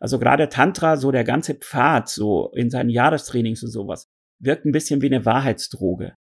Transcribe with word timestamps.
Also 0.00 0.20
gerade 0.20 0.48
Tantra, 0.48 0.96
so 0.96 1.10
der 1.10 1.24
ganze 1.24 1.54
Pfad, 1.54 2.08
so 2.08 2.52
in 2.54 2.70
seinen 2.70 2.88
Jahrestrainings 2.88 3.64
und 3.64 3.70
sowas, 3.70 4.06
wirkt 4.38 4.64
ein 4.64 4.70
bisschen 4.70 5.02
wie 5.02 5.06
eine 5.06 5.24
Wahrheitsdroge. 5.24 6.14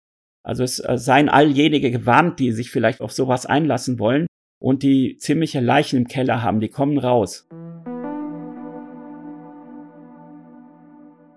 Also 0.42 0.64
es 0.64 0.78
äh, 0.78 0.96
seien 0.96 1.28
alljenige 1.28 1.90
gewarnt, 1.90 2.40
die 2.40 2.52
sich 2.52 2.70
vielleicht 2.70 3.02
auf 3.02 3.12
sowas 3.12 3.44
einlassen 3.44 3.98
wollen 3.98 4.26
und 4.58 4.82
die 4.82 5.18
ziemliche 5.18 5.60
Leichen 5.60 5.98
im 5.98 6.08
Keller 6.08 6.42
haben, 6.42 6.60
die 6.60 6.70
kommen 6.70 6.96
raus. 6.96 7.46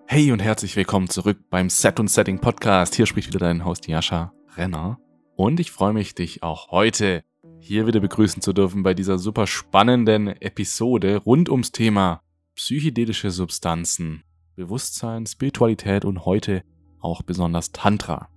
Hey 0.07 0.31
und 0.31 0.41
herzlich 0.41 0.77
willkommen 0.77 1.09
zurück 1.09 1.39
beim 1.49 1.69
Set 1.69 1.99
und 1.99 2.09
Setting 2.09 2.39
Podcast. 2.39 2.95
Hier 2.95 3.05
spricht 3.05 3.27
wieder 3.27 3.39
dein 3.39 3.65
Host 3.65 3.87
Jascha 3.87 4.31
Renner. 4.55 4.97
Und 5.35 5.59
ich 5.59 5.71
freue 5.71 5.93
mich, 5.93 6.15
dich 6.15 6.41
auch 6.41 6.71
heute 6.71 7.21
hier 7.59 7.85
wieder 7.85 7.99
begrüßen 7.99 8.41
zu 8.41 8.53
dürfen 8.53 8.83
bei 8.83 8.93
dieser 8.93 9.17
super 9.17 9.45
spannenden 9.45 10.27
Episode 10.27 11.17
rund 11.17 11.49
ums 11.49 11.73
Thema 11.73 12.21
psychedelische 12.59 13.31
Substanzen, 13.31 14.25
Bewusstsein, 14.57 15.25
Spiritualität 15.25 16.03
und 16.03 16.25
heute 16.25 16.65
auch 16.99 17.21
besonders 17.21 17.71
Tantra. 17.71 18.27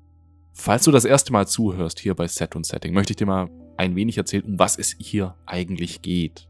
Falls 0.53 0.85
du 0.85 0.93
das 0.93 1.05
erste 1.05 1.33
Mal 1.33 1.49
zuhörst 1.49 1.99
hier 1.99 2.15
bei 2.15 2.29
Set 2.29 2.55
und 2.55 2.65
Setting, 2.65 2.95
möchte 2.95 3.15
ich 3.15 3.17
dir 3.17 3.27
mal 3.27 3.51
ein 3.77 3.97
wenig 3.97 4.17
erzählen, 4.17 4.45
um 4.45 4.61
was 4.61 4.79
es 4.79 4.95
hier 4.97 5.35
eigentlich 5.45 6.03
geht. 6.03 6.49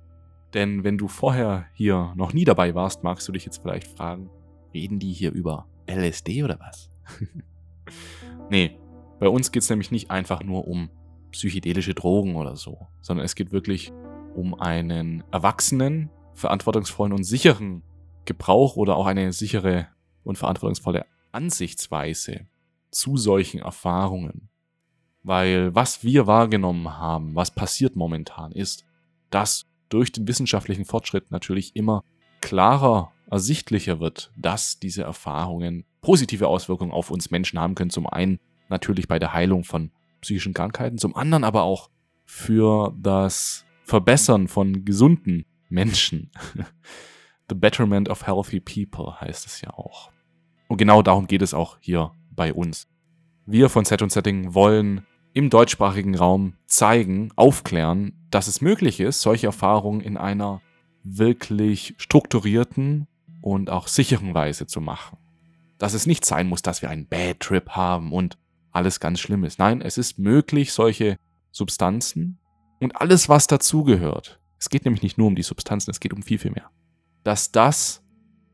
Denn 0.52 0.84
wenn 0.84 0.98
du 0.98 1.08
vorher 1.08 1.64
hier 1.72 2.12
noch 2.14 2.34
nie 2.34 2.44
dabei 2.44 2.74
warst, 2.74 3.04
magst 3.04 3.26
du 3.26 3.32
dich 3.32 3.46
jetzt 3.46 3.62
vielleicht 3.62 3.88
fragen, 3.88 4.28
reden 4.74 4.98
die 4.98 5.14
hier 5.14 5.32
über 5.32 5.66
LSD 5.90 6.44
oder 6.44 6.60
was? 6.60 6.90
nee, 8.50 8.76
bei 9.18 9.28
uns 9.28 9.50
geht 9.50 9.62
es 9.62 9.70
nämlich 9.70 9.90
nicht 9.90 10.10
einfach 10.10 10.42
nur 10.42 10.68
um 10.68 10.90
psychedelische 11.30 11.94
Drogen 11.94 12.36
oder 12.36 12.54
so, 12.54 12.86
sondern 13.00 13.24
es 13.24 13.34
geht 13.34 13.50
wirklich 13.50 13.94
um 14.34 14.52
einen 14.60 15.24
erwachsenen, 15.32 16.10
verantwortungsvollen 16.42 17.12
und 17.12 17.24
sicheren 17.24 17.82
Gebrauch 18.24 18.76
oder 18.76 18.96
auch 18.96 19.06
eine 19.06 19.32
sichere 19.32 19.88
und 20.24 20.36
verantwortungsvolle 20.36 21.06
Ansichtsweise 21.32 22.46
zu 22.90 23.16
solchen 23.16 23.60
Erfahrungen. 23.60 24.48
Weil 25.22 25.74
was 25.74 26.02
wir 26.02 26.26
wahrgenommen 26.26 26.98
haben, 26.98 27.34
was 27.34 27.52
passiert 27.52 27.96
momentan 27.96 28.52
ist, 28.52 28.84
dass 29.30 29.66
durch 29.88 30.12
den 30.12 30.26
wissenschaftlichen 30.28 30.84
Fortschritt 30.84 31.30
natürlich 31.30 31.76
immer 31.76 32.04
klarer 32.40 33.12
ersichtlicher 33.30 34.00
wird, 34.00 34.32
dass 34.36 34.78
diese 34.78 35.02
Erfahrungen 35.02 35.84
positive 36.00 36.48
Auswirkungen 36.48 36.92
auf 36.92 37.10
uns 37.10 37.30
Menschen 37.30 37.58
haben 37.58 37.74
können. 37.74 37.90
Zum 37.90 38.06
einen 38.06 38.40
natürlich 38.68 39.06
bei 39.06 39.18
der 39.18 39.32
Heilung 39.32 39.64
von 39.64 39.92
psychischen 40.20 40.54
Krankheiten, 40.54 40.98
zum 40.98 41.14
anderen 41.14 41.44
aber 41.44 41.62
auch 41.62 41.88
für 42.24 42.94
das 43.00 43.64
Verbessern 43.84 44.48
von 44.48 44.84
gesunden 44.84 45.44
Menschen. 45.72 46.30
The 47.48 47.54
Betterment 47.54 48.08
of 48.08 48.26
Healthy 48.26 48.60
People 48.60 49.20
heißt 49.20 49.46
es 49.46 49.60
ja 49.60 49.70
auch. 49.70 50.10
Und 50.68 50.76
genau 50.76 51.02
darum 51.02 51.26
geht 51.26 51.42
es 51.42 51.54
auch 51.54 51.76
hier 51.80 52.12
bei 52.30 52.54
uns. 52.54 52.88
Wir 53.44 53.68
von 53.68 53.84
Set 53.84 54.02
und 54.02 54.12
Setting 54.12 54.54
wollen 54.54 55.06
im 55.34 55.50
deutschsprachigen 55.50 56.14
Raum 56.14 56.54
zeigen, 56.66 57.32
aufklären, 57.36 58.12
dass 58.30 58.46
es 58.46 58.60
möglich 58.60 59.00
ist, 59.00 59.20
solche 59.20 59.46
Erfahrungen 59.46 60.00
in 60.00 60.16
einer 60.16 60.60
wirklich 61.02 61.94
strukturierten 61.98 63.08
und 63.40 63.70
auch 63.70 63.88
sicheren 63.88 64.34
Weise 64.34 64.66
zu 64.66 64.80
machen. 64.80 65.18
Dass 65.78 65.94
es 65.94 66.06
nicht 66.06 66.24
sein 66.24 66.48
muss, 66.48 66.62
dass 66.62 66.80
wir 66.80 66.90
einen 66.90 67.08
Bad 67.08 67.40
Trip 67.40 67.70
haben 67.70 68.12
und 68.12 68.38
alles 68.70 69.00
ganz 69.00 69.20
schlimm 69.20 69.44
ist. 69.44 69.58
Nein, 69.58 69.82
es 69.82 69.98
ist 69.98 70.18
möglich, 70.18 70.72
solche 70.72 71.16
Substanzen 71.50 72.38
und 72.80 72.96
alles, 73.00 73.28
was 73.28 73.46
dazugehört, 73.46 74.40
es 74.62 74.68
geht 74.68 74.84
nämlich 74.84 75.02
nicht 75.02 75.18
nur 75.18 75.26
um 75.26 75.34
die 75.34 75.42
Substanzen, 75.42 75.90
es 75.90 75.98
geht 75.98 76.12
um 76.12 76.22
viel, 76.22 76.38
viel 76.38 76.52
mehr. 76.52 76.70
Dass 77.24 77.50
das 77.50 78.04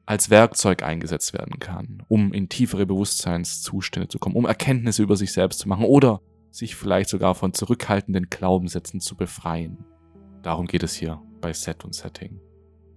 als 0.06 0.30
Werkzeug 0.30 0.82
eingesetzt 0.82 1.34
werden 1.34 1.58
kann, 1.58 2.02
um 2.08 2.32
in 2.32 2.48
tiefere 2.48 2.86
Bewusstseinszustände 2.86 4.08
zu 4.08 4.18
kommen, 4.18 4.34
um 4.34 4.46
Erkenntnisse 4.46 5.02
über 5.02 5.16
sich 5.16 5.32
selbst 5.32 5.58
zu 5.58 5.68
machen 5.68 5.84
oder 5.84 6.22
sich 6.50 6.76
vielleicht 6.76 7.10
sogar 7.10 7.34
von 7.34 7.52
zurückhaltenden 7.52 8.30
Glaubenssätzen 8.30 9.00
zu 9.00 9.16
befreien. 9.16 9.84
Darum 10.40 10.66
geht 10.66 10.82
es 10.82 10.94
hier 10.94 11.20
bei 11.42 11.52
Set 11.52 11.84
und 11.84 11.94
Setting. 11.94 12.40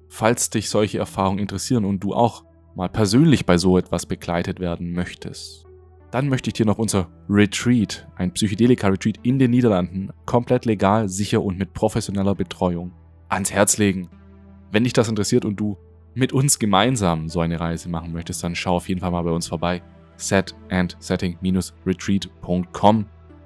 Falls 0.08 0.50
dich 0.50 0.70
solche 0.70 1.00
Erfahrungen 1.00 1.40
interessieren 1.40 1.84
und 1.84 2.00
du 2.00 2.14
auch 2.14 2.46
mal 2.76 2.88
persönlich 2.88 3.46
bei 3.46 3.58
so 3.58 3.78
etwas 3.78 4.06
begleitet 4.06 4.62
werden 4.62 4.94
möchtest, 4.94 5.66
dann 6.12 6.30
möchte 6.30 6.50
ich 6.50 6.54
dir 6.54 6.66
noch 6.66 6.78
unser 6.78 7.10
Retreat, 7.28 8.08
ein 8.16 8.32
Psychedelika-Retreat 8.32 9.20
in 9.24 9.38
den 9.38 9.52
Niederlanden, 9.52 10.12
komplett 10.26 10.64
legal, 10.64 11.10
sicher 11.10 11.44
und 11.44 11.58
mit 11.58 11.74
professioneller 11.74 12.36
Betreuung 12.36 12.94
ans 13.32 13.52
Herz 13.52 13.78
legen. 13.78 14.10
Wenn 14.72 14.84
dich 14.84 14.94
das 14.94 15.10
interessiert 15.10 15.46
und 15.46 15.60
du 15.60 15.78
mit 16.14 16.34
uns 16.34 16.60
gemeinsam 16.60 17.30
so 17.30 17.40
eine 17.40 17.60
Reise 17.60 17.90
machen 17.90 18.12
möchtest, 18.12 18.44
dann 18.44 18.54
schau 18.56 18.76
auf 18.76 18.90
jeden 18.90 19.02
Fall 19.02 19.10
mal 19.12 19.24
bei 19.24 19.32
uns 19.32 19.48
vorbei. 19.48 19.82
setandsetting-retreat.com 20.18 23.06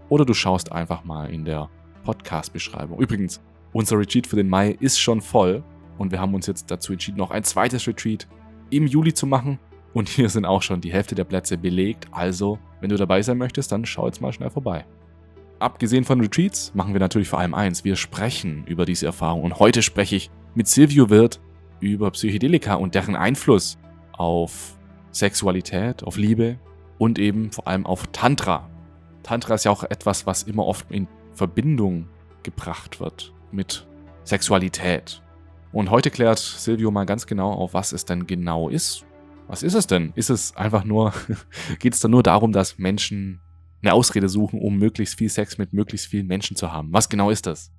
oder 0.09 0.25
du 0.25 0.33
schaust 0.33 0.71
einfach 0.71 1.03
mal 1.03 1.31
in 1.31 1.45
der 1.45 1.69
Podcast-Beschreibung. 2.03 2.99
Übrigens, 2.99 3.41
unser 3.73 3.99
Retreat 3.99 4.25
für 4.27 4.35
den 4.35 4.49
Mai 4.49 4.75
ist 4.79 4.99
schon 4.99 5.21
voll 5.21 5.63
und 5.97 6.11
wir 6.11 6.19
haben 6.19 6.33
uns 6.33 6.47
jetzt 6.47 6.71
dazu 6.71 6.93
entschieden, 6.93 7.17
noch 7.17 7.31
ein 7.31 7.43
zweites 7.43 7.87
Retreat 7.87 8.27
im 8.69 8.87
Juli 8.87 9.13
zu 9.13 9.27
machen. 9.27 9.59
Und 9.93 10.09
hier 10.09 10.29
sind 10.29 10.45
auch 10.45 10.61
schon 10.61 10.81
die 10.81 10.91
Hälfte 10.91 11.15
der 11.15 11.23
Plätze 11.23 11.57
belegt. 11.57 12.07
Also, 12.11 12.59
wenn 12.81 12.89
du 12.89 12.97
dabei 12.97 13.21
sein 13.21 13.37
möchtest, 13.37 13.71
dann 13.71 13.85
schau 13.85 14.07
jetzt 14.07 14.21
mal 14.21 14.33
schnell 14.33 14.49
vorbei. 14.49 14.85
Abgesehen 15.65 16.03
von 16.03 16.21
Retreats 16.21 16.75
machen 16.75 16.93
wir 16.93 16.99
natürlich 16.99 17.27
vor 17.27 17.39
allem 17.39 17.55
eins. 17.55 17.83
Wir 17.83 17.95
sprechen 17.95 18.67
über 18.67 18.85
diese 18.85 19.07
Erfahrung. 19.07 19.41
Und 19.41 19.57
heute 19.57 19.81
spreche 19.81 20.15
ich 20.15 20.29
mit 20.53 20.67
Silvio 20.67 21.09
Wirth 21.09 21.41
über 21.79 22.11
Psychedelika 22.11 22.75
und 22.75 22.93
deren 22.93 23.15
Einfluss 23.15 23.79
auf 24.11 24.77
Sexualität, 25.11 26.03
auf 26.03 26.17
Liebe 26.17 26.59
und 26.99 27.17
eben 27.17 27.51
vor 27.51 27.67
allem 27.67 27.87
auf 27.87 28.05
Tantra. 28.11 28.69
Tantra 29.23 29.55
ist 29.55 29.63
ja 29.63 29.71
auch 29.71 29.83
etwas, 29.83 30.27
was 30.27 30.43
immer 30.43 30.67
oft 30.67 30.91
in 30.91 31.07
Verbindung 31.33 32.09
gebracht 32.43 32.99
wird 32.99 33.33
mit 33.51 33.87
Sexualität. 34.23 35.23
Und 35.71 35.89
heute 35.89 36.11
klärt 36.11 36.37
Silvio 36.37 36.91
mal 36.91 37.07
ganz 37.07 37.25
genau 37.25 37.51
auf, 37.51 37.73
was 37.73 37.91
es 37.91 38.05
denn 38.05 38.27
genau 38.27 38.69
ist. 38.69 39.03
Was 39.47 39.63
ist 39.63 39.73
es 39.73 39.87
denn? 39.87 40.13
Ist 40.13 40.29
es 40.29 40.55
einfach 40.55 40.83
nur, 40.83 41.11
geht 41.79 41.95
es 41.95 42.01
dann 42.01 42.11
nur 42.11 42.21
darum, 42.21 42.51
dass 42.51 42.77
Menschen 42.77 43.41
eine 43.81 43.93
Ausrede 43.93 44.29
suchen, 44.29 44.59
um 44.59 44.77
möglichst 44.77 45.17
viel 45.17 45.29
Sex 45.29 45.57
mit 45.57 45.73
möglichst 45.73 46.07
vielen 46.07 46.27
Menschen 46.27 46.55
zu 46.55 46.71
haben? 46.71 46.91
Was 46.91 47.09
genau 47.09 47.29
ist 47.29 47.45
das? 47.45 47.71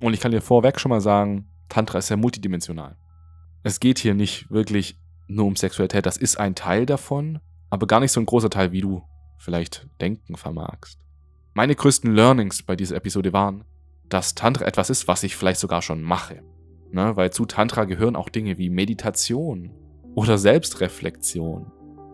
Und 0.00 0.14
ich 0.14 0.20
kann 0.20 0.32
dir 0.32 0.40
vorweg 0.40 0.78
schon 0.78 0.90
mal 0.90 1.00
sagen, 1.00 1.48
Tantra 1.68 1.98
ist 1.98 2.06
sehr 2.06 2.16
multidimensional. 2.16 2.96
Es 3.62 3.80
geht 3.80 3.98
hier 3.98 4.14
nicht 4.14 4.50
wirklich 4.50 4.96
nur 5.26 5.46
um 5.46 5.56
Sexualität, 5.56 6.06
das 6.06 6.16
ist 6.16 6.38
ein 6.38 6.54
Teil 6.54 6.86
davon, 6.86 7.40
aber 7.70 7.86
gar 7.86 8.00
nicht 8.00 8.12
so 8.12 8.20
ein 8.20 8.26
großer 8.26 8.50
Teil, 8.50 8.72
wie 8.72 8.80
du 8.80 9.02
vielleicht 9.36 9.88
denken 10.00 10.36
vermagst. 10.36 10.98
Meine 11.54 11.74
größten 11.74 12.14
Learnings 12.14 12.62
bei 12.62 12.76
dieser 12.76 12.96
Episode 12.96 13.32
waren, 13.32 13.64
dass 14.08 14.34
Tantra 14.34 14.64
etwas 14.64 14.90
ist, 14.90 15.08
was 15.08 15.22
ich 15.22 15.36
vielleicht 15.36 15.60
sogar 15.60 15.82
schon 15.82 16.02
mache. 16.02 16.42
Ne? 16.92 17.16
Weil 17.16 17.30
zu 17.30 17.44
Tantra 17.44 17.84
gehören 17.84 18.16
auch 18.16 18.28
Dinge 18.28 18.58
wie 18.58 18.70
Meditation 18.70 19.72
oder 20.14 20.38
Selbstreflexion 20.38 21.70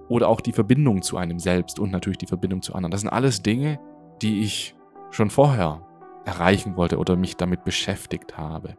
oder 0.09 0.29
auch 0.29 0.41
die 0.41 0.53
Verbindung 0.53 1.03
zu 1.03 1.17
einem 1.17 1.39
selbst 1.39 1.79
und 1.79 1.91
natürlich 1.91 2.19
die 2.19 2.27
Verbindung 2.27 2.63
zu 2.63 2.75
anderen. 2.75 2.91
Das 2.91 3.01
sind 3.01 3.11
alles 3.11 3.43
Dinge, 3.43 3.79
die 4.23 4.43
ich 4.43 4.75
schon 5.11 5.31
vorher 5.31 5.87
erreichen 6.25 6.77
wollte 6.77 6.99
oder 6.99 7.17
mich 7.17 7.37
damit 7.37 7.65
beschäftigt 7.65 8.37
habe. 8.37 8.77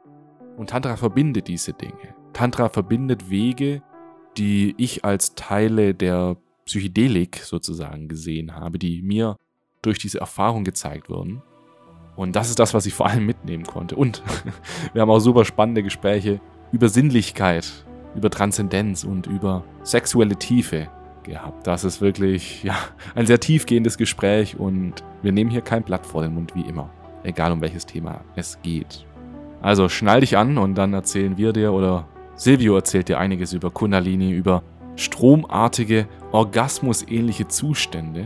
Und 0.57 0.69
Tantra 0.69 0.95
verbindet 0.95 1.47
diese 1.47 1.73
Dinge. 1.73 2.15
Tantra 2.33 2.69
verbindet 2.69 3.29
Wege, 3.29 3.81
die 4.37 4.73
ich 4.77 5.05
als 5.05 5.35
Teile 5.35 5.93
der 5.93 6.37
Psychedelik 6.65 7.37
sozusagen 7.37 8.07
gesehen 8.07 8.55
habe, 8.55 8.79
die 8.79 9.01
mir 9.01 9.37
durch 9.81 9.99
diese 9.99 10.19
Erfahrung 10.19 10.63
gezeigt 10.63 11.09
wurden. 11.09 11.41
Und 12.15 12.35
das 12.35 12.49
ist 12.49 12.59
das, 12.59 12.73
was 12.73 12.85
ich 12.85 12.93
vor 12.93 13.07
allem 13.07 13.25
mitnehmen 13.25 13.65
konnte. 13.65 13.95
Und 13.95 14.23
wir 14.93 15.01
haben 15.01 15.09
auch 15.09 15.19
super 15.19 15.45
spannende 15.45 15.83
Gespräche 15.83 16.39
über 16.71 16.89
Sinnlichkeit, 16.89 17.85
über 18.15 18.29
Transzendenz 18.29 19.03
und 19.03 19.27
über 19.27 19.63
sexuelle 19.83 20.37
Tiefe 20.37 20.89
gehabt. 21.25 21.67
Das 21.67 21.83
ist 21.83 22.01
wirklich 22.01 22.63
ja, 22.63 22.75
ein 23.15 23.25
sehr 23.25 23.39
tiefgehendes 23.39 23.97
Gespräch 23.97 24.57
und 24.57 25.03
wir 25.21 25.31
nehmen 25.31 25.49
hier 25.49 25.61
kein 25.61 25.83
Blatt 25.83 26.05
vor 26.05 26.21
den 26.21 26.33
Mund 26.33 26.55
wie 26.55 26.61
immer, 26.61 26.89
egal 27.23 27.51
um 27.51 27.61
welches 27.61 27.85
Thema 27.85 28.21
es 28.35 28.59
geht. 28.61 29.05
Also 29.61 29.89
schnall 29.89 30.21
dich 30.21 30.37
an 30.37 30.57
und 30.57 30.75
dann 30.75 30.93
erzählen 30.93 31.37
wir 31.37 31.51
dir 31.51 31.73
oder 31.73 32.07
Silvio 32.35 32.75
erzählt 32.75 33.09
dir 33.09 33.19
einiges 33.19 33.53
über 33.53 33.71
Kundalini, 33.71 34.31
über 34.31 34.63
stromartige, 34.95 36.07
orgasmusähnliche 36.31 37.47
Zustände, 37.47 38.25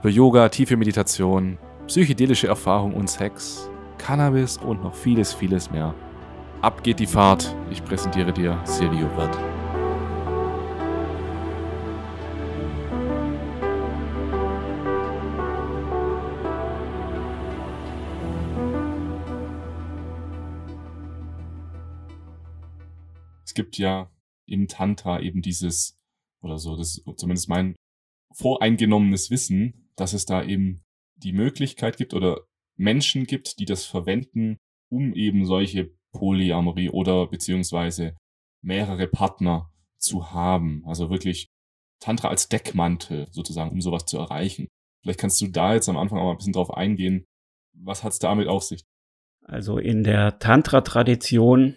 über 0.00 0.08
Yoga, 0.08 0.48
tiefe 0.48 0.76
Meditation, 0.76 1.58
psychedelische 1.86 2.48
Erfahrung 2.48 2.94
und 2.94 3.08
Sex, 3.08 3.70
Cannabis 3.98 4.58
und 4.58 4.82
noch 4.82 4.94
vieles, 4.94 5.32
vieles 5.32 5.70
mehr. 5.70 5.94
Ab 6.60 6.82
geht 6.82 7.00
die 7.00 7.06
Fahrt. 7.06 7.54
Ich 7.70 7.84
präsentiere 7.84 8.32
dir 8.32 8.58
Silvio 8.64 9.08
Wirth. 9.16 9.61
Es 23.44 23.54
gibt 23.54 23.78
ja 23.78 24.10
im 24.46 24.68
Tantra 24.68 25.20
eben 25.20 25.42
dieses, 25.42 25.98
oder 26.42 26.58
so, 26.58 26.76
das 26.76 26.98
ist 26.98 27.18
zumindest 27.18 27.48
mein 27.48 27.76
voreingenommenes 28.34 29.30
Wissen, 29.30 29.90
dass 29.96 30.12
es 30.12 30.24
da 30.24 30.42
eben 30.42 30.82
die 31.16 31.32
Möglichkeit 31.32 31.96
gibt 31.96 32.14
oder 32.14 32.40
Menschen 32.76 33.26
gibt, 33.26 33.58
die 33.58 33.64
das 33.64 33.84
verwenden, 33.84 34.56
um 34.90 35.14
eben 35.14 35.46
solche 35.46 35.90
Polyamorie 36.12 36.90
oder 36.90 37.26
beziehungsweise 37.26 38.16
mehrere 38.62 39.06
Partner 39.06 39.70
zu 39.98 40.32
haben. 40.32 40.82
Also 40.86 41.10
wirklich 41.10 41.48
Tantra 42.00 42.28
als 42.28 42.48
Deckmantel 42.48 43.28
sozusagen, 43.30 43.70
um 43.70 43.80
sowas 43.80 44.06
zu 44.06 44.18
erreichen. 44.18 44.68
Vielleicht 45.02 45.20
kannst 45.20 45.40
du 45.40 45.48
da 45.48 45.74
jetzt 45.74 45.88
am 45.88 45.96
Anfang 45.96 46.18
auch 46.18 46.24
mal 46.24 46.30
ein 46.32 46.36
bisschen 46.36 46.52
drauf 46.52 46.72
eingehen. 46.72 47.24
Was 47.74 48.04
hat 48.04 48.12
es 48.12 48.18
damit 48.18 48.48
auf 48.48 48.64
sich? 48.64 48.82
Also 49.44 49.78
in 49.78 50.04
der 50.04 50.38
Tantra-Tradition, 50.38 51.76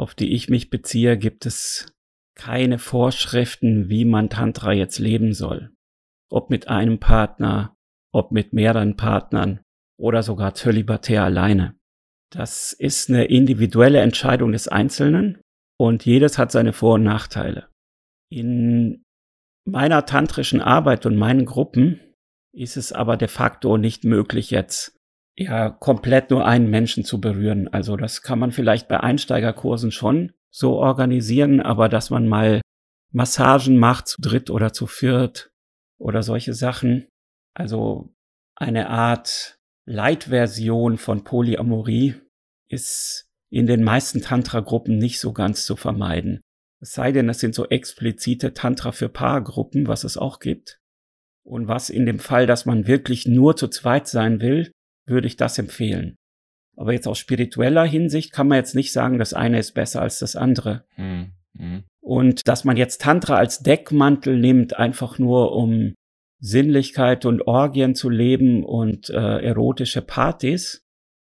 auf 0.00 0.14
die 0.14 0.32
ich 0.32 0.48
mich 0.48 0.70
beziehe, 0.70 1.18
gibt 1.18 1.44
es 1.44 1.92
keine 2.34 2.78
Vorschriften, 2.78 3.90
wie 3.90 4.06
man 4.06 4.30
Tantra 4.30 4.72
jetzt 4.72 4.98
leben 4.98 5.34
soll. 5.34 5.74
Ob 6.30 6.48
mit 6.48 6.68
einem 6.68 6.98
Partner, 6.98 7.76
ob 8.10 8.32
mit 8.32 8.54
mehreren 8.54 8.96
Partnern 8.96 9.60
oder 9.98 10.22
sogar 10.22 10.54
zölibatär 10.54 11.22
alleine. 11.22 11.78
Das 12.32 12.72
ist 12.72 13.10
eine 13.10 13.24
individuelle 13.24 14.00
Entscheidung 14.00 14.52
des 14.52 14.68
Einzelnen 14.68 15.42
und 15.78 16.06
jedes 16.06 16.38
hat 16.38 16.50
seine 16.50 16.72
Vor- 16.72 16.94
und 16.94 17.02
Nachteile. 17.02 17.68
In 18.32 19.02
meiner 19.66 20.06
tantrischen 20.06 20.62
Arbeit 20.62 21.04
und 21.04 21.16
meinen 21.16 21.44
Gruppen 21.44 22.00
ist 22.54 22.78
es 22.78 22.92
aber 22.92 23.18
de 23.18 23.28
facto 23.28 23.76
nicht 23.76 24.04
möglich, 24.04 24.50
jetzt 24.50 24.96
ja 25.36 25.70
komplett 25.70 26.30
nur 26.30 26.44
einen 26.44 26.70
Menschen 26.70 27.04
zu 27.04 27.20
berühren. 27.20 27.68
Also 27.68 27.96
das 27.96 28.22
kann 28.22 28.38
man 28.38 28.52
vielleicht 28.52 28.88
bei 28.88 29.00
Einsteigerkursen 29.00 29.90
schon 29.90 30.32
so 30.50 30.78
organisieren, 30.78 31.60
aber 31.60 31.88
dass 31.88 32.10
man 32.10 32.28
mal 32.28 32.60
Massagen 33.12 33.78
macht 33.78 34.08
zu 34.08 34.20
dritt 34.20 34.50
oder 34.50 34.72
zu 34.72 34.86
viert 34.86 35.50
oder 35.98 36.22
solche 36.22 36.54
Sachen. 36.54 37.06
Also 37.54 38.14
eine 38.56 38.88
Art 38.88 39.58
Light-Version 39.86 40.98
von 40.98 41.24
Polyamorie 41.24 42.14
ist 42.68 43.26
in 43.50 43.66
den 43.66 43.82
meisten 43.82 44.20
Tantra-Gruppen 44.20 44.98
nicht 44.98 45.18
so 45.18 45.32
ganz 45.32 45.64
zu 45.64 45.76
vermeiden. 45.76 46.40
Es 46.80 46.92
sei 46.92 47.12
denn, 47.12 47.28
es 47.28 47.40
sind 47.40 47.54
so 47.54 47.66
explizite 47.66 48.54
Tantra 48.54 48.92
für 48.92 49.08
Paargruppen, 49.08 49.86
was 49.88 50.04
es 50.04 50.16
auch 50.16 50.38
gibt. 50.38 50.80
Und 51.42 51.68
was 51.68 51.90
in 51.90 52.06
dem 52.06 52.18
Fall, 52.18 52.46
dass 52.46 52.64
man 52.64 52.86
wirklich 52.86 53.26
nur 53.26 53.56
zu 53.56 53.68
zweit 53.68 54.06
sein 54.06 54.40
will, 54.40 54.70
würde 55.06 55.26
ich 55.26 55.36
das 55.36 55.58
empfehlen. 55.58 56.16
Aber 56.76 56.92
jetzt 56.92 57.06
aus 57.06 57.18
spiritueller 57.18 57.84
Hinsicht 57.84 58.32
kann 58.32 58.48
man 58.48 58.56
jetzt 58.56 58.74
nicht 58.74 58.92
sagen, 58.92 59.18
das 59.18 59.34
eine 59.34 59.58
ist 59.58 59.72
besser 59.72 60.00
als 60.00 60.18
das 60.18 60.36
andere. 60.36 60.84
Hm, 60.94 61.32
hm. 61.58 61.84
Und 62.00 62.48
dass 62.48 62.64
man 62.64 62.76
jetzt 62.76 63.02
Tantra 63.02 63.36
als 63.36 63.60
Deckmantel 63.60 64.38
nimmt, 64.38 64.78
einfach 64.78 65.18
nur 65.18 65.52
um 65.52 65.94
Sinnlichkeit 66.38 67.26
und 67.26 67.46
Orgien 67.46 67.94
zu 67.94 68.08
leben 68.08 68.64
und 68.64 69.10
äh, 69.10 69.42
erotische 69.42 70.00
Partys. 70.00 70.82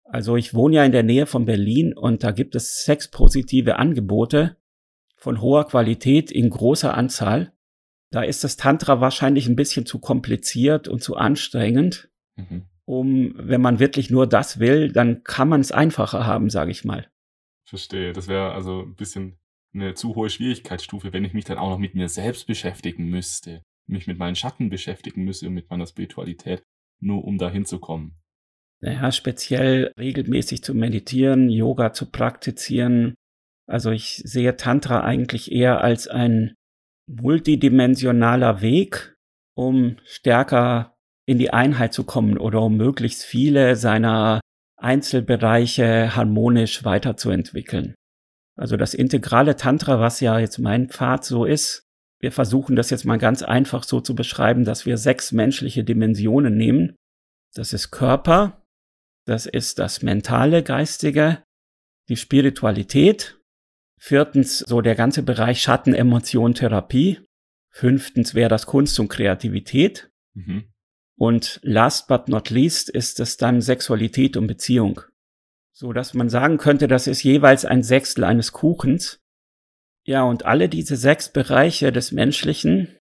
Also 0.04 0.36
ich 0.36 0.54
wohne 0.54 0.78
ja 0.78 0.86
in 0.86 0.92
der 0.92 1.04
Nähe 1.04 1.28
von 1.28 1.46
Berlin 1.46 1.94
und 1.96 2.24
da 2.24 2.32
gibt 2.32 2.56
es 2.56 2.84
sexpositive 2.84 3.78
Angebote 3.78 4.58
von 5.16 5.42
hoher 5.42 5.68
Qualität 5.68 6.32
in 6.32 6.50
großer 6.50 6.96
Anzahl. 6.96 7.54
Da 8.12 8.24
ist 8.24 8.44
das 8.44 8.58
Tantra 8.58 9.02
wahrscheinlich 9.02 9.48
ein 9.48 9.56
bisschen 9.56 9.86
zu 9.86 10.00
kompliziert 10.00 10.88
und 10.88 11.04
zu 11.04 11.16
anstrengend. 11.16 12.10
Mhm. 12.36 12.66
Um, 12.88 13.34
wenn 13.38 13.62
man 13.62 13.80
wirklich 13.80 14.12
nur 14.12 14.28
das 14.28 14.60
will, 14.60 14.92
dann 14.92 15.24
kann 15.24 15.50
man 15.50 15.60
es 15.60 15.72
einfacher 15.72 16.26
haben, 16.26 16.50
sage 16.50 16.72
ich 16.72 16.86
mal. 16.86 17.10
Verstehe. 17.68 18.14
Das 18.14 18.28
wäre 18.28 18.52
also 18.54 18.82
ein 18.82 18.96
bisschen 18.96 19.40
eine 19.74 19.96
zu 19.96 20.16
hohe 20.16 20.30
Schwierigkeitsstufe, 20.30 21.12
wenn 21.12 21.26
ich 21.26 21.34
mich 21.34 21.46
dann 21.46 21.58
auch 21.58 21.70
noch 21.70 21.80
mit 21.80 21.96
mir 21.96 22.10
selbst 22.10 22.46
beschäftigen 22.46 23.10
müsste 23.10 23.64
mich 23.88 24.08
mit 24.08 24.18
meinen 24.18 24.36
Schatten 24.36 24.70
beschäftigen 24.70 25.24
müsse 25.24 25.48
und 25.48 25.54
mit 25.54 25.70
meiner 25.70 25.86
Spiritualität, 25.86 26.64
nur 27.00 27.24
um 27.24 27.38
da 27.38 27.50
hinzukommen. 27.50 28.16
Naja, 28.82 29.12
speziell 29.12 29.92
regelmäßig 29.98 30.64
zu 30.64 30.74
meditieren, 30.74 31.50
Yoga 31.50 31.94
zu 31.94 32.10
praktizieren. 32.12 33.16
Also 33.68 33.92
ich 33.92 34.22
sehe 34.24 34.58
Tantra 34.58 35.04
eigentlich 35.04 35.52
eher 35.52 35.82
als 35.82 36.08
ein 36.08 36.54
multidimensionaler 37.08 38.62
Weg, 38.62 39.16
um 39.56 39.98
stärker 40.04 40.95
in 41.26 41.38
die 41.38 41.52
Einheit 41.52 41.94
zu 41.94 42.04
kommen 42.04 42.38
oder 42.38 42.62
um 42.62 42.78
möglichst 42.78 43.24
viele 43.24 43.76
seiner 43.76 44.42
Einzelbereiche 44.78 46.16
harmonisch 46.16 46.84
weiterzuentwickeln. 46.84 47.96
Also 48.58 48.78
das 48.78 48.94
integrale 48.94 49.56
Tantra, 49.56 50.00
was 50.00 50.20
ja 50.20 50.40
jetzt 50.40 50.60
mein 50.60 50.90
Pfad 50.90 51.26
so 51.26 51.46
ist, 51.46 51.82
wir 52.22 52.32
versuchen 52.32 52.76
das 52.76 52.90
jetzt 52.90 53.06
mal 53.06 53.18
ganz 53.18 53.44
einfach 53.44 53.84
so 53.84 54.00
zu 54.00 54.16
beschreiben, 54.16 54.64
dass 54.64 54.86
wir 54.86 54.98
sechs 54.98 55.32
menschliche 55.32 55.84
Dimensionen 55.84 56.56
nehmen. 56.56 56.96
Das 57.54 57.74
ist 57.74 57.92
Körper, 57.92 58.64
das 59.26 59.46
ist 59.46 59.80
das 59.80 60.02
mentale, 60.02 60.64
geistige, 60.64 61.44
die 62.10 62.18
Spiritualität. 62.18 63.40
Viertens 64.00 64.60
so 64.60 64.82
der 64.82 64.96
ganze 64.96 65.24
Bereich 65.24 65.62
Schatten, 65.62 65.94
Emotion, 65.94 66.54
Therapie. 66.54 67.22
Fünftens 67.72 68.36
wäre 68.36 68.50
das 68.50 68.66
Kunst 68.66 69.00
und 69.00 69.10
Kreativität. 69.10 70.10
Mhm. 70.34 70.72
Und 71.18 71.60
last 71.64 72.08
but 72.08 72.28
not 72.28 72.50
least 72.50 72.90
ist 72.90 73.20
es 73.20 73.38
dann 73.38 73.62
Sexualität 73.62 74.36
und 74.38 74.48
Beziehung. 74.48 75.02
So 75.72 75.94
dass 75.94 76.14
man 76.14 76.30
sagen 76.30 76.58
könnte, 76.58 76.88
das 76.88 77.08
ist 77.08 77.24
jeweils 77.24 77.66
ein 77.66 77.84
Sechstel 77.84 78.24
eines 78.24 78.52
Kuchens. 78.52 79.20
Ja, 80.04 80.24
und 80.24 80.46
alle 80.46 80.70
diese 80.70 80.96
sechs 80.96 81.30
Bereiche 81.30 81.92
des 81.92 82.12
Menschlichen, 82.12 82.98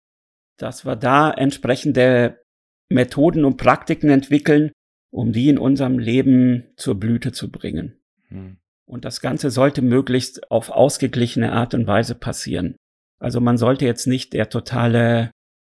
dass 0.58 0.86
wir 0.86 0.96
da 0.96 1.32
entsprechende 1.32 2.42
Methoden 2.90 3.46
und 3.46 3.58
Praktiken 3.58 4.10
entwickeln, 4.10 4.72
um 5.12 5.34
die 5.34 5.50
in 5.50 5.58
unserem 5.58 5.98
Leben 5.98 6.68
zur 6.78 6.96
Blüte 7.00 7.32
zu 7.32 7.52
bringen. 7.52 8.00
Hm. 8.28 8.58
Und 8.86 9.06
das 9.06 9.22
Ganze 9.22 9.52
sollte 9.52 9.82
möglichst 9.82 10.52
auf 10.52 10.70
ausgeglichene 10.70 11.54
Art 11.54 11.74
und 11.74 11.88
Weise 11.88 12.14
passieren. 12.14 12.76
Also 13.20 13.40
man 13.40 13.58
sollte 13.58 13.86
jetzt 13.86 14.06
nicht 14.06 14.34
der 14.34 14.50
totale 14.50 15.32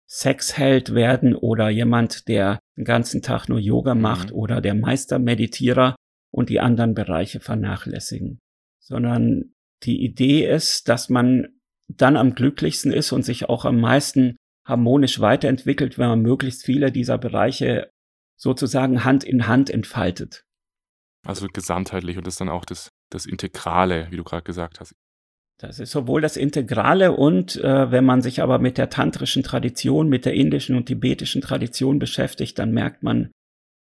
Sexheld 0.09 0.95
werden 0.95 1.35
oder 1.35 1.69
jemand, 1.69 2.27
der 2.27 2.59
den 2.75 2.85
ganzen 2.85 3.21
Tag 3.21 3.47
nur 3.47 3.59
Yoga 3.59 3.93
mhm. 3.93 4.01
macht 4.01 4.31
oder 4.31 4.59
der 4.59 4.73
Meistermeditierer 4.73 5.95
und 6.31 6.49
die 6.49 6.59
anderen 6.59 6.95
Bereiche 6.95 7.39
vernachlässigen, 7.39 8.39
sondern 8.79 9.53
die 9.83 10.03
Idee 10.03 10.49
ist, 10.49 10.89
dass 10.89 11.09
man 11.09 11.47
dann 11.87 12.17
am 12.17 12.35
glücklichsten 12.35 12.91
ist 12.91 13.11
und 13.11 13.23
sich 13.23 13.49
auch 13.49 13.65
am 13.65 13.79
meisten 13.79 14.35
harmonisch 14.65 15.19
weiterentwickelt, 15.19 15.97
wenn 15.97 16.09
man 16.09 16.21
möglichst 16.21 16.63
viele 16.63 16.91
dieser 16.91 17.17
Bereiche 17.17 17.89
sozusagen 18.37 19.03
Hand 19.03 19.23
in 19.23 19.47
Hand 19.47 19.69
entfaltet. 19.69 20.43
Also 21.25 21.47
gesamtheitlich 21.47 22.17
und 22.17 22.25
das 22.25 22.35
ist 22.35 22.41
dann 22.41 22.49
auch 22.49 22.65
das, 22.65 22.89
das 23.11 23.25
Integrale, 23.25 24.07
wie 24.11 24.17
du 24.17 24.23
gerade 24.23 24.43
gesagt 24.43 24.79
hast. 24.79 24.93
Das 25.59 25.79
ist 25.79 25.91
sowohl 25.91 26.21
das 26.21 26.37
Integrale 26.37 27.11
und 27.11 27.57
äh, 27.57 27.91
wenn 27.91 28.05
man 28.05 28.21
sich 28.21 28.41
aber 28.41 28.59
mit 28.59 28.77
der 28.77 28.89
tantrischen 28.89 29.43
Tradition, 29.43 30.07
mit 30.07 30.23
der 30.23 30.33
indischen 30.33 30.77
und 30.77 30.85
tibetischen 30.85 31.41
Tradition 31.41 31.99
beschäftigt, 31.99 32.57
dann 32.57 32.71
merkt 32.71 33.03
man, 33.03 33.29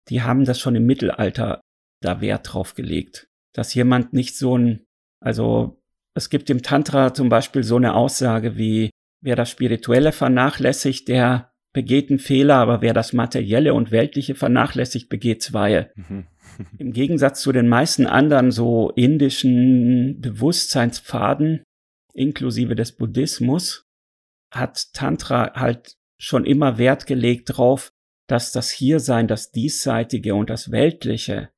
die 0.08 0.22
haben 0.22 0.44
das 0.44 0.58
schon 0.58 0.74
im 0.74 0.86
Mittelalter 0.86 1.60
da 2.02 2.20
Wert 2.20 2.52
drauf 2.52 2.74
gelegt, 2.74 3.28
dass 3.54 3.74
jemand 3.74 4.12
nicht 4.12 4.36
so 4.36 4.58
ein, 4.58 4.86
also 5.20 5.80
es 6.14 6.30
gibt 6.30 6.50
im 6.50 6.62
Tantra 6.62 7.14
zum 7.14 7.28
Beispiel 7.28 7.62
so 7.62 7.76
eine 7.76 7.94
Aussage 7.94 8.56
wie, 8.56 8.90
wer 9.22 9.36
das 9.36 9.48
Spirituelle 9.48 10.10
vernachlässigt, 10.10 11.06
der 11.06 11.52
begeht 11.72 12.10
einen 12.10 12.18
Fehler, 12.18 12.56
aber 12.56 12.82
wer 12.82 12.92
das 12.92 13.12
Materielle 13.12 13.72
und 13.72 13.92
Weltliche 13.92 14.34
vernachlässigt, 14.34 15.08
begeht 15.08 15.42
zwei. 15.42 15.92
Mhm. 15.94 16.26
Im 16.78 16.92
Gegensatz 16.92 17.40
zu 17.40 17.52
den 17.52 17.68
meisten 17.68 18.06
anderen 18.06 18.50
so 18.50 18.90
indischen 18.96 20.20
Bewusstseinspfaden, 20.20 21.62
inklusive 22.18 22.74
des 22.74 22.92
Buddhismus, 22.92 23.86
hat 24.50 24.92
Tantra 24.92 25.54
halt 25.54 25.96
schon 26.18 26.44
immer 26.44 26.78
Wert 26.78 27.06
gelegt 27.06 27.56
drauf, 27.56 27.92
dass 28.26 28.52
das 28.52 28.70
Hiersein, 28.70 29.28
das 29.28 29.52
Diesseitige 29.52 30.34
und 30.34 30.50
das 30.50 30.70
Weltliche 30.70 31.50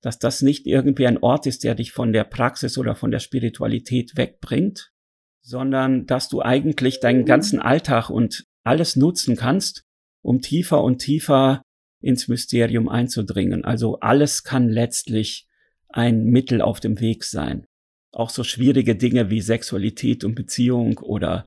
dass 0.00 0.18
das 0.18 0.42
nicht 0.42 0.66
irgendwie 0.66 1.06
ein 1.06 1.18
Ort 1.18 1.46
ist, 1.46 1.64
der 1.64 1.74
dich 1.74 1.92
von 1.92 2.12
der 2.12 2.24
Praxis 2.24 2.78
oder 2.78 2.94
von 2.94 3.10
der 3.10 3.18
Spiritualität 3.18 4.16
wegbringt, 4.16 4.92
sondern 5.40 6.06
dass 6.06 6.28
du 6.28 6.42
eigentlich 6.42 7.00
deinen 7.00 7.24
ganzen 7.24 7.60
Alltag 7.60 8.10
und 8.10 8.44
alles 8.64 8.96
nutzen 8.96 9.36
kannst, 9.36 9.84
um 10.22 10.40
tiefer 10.40 10.82
und 10.82 10.98
tiefer 10.98 11.62
ins 12.00 12.28
Mysterium 12.28 12.88
einzudringen. 12.88 13.64
Also 13.64 13.98
alles 14.00 14.44
kann 14.44 14.68
letztlich 14.68 15.48
ein 15.88 16.24
Mittel 16.24 16.60
auf 16.60 16.80
dem 16.80 17.00
Weg 17.00 17.24
sein. 17.24 17.66
Auch 18.12 18.30
so 18.30 18.42
schwierige 18.44 18.96
Dinge 18.96 19.30
wie 19.30 19.40
Sexualität 19.40 20.24
und 20.24 20.34
Beziehung 20.34 20.98
oder 20.98 21.44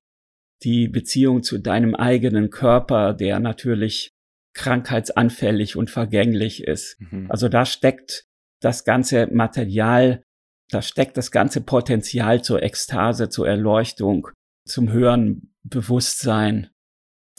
die 0.63 0.88
Beziehung 0.88 1.44
zu 1.44 1.58
deinem 1.58 1.96
eigenen 1.96 2.50
Körper, 2.50 3.13
der 3.13 3.39
natürlich 3.39 4.12
krankheitsanfällig 4.53 5.75
und 5.75 5.89
vergänglich 5.89 6.63
ist. 6.63 7.00
Mhm. 7.00 7.27
Also 7.30 7.50
da 7.50 7.65
steckt 7.65 8.25
das 8.62 8.84
ganze 8.84 9.27
Material, 9.27 10.24
da 10.70 10.82
steckt 10.82 11.18
das 11.18 11.32
ganze 11.32 11.62
Potenzial 11.62 12.44
zur 12.44 12.62
Ekstase, 12.62 13.30
zur 13.30 13.48
Erleuchtung 13.48 14.27
zum 14.68 14.91
höheren 14.91 15.53
Bewusstsein. 15.63 16.70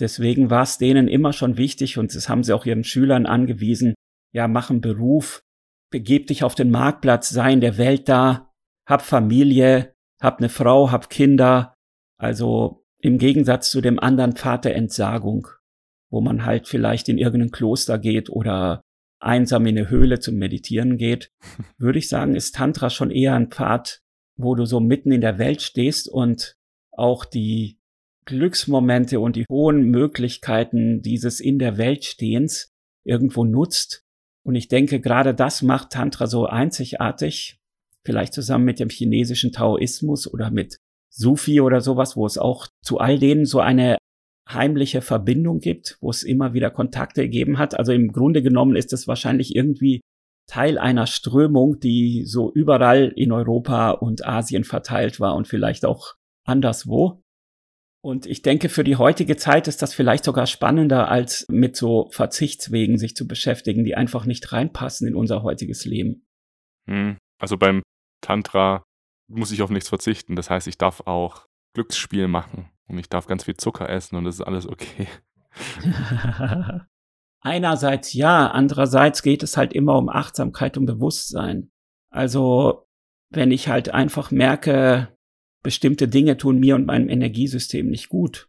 Deswegen 0.00 0.50
war 0.50 0.62
es 0.62 0.78
denen 0.78 1.06
immer 1.06 1.32
schon 1.32 1.56
wichtig 1.56 1.98
und 1.98 2.14
das 2.14 2.28
haben 2.28 2.42
sie 2.42 2.52
auch 2.52 2.66
ihren 2.66 2.84
Schülern 2.84 3.26
angewiesen. 3.26 3.94
Ja, 4.34 4.48
mach 4.48 4.70
einen 4.70 4.80
Beruf, 4.80 5.42
begeb 5.90 6.26
dich 6.26 6.42
auf 6.42 6.54
den 6.54 6.70
Marktplatz, 6.70 7.28
sei 7.28 7.52
in 7.52 7.60
der 7.60 7.78
Welt 7.78 8.08
da, 8.08 8.51
hab 8.86 9.02
Familie, 9.02 9.94
hab 10.20 10.38
eine 10.38 10.48
Frau, 10.48 10.90
hab 10.90 11.10
Kinder. 11.10 11.74
Also 12.18 12.84
im 12.98 13.18
Gegensatz 13.18 13.70
zu 13.70 13.80
dem 13.80 13.98
anderen 13.98 14.32
Pfad 14.32 14.64
der 14.64 14.76
Entsagung, 14.76 15.48
wo 16.10 16.20
man 16.20 16.44
halt 16.44 16.68
vielleicht 16.68 17.08
in 17.08 17.18
irgendein 17.18 17.50
Kloster 17.50 17.98
geht 17.98 18.30
oder 18.30 18.80
einsam 19.20 19.66
in 19.66 19.78
eine 19.78 19.88
Höhle 19.88 20.20
zum 20.20 20.36
Meditieren 20.36 20.96
geht, 20.96 21.30
würde 21.78 21.98
ich 21.98 22.08
sagen, 22.08 22.34
ist 22.34 22.54
Tantra 22.54 22.90
schon 22.90 23.10
eher 23.10 23.34
ein 23.34 23.50
Pfad, 23.50 24.00
wo 24.36 24.54
du 24.54 24.64
so 24.64 24.80
mitten 24.80 25.12
in 25.12 25.20
der 25.20 25.38
Welt 25.38 25.62
stehst 25.62 26.08
und 26.08 26.56
auch 26.90 27.24
die 27.24 27.78
Glücksmomente 28.24 29.18
und 29.18 29.36
die 29.36 29.46
hohen 29.50 29.90
Möglichkeiten 29.90 31.02
dieses 31.02 31.40
in 31.40 31.58
der 31.58 31.76
Welt 31.76 32.04
Stehens 32.04 32.72
irgendwo 33.04 33.44
nutzt. 33.44 34.04
Und 34.44 34.54
ich 34.54 34.68
denke, 34.68 35.00
gerade 35.00 35.34
das 35.34 35.62
macht 35.62 35.90
Tantra 35.90 36.26
so 36.26 36.46
einzigartig, 36.46 37.60
vielleicht 38.04 38.34
zusammen 38.34 38.64
mit 38.64 38.80
dem 38.80 38.88
chinesischen 38.88 39.52
Taoismus 39.52 40.32
oder 40.32 40.50
mit 40.50 40.76
Sufi 41.10 41.60
oder 41.60 41.80
sowas, 41.80 42.16
wo 42.16 42.26
es 42.26 42.38
auch 42.38 42.68
zu 42.82 42.98
all 42.98 43.18
denen 43.18 43.44
so 43.44 43.60
eine 43.60 43.98
heimliche 44.48 45.02
Verbindung 45.02 45.60
gibt, 45.60 45.98
wo 46.00 46.10
es 46.10 46.22
immer 46.22 46.52
wieder 46.52 46.70
Kontakte 46.70 47.22
gegeben 47.22 47.58
hat. 47.58 47.78
Also 47.78 47.92
im 47.92 48.12
Grunde 48.12 48.42
genommen 48.42 48.76
ist 48.76 48.92
es 48.92 49.06
wahrscheinlich 49.06 49.54
irgendwie 49.54 50.00
Teil 50.48 50.78
einer 50.78 51.06
Strömung, 51.06 51.78
die 51.78 52.24
so 52.24 52.52
überall 52.52 53.12
in 53.14 53.32
Europa 53.32 53.90
und 53.90 54.26
Asien 54.26 54.64
verteilt 54.64 55.20
war 55.20 55.36
und 55.36 55.46
vielleicht 55.46 55.84
auch 55.84 56.14
anderswo. 56.44 57.22
Und 58.04 58.26
ich 58.26 58.42
denke, 58.42 58.68
für 58.68 58.82
die 58.82 58.96
heutige 58.96 59.36
Zeit 59.36 59.68
ist 59.68 59.80
das 59.80 59.94
vielleicht 59.94 60.24
sogar 60.24 60.46
spannender, 60.48 61.08
als 61.08 61.46
mit 61.48 61.76
so 61.76 62.08
Verzichtswegen 62.10 62.98
sich 62.98 63.14
zu 63.14 63.28
beschäftigen, 63.28 63.84
die 63.84 63.94
einfach 63.94 64.26
nicht 64.26 64.52
reinpassen 64.52 65.06
in 65.06 65.14
unser 65.14 65.44
heutiges 65.44 65.84
Leben. 65.84 66.24
Hm, 66.88 67.16
also 67.38 67.56
beim 67.56 67.82
Tantra 68.22 68.82
muss 69.28 69.52
ich 69.52 69.60
auf 69.62 69.70
nichts 69.70 69.90
verzichten. 69.90 70.36
Das 70.36 70.48
heißt, 70.48 70.66
ich 70.66 70.78
darf 70.78 71.02
auch 71.06 71.46
Glücksspiel 71.74 72.28
machen 72.28 72.70
und 72.86 72.98
ich 72.98 73.08
darf 73.08 73.26
ganz 73.26 73.44
viel 73.44 73.56
Zucker 73.56 73.88
essen 73.88 74.16
und 74.16 74.24
das 74.24 74.36
ist 74.36 74.40
alles 74.42 74.66
okay. 74.66 75.08
Einerseits 77.44 78.12
ja, 78.12 78.48
andererseits 78.48 79.22
geht 79.22 79.42
es 79.42 79.56
halt 79.56 79.72
immer 79.72 79.98
um 79.98 80.08
Achtsamkeit 80.08 80.78
und 80.78 80.86
Bewusstsein. 80.86 81.70
Also, 82.10 82.86
wenn 83.30 83.50
ich 83.50 83.68
halt 83.68 83.92
einfach 83.92 84.30
merke, 84.30 85.08
bestimmte 85.62 86.08
Dinge 86.08 86.36
tun 86.36 86.60
mir 86.60 86.76
und 86.76 86.86
meinem 86.86 87.08
Energiesystem 87.08 87.88
nicht 87.88 88.08
gut. 88.08 88.48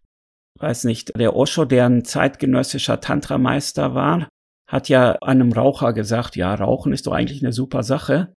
Weiß 0.60 0.84
nicht, 0.84 1.18
der 1.18 1.36
Osho, 1.36 1.66
der 1.66 1.86
ein 1.86 2.06
zeitgenössischer 2.06 3.02
Tantra-Meister 3.02 3.96
war, 3.96 4.28
hat 4.68 4.90
ja 4.90 5.14
einem 5.22 5.52
Raucher 5.52 5.94
gesagt, 5.94 6.36
ja, 6.36 6.54
Rauchen 6.54 6.94
ist 6.94 7.08
doch 7.08 7.14
eigentlich 7.14 7.44
eine 7.44 7.54
super 7.54 7.84
Sache. 7.84 8.34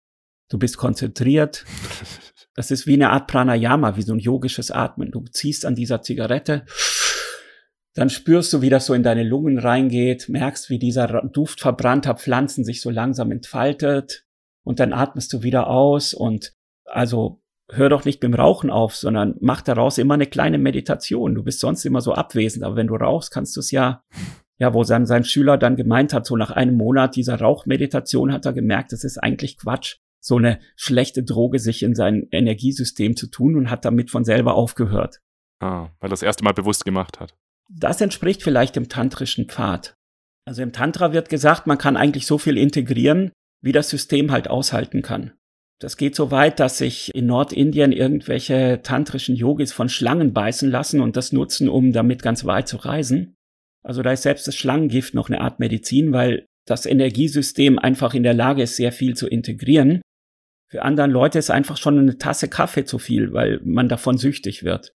Du 0.48 0.58
bist 0.58 0.76
konzentriert. 0.76 1.64
Das 2.54 2.70
ist 2.70 2.86
wie 2.86 2.94
eine 2.94 3.10
Art 3.10 3.26
Pranayama, 3.26 3.96
wie 3.96 4.02
so 4.02 4.14
ein 4.14 4.18
yogisches 4.18 4.70
Atmen. 4.70 5.10
Du 5.10 5.24
ziehst 5.30 5.66
an 5.66 5.74
dieser 5.74 6.02
Zigarette, 6.02 6.64
dann 7.96 8.10
spürst 8.10 8.52
du, 8.52 8.60
wie 8.60 8.68
das 8.68 8.86
so 8.86 8.94
in 8.94 9.02
deine 9.02 9.24
Lungen 9.24 9.58
reingeht, 9.58 10.28
merkst, 10.28 10.68
wie 10.68 10.78
dieser 10.78 11.22
Duft 11.32 11.60
verbrannter 11.60 12.14
Pflanzen 12.14 12.62
sich 12.62 12.82
so 12.82 12.90
langsam 12.90 13.32
entfaltet 13.32 14.26
und 14.64 14.80
dann 14.80 14.92
atmest 14.92 15.32
du 15.32 15.42
wieder 15.42 15.68
aus 15.68 16.12
und 16.12 16.52
also 16.84 17.40
hör 17.70 17.88
doch 17.88 18.04
nicht 18.04 18.20
beim 18.20 18.34
Rauchen 18.34 18.70
auf, 18.70 18.94
sondern 18.94 19.36
mach 19.40 19.62
daraus 19.62 19.96
immer 19.98 20.14
eine 20.14 20.26
kleine 20.26 20.58
Meditation. 20.58 21.34
Du 21.34 21.42
bist 21.42 21.58
sonst 21.58 21.84
immer 21.86 22.02
so 22.02 22.12
abwesend, 22.12 22.64
aber 22.64 22.76
wenn 22.76 22.86
du 22.86 22.96
rauchst, 22.96 23.30
kannst 23.30 23.56
du 23.56 23.60
es 23.60 23.70
ja, 23.70 24.02
ja, 24.58 24.74
wo 24.74 24.84
dann 24.84 25.06
sein 25.06 25.24
Schüler 25.24 25.56
dann 25.56 25.76
gemeint 25.76 26.12
hat, 26.12 26.26
so 26.26 26.36
nach 26.36 26.50
einem 26.50 26.76
Monat 26.76 27.16
dieser 27.16 27.40
Rauchmeditation 27.40 28.30
hat 28.32 28.44
er 28.44 28.52
gemerkt, 28.52 28.92
das 28.92 29.04
ist 29.04 29.18
eigentlich 29.18 29.56
Quatsch, 29.58 29.96
so 30.26 30.36
eine 30.36 30.58
schlechte 30.74 31.22
Droge 31.22 31.60
sich 31.60 31.84
in 31.84 31.94
sein 31.94 32.26
Energiesystem 32.32 33.16
zu 33.16 33.28
tun 33.28 33.56
und 33.56 33.70
hat 33.70 33.84
damit 33.84 34.10
von 34.10 34.24
selber 34.24 34.54
aufgehört. 34.54 35.20
Ah, 35.60 35.90
weil 36.00 36.08
er 36.08 36.10
das 36.10 36.22
erste 36.22 36.42
Mal 36.42 36.52
bewusst 36.52 36.84
gemacht 36.84 37.20
hat. 37.20 37.36
Das 37.70 38.00
entspricht 38.00 38.42
vielleicht 38.42 38.74
dem 38.74 38.88
tantrischen 38.88 39.46
Pfad. 39.46 39.94
Also 40.44 40.62
im 40.62 40.72
Tantra 40.72 41.12
wird 41.12 41.28
gesagt, 41.28 41.68
man 41.68 41.78
kann 41.78 41.96
eigentlich 41.96 42.26
so 42.26 42.38
viel 42.38 42.58
integrieren, 42.58 43.30
wie 43.62 43.72
das 43.72 43.88
System 43.88 44.32
halt 44.32 44.48
aushalten 44.48 45.02
kann. 45.02 45.32
Das 45.78 45.96
geht 45.96 46.16
so 46.16 46.30
weit, 46.30 46.58
dass 46.58 46.78
sich 46.78 47.14
in 47.14 47.26
Nordindien 47.26 47.92
irgendwelche 47.92 48.80
tantrischen 48.82 49.36
Yogis 49.36 49.72
von 49.72 49.88
Schlangen 49.88 50.32
beißen 50.32 50.70
lassen 50.70 51.00
und 51.00 51.16
das 51.16 51.32
nutzen, 51.32 51.68
um 51.68 51.92
damit 51.92 52.22
ganz 52.22 52.44
weit 52.44 52.66
zu 52.66 52.78
reisen. 52.78 53.36
Also 53.84 54.02
da 54.02 54.10
ist 54.10 54.22
selbst 54.22 54.48
das 54.48 54.56
Schlangengift 54.56 55.14
noch 55.14 55.28
eine 55.28 55.40
Art 55.40 55.60
Medizin, 55.60 56.12
weil 56.12 56.46
das 56.66 56.86
Energiesystem 56.86 57.78
einfach 57.78 58.14
in 58.14 58.24
der 58.24 58.34
Lage 58.34 58.62
ist, 58.62 58.76
sehr 58.76 58.90
viel 58.90 59.14
zu 59.14 59.28
integrieren. 59.28 60.00
Für 60.68 60.82
anderen 60.82 61.10
Leute 61.10 61.38
ist 61.38 61.50
einfach 61.50 61.76
schon 61.76 61.98
eine 61.98 62.18
Tasse 62.18 62.48
Kaffee 62.48 62.84
zu 62.84 62.98
viel, 62.98 63.32
weil 63.32 63.60
man 63.64 63.88
davon 63.88 64.18
süchtig 64.18 64.64
wird. 64.64 64.94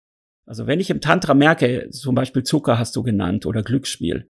Also 0.46 0.66
wenn 0.66 0.80
ich 0.80 0.90
im 0.90 1.02
Tantra 1.02 1.34
merke, 1.34 1.90
zum 1.90 2.16
Beispiel 2.16 2.44
Zucker 2.44 2.80
hast 2.80 2.96
du 2.96 3.04
genannt 3.04 3.46
oder 3.46 3.64
Glücksspiel, 3.64 4.30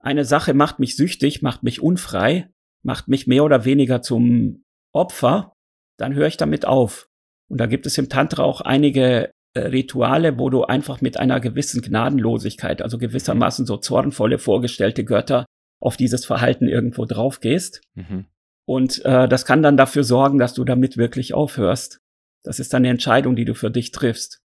eine 0.00 0.24
Sache 0.24 0.54
macht 0.54 0.78
mich 0.78 0.96
süchtig, 0.96 1.42
macht 1.42 1.62
mich 1.62 1.82
unfrei, 1.82 2.48
macht 2.82 3.08
mich 3.08 3.26
mehr 3.26 3.44
oder 3.44 3.64
weniger 3.64 4.00
zum 4.00 4.64
Opfer, 4.94 5.52
dann 5.98 6.14
höre 6.14 6.28
ich 6.28 6.36
damit 6.36 6.64
auf. 6.64 7.08
Und 7.50 7.60
da 7.60 7.66
gibt 7.66 7.84
es 7.86 7.98
im 7.98 8.08
Tantra 8.08 8.44
auch 8.44 8.60
einige 8.60 9.32
äh, 9.54 9.60
Rituale, 9.60 10.38
wo 10.38 10.50
du 10.50 10.64
einfach 10.64 11.00
mit 11.00 11.18
einer 11.18 11.40
gewissen 11.40 11.82
Gnadenlosigkeit, 11.82 12.80
also 12.80 12.96
gewissermaßen 12.98 13.66
so 13.66 13.76
zornvolle 13.76 14.38
vorgestellte 14.38 15.04
Götter, 15.04 15.44
auf 15.80 15.96
dieses 15.96 16.24
Verhalten 16.24 16.68
irgendwo 16.68 17.04
drauf 17.04 17.40
gehst. 17.40 17.82
Mhm. 17.94 18.26
Und 18.68 19.02
äh, 19.06 19.26
das 19.26 19.46
kann 19.46 19.62
dann 19.62 19.78
dafür 19.78 20.04
sorgen, 20.04 20.38
dass 20.38 20.52
du 20.52 20.62
damit 20.62 20.98
wirklich 20.98 21.32
aufhörst. 21.32 22.02
Das 22.44 22.60
ist 22.60 22.74
dann 22.74 22.82
eine 22.82 22.90
Entscheidung, 22.90 23.34
die 23.34 23.46
du 23.46 23.54
für 23.54 23.70
dich 23.70 23.92
triffst. 23.92 24.42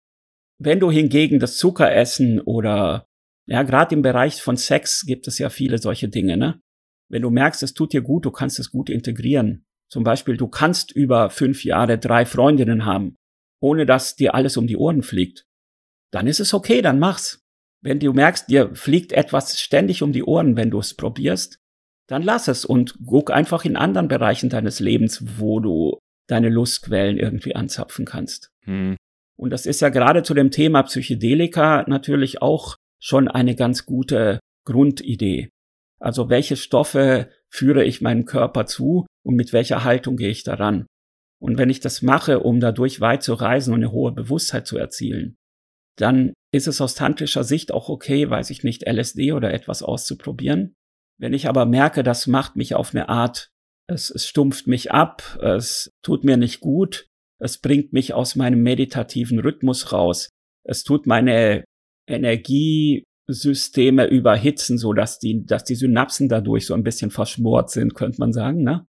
Wenn 0.61 0.81
du 0.81 0.91
hingegen 0.91 1.39
das 1.39 1.57
Zuckeressen 1.57 2.41
oder 2.41 3.07
ja, 3.47 3.63
gerade 3.63 3.95
im 3.95 4.03
Bereich 4.03 4.43
von 4.43 4.57
Sex 4.57 5.07
gibt 5.07 5.29
es 5.29 5.39
ja 5.39 5.51
viele 5.51 5.79
solche 5.79 6.09
Dinge, 6.09 6.37
ne? 6.37 6.61
Wenn 7.09 7.23
du 7.23 7.31
merkst, 7.31 7.63
es 7.63 7.75
tut 7.75 7.93
dir 7.93 8.03
gut, 8.03 8.25
du 8.25 8.33
kannst 8.33 8.59
es 8.59 8.73
gut 8.73 8.91
integrieren, 8.91 9.65
zum 9.89 10.03
Beispiel, 10.03 10.37
du 10.37 10.49
kannst 10.49 10.91
über 10.91 11.31
fünf 11.31 11.65
Jahre 11.65 11.97
drei 11.97 12.27
Freundinnen 12.27 12.85
haben, 12.85 13.15
ohne 13.63 13.87
dass 13.87 14.17
dir 14.17 14.35
alles 14.35 14.57
um 14.57 14.67
die 14.67 14.77
Ohren 14.77 15.03
fliegt. 15.03 15.47
Dann 16.13 16.27
ist 16.27 16.41
es 16.41 16.53
okay, 16.53 16.83
dann 16.83 16.99
mach's. 16.99 17.41
Wenn 17.83 18.01
du 18.01 18.13
merkst, 18.13 18.51
dir 18.51 18.75
fliegt 18.75 19.13
etwas 19.13 19.61
ständig 19.61 20.03
um 20.03 20.13
die 20.13 20.25
Ohren, 20.25 20.57
wenn 20.57 20.73
du 20.73 20.81
es 20.81 20.95
probierst, 20.95 21.61
dann 22.09 22.23
lass 22.23 22.49
es 22.49 22.65
und 22.65 22.99
guck 23.07 23.31
einfach 23.31 23.65
in 23.65 23.77
anderen 23.77 24.09
Bereichen 24.09 24.51
deines 24.51 24.81
Lebens, 24.81 25.39
wo 25.39 25.61
du 25.61 25.99
deine 26.27 26.49
Lustquellen 26.49 27.19
irgendwie 27.19 27.55
anzapfen 27.55 28.05
kannst. 28.05 28.51
Hm. 28.65 28.97
Und 29.39 29.51
das 29.51 29.67
ist 29.67 29.81
ja 29.81 29.89
gerade 29.89 30.23
zu 30.23 30.35
dem 30.35 30.51
Thema 30.51 30.83
Psychedelika 30.83 31.85
natürlich 31.87 32.43
auch 32.43 32.77
schon 33.01 33.29
eine 33.29 33.55
ganz 33.55 33.87
gute 33.87 34.41
Grundidee. 34.65 35.51
Also 36.01 36.29
welche 36.29 36.57
Stoffe 36.57 37.31
führe 37.51 37.85
ich 37.85 38.01
meinem 38.01 38.25
Körper 38.25 38.67
zu 38.67 39.07
und 39.25 39.37
mit 39.37 39.53
welcher 39.53 39.85
Haltung 39.85 40.17
gehe 40.17 40.31
ich 40.31 40.45
daran. 40.45 40.87
Und 41.41 41.57
wenn 41.57 41.71
ich 41.71 41.81
das 41.81 42.03
mache, 42.03 42.41
um 42.41 42.59
dadurch 42.59 43.01
weit 43.01 43.23
zu 43.23 43.35
reisen 43.35 43.73
und 43.73 43.81
eine 43.81 43.93
hohe 43.93 44.13
Bewusstheit 44.13 44.67
zu 44.67 44.77
erzielen, 44.77 45.37
dann 45.97 46.33
ist 46.53 46.67
es 46.67 46.81
aus 46.81 46.95
tantrischer 46.95 47.45
Sicht 47.45 47.73
auch 47.73 47.89
okay, 47.89 48.29
weiß 48.29 48.51
ich 48.51 48.65
nicht, 48.65 48.89
LSD 48.89 49.33
oder 49.33 49.53
etwas 49.53 49.83
auszuprobieren. 49.83 50.75
Wenn 51.19 51.33
ich 51.33 51.49
aber 51.49 51.67
merke, 51.67 52.03
das 52.03 52.27
macht 52.27 52.57
mich 52.57 52.75
auf 52.75 52.95
eine 52.95 53.09
Art, 53.09 53.51
es, 53.89 54.11
es 54.11 54.27
stumpft 54.27 54.67
mich 54.67 54.93
ab, 54.93 55.39
es 55.43 55.91
tut 56.03 56.25
mir 56.25 56.37
nicht 56.37 56.61
gut, 56.61 57.07
es 57.41 57.59
bringt 57.59 57.93
mich 57.93 58.15
aus 58.15 58.37
meinem 58.37 58.63
meditativen 58.63 59.41
Rhythmus 59.41 59.93
raus, 59.93 60.29
es 60.65 60.85
tut 60.85 61.07
meine 61.07 61.65
Energie 62.07 63.05
Systeme 63.31 64.07
überhitzen, 64.07 64.79
so 64.79 64.93
dass 64.93 65.19
die, 65.19 65.45
dass 65.45 65.65
die 65.65 65.75
Synapsen 65.75 66.29
dadurch 66.29 66.67
so 66.67 66.75
ein 66.75 66.83
bisschen 66.83 67.11
verschmort 67.11 67.71
sind, 67.71 67.95
könnte 67.95 68.21
man 68.21 68.33
sagen, 68.33 68.63
ne? 68.63 68.87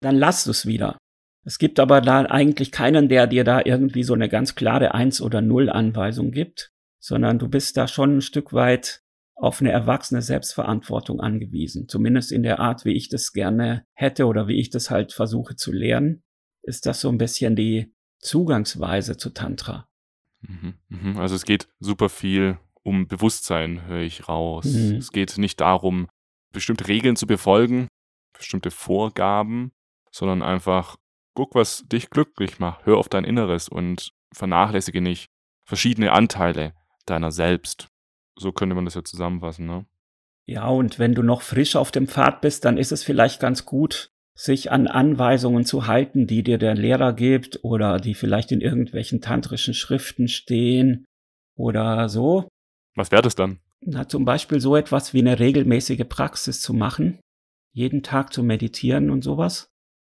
Dann 0.00 0.16
lass 0.16 0.46
es 0.46 0.66
wieder. 0.66 0.96
Es 1.44 1.58
gibt 1.58 1.78
aber 1.78 2.00
da 2.00 2.22
eigentlich 2.22 2.72
keinen, 2.72 3.08
der 3.08 3.26
dir 3.26 3.44
da 3.44 3.60
irgendwie 3.64 4.02
so 4.02 4.14
eine 4.14 4.28
ganz 4.28 4.54
klare 4.54 4.94
Eins- 4.94 5.20
oder 5.20 5.42
Null-Anweisung 5.42 6.30
gibt, 6.30 6.70
sondern 7.00 7.38
du 7.38 7.48
bist 7.48 7.76
da 7.76 7.86
schon 7.86 8.18
ein 8.18 8.22
Stück 8.22 8.52
weit 8.52 9.02
auf 9.34 9.60
eine 9.60 9.72
erwachsene 9.72 10.22
Selbstverantwortung 10.22 11.20
angewiesen. 11.20 11.88
Zumindest 11.88 12.32
in 12.32 12.42
der 12.42 12.60
Art, 12.60 12.84
wie 12.84 12.92
ich 12.92 13.08
das 13.08 13.32
gerne 13.32 13.86
hätte 13.94 14.26
oder 14.26 14.46
wie 14.46 14.60
ich 14.60 14.70
das 14.70 14.90
halt 14.90 15.12
versuche 15.12 15.56
zu 15.56 15.72
lernen, 15.72 16.22
ist 16.62 16.86
das 16.86 17.00
so 17.00 17.08
ein 17.08 17.18
bisschen 17.18 17.56
die 17.56 17.92
Zugangsweise 18.20 19.16
zu 19.16 19.30
Tantra. 19.30 19.88
Mhm, 20.42 20.74
mhm. 20.88 21.18
Also 21.18 21.34
es 21.34 21.44
geht 21.44 21.68
super 21.80 22.08
viel 22.08 22.58
um 22.82 23.06
Bewusstsein, 23.08 23.86
höre 23.86 24.02
ich 24.02 24.28
raus. 24.28 24.66
Mhm. 24.66 24.96
Es 24.96 25.12
geht 25.12 25.38
nicht 25.38 25.60
darum, 25.60 26.08
bestimmte 26.52 26.88
Regeln 26.88 27.16
zu 27.16 27.26
befolgen, 27.26 27.88
bestimmte 28.36 28.70
Vorgaben, 28.70 29.72
sondern 30.10 30.42
einfach, 30.42 30.96
guck, 31.34 31.54
was 31.54 31.84
dich 31.86 32.10
glücklich 32.10 32.58
macht, 32.58 32.84
hör 32.86 32.98
auf 32.98 33.08
dein 33.08 33.24
Inneres 33.24 33.68
und 33.68 34.12
vernachlässige 34.32 35.00
nicht 35.00 35.26
verschiedene 35.64 36.12
Anteile 36.12 36.74
deiner 37.06 37.32
selbst. 37.32 37.88
So 38.36 38.52
könnte 38.52 38.74
man 38.74 38.84
das 38.84 38.94
ja 38.94 39.04
zusammenfassen, 39.04 39.66
ne? 39.66 39.86
Ja, 40.46 40.68
und 40.68 40.98
wenn 40.98 41.14
du 41.14 41.22
noch 41.22 41.42
frisch 41.42 41.76
auf 41.76 41.92
dem 41.92 42.08
Pfad 42.08 42.40
bist, 42.40 42.64
dann 42.64 42.76
ist 42.76 42.92
es 42.92 43.04
vielleicht 43.04 43.40
ganz 43.40 43.64
gut, 43.64 44.10
sich 44.34 44.72
an 44.72 44.86
Anweisungen 44.86 45.64
zu 45.64 45.86
halten, 45.86 46.26
die 46.26 46.42
dir 46.42 46.58
der 46.58 46.74
Lehrer 46.74 47.12
gibt 47.12 47.60
oder 47.62 47.98
die 47.98 48.14
vielleicht 48.14 48.50
in 48.50 48.60
irgendwelchen 48.60 49.20
tantrischen 49.20 49.74
Schriften 49.74 50.28
stehen 50.28 51.04
oder 51.56 52.08
so. 52.08 52.48
Was 52.96 53.12
wäre 53.12 53.22
das 53.22 53.34
dann? 53.34 53.60
Na, 53.80 54.08
zum 54.08 54.24
Beispiel 54.24 54.60
so 54.60 54.76
etwas 54.76 55.12
wie 55.12 55.20
eine 55.20 55.38
regelmäßige 55.38 56.04
Praxis 56.08 56.60
zu 56.60 56.72
machen, 56.72 57.20
jeden 57.72 58.02
Tag 58.02 58.32
zu 58.32 58.42
meditieren 58.42 59.10
und 59.10 59.22
sowas. 59.22 59.68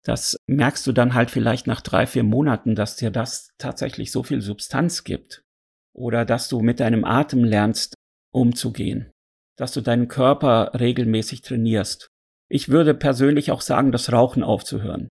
Das 0.03 0.37
merkst 0.47 0.85
du 0.85 0.91
dann 0.91 1.15
halt 1.15 1.31
vielleicht 1.31 1.65
nach 1.65 1.81
drei, 1.81 2.05
vier 2.05 2.23
Monaten, 2.23 2.75
dass 2.75 2.95
dir 2.95 3.09
das 3.09 3.49
tatsächlich 3.57 4.11
so 4.11 4.21
viel 4.21 4.41
Substanz 4.41 5.03
gibt. 5.03 5.43
Oder 5.93 6.25
dass 6.25 6.47
du 6.47 6.59
mit 6.59 6.79
deinem 6.79 7.05
Atem 7.05 7.43
lernst, 7.43 7.95
umzugehen. 8.35 9.11
Dass 9.57 9.71
du 9.71 9.81
deinen 9.81 10.07
Körper 10.07 10.71
regelmäßig 10.79 11.41
trainierst. 11.41 12.09
Ich 12.49 12.69
würde 12.69 12.93
persönlich 12.93 13.51
auch 13.51 13.61
sagen, 13.61 13.91
das 13.91 14.11
Rauchen 14.11 14.43
aufzuhören. 14.43 15.07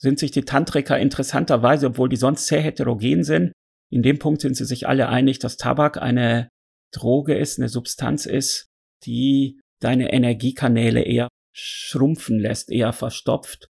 Sind 0.00 0.18
sich 0.18 0.30
die 0.30 0.44
Tantriker 0.44 0.98
interessanterweise, 0.98 1.88
obwohl 1.88 2.08
die 2.08 2.16
sonst 2.16 2.46
sehr 2.46 2.60
heterogen 2.60 3.24
sind, 3.24 3.52
in 3.90 4.02
dem 4.02 4.18
Punkt 4.18 4.42
sind 4.42 4.54
sie 4.54 4.64
sich 4.64 4.86
alle 4.86 5.08
einig, 5.08 5.38
dass 5.38 5.56
Tabak 5.56 6.00
eine 6.00 6.48
Droge 6.92 7.36
ist, 7.36 7.58
eine 7.58 7.68
Substanz 7.68 8.26
ist, 8.26 8.66
die 9.04 9.60
deine 9.80 10.12
Energiekanäle 10.12 11.02
eher 11.02 11.28
schrumpfen 11.54 12.38
lässt, 12.38 12.70
eher 12.70 12.92
verstopft. 12.92 13.66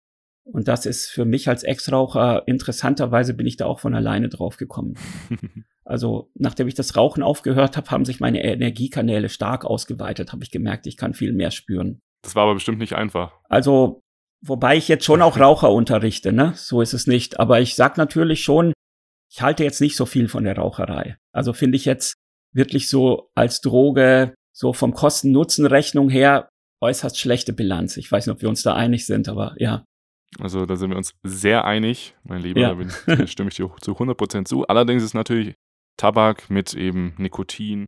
Und 0.46 0.68
das 0.68 0.86
ist 0.86 1.10
für 1.10 1.25
mich 1.25 1.50
als 1.50 1.64
Ex-Raucher 1.64 2.44
interessanterweise 2.48 3.34
bin 3.34 3.48
ich 3.48 3.58
da 3.58 3.66
auch 3.66 3.80
von 3.80 3.96
alleine 3.96 4.30
drauf 4.30 4.58
gekommen. 4.58 4.96
Also 5.88 6.32
nachdem 6.34 6.68
ich 6.68 6.74
das 6.74 6.98
Rauchen 6.98 7.22
aufgehört 7.22 7.78
habe, 7.78 7.92
haben 7.92 8.06
sich 8.06 8.20
meine 8.20 8.44
Energiekanäle 8.44 9.30
stark 9.30 9.66
ausgeweitet, 9.66 10.34
habe 10.34 10.44
ich 10.44 10.50
gemerkt, 10.50 10.88
ich 10.88 10.98
kann 10.98 11.14
viel 11.14 11.32
mehr 11.32 11.52
spüren. 11.52 12.02
Das 12.24 12.36
war 12.36 12.46
aber 12.46 12.56
bestimmt 12.56 12.80
nicht 12.80 12.94
einfach. 12.94 13.34
Also, 13.50 14.02
wobei 14.42 14.78
ich 14.78 14.88
jetzt 14.88 15.06
schon 15.06 15.22
auch 15.22 15.40
Raucher 15.40 15.72
unterrichte, 15.72 16.34
ne? 16.34 16.54
So 16.56 16.82
ist 16.82 16.94
es 16.94 17.06
nicht. 17.06 17.40
Aber 17.40 17.62
ich 17.62 17.75
sag 17.75 17.98
natürlich 17.98 18.44
schon, 18.44 18.74
ich 19.32 19.44
halte 19.44 19.64
jetzt 19.64 19.80
nicht 19.80 19.96
so 19.96 20.08
viel 20.08 20.28
von 20.28 20.44
der 20.44 20.58
Raucherei. 20.58 21.18
Also 21.32 21.54
finde 21.54 21.75
ich 21.75 21.86
jetzt 21.86 22.16
wirklich 22.52 22.90
so 22.90 23.30
als 23.36 23.62
Droge, 23.62 24.34
so 24.56 24.74
vom 24.74 24.94
Kosten-Nutzen-Rechnung 24.94 26.10
her, 26.10 26.50
äußerst 26.82 27.20
schlechte 27.20 27.54
Bilanz. 27.54 27.98
Ich 27.98 28.12
weiß 28.12 28.25
nicht, 28.25 28.34
ob 28.34 28.42
wir 28.42 28.50
uns 28.50 28.64
da 28.64 28.74
einig 28.74 29.06
sind, 29.06 29.30
aber 29.30 29.54
ja. 29.58 29.86
Also 30.39 30.65
da 30.65 30.75
sind 30.75 30.89
wir 30.89 30.98
uns 30.98 31.13
sehr 31.24 31.65
einig, 31.65 32.15
mein 32.24 32.41
Lieber, 32.41 32.62
ja. 32.62 32.70
da, 32.70 32.74
bin, 32.75 32.91
da 33.05 33.27
stimme 33.27 33.50
ich 33.50 33.55
dir 33.55 33.70
zu 33.79 33.94
100% 33.94 34.46
zu. 34.46 34.67
Allerdings 34.67 35.03
ist 35.03 35.13
natürlich 35.13 35.55
Tabak 35.98 36.50
mit 36.50 36.74
eben 36.74 37.13
Nikotin 37.17 37.86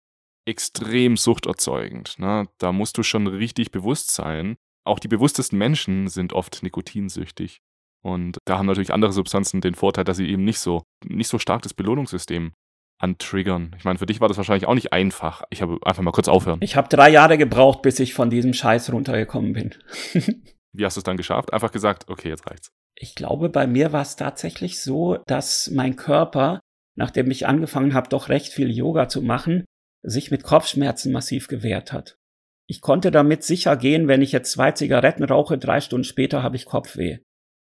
extrem 0.48 1.18
suchterzeugend. 1.18 2.20
Ne? 2.20 2.48
Da 2.58 2.72
musst 2.72 2.98
du 2.98 3.04
schon 3.04 3.28
richtig 3.28 3.72
bewusst 3.72 4.12
sein. 4.14 4.56
Auch 4.86 5.00
die 5.00 5.10
bewusstesten 5.10 5.58
Menschen 5.58 6.08
sind 6.08 6.32
oft 6.32 6.64
nikotinsüchtig. 6.64 7.60
Und 8.02 8.38
da 8.46 8.58
haben 8.58 8.68
natürlich 8.68 8.94
andere 8.94 9.12
Substanzen 9.12 9.60
den 9.60 9.76
Vorteil, 9.76 10.06
dass 10.06 10.18
sie 10.18 10.30
eben 10.30 10.46
nicht 10.46 10.60
so, 10.60 10.84
nicht 11.06 11.28
so 11.28 11.40
stark 11.40 11.64
das 11.64 11.74
Belohnungssystem 11.74 12.54
antriggern. 13.00 13.76
Ich 13.78 13.84
meine, 13.84 14.00
für 14.00 14.06
dich 14.06 14.22
war 14.22 14.28
das 14.30 14.38
wahrscheinlich 14.38 14.68
auch 14.68 14.74
nicht 14.74 14.94
einfach. 14.94 15.44
Ich 15.50 15.62
habe 15.62 15.78
einfach 15.84 16.04
mal 16.04 16.12
kurz 16.12 16.30
aufhören. 16.30 16.60
Ich 16.62 16.76
habe 16.76 16.88
drei 16.88 17.10
Jahre 17.10 17.38
gebraucht, 17.38 17.82
bis 17.82 18.00
ich 18.00 18.14
von 18.14 18.30
diesem 18.30 18.54
Scheiß 18.54 18.92
runtergekommen 18.92 19.54
bin. 19.54 19.76
Wie 20.78 20.86
hast 20.86 20.96
du 20.96 21.00
es 21.00 21.04
dann 21.06 21.18
geschafft? 21.18 21.54
Einfach 21.54 21.72
gesagt, 21.72 22.08
okay, 22.08 22.30
jetzt 22.30 22.48
reicht's. 22.50 22.72
Ich 22.96 23.16
glaube, 23.16 23.50
bei 23.50 23.68
mir 23.68 23.92
war 23.92 24.02
es 24.02 24.16
tatsächlich 24.16 24.82
so, 24.82 25.18
dass 25.28 25.70
mein 25.72 25.96
Körper, 25.96 26.60
nachdem 26.96 27.30
ich 27.32 27.48
angefangen 27.48 27.94
habe, 27.94 28.10
doch 28.10 28.30
recht 28.30 28.54
viel 28.54 28.72
Yoga 28.72 29.10
zu 29.10 29.22
machen, 29.22 29.66
sich 30.04 30.32
mit 30.32 30.44
Kopfschmerzen 30.44 31.12
massiv 31.12 31.48
gewehrt 31.48 31.94
hat. 31.94 32.18
Ich 32.70 32.82
konnte 32.82 33.12
damit 33.12 33.44
sicher 33.44 33.78
gehen, 33.78 34.08
wenn 34.08 34.22
ich 34.22 34.32
jetzt 34.32 34.52
zwei 34.52 34.72
Zigaretten 34.72 35.24
rauche, 35.24 35.58
drei 35.58 35.82
Stunden 35.82 36.04
später 36.04 36.44
habe 36.44 36.56
ich 36.56 36.66
Kopfweh. 36.66 37.20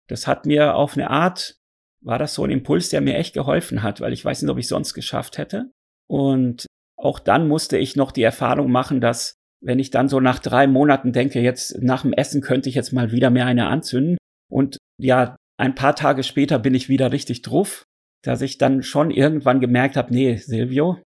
Das 0.08 0.26
hat 0.26 0.46
mir 0.46 0.74
auf 0.74 0.96
eine 0.96 1.10
Art, 1.10 1.56
war 2.02 2.18
das 2.18 2.34
so 2.34 2.44
ein 2.44 2.50
Impuls, 2.50 2.88
der 2.88 3.00
mir 3.00 3.16
echt 3.16 3.34
geholfen 3.34 3.82
hat, 3.82 4.00
weil 4.00 4.12
ich 4.12 4.24
weiß 4.24 4.42
nicht, 4.42 4.50
ob 4.50 4.58
ich 4.58 4.68
sonst 4.68 4.94
geschafft 4.94 5.38
hätte. 5.38 5.70
Und 6.08 6.66
auch 6.96 7.18
dann 7.18 7.48
musste 7.48 7.76
ich 7.78 7.96
noch 7.96 8.12
die 8.12 8.22
Erfahrung 8.22 8.70
machen, 8.70 9.00
dass 9.00 9.36
wenn 9.64 9.78
ich 9.78 9.90
dann 9.90 10.08
so 10.08 10.20
nach 10.20 10.38
drei 10.38 10.66
Monaten 10.66 11.12
denke, 11.12 11.40
jetzt 11.40 11.82
nach 11.82 12.02
dem 12.02 12.12
Essen 12.12 12.40
könnte 12.42 12.68
ich 12.68 12.74
jetzt 12.74 12.92
mal 12.92 13.12
wieder 13.12 13.30
mehr 13.30 13.46
eine 13.46 13.66
anzünden 13.66 14.18
und 14.50 14.78
ja, 15.00 15.36
ein 15.58 15.74
paar 15.74 15.96
Tage 15.96 16.22
später 16.22 16.58
bin 16.58 16.74
ich 16.74 16.88
wieder 16.88 17.12
richtig 17.12 17.42
drauf, 17.42 17.84
dass 18.22 18.42
ich 18.42 18.58
dann 18.58 18.82
schon 18.82 19.10
irgendwann 19.10 19.60
gemerkt 19.60 19.96
habe, 19.96 20.12
nee, 20.12 20.36
Silvio, 20.36 21.00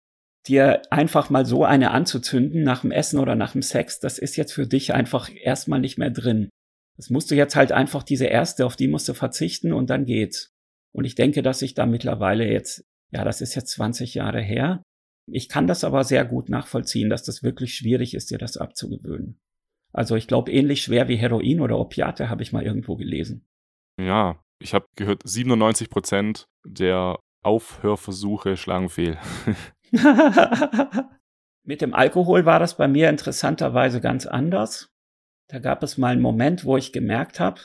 dir 0.46 0.82
einfach 0.90 1.30
mal 1.30 1.44
so 1.44 1.64
eine 1.64 1.90
anzuzünden 1.90 2.62
nach 2.62 2.80
dem 2.80 2.90
Essen 2.90 3.18
oder 3.18 3.34
nach 3.34 3.52
dem 3.52 3.62
Sex, 3.62 4.00
das 4.00 4.18
ist 4.18 4.36
jetzt 4.36 4.52
für 4.52 4.66
dich 4.66 4.94
einfach 4.94 5.30
erstmal 5.34 5.80
nicht 5.80 5.98
mehr 5.98 6.10
drin. 6.10 6.48
Das 6.96 7.10
musst 7.10 7.30
du 7.30 7.34
jetzt 7.34 7.54
halt 7.54 7.70
einfach 7.70 8.02
diese 8.02 8.26
erste, 8.26 8.66
auf 8.66 8.74
die 8.74 8.88
musst 8.88 9.08
du 9.08 9.14
verzichten 9.14 9.72
und 9.72 9.90
dann 9.90 10.04
geht's. 10.04 10.50
Und 10.92 11.04
ich 11.04 11.14
denke, 11.14 11.42
dass 11.42 11.62
ich 11.62 11.74
da 11.74 11.86
mittlerweile 11.86 12.50
jetzt, 12.50 12.82
ja, 13.12 13.24
das 13.24 13.40
ist 13.40 13.54
jetzt 13.54 13.70
20 13.70 14.14
Jahre 14.14 14.40
her. 14.40 14.82
Ich 15.30 15.48
kann 15.48 15.66
das 15.66 15.84
aber 15.84 16.04
sehr 16.04 16.24
gut 16.24 16.48
nachvollziehen, 16.48 17.10
dass 17.10 17.22
das 17.22 17.42
wirklich 17.42 17.74
schwierig 17.74 18.14
ist, 18.14 18.30
dir 18.30 18.38
das 18.38 18.56
abzugewöhnen. 18.56 19.40
Also 19.92 20.16
ich 20.16 20.26
glaube, 20.26 20.52
ähnlich 20.52 20.82
schwer 20.82 21.08
wie 21.08 21.16
Heroin 21.16 21.60
oder 21.60 21.78
Opiate 21.78 22.28
habe 22.28 22.42
ich 22.42 22.52
mal 22.52 22.64
irgendwo 22.64 22.96
gelesen. 22.96 23.46
Ja, 24.00 24.42
ich 24.60 24.74
habe 24.74 24.86
gehört, 24.96 25.22
97 25.24 25.90
Prozent 25.90 26.46
der 26.64 27.18
Aufhörversuche 27.42 28.56
schlagen 28.56 28.88
fehl. 28.88 29.18
Mit 31.64 31.82
dem 31.82 31.94
Alkohol 31.94 32.46
war 32.46 32.58
das 32.58 32.76
bei 32.76 32.88
mir 32.88 33.10
interessanterweise 33.10 34.00
ganz 34.00 34.26
anders. 34.26 34.88
Da 35.50 35.58
gab 35.58 35.82
es 35.82 35.98
mal 35.98 36.12
einen 36.12 36.22
Moment, 36.22 36.64
wo 36.64 36.76
ich 36.76 36.92
gemerkt 36.92 37.40
habe, 37.40 37.60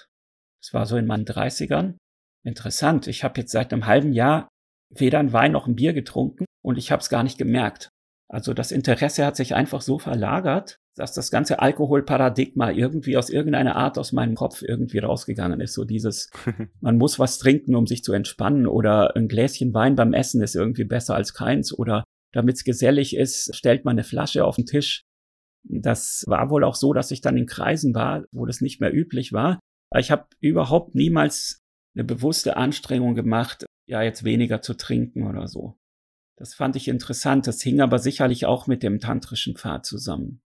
es 0.61 0.73
war 0.73 0.85
so 0.85 0.97
in 0.97 1.05
meinen 1.05 1.25
30ern, 1.25 1.97
interessant, 2.45 3.07
ich 3.07 3.23
habe 3.23 3.39
jetzt 3.41 3.51
seit 3.51 3.73
einem 3.73 3.85
halben 3.85 4.13
Jahr 4.13 4.49
weder 4.95 5.19
ein 5.19 5.33
Wein 5.33 5.51
noch 5.51 5.67
ein 5.67 5.75
Bier 5.75 5.93
getrunken 5.93 6.45
und 6.63 6.77
ich 6.77 6.91
habe 6.91 7.01
es 7.01 7.09
gar 7.09 7.23
nicht 7.23 7.37
gemerkt. 7.37 7.89
Also 8.29 8.53
das 8.53 8.71
Interesse 8.71 9.25
hat 9.25 9.35
sich 9.35 9.53
einfach 9.53 9.81
so 9.81 9.99
verlagert, 9.99 10.77
dass 10.95 11.13
das 11.13 11.31
ganze 11.31 11.59
Alkoholparadigma 11.59 12.71
irgendwie 12.71 13.17
aus 13.17 13.29
irgendeiner 13.29 13.75
Art 13.75 13.97
aus 13.97 14.11
meinem 14.11 14.35
Kopf 14.35 14.61
irgendwie 14.61 14.99
rausgegangen 14.99 15.59
ist. 15.59 15.73
So 15.73 15.85
dieses, 15.85 16.29
man 16.81 16.97
muss 16.97 17.19
was 17.19 17.37
trinken, 17.37 17.75
um 17.75 17.87
sich 17.87 18.03
zu 18.03 18.13
entspannen 18.13 18.67
oder 18.67 19.15
ein 19.15 19.27
Gläschen 19.27 19.73
Wein 19.73 19.95
beim 19.95 20.13
Essen 20.13 20.41
ist 20.41 20.55
irgendwie 20.55 20.83
besser 20.83 21.15
als 21.15 21.33
keins 21.33 21.73
oder 21.77 22.03
damit 22.31 22.55
es 22.55 22.63
gesellig 22.63 23.15
ist, 23.15 23.55
stellt 23.55 23.85
man 23.85 23.93
eine 23.93 24.03
Flasche 24.03 24.45
auf 24.45 24.55
den 24.55 24.65
Tisch. 24.65 25.03
Das 25.63 26.23
war 26.27 26.49
wohl 26.49 26.63
auch 26.63 26.75
so, 26.75 26.93
dass 26.93 27.11
ich 27.11 27.21
dann 27.21 27.37
in 27.37 27.45
Kreisen 27.45 27.93
war, 27.95 28.25
wo 28.31 28.45
das 28.45 28.61
nicht 28.61 28.81
mehr 28.81 28.93
üblich 28.93 29.31
war. 29.31 29.59
Ich 29.95 30.11
habe 30.11 30.25
überhaupt 30.39 30.95
niemals 30.95 31.59
eine 31.95 32.03
bewusste 32.03 32.57
Anstrengung 32.57 33.13
gemacht, 33.13 33.65
ja, 33.85 34.01
jetzt 34.01 34.23
weniger 34.23 34.61
zu 34.61 34.75
trinken 34.75 35.27
oder 35.27 35.47
so. 35.47 35.77
Das 36.37 36.53
fand 36.53 36.75
ich 36.75 36.87
interessant. 36.87 37.47
Das 37.47 37.61
hing 37.61 37.81
aber 37.81 37.99
sicherlich 37.99 38.45
auch 38.45 38.67
mit 38.67 38.83
dem 38.83 38.99
tantrischen 38.99 39.55
Pfad 39.55 39.85
zusammen. 39.85 40.41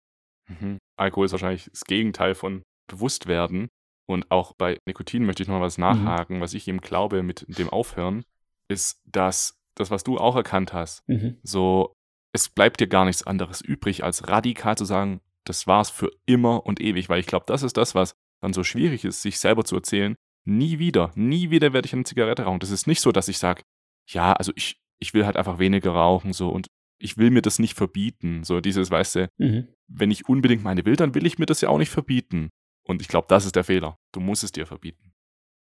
Mhm. 0.49 0.79
Alkohol 0.97 1.27
ist 1.27 1.33
wahrscheinlich 1.33 1.69
das 1.71 1.85
Gegenteil 1.85 2.35
von 2.35 2.63
Bewusstwerden. 2.89 3.69
Und 4.07 4.31
auch 4.31 4.55
bei 4.55 4.79
Nikotin 4.87 5.25
möchte 5.25 5.43
ich 5.43 5.49
noch 5.49 5.57
mal 5.57 5.65
was 5.65 5.79
mhm. 5.79 5.83
nachhaken. 5.83 6.37
Mhm. 6.37 6.41
Was 6.41 6.55
ich 6.55 6.69
eben 6.69 6.81
glaube 6.81 7.23
mit 7.23 7.47
dem 7.59 7.71
Aufhören, 7.71 8.25
ist, 8.69 9.01
dass 9.05 9.59
das, 9.75 9.91
was 9.91 10.05
du 10.05 10.19
auch 10.19 10.37
erkannt 10.37 10.73
hast, 10.73 11.07
mhm. 11.09 11.39
so, 11.43 11.95
es 12.35 12.49
bleibt 12.49 12.81
dir 12.81 12.89
gar 12.89 13.05
nichts 13.05 13.27
anderes 13.27 13.61
übrig, 13.61 14.05
als 14.05 14.29
radikal 14.29 14.77
zu 14.77 14.85
sagen, 14.85 15.21
das 15.45 15.67
war's 15.67 15.91
für 15.91 16.11
immer 16.27 16.67
und 16.67 16.81
ewig, 16.81 17.09
weil 17.09 17.21
ich 17.21 17.27
glaube, 17.27 17.47
das 17.47 17.63
ist 17.63 17.77
das, 17.77 17.95
was 17.95 18.15
dann 18.41 18.53
so 18.53 18.65
schwierig 18.65 19.05
ist, 19.05 19.23
sich 19.23 19.39
selber 19.39 19.65
zu 19.65 19.77
erzählen, 19.77 20.15
nie 20.45 20.79
wieder, 20.79 21.13
nie 21.15 21.51
wieder 21.51 21.73
werde 21.73 21.87
ich 21.87 21.93
eine 21.93 22.05
Zigarette 22.05 22.43
rauchen. 22.43 22.61
Das 22.61 22.71
ist 22.71 22.87
nicht 22.87 23.01
so, 23.01 23.13
dass 23.13 23.29
ich 23.29 23.39
sage, 23.39 23.63
ja, 24.09 24.33
also 24.33 24.53
ich, 24.57 24.77
ich 24.99 25.15
will 25.15 25.27
halt 25.27 25.37
einfach 25.37 25.59
weniger 25.59 25.93
rauchen, 25.93 26.33
so 26.33 26.49
und 26.49 26.69
ich 26.99 27.17
will 27.17 27.31
mir 27.31 27.43
das 27.43 27.59
nicht 27.59 27.77
verbieten. 27.77 28.45
So 28.45 28.61
dieses, 28.61 28.91
weißt 28.91 29.15
du, 29.17 29.29
mhm. 29.39 29.69
wenn 29.89 30.11
ich 30.11 30.29
unbedingt 30.29 30.63
meine 30.63 30.85
will, 30.85 30.97
dann 30.97 31.15
will 31.15 31.27
ich 31.27 31.39
mir 31.39 31.47
das 31.47 31.61
ja 31.61 31.69
auch 31.69 31.79
nicht 31.79 31.91
verbieten. 31.91 32.51
Und 32.87 33.03
ich 33.03 33.09
glaube, 33.09 33.27
das 33.29 33.45
ist 33.45 33.57
der 33.57 33.65
Fehler. 33.65 33.97
Du 34.13 34.21
musst 34.21 34.45
es 34.45 34.53
dir 34.53 34.67
verbieten. 34.67 35.13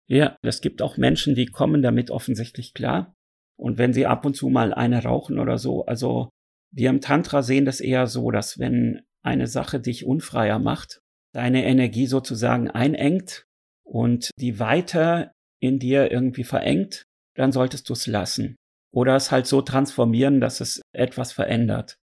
Ja, 0.09 0.37
es 0.43 0.61
gibt 0.61 0.83
auch 0.83 0.97
Menschen, 0.97 1.35
die 1.35 1.47
kommen 1.47 1.83
damit 1.83 2.11
offensichtlich 2.11 2.75
klar. 2.75 3.15
Und 3.57 3.79
wenn 3.79 3.93
sie 3.93 4.07
ab 4.07 4.25
und 4.25 4.35
zu 4.35 4.49
mal 4.49 4.73
eine 4.73 5.03
rauchen 5.03 5.39
oder 5.39 5.59
so, 5.59 5.85
also 5.87 6.31
wir 6.73 6.91
im 6.91 7.01
Tantra 7.01 7.43
sehen 7.43 7.65
das 7.65 7.81
eher 7.81 8.07
so, 8.07 8.31
dass 8.31 8.59
wenn 8.59 9.03
eine 9.23 9.47
Sache 9.47 9.81
dich 9.81 10.07
unfreier 10.07 10.59
macht, 10.59 11.01
deine 11.33 11.65
Energie 11.65 12.07
sozusagen 12.07 12.71
einengt 12.71 13.48
und 13.89 14.31
die 14.39 14.59
Weite 14.59 15.33
in 15.61 15.79
dir 15.79 16.11
irgendwie 16.11 16.45
verengt, 16.45 17.05
dann 17.35 17.53
solltest 17.53 17.89
du 17.89 17.95
es 17.95 18.07
lassen. 18.07 18.57
Oder 18.93 19.17
es 19.17 19.31
halt 19.31 19.47
so 19.47 19.63
transformieren, 19.63 20.41
dass 20.41 20.61
es 20.61 20.81
etwas 20.95 21.33
verändert. 21.33 21.97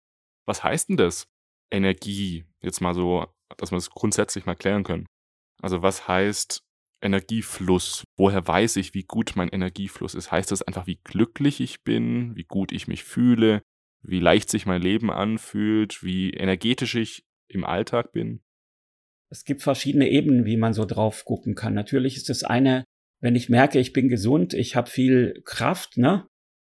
Was 0.46 0.62
heißt 0.62 0.88
denn 0.88 0.96
das? 0.96 1.24
Energie. 1.70 2.44
Jetzt 2.62 2.80
mal 2.80 2.94
so, 2.94 3.26
dass 3.56 3.70
wir 3.70 3.78
es 3.78 3.90
grundsätzlich 3.90 4.46
mal 4.46 4.54
klären 4.54 4.84
können. 4.84 5.06
Also 5.62 5.82
was 5.82 6.08
heißt 6.08 6.60
Energiefluss. 7.02 8.04
Woher 8.16 8.46
weiß 8.46 8.76
ich, 8.76 8.94
wie 8.94 9.02
gut 9.02 9.32
mein 9.34 9.48
Energiefluss 9.48 10.14
ist? 10.14 10.32
Heißt 10.32 10.50
das 10.50 10.62
einfach, 10.62 10.86
wie 10.86 11.00
glücklich 11.04 11.60
ich 11.60 11.82
bin, 11.84 12.34
wie 12.36 12.44
gut 12.44 12.72
ich 12.72 12.88
mich 12.88 13.04
fühle, 13.04 13.62
wie 14.02 14.20
leicht 14.20 14.50
sich 14.50 14.66
mein 14.66 14.82
Leben 14.82 15.10
anfühlt, 15.10 16.02
wie 16.02 16.30
energetisch 16.30 16.94
ich 16.94 17.24
im 17.48 17.64
Alltag 17.64 18.12
bin? 18.12 18.43
Es 19.34 19.44
gibt 19.44 19.62
verschiedene 19.62 20.08
Ebenen, 20.10 20.44
wie 20.44 20.56
man 20.56 20.74
so 20.74 20.84
drauf 20.84 21.24
gucken 21.24 21.56
kann. 21.56 21.74
Natürlich 21.74 22.16
ist 22.16 22.30
es 22.30 22.44
eine, 22.44 22.84
wenn 23.20 23.34
ich 23.34 23.48
merke, 23.48 23.80
ich 23.80 23.92
bin 23.92 24.08
gesund, 24.08 24.54
ich 24.54 24.76
habe 24.76 24.88
viel 24.88 25.42
Kraft, 25.44 25.96
ne? 25.96 26.24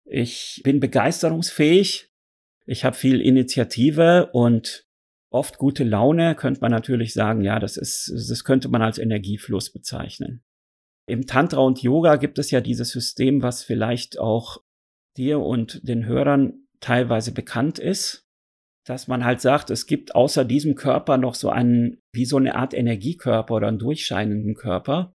Ich 0.07 0.63
bin 0.65 0.81
begeisterungsfähig, 0.81 2.09
ich 2.65 2.85
habe 2.87 2.97
viel 2.97 3.21
Initiative 3.21 4.31
und 4.33 4.87
oft 5.31 5.59
gute 5.59 5.85
Laune, 5.85 6.35
könnte 6.35 6.63
man 6.63 6.71
natürlich 6.71 7.13
sagen, 7.13 7.43
ja, 7.43 7.59
das 7.59 7.77
ist, 7.77 8.11
das 8.31 8.45
könnte 8.45 8.69
man 8.69 8.81
als 8.81 8.97
Energiefluss 8.97 9.71
bezeichnen. 9.71 10.43
Im 11.07 11.27
Tantra 11.27 11.61
und 11.61 11.83
Yoga 11.83 12.17
gibt 12.17 12.39
es 12.39 12.51
ja 12.51 12.63
dieses 12.63 12.93
System, 12.93 13.43
was 13.43 13.63
vielleicht 13.63 14.19
auch 14.19 14.63
dir 15.19 15.41
und 15.41 15.87
den 15.87 16.07
Hörern 16.07 16.67
teilweise 16.81 17.33
bekannt 17.33 17.79
ist, 17.79 18.24
dass 18.87 19.09
man 19.09 19.25
halt 19.25 19.41
sagt, 19.41 19.71
es 19.71 19.87
gibt 19.87 20.15
außer 20.15 20.45
diesem 20.45 20.75
Körper 20.75 21.17
noch 21.17 21.35
so 21.35 21.49
einen, 21.49 21.99
wie 22.13 22.27
so 22.27 22.37
eine 22.37 22.55
Art 22.55 22.75
Energiekörper 22.75 23.55
oder 23.55 23.69
einen 23.69 23.79
durchscheinenden 23.79 24.55
Körper, 24.55 25.13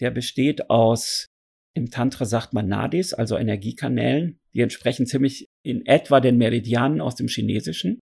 der 0.00 0.10
besteht 0.10 0.70
aus, 0.70 1.26
im 1.74 1.90
Tantra 1.90 2.24
sagt 2.24 2.52
man 2.52 2.68
Nadis, 2.68 3.14
also 3.14 3.36
Energiekanälen, 3.36 4.38
die 4.54 4.60
entsprechen 4.60 5.06
ziemlich 5.06 5.46
in 5.64 5.86
etwa 5.86 6.20
den 6.20 6.36
Meridianen 6.36 7.00
aus 7.00 7.14
dem 7.14 7.28
Chinesischen. 7.28 7.98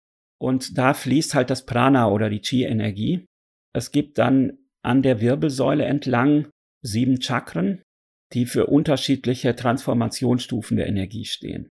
Und 0.41 0.77
da 0.79 0.95
fließt 0.95 1.35
halt 1.35 1.51
das 1.51 1.67
Prana 1.67 2.09
oder 2.09 2.31
die 2.31 2.41
Chi-Energie. 2.41 3.27
Es 3.75 3.93
gibt 3.93 4.19
dann 4.19 4.59
an 4.83 5.03
der 5.03 5.21
Wirbelsäule 5.21 5.85
entlang 5.85 6.49
sieben 6.83 7.21
Chakren, 7.21 7.83
die 8.33 8.47
für 8.47 8.67
unterschiedliche 8.67 9.55
Transformationsstufen 9.55 10.77
der 10.77 10.87
Energie 10.87 11.25
stehen. 11.25 11.69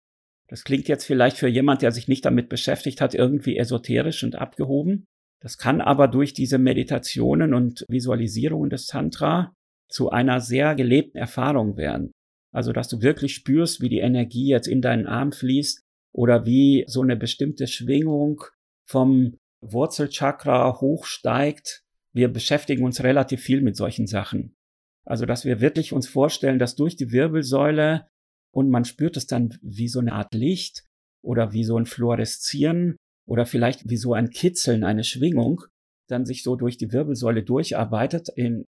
Das 0.49 0.63
klingt 0.63 0.87
jetzt 0.87 1.05
vielleicht 1.05 1.37
für 1.37 1.47
jemand, 1.47 1.81
der 1.81 1.91
sich 1.91 2.07
nicht 2.07 2.25
damit 2.25 2.49
beschäftigt 2.49 3.01
hat, 3.01 3.13
irgendwie 3.13 3.57
esoterisch 3.57 4.23
und 4.23 4.35
abgehoben. 4.35 5.05
Das 5.41 5.57
kann 5.57 5.81
aber 5.81 6.07
durch 6.07 6.33
diese 6.33 6.57
Meditationen 6.57 7.53
und 7.53 7.85
Visualisierungen 7.89 8.69
des 8.69 8.87
Tantra 8.87 9.53
zu 9.89 10.09
einer 10.09 10.41
sehr 10.41 10.75
gelebten 10.75 11.17
Erfahrung 11.17 11.77
werden. 11.77 12.11
Also, 12.53 12.73
dass 12.73 12.87
du 12.87 13.01
wirklich 13.01 13.35
spürst, 13.35 13.81
wie 13.81 13.89
die 13.89 13.99
Energie 13.99 14.47
jetzt 14.47 14.67
in 14.67 14.81
deinen 14.81 15.05
Arm 15.05 15.31
fließt 15.31 15.81
oder 16.13 16.45
wie 16.45 16.85
so 16.87 17.01
eine 17.01 17.15
bestimmte 17.15 17.67
Schwingung 17.67 18.41
vom 18.89 19.37
Wurzelchakra 19.61 20.79
hochsteigt. 20.79 21.83
Wir 22.13 22.29
beschäftigen 22.29 22.83
uns 22.83 23.03
relativ 23.03 23.41
viel 23.41 23.61
mit 23.61 23.75
solchen 23.75 24.07
Sachen. 24.07 24.55
Also, 25.05 25.25
dass 25.25 25.45
wir 25.45 25.61
wirklich 25.61 25.93
uns 25.93 26.07
vorstellen, 26.07 26.57
dass 26.57 26.75
durch 26.75 26.95
die 26.95 27.11
Wirbelsäule 27.11 28.07
und 28.57 28.71
man 28.71 28.85
spürt 28.85 29.17
es 29.17 29.27
dann 29.27 29.55
wie 29.61 29.87
so 29.87 29.99
eine 29.99 30.13
Art 30.13 30.33
Licht 30.33 30.83
oder 31.23 31.53
wie 31.53 31.63
so 31.63 31.77
ein 31.77 31.85
Fluoreszieren 31.85 32.97
oder 33.27 33.45
vielleicht 33.45 33.87
wie 33.87 33.97
so 33.97 34.15
ein 34.15 34.31
Kitzeln, 34.31 34.83
eine 34.83 35.03
Schwingung, 35.03 35.61
dann 36.09 36.25
sich 36.25 36.41
so 36.41 36.55
durch 36.55 36.75
die 36.75 36.91
Wirbelsäule 36.91 37.43
durcharbeitet, 37.43 38.29
in, 38.35 38.65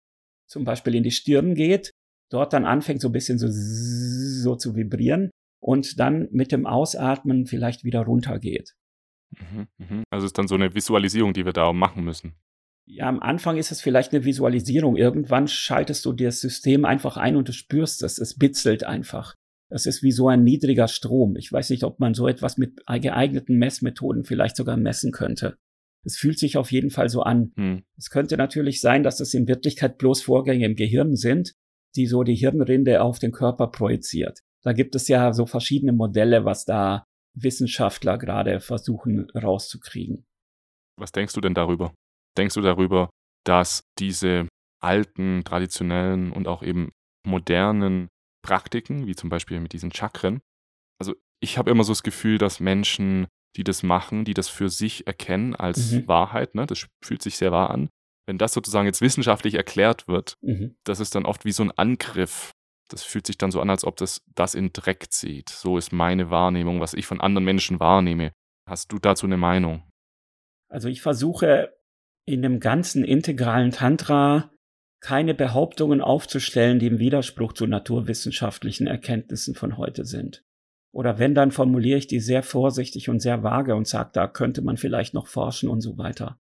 zum 0.46 0.66
Beispiel 0.66 0.94
in 0.94 1.04
die 1.04 1.12
Stirn 1.12 1.56
geht, 1.56 1.92
dort 2.30 2.52
dann 2.52 2.66
anfängt 2.66 3.00
so 3.00 3.08
ein 3.08 3.14
bisschen 3.14 3.40
so, 3.40 3.48
so 3.50 4.58
zu 4.58 4.76
vibrieren 4.76 5.30
und 5.64 5.98
dann 6.02 6.28
mit 6.32 6.52
dem 6.52 6.68
Ausatmen 6.68 7.46
vielleicht 7.46 7.86
wieder 7.86 8.02
runtergeht. 8.02 8.74
Mhm, 9.40 9.68
mhm. 9.78 10.04
Also 10.10 10.26
ist 10.26 10.38
dann 10.38 10.50
so 10.50 10.56
eine 10.56 10.76
Visualisierung, 10.76 11.32
die 11.32 11.46
wir 11.46 11.54
da 11.54 11.72
machen 11.72 12.04
müssen. 12.04 12.34
Ja, 12.90 13.08
am 13.08 13.22
Anfang 13.22 13.56
ist 13.56 13.72
es 13.72 13.82
vielleicht 13.82 14.12
eine 14.12 14.26
Visualisierung. 14.26 14.98
Irgendwann 14.98 15.48
schaltest 15.48 16.04
du 16.04 16.12
das 16.12 16.42
System 16.42 16.84
einfach 16.84 17.16
ein 17.16 17.38
und 17.38 17.48
du 17.48 17.54
spürst 17.54 18.04
es. 18.04 18.18
Es 18.18 18.38
bitzelt 18.38 18.84
einfach. 18.84 19.37
Es 19.70 19.86
ist 19.86 20.02
wie 20.02 20.12
so 20.12 20.30
ein 20.30 20.44
niedriger 20.44 20.88
Strom. 20.88 21.36
Ich 21.36 21.52
weiß 21.52 21.70
nicht, 21.70 21.84
ob 21.84 22.00
man 22.00 22.14
so 22.14 22.28
etwas 22.28 22.58
mit 22.58 22.82
geeigneten 22.86 23.58
Messmethoden 23.58 24.24
vielleicht 24.24 24.56
sogar 24.56 24.78
messen 24.78 25.12
könnte. 25.12 25.58
Es 26.04 26.16
fühlt 26.16 26.40
sich 26.40 26.56
auf 26.58 26.72
jeden 26.72 26.90
Fall 26.90 27.10
so 27.10 27.22
an. 27.22 27.52
Hm. 27.58 27.84
Es 27.98 28.10
könnte 28.10 28.38
natürlich 28.38 28.80
sein, 28.80 29.04
dass 29.04 29.20
es 29.20 29.34
in 29.34 29.48
Wirklichkeit 29.48 29.98
bloß 29.98 30.22
Vorgänge 30.22 30.66
im 30.66 30.76
Gehirn 30.76 31.16
sind, 31.16 31.54
die 31.96 32.06
so 32.06 32.24
die 32.24 32.36
Hirnrinde 32.36 33.02
auf 33.02 33.20
den 33.20 33.32
Körper 33.32 33.68
projiziert. 33.68 34.40
Da 34.64 34.74
gibt 34.74 34.96
es 34.96 35.08
ja 35.08 35.34
so 35.34 35.46
verschiedene 35.46 35.92
Modelle, 35.92 36.46
was 36.46 36.64
da 36.64 37.04
Wissenschaftler 37.34 38.18
gerade 38.18 38.60
versuchen 38.60 39.30
rauszukriegen. 39.32 40.26
Was 40.98 41.12
denkst 41.12 41.34
du 41.34 41.42
denn 41.42 41.54
darüber? 41.54 41.94
Denkst 42.38 42.56
du 42.56 42.62
darüber, 42.62 43.10
dass 43.46 43.84
diese 44.00 44.48
alten, 44.82 45.44
traditionellen 45.44 46.32
und 46.32 46.48
auch 46.48 46.64
eben 46.64 46.92
modernen 47.26 48.08
Praktiken, 48.42 49.08
wie 49.08 49.16
zum 49.16 49.30
Beispiel 49.30 49.60
mit 49.60 49.74
diesen 49.74 49.92
Chakren, 49.94 50.42
also 51.00 51.16
ich 51.40 51.58
habe 51.58 51.70
immer 51.70 51.84
so 51.84 51.92
das 51.92 52.04
Gefühl, 52.04 52.38
dass 52.38 52.60
Menschen, 52.60 53.28
die 53.56 53.64
das 53.64 53.84
machen, 53.84 54.26
die 54.26 54.34
das 54.34 54.50
für 54.50 54.70
sich 54.70 55.06
erkennen 55.06 55.56
als 55.56 55.92
mhm. 55.92 56.08
Wahrheit, 56.08 56.56
ne, 56.56 56.66
das 56.66 56.88
fühlt 57.04 57.22
sich 57.22 57.38
sehr 57.38 57.52
wahr 57.52 57.70
an, 57.70 57.90
wenn 58.26 58.38
das 58.38 58.54
sozusagen 58.54 58.88
jetzt 58.88 59.02
wissenschaftlich 59.02 59.56
erklärt 59.56 60.08
wird, 60.08 60.36
mhm. 60.42 60.76
das 60.84 61.00
ist 61.00 61.16
dann 61.16 61.26
oft 61.26 61.46
wie 61.46 61.52
so 61.52 61.64
ein 61.64 61.72
Angriff 61.72 62.52
das 62.90 63.04
fühlt 63.04 63.28
sich 63.28 63.38
dann 63.38 63.52
so 63.52 63.62
an, 63.62 63.70
als 63.70 63.84
ob 63.84 63.98
das 63.98 64.22
das 64.34 64.56
in 64.56 64.72
Dreck 64.74 65.12
zieht. 65.12 65.50
So 65.50 65.78
ist 65.78 65.92
meine 65.92 66.30
Wahrnehmung, 66.30 66.80
was 66.80 66.94
ich 66.94 67.06
von 67.06 67.22
anderen 67.22 67.46
Menschen 67.46 67.80
wahrnehme. 67.80 68.32
Hast 68.68 68.92
du 68.92 69.00
dazu 69.00 69.26
eine 69.26 69.38
Meinung? 69.38 69.84
Also 70.70 70.90
ich 70.90 71.02
versuche 71.02 71.74
in 72.26 72.42
dem 72.42 72.60
ganzen 72.60 73.04
integralen 73.04 73.72
Tantra 73.72 74.52
keine 75.00 75.34
Behauptungen 75.34 76.02
aufzustellen, 76.02 76.80
die 76.80 76.88
im 76.88 77.00
Widerspruch 77.00 77.54
zu 77.54 77.68
naturwissenschaftlichen 77.68 78.88
Erkenntnissen 78.88 79.56
von 79.56 79.78
heute 79.78 80.06
sind. 80.06 80.44
Oder 80.94 81.20
wenn, 81.20 81.36
dann 81.36 81.52
formuliere 81.52 82.00
ich 82.00 82.08
die 82.08 82.20
sehr 82.20 82.42
vorsichtig 82.44 83.10
und 83.10 83.20
sehr 83.20 83.44
vage 83.44 83.76
und 83.76 83.88
sage, 83.88 84.10
da 84.14 84.28
könnte 84.28 84.62
man 84.62 84.78
vielleicht 84.78 85.14
noch 85.14 85.28
forschen 85.28 85.70
und 85.70 85.82
so 85.82 85.98
weiter. 85.98 86.40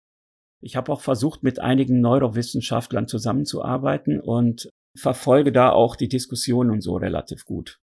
Ich 0.61 0.75
habe 0.75 0.91
auch 0.91 1.01
versucht, 1.01 1.43
mit 1.43 1.59
einigen 1.59 1.99
Neurowissenschaftlern 2.01 3.07
zusammenzuarbeiten 3.07 4.19
und 4.19 4.69
verfolge 4.97 5.51
da 5.51 5.71
auch 5.71 5.95
die 5.95 6.07
Diskussion 6.07 6.69
und 6.69 6.81
so 6.81 6.95
relativ 6.95 7.45
gut. 7.45 7.79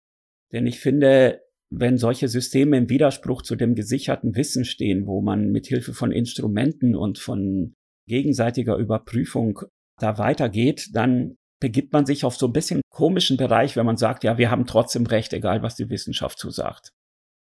Denn 0.51 0.67
ich 0.67 0.79
finde, 0.79 1.41
wenn 1.69 1.97
solche 1.97 2.27
Systeme 2.27 2.77
im 2.77 2.89
Widerspruch 2.89 3.41
zu 3.41 3.55
dem 3.55 3.75
gesicherten 3.75 4.35
Wissen 4.35 4.65
stehen, 4.65 5.07
wo 5.07 5.21
man 5.21 5.51
mit 5.51 5.67
Hilfe 5.67 5.93
von 5.93 6.11
Instrumenten 6.11 6.95
und 6.95 7.17
von 7.17 7.73
gegenseitiger 8.07 8.77
Überprüfung 8.77 9.61
da 9.99 10.17
weitergeht, 10.17 10.89
dann 10.93 11.35
begibt 11.59 11.93
man 11.93 12.05
sich 12.05 12.23
auf 12.23 12.35
so 12.35 12.47
ein 12.47 12.53
bisschen 12.53 12.81
komischen 12.89 13.37
Bereich, 13.37 13.75
wenn 13.75 13.85
man 13.85 13.97
sagt, 13.97 14.23
ja, 14.23 14.37
wir 14.37 14.51
haben 14.51 14.65
trotzdem 14.65 15.05
recht, 15.05 15.33
egal 15.33 15.63
was 15.63 15.75
die 15.75 15.89
Wissenschaft 15.89 16.37
zusagt. 16.37 16.91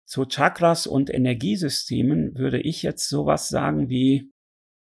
Zu 0.08 0.26
Chakras 0.26 0.88
und 0.88 1.14
Energiesystemen 1.14 2.36
würde 2.36 2.60
ich 2.60 2.82
jetzt 2.82 3.08
sowas 3.08 3.50
sagen 3.50 3.90
wie, 3.90 4.32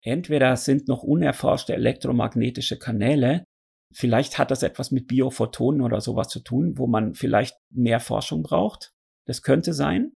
entweder 0.03 0.53
es 0.53 0.65
sind 0.65 0.89
noch 0.89 1.03
unerforschte 1.03 1.75
elektromagnetische 1.75 2.79
Kanäle, 2.79 3.45
Vielleicht 3.93 4.39
hat 4.39 4.51
das 4.51 4.63
etwas 4.63 4.93
mit 4.93 5.09
Biophotonen 5.09 5.83
oder 5.83 6.01
sowas 6.01 6.29
zu 6.29 6.41
tun, 6.41 6.79
wo 6.79 6.87
man 6.87 7.15
vielleicht 7.15 7.57
mehr 7.71 7.99
Forschung 7.99 8.43
braucht. 8.43 8.93
Das 9.27 9.43
könnte 9.43 9.75
sein. 9.75 10.13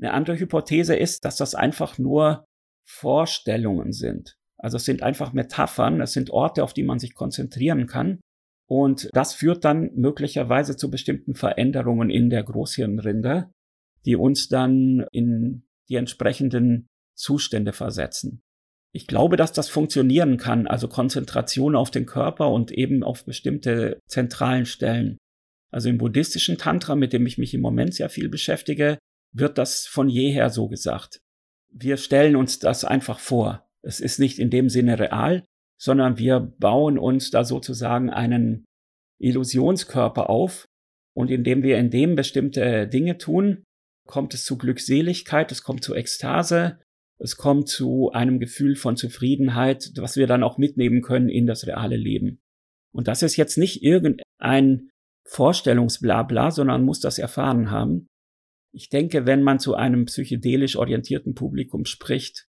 Eine 0.00 0.12
andere 0.12 0.38
Hypothese 0.38 0.96
ist, 0.96 1.24
dass 1.24 1.36
das 1.36 1.54
einfach 1.54 1.98
nur 1.98 2.44
Vorstellungen 2.86 3.92
sind. 3.92 4.36
Also 4.64 4.76
es 4.78 4.84
sind 4.84 5.02
einfach 5.02 5.32
Metaphern, 5.32 6.00
es 6.00 6.12
sind 6.12 6.30
Orte, 6.30 6.64
auf 6.64 6.72
die 6.72 6.82
man 6.82 6.98
sich 6.98 7.14
konzentrieren 7.14 7.86
kann. 7.86 8.20
Und 8.66 9.10
das 9.12 9.34
führt 9.34 9.64
dann 9.64 9.90
möglicherweise 9.94 10.76
zu 10.76 10.90
bestimmten 10.90 11.34
Veränderungen 11.34 12.08
in 12.08 12.30
der 12.30 12.42
Großhirnrinde, 12.42 13.50
die 14.06 14.16
uns 14.16 14.48
dann 14.48 15.04
in 15.12 15.64
die 15.88 15.96
entsprechenden 15.96 16.86
Zustände 17.14 17.74
versetzen 17.74 18.42
ich 18.94 19.08
glaube, 19.08 19.36
dass 19.36 19.52
das 19.52 19.68
funktionieren 19.68 20.36
kann, 20.36 20.68
also 20.68 20.86
Konzentration 20.86 21.74
auf 21.74 21.90
den 21.90 22.06
Körper 22.06 22.50
und 22.50 22.70
eben 22.70 23.02
auf 23.02 23.24
bestimmte 23.24 24.00
zentralen 24.06 24.66
Stellen. 24.66 25.18
Also 25.72 25.88
im 25.88 25.98
buddhistischen 25.98 26.58
Tantra, 26.58 26.94
mit 26.94 27.12
dem 27.12 27.26
ich 27.26 27.36
mich 27.36 27.52
im 27.54 27.60
Moment 27.60 27.92
sehr 27.92 28.08
viel 28.08 28.28
beschäftige, 28.28 28.98
wird 29.32 29.58
das 29.58 29.88
von 29.88 30.08
jeher 30.08 30.48
so 30.48 30.68
gesagt. 30.68 31.18
Wir 31.72 31.96
stellen 31.96 32.36
uns 32.36 32.60
das 32.60 32.84
einfach 32.84 33.18
vor. 33.18 33.63
Es 33.84 34.00
ist 34.00 34.18
nicht 34.18 34.38
in 34.38 34.50
dem 34.50 34.68
Sinne 34.68 34.98
real, 34.98 35.44
sondern 35.80 36.18
wir 36.18 36.40
bauen 36.40 36.98
uns 36.98 37.30
da 37.30 37.44
sozusagen 37.44 38.10
einen 38.10 38.64
Illusionskörper 39.20 40.30
auf 40.30 40.66
und 41.14 41.30
indem 41.30 41.62
wir 41.62 41.78
in 41.78 41.90
dem 41.90 42.14
bestimmte 42.14 42.88
Dinge 42.88 43.18
tun, 43.18 43.64
kommt 44.06 44.34
es 44.34 44.44
zu 44.44 44.58
Glückseligkeit, 44.58 45.52
es 45.52 45.62
kommt 45.62 45.82
zu 45.82 45.94
Ekstase, 45.94 46.80
es 47.18 47.36
kommt 47.36 47.68
zu 47.68 48.10
einem 48.12 48.40
Gefühl 48.40 48.76
von 48.76 48.96
Zufriedenheit, 48.96 49.92
was 49.96 50.16
wir 50.16 50.26
dann 50.26 50.42
auch 50.42 50.58
mitnehmen 50.58 51.00
können 51.00 51.28
in 51.28 51.46
das 51.46 51.66
reale 51.66 51.96
Leben. 51.96 52.40
Und 52.92 53.08
das 53.08 53.22
ist 53.22 53.36
jetzt 53.36 53.56
nicht 53.56 53.82
irgendein 53.82 54.90
Vorstellungsblabla, 55.26 56.50
sondern 56.50 56.84
muss 56.84 57.00
das 57.00 57.18
erfahren 57.18 57.70
haben. 57.70 58.06
Ich 58.72 58.88
denke, 58.88 59.26
wenn 59.26 59.42
man 59.42 59.58
zu 59.58 59.74
einem 59.74 60.06
psychedelisch 60.06 60.76
orientierten 60.76 61.34
Publikum 61.34 61.84
spricht, 61.84 62.46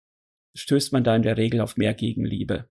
stößt 0.57 0.93
man 0.93 1.05
da 1.05 1.17
in 1.17 1.23
der 1.23 1.37
Regel 1.37 1.61
auf 1.61 1.77
mehr 1.77 1.95
Gegenliebe. 1.95 2.69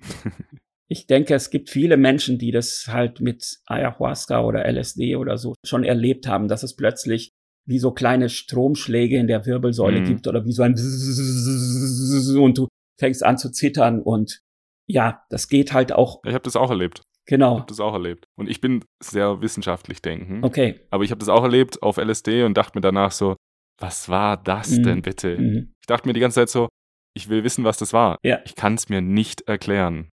Ich 0.86 1.06
denke, 1.06 1.34
es 1.34 1.48
gibt 1.48 1.70
viele 1.70 1.96
Menschen, 1.96 2.38
die 2.38 2.50
das 2.50 2.88
halt 2.88 3.20
mit 3.20 3.58
Ayahuasca 3.66 4.42
oder 4.42 4.70
LSD 4.70 5.16
oder 5.16 5.38
so 5.38 5.54
schon 5.64 5.82
erlebt 5.82 6.28
haben, 6.28 6.46
dass 6.46 6.62
es 6.62 6.76
plötzlich 6.76 7.32
wie 7.66 7.78
so 7.78 7.92
kleine 7.92 8.28
Stromschläge 8.28 9.16
in 9.18 9.26
der 9.26 9.46
Wirbelsäule 9.46 10.00
mhm. 10.00 10.04
gibt 10.04 10.28
oder 10.28 10.44
wie 10.44 10.52
so 10.52 10.62
ein 10.62 10.74
und 12.38 12.58
du 12.58 12.68
fängst 13.00 13.24
an 13.24 13.38
zu 13.38 13.50
zittern 13.50 14.02
und 14.02 14.40
ja, 14.86 15.24
das 15.30 15.48
geht 15.48 15.72
halt 15.72 15.92
auch. 15.92 16.20
Ich 16.26 16.34
habe 16.34 16.44
das 16.44 16.56
auch 16.56 16.68
erlebt. 16.68 17.02
Genau. 17.26 17.54
Ich 17.54 17.60
habe 17.60 17.68
das 17.68 17.80
auch 17.80 17.94
erlebt. 17.94 18.26
Und 18.36 18.50
ich 18.50 18.60
bin 18.60 18.84
sehr 19.02 19.40
wissenschaftlich 19.40 20.02
denken. 20.02 20.44
Okay. 20.44 20.80
Aber 20.90 21.04
ich 21.04 21.10
habe 21.10 21.20
das 21.20 21.30
auch 21.30 21.42
erlebt 21.42 21.82
auf 21.82 21.96
LSD 21.96 22.42
und 22.42 22.58
dachte 22.58 22.76
mir 22.76 22.82
danach 22.82 23.12
so, 23.12 23.36
was 23.80 24.10
war 24.10 24.36
das 24.36 24.70
mhm. 24.72 24.82
denn 24.82 25.02
bitte? 25.02 25.38
Mhm. 25.38 25.72
Ich 25.80 25.86
dachte 25.86 26.06
mir 26.06 26.12
die 26.12 26.20
ganze 26.20 26.40
Zeit 26.40 26.50
so, 26.50 26.68
ich 27.14 27.28
will 27.28 27.44
wissen, 27.44 27.64
was 27.64 27.78
das 27.78 27.92
war. 27.92 28.18
Ja. 28.22 28.40
Ich 28.44 28.54
kann 28.54 28.74
es 28.74 28.88
mir 28.88 29.00
nicht 29.00 29.42
erklären. 29.42 30.10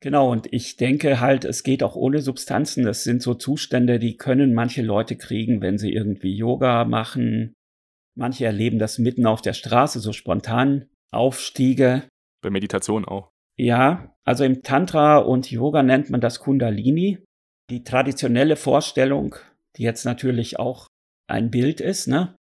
Genau, 0.00 0.32
und 0.32 0.52
ich 0.52 0.76
denke 0.76 1.20
halt, 1.20 1.44
es 1.44 1.62
geht 1.62 1.84
auch 1.84 1.94
ohne 1.94 2.20
Substanzen. 2.20 2.84
Das 2.84 3.04
sind 3.04 3.22
so 3.22 3.34
Zustände, 3.34 4.00
die 4.00 4.16
können 4.16 4.52
manche 4.52 4.82
Leute 4.82 5.16
kriegen, 5.16 5.60
wenn 5.60 5.78
sie 5.78 5.92
irgendwie 5.92 6.34
Yoga 6.34 6.84
machen. 6.84 7.54
Manche 8.16 8.44
erleben 8.44 8.80
das 8.80 8.98
mitten 8.98 9.26
auf 9.26 9.42
der 9.42 9.52
Straße, 9.52 10.00
so 10.00 10.12
spontan. 10.12 10.86
Aufstiege. 11.12 12.08
Bei 12.42 12.50
Meditation 12.50 13.04
auch. 13.04 13.30
Ja, 13.56 14.12
also 14.24 14.44
im 14.44 14.62
Tantra 14.62 15.18
und 15.18 15.50
Yoga 15.50 15.82
nennt 15.82 16.10
man 16.10 16.20
das 16.20 16.40
Kundalini. 16.40 17.18
Die 17.70 17.84
traditionelle 17.84 18.56
Vorstellung, 18.56 19.36
die 19.76 19.82
jetzt 19.82 20.04
natürlich 20.04 20.58
auch 20.58 20.88
ein 21.28 21.50
Bild 21.50 21.80
ist, 21.80 22.08
ne, 22.08 22.34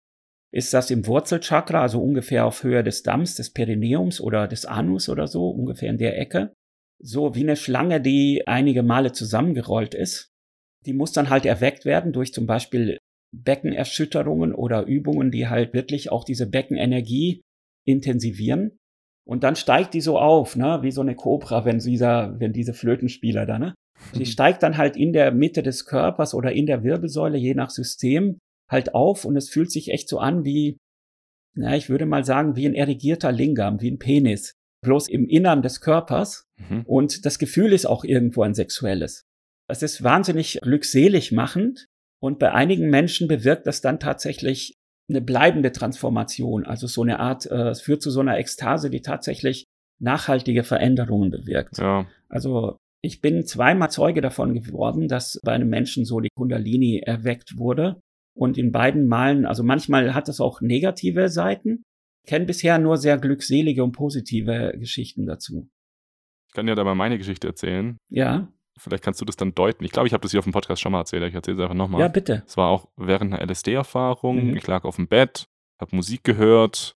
ist 0.54 0.74
das 0.74 0.92
im 0.92 1.08
Wurzelchakra, 1.08 1.82
also 1.82 2.02
ungefähr 2.02 2.46
auf 2.46 2.64
Höhe 2.64 2.84
des 2.84 3.04
Damms, 3.04 3.36
des 3.36 3.52
Perineums 3.52 4.20
oder 4.20 4.48
des 4.48 4.66
Anus 4.66 5.10
oder 5.10 5.28
so, 5.28 5.50
ungefähr 5.50 5.90
in 5.90 5.98
der 5.98 6.20
Ecke 6.20 6.54
so 7.02 7.36
wie 7.36 7.42
eine 7.42 7.56
Schlange, 7.56 8.00
die 8.00 8.48
einige 8.48 8.84
Male 8.84 9.12
zusammengerollt 9.12 9.94
ist. 9.94 10.30
Die 10.86 10.94
muss 10.94 11.12
dann 11.12 11.30
halt 11.30 11.46
erweckt 11.46 11.86
werden 11.86 12.14
durch 12.14 12.34
zum 12.34 12.46
Beispiel 12.46 12.98
Beckenerschütterungen 13.36 14.54
oder 14.54 14.86
Übungen, 14.86 15.32
die 15.32 15.48
halt 15.48 15.74
wirklich 15.74 16.12
auch 16.12 16.24
diese 16.24 16.48
Beckenenergie 16.48 17.42
intensivieren. 17.86 18.78
Und 19.28 19.44
dann 19.44 19.56
steigt 19.56 19.94
die 19.94 20.02
so 20.02 20.20
auf, 20.20 20.56
ne, 20.56 20.80
wie 20.82 20.92
so 20.92 21.02
eine 21.02 21.16
Kobra, 21.16 21.66
wenn 21.66 21.80
dieser, 21.80 22.40
wenn 22.40 22.54
diese 22.54 22.74
Flötenspieler 22.74 23.46
da, 23.46 23.60
ne. 23.60 23.74
Die 24.16 24.26
steigt 24.26 24.64
dann 24.64 24.78
halt 24.78 24.98
in 24.98 25.14
der 25.14 25.32
Mitte 25.32 25.62
des 25.62 25.86
Körpers 25.86 26.34
oder 26.34 26.52
in 26.52 26.66
der 26.66 26.84
Wirbelsäule, 26.84 27.38
je 27.38 27.54
nach 27.54 27.70
System, 27.70 28.40
halt 28.72 28.96
auf 28.96 29.26
und 29.26 29.36
es 29.36 29.50
fühlt 29.50 29.72
sich 29.72 29.92
echt 29.92 30.10
so 30.10 30.20
an 30.20 30.46
wie, 30.46 30.78
na, 31.56 31.76
ich 31.76 31.90
würde 31.90 32.06
mal 32.06 32.24
sagen, 32.24 32.56
wie 32.56 32.66
ein 32.66 32.74
erigierter 32.74 33.32
Lingam, 33.32 33.82
wie 33.82 33.92
ein 33.92 34.00
Penis 34.00 34.54
bloß 34.84 35.10
im 35.10 35.28
Innern 35.28 35.62
des 35.62 35.82
Körpers. 35.82 36.46
Mhm. 36.58 36.84
Und 36.86 37.26
das 37.26 37.38
Gefühl 37.40 37.74
ist 37.74 37.86
auch 37.86 38.04
irgendwo 38.04 38.44
ein 38.44 38.56
sexuelles. 38.56 39.24
Es 39.70 39.84
ist 39.84 40.04
wahnsinnig 40.04 40.60
glückselig 40.62 41.32
machend. 41.32 41.86
Und 42.22 42.40
bei 42.40 42.52
einigen 42.52 42.90
Menschen 42.90 43.28
bewirkt 43.28 43.68
das 43.68 43.82
dann 43.82 44.00
tatsächlich 44.00 44.76
eine 45.10 45.22
bleibende 45.22 45.72
Transformation. 45.72 46.66
Also 46.66 46.88
so 46.88 47.02
eine 47.02 47.20
Art, 47.20 47.46
äh, 47.46 47.70
es 47.70 47.82
führt 47.82 48.02
zu 48.02 48.12
so 48.12 48.20
einer 48.20 48.38
Ekstase, 48.38 48.90
die 48.90 49.02
tatsächlich 49.02 49.66
nachhaltige 50.00 50.64
Veränderungen 50.64 51.30
bewirkt. 51.30 51.78
Ja. 51.78 52.08
Also 52.30 52.78
ich 53.04 53.22
bin 53.22 53.46
zweimal 53.46 53.92
Zeuge 53.92 54.22
davon 54.22 54.54
geworden, 54.54 55.08
dass 55.08 55.40
bei 55.44 55.54
einem 55.54 55.70
Menschen 55.70 56.06
so 56.06 56.20
die 56.20 56.30
Kundalini 56.36 57.00
erweckt 57.00 57.58
wurde. 57.58 58.00
Und 58.34 58.58
in 58.58 58.72
beiden 58.72 59.08
Malen, 59.08 59.46
also 59.46 59.64
manchmal 59.64 60.14
hat 60.14 60.30
es 60.30 60.40
auch 60.40 60.62
negative 60.62 61.30
Seiten, 61.30 61.84
kenne 62.26 62.46
bisher 62.46 62.78
nur 62.80 62.98
sehr 62.98 63.18
glückselige 63.18 63.84
und 63.84 63.92
positive 63.92 64.74
Geschichten 64.78 65.26
dazu. 65.26 65.70
Ich 66.48 66.54
kann 66.54 66.66
dir 66.66 66.76
da 66.76 66.84
mal 66.84 66.96
meine 66.96 67.18
Geschichte 67.18 67.48
erzählen. 67.48 67.98
Ja. 68.10 68.52
Vielleicht 68.78 69.04
kannst 69.04 69.22
du 69.22 69.26
das 69.26 69.36
dann 69.36 69.54
deuten. 69.54 69.84
Ich 69.84 69.92
glaube, 69.92 70.08
ich 70.08 70.14
habe 70.14 70.22
das 70.22 70.32
hier 70.32 70.40
auf 70.40 70.46
dem 70.46 70.54
Podcast 70.54 70.82
schon 70.82 70.92
mal 70.92 71.00
erzählt. 71.00 71.24
Ich 71.24 71.36
erzähle 71.36 71.58
es 71.58 71.64
einfach 71.64 71.76
nochmal. 71.76 72.02
Ja, 72.02 72.08
bitte. 72.08 72.44
Es 72.46 72.58
war 72.58 72.70
auch 72.70 72.90
während 72.98 73.34
einer 73.34 73.42
LSD-Erfahrung. 73.42 74.50
Mhm. 74.50 74.58
Ich 74.58 74.66
lag 74.68 74.84
auf 74.84 74.96
dem 74.96 75.08
Bett, 75.08 75.46
habe 75.80 75.96
Musik 75.96 76.24
gehört 76.24 76.96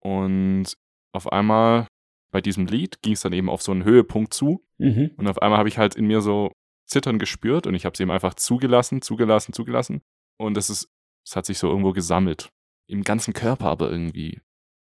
und 0.00 0.74
auf 1.12 1.32
einmal 1.32 1.86
bei 2.30 2.40
diesem 2.40 2.66
Lied 2.66 3.00
ging 3.02 3.12
es 3.12 3.20
dann 3.20 3.32
eben 3.32 3.48
auf 3.48 3.62
so 3.62 3.72
einen 3.72 3.84
Höhepunkt 3.84 4.34
zu. 4.34 4.64
Mhm. 4.78 5.12
Und 5.16 5.28
auf 5.28 5.40
einmal 5.40 5.58
habe 5.58 5.68
ich 5.68 5.78
halt 5.78 5.94
in 5.94 6.06
mir 6.06 6.20
so 6.20 6.50
Zittern 6.86 7.18
gespürt 7.18 7.66
und 7.66 7.74
ich 7.74 7.84
habe 7.84 7.94
es 7.94 8.00
eben 8.00 8.10
einfach 8.10 8.34
zugelassen, 8.34 9.02
zugelassen, 9.02 9.52
zugelassen. 9.52 10.02
Und 10.38 10.56
es 10.56 10.70
ist, 10.70 10.88
es 11.26 11.36
hat 11.36 11.46
sich 11.46 11.58
so 11.58 11.68
irgendwo 11.68 11.92
gesammelt. 11.92 12.50
Im 12.86 13.02
ganzen 13.02 13.32
Körper 13.32 13.66
aber 13.66 13.90
irgendwie. 13.90 14.40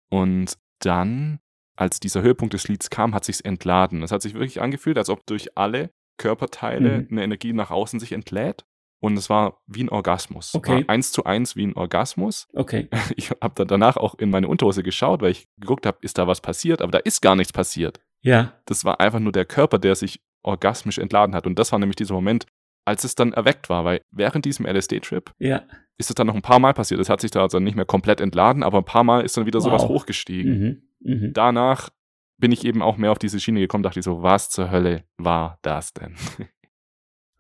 Und 0.10 0.58
dann, 0.80 1.40
als 1.76 2.00
dieser 2.00 2.22
Höhepunkt 2.22 2.54
des 2.54 2.68
Lieds 2.68 2.90
kam, 2.90 3.14
hat 3.14 3.26
sich's 3.26 3.42
entladen. 3.42 4.04
Es 4.04 4.12
hat 4.12 4.22
sich 4.22 4.34
wirklich 4.34 4.62
angefühlt, 4.62 4.98
als 4.98 5.10
ob 5.10 5.26
durch 5.26 5.58
alle 5.58 5.92
Körperteile 6.18 7.02
mhm. 7.02 7.08
eine 7.12 7.24
Energie 7.24 7.54
nach 7.54 7.72
außen 7.72 8.00
sich 8.00 8.12
entlädt. 8.12 8.66
Und 9.04 9.18
es 9.18 9.32
war 9.32 9.62
wie 9.66 9.84
ein 9.84 9.90
Orgasmus. 9.90 10.54
Okay. 10.54 10.84
War 10.84 10.90
eins 10.90 11.12
zu 11.12 11.24
eins 11.24 11.56
wie 11.56 11.66
ein 11.66 11.76
Orgasmus. 11.76 12.48
Okay. 12.54 12.88
Ich 13.16 13.32
habe 13.32 13.54
dann 13.56 13.68
danach 13.68 13.98
auch 13.98 14.16
in 14.16 14.30
meine 14.30 14.48
Unterhose 14.48 14.84
geschaut, 14.84 15.22
weil 15.22 15.32
ich 15.32 15.48
geguckt 15.58 15.88
habe, 15.88 15.98
ist 16.02 16.20
da 16.20 16.28
was 16.28 16.40
passiert? 16.40 16.82
Aber 16.82 16.92
da 16.92 17.00
ist 17.00 17.22
gar 17.22 17.36
nichts 17.36 17.52
passiert. 17.52 18.00
Ja. 18.22 18.54
Das 18.66 18.86
war 18.86 19.00
einfach 19.00 19.20
nur 19.20 19.32
der 19.32 19.46
Körper, 19.46 19.80
der 19.80 19.96
sich 19.96 20.22
orgasmisch 20.44 21.00
entladen 21.00 21.34
hat. 21.36 21.48
Und 21.48 21.58
das 21.58 21.72
war 21.72 21.80
nämlich 21.80 21.96
dieser 21.96 22.14
Moment, 22.14 22.46
als 22.86 23.04
es 23.04 23.16
dann 23.16 23.34
erweckt 23.34 23.70
war, 23.70 23.86
weil 23.86 24.02
während 24.12 24.46
diesem 24.46 24.66
LSD-Trip 24.66 25.32
ja. 25.40 25.64
ist 25.98 26.10
es 26.10 26.16
dann 26.16 26.28
noch 26.28 26.36
ein 26.36 26.42
paar 26.42 26.60
Mal 26.60 26.74
passiert. 26.74 27.00
Es 27.00 27.10
hat 27.10 27.22
sich 27.22 27.32
da 27.32 27.42
also 27.42 27.60
nicht 27.60 27.76
mehr 27.76 27.86
komplett 27.86 28.22
entladen, 28.22 28.64
aber 28.64 28.80
ein 28.80 28.86
paar 28.86 29.04
Mal 29.04 29.24
ist 29.24 29.38
dann 29.38 29.46
wieder 29.46 29.60
wow. 29.60 29.66
sowas 29.66 29.84
hochgestiegen. 29.84 30.84
Mhm. 31.00 31.14
Mhm. 31.14 31.34
Danach 31.34 31.90
bin 32.38 32.52
ich 32.52 32.66
eben 32.66 32.82
auch 32.82 32.98
mehr 32.98 33.12
auf 33.12 33.20
diese 33.20 33.40
Schiene 33.40 33.60
gekommen, 33.60 33.84
dachte 33.84 34.00
ich 34.00 34.06
so, 34.06 34.24
was 34.24 34.50
zur 34.50 34.72
Hölle 34.72 35.04
war 35.18 35.60
das 35.62 35.94
denn? 35.94 36.16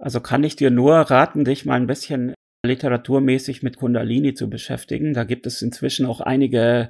Also 0.03 0.19
kann 0.19 0.43
ich 0.43 0.55
dir 0.55 0.71
nur 0.71 0.95
raten, 0.95 1.45
dich 1.45 1.63
mal 1.63 1.75
ein 1.75 1.85
bisschen 1.85 2.33
literaturmäßig 2.65 3.61
mit 3.61 3.77
Kundalini 3.77 4.33
zu 4.33 4.49
beschäftigen. 4.49 5.13
Da 5.13 5.25
gibt 5.25 5.45
es 5.45 5.61
inzwischen 5.61 6.07
auch 6.07 6.21
einige 6.21 6.89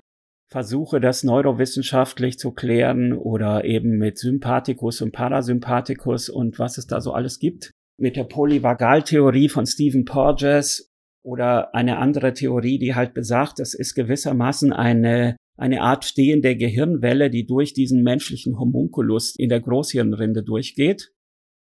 Versuche, 0.49 1.01
das 1.01 1.25
neurowissenschaftlich 1.25 2.39
zu 2.39 2.53
klären 2.53 3.11
oder 3.11 3.65
eben 3.65 3.97
mit 3.97 4.17
Sympathikus 4.17 5.01
und 5.01 5.11
Parasympathikus 5.11 6.29
und 6.29 6.57
was 6.57 6.77
es 6.77 6.87
da 6.87 7.01
so 7.01 7.11
alles 7.11 7.39
gibt 7.39 7.71
mit 8.01 8.15
der 8.15 8.23
Polyvagaltheorie 8.23 9.47
von 9.47 9.65
Stephen 9.65 10.05
Porges 10.05 10.91
oder 11.23 11.73
eine 11.75 11.97
andere 11.97 12.33
Theorie, 12.33 12.79
die 12.79 12.95
halt 12.95 13.13
besagt, 13.13 13.59
es 13.59 13.73
ist 13.73 13.93
gewissermaßen 13.93 14.73
eine, 14.73 15.37
eine 15.55 15.81
Art 15.81 16.03
stehende 16.03 16.55
Gehirnwelle, 16.55 17.29
die 17.29 17.45
durch 17.45 17.73
diesen 17.73 18.01
menschlichen 18.01 18.57
Homunculus 18.57 19.35
in 19.35 19.49
der 19.49 19.61
Großhirnrinde 19.61 20.43
durchgeht. 20.43 21.13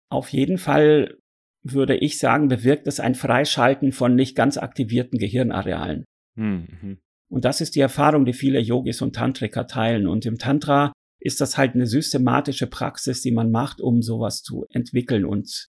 Auf 0.10 0.30
jeden 0.30 0.58
Fall 0.58 1.17
würde 1.63 1.97
ich 1.97 2.19
sagen, 2.19 2.47
bewirkt 2.47 2.88
es 2.88 3.00
ein 3.00 3.15
Freischalten 3.15 3.91
von 3.91 4.15
nicht 4.15 4.36
ganz 4.36 4.58
aktivierten 4.58 5.17
Gehirnarealen. 5.17 6.06
Mhm. 6.36 7.00
Und 7.30 7.45
das 7.45 7.62
ist 7.62 7.76
die 7.76 7.82
Erfahrung, 7.82 8.26
die 8.26 8.34
viele 8.34 8.60
Yogis 8.60 9.02
und 9.02 9.15
Tantriker 9.15 9.67
teilen. 9.67 10.08
Und 10.08 10.26
im 10.26 10.38
Tantra 10.38 10.93
ist 11.19 11.41
das 11.41 11.58
halt 11.58 11.73
eine 11.73 11.88
systematische 11.88 12.67
Praxis, 12.67 13.21
die 13.21 13.32
man 13.32 13.52
macht, 13.52 13.82
um 13.82 14.02
sowas 14.02 14.43
zu 14.43 14.65
entwickeln 14.69 15.26
und 15.26 15.67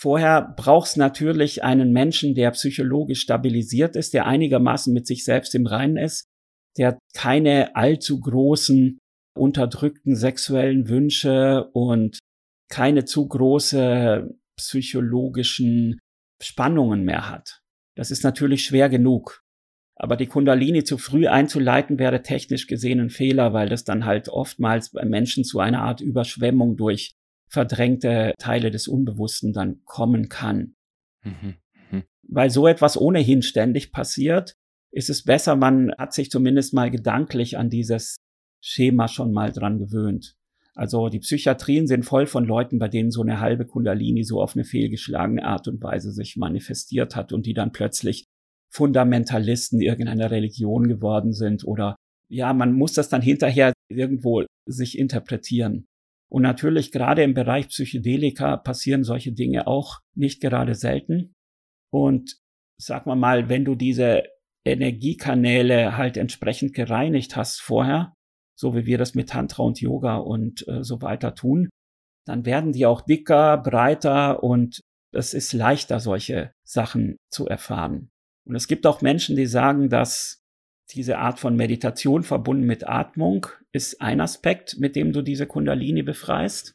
Vorher 0.00 0.54
brauchst 0.56 0.96
natürlich 0.96 1.64
einen 1.64 1.90
Menschen, 1.90 2.36
der 2.36 2.52
psychologisch 2.52 3.20
stabilisiert 3.20 3.96
ist, 3.96 4.14
der 4.14 4.26
einigermaßen 4.26 4.94
mit 4.94 5.08
sich 5.08 5.24
selbst 5.24 5.56
im 5.56 5.66
Reinen 5.66 5.96
ist, 5.96 6.28
der 6.76 7.00
keine 7.14 7.74
allzu 7.74 8.20
großen 8.20 8.98
unterdrückten 9.36 10.14
sexuellen 10.14 10.88
Wünsche 10.88 11.68
und 11.72 12.20
keine 12.70 13.06
zu 13.06 13.26
große 13.26 14.32
psychologischen 14.56 15.98
Spannungen 16.40 17.02
mehr 17.02 17.28
hat. 17.28 17.58
Das 17.96 18.12
ist 18.12 18.22
natürlich 18.22 18.62
schwer 18.64 18.88
genug. 18.88 19.42
Aber 19.96 20.16
die 20.16 20.28
Kundalini 20.28 20.84
zu 20.84 20.96
früh 20.96 21.26
einzuleiten 21.26 21.98
wäre 21.98 22.22
technisch 22.22 22.68
gesehen 22.68 23.00
ein 23.00 23.10
Fehler, 23.10 23.52
weil 23.52 23.68
das 23.68 23.82
dann 23.82 24.04
halt 24.04 24.28
oftmals 24.28 24.92
bei 24.92 25.04
Menschen 25.04 25.42
zu 25.42 25.58
einer 25.58 25.82
Art 25.82 26.00
Überschwemmung 26.00 26.76
durch 26.76 27.16
verdrängte 27.48 28.34
Teile 28.38 28.70
des 28.70 28.88
Unbewussten 28.88 29.52
dann 29.52 29.82
kommen 29.84 30.28
kann. 30.28 30.74
Mhm. 31.24 31.54
Mhm. 31.90 32.02
Weil 32.22 32.50
so 32.50 32.66
etwas 32.66 33.00
ohnehin 33.00 33.42
ständig 33.42 33.92
passiert, 33.92 34.54
ist 34.90 35.10
es 35.10 35.24
besser, 35.24 35.56
man 35.56 35.92
hat 35.98 36.14
sich 36.14 36.30
zumindest 36.30 36.74
mal 36.74 36.90
gedanklich 36.90 37.58
an 37.58 37.70
dieses 37.70 38.16
Schema 38.62 39.08
schon 39.08 39.32
mal 39.32 39.52
dran 39.52 39.78
gewöhnt. 39.78 40.34
Also 40.74 41.08
die 41.08 41.18
Psychiatrien 41.18 41.86
sind 41.86 42.04
voll 42.04 42.26
von 42.26 42.44
Leuten, 42.44 42.78
bei 42.78 42.88
denen 42.88 43.10
so 43.10 43.22
eine 43.22 43.40
halbe 43.40 43.66
Kundalini 43.66 44.22
so 44.22 44.40
auf 44.40 44.54
eine 44.54 44.64
fehlgeschlagene 44.64 45.44
Art 45.44 45.66
und 45.66 45.82
Weise 45.82 46.12
sich 46.12 46.36
manifestiert 46.36 47.16
hat 47.16 47.32
und 47.32 47.46
die 47.46 47.54
dann 47.54 47.72
plötzlich 47.72 48.26
Fundamentalisten 48.70 49.80
irgendeiner 49.80 50.30
Religion 50.30 50.86
geworden 50.86 51.32
sind 51.32 51.66
oder 51.66 51.96
ja, 52.30 52.52
man 52.52 52.74
muss 52.74 52.92
das 52.92 53.08
dann 53.08 53.22
hinterher 53.22 53.72
irgendwo 53.90 54.44
sich 54.66 54.98
interpretieren. 54.98 55.86
Und 56.30 56.42
natürlich 56.42 56.92
gerade 56.92 57.22
im 57.22 57.34
Bereich 57.34 57.68
Psychedelika 57.68 58.56
passieren 58.56 59.02
solche 59.02 59.32
Dinge 59.32 59.66
auch 59.66 60.00
nicht 60.14 60.40
gerade 60.40 60.74
selten. 60.74 61.34
Und 61.90 62.36
sag 62.80 63.06
mal 63.06 63.16
mal, 63.16 63.48
wenn 63.48 63.64
du 63.64 63.74
diese 63.74 64.24
Energiekanäle 64.66 65.96
halt 65.96 66.16
entsprechend 66.16 66.74
gereinigt 66.74 67.36
hast 67.36 67.60
vorher, 67.60 68.14
so 68.58 68.74
wie 68.74 68.86
wir 68.86 68.98
das 68.98 69.14
mit 69.14 69.30
Tantra 69.30 69.62
und 69.62 69.80
Yoga 69.80 70.16
und 70.16 70.66
äh, 70.68 70.82
so 70.82 71.00
weiter 71.00 71.34
tun, 71.34 71.70
dann 72.26 72.44
werden 72.44 72.72
die 72.72 72.84
auch 72.84 73.00
dicker, 73.00 73.56
breiter 73.56 74.42
und 74.42 74.80
es 75.14 75.32
ist 75.32 75.54
leichter, 75.54 76.00
solche 76.00 76.52
Sachen 76.66 77.16
zu 77.32 77.46
erfahren. 77.46 78.10
Und 78.46 78.54
es 78.54 78.68
gibt 78.68 78.86
auch 78.86 79.00
Menschen, 79.00 79.36
die 79.36 79.46
sagen, 79.46 79.88
dass 79.88 80.42
diese 80.90 81.18
Art 81.18 81.38
von 81.38 81.56
Meditation 81.56 82.22
verbunden 82.22 82.64
mit 82.64 82.88
Atmung 82.88 83.46
ist 83.72 84.00
ein 84.00 84.20
Aspekt, 84.20 84.78
mit 84.78 84.96
dem 84.96 85.12
du 85.12 85.22
diese 85.22 85.46
Kundalini 85.46 86.02
befreist. 86.02 86.72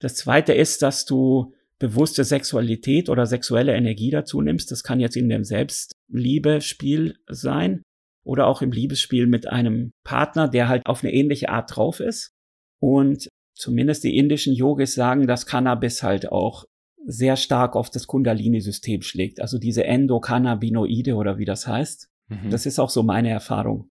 Das 0.00 0.16
zweite 0.16 0.52
ist, 0.52 0.82
dass 0.82 1.04
du 1.04 1.54
bewusste 1.78 2.24
Sexualität 2.24 3.08
oder 3.08 3.26
sexuelle 3.26 3.74
Energie 3.74 4.10
dazu 4.10 4.40
nimmst. 4.40 4.70
Das 4.70 4.82
kann 4.82 5.00
jetzt 5.00 5.16
in 5.16 5.28
dem 5.28 5.44
Selbstliebespiel 5.44 7.16
sein 7.28 7.82
oder 8.24 8.46
auch 8.46 8.62
im 8.62 8.72
Liebesspiel 8.72 9.26
mit 9.26 9.48
einem 9.48 9.90
Partner, 10.04 10.48
der 10.48 10.68
halt 10.68 10.86
auf 10.86 11.02
eine 11.02 11.12
ähnliche 11.12 11.48
Art 11.48 11.74
drauf 11.74 12.00
ist. 12.00 12.32
Und 12.80 13.28
zumindest 13.56 14.04
die 14.04 14.16
indischen 14.16 14.54
Yogis 14.54 14.94
sagen, 14.94 15.26
dass 15.26 15.46
Cannabis 15.46 16.02
halt 16.02 16.30
auch 16.30 16.64
sehr 17.04 17.36
stark 17.36 17.74
auf 17.74 17.90
das 17.90 18.06
Kundalini-System 18.06 19.02
schlägt. 19.02 19.40
Also 19.40 19.58
diese 19.58 19.84
Endokannabinoide 19.84 21.14
oder 21.14 21.38
wie 21.38 21.44
das 21.44 21.66
heißt. 21.66 22.11
Mhm. 22.32 22.50
Das 22.50 22.66
ist 22.66 22.78
auch 22.78 22.90
so 22.90 23.02
meine 23.02 23.30
Erfahrung. 23.30 23.88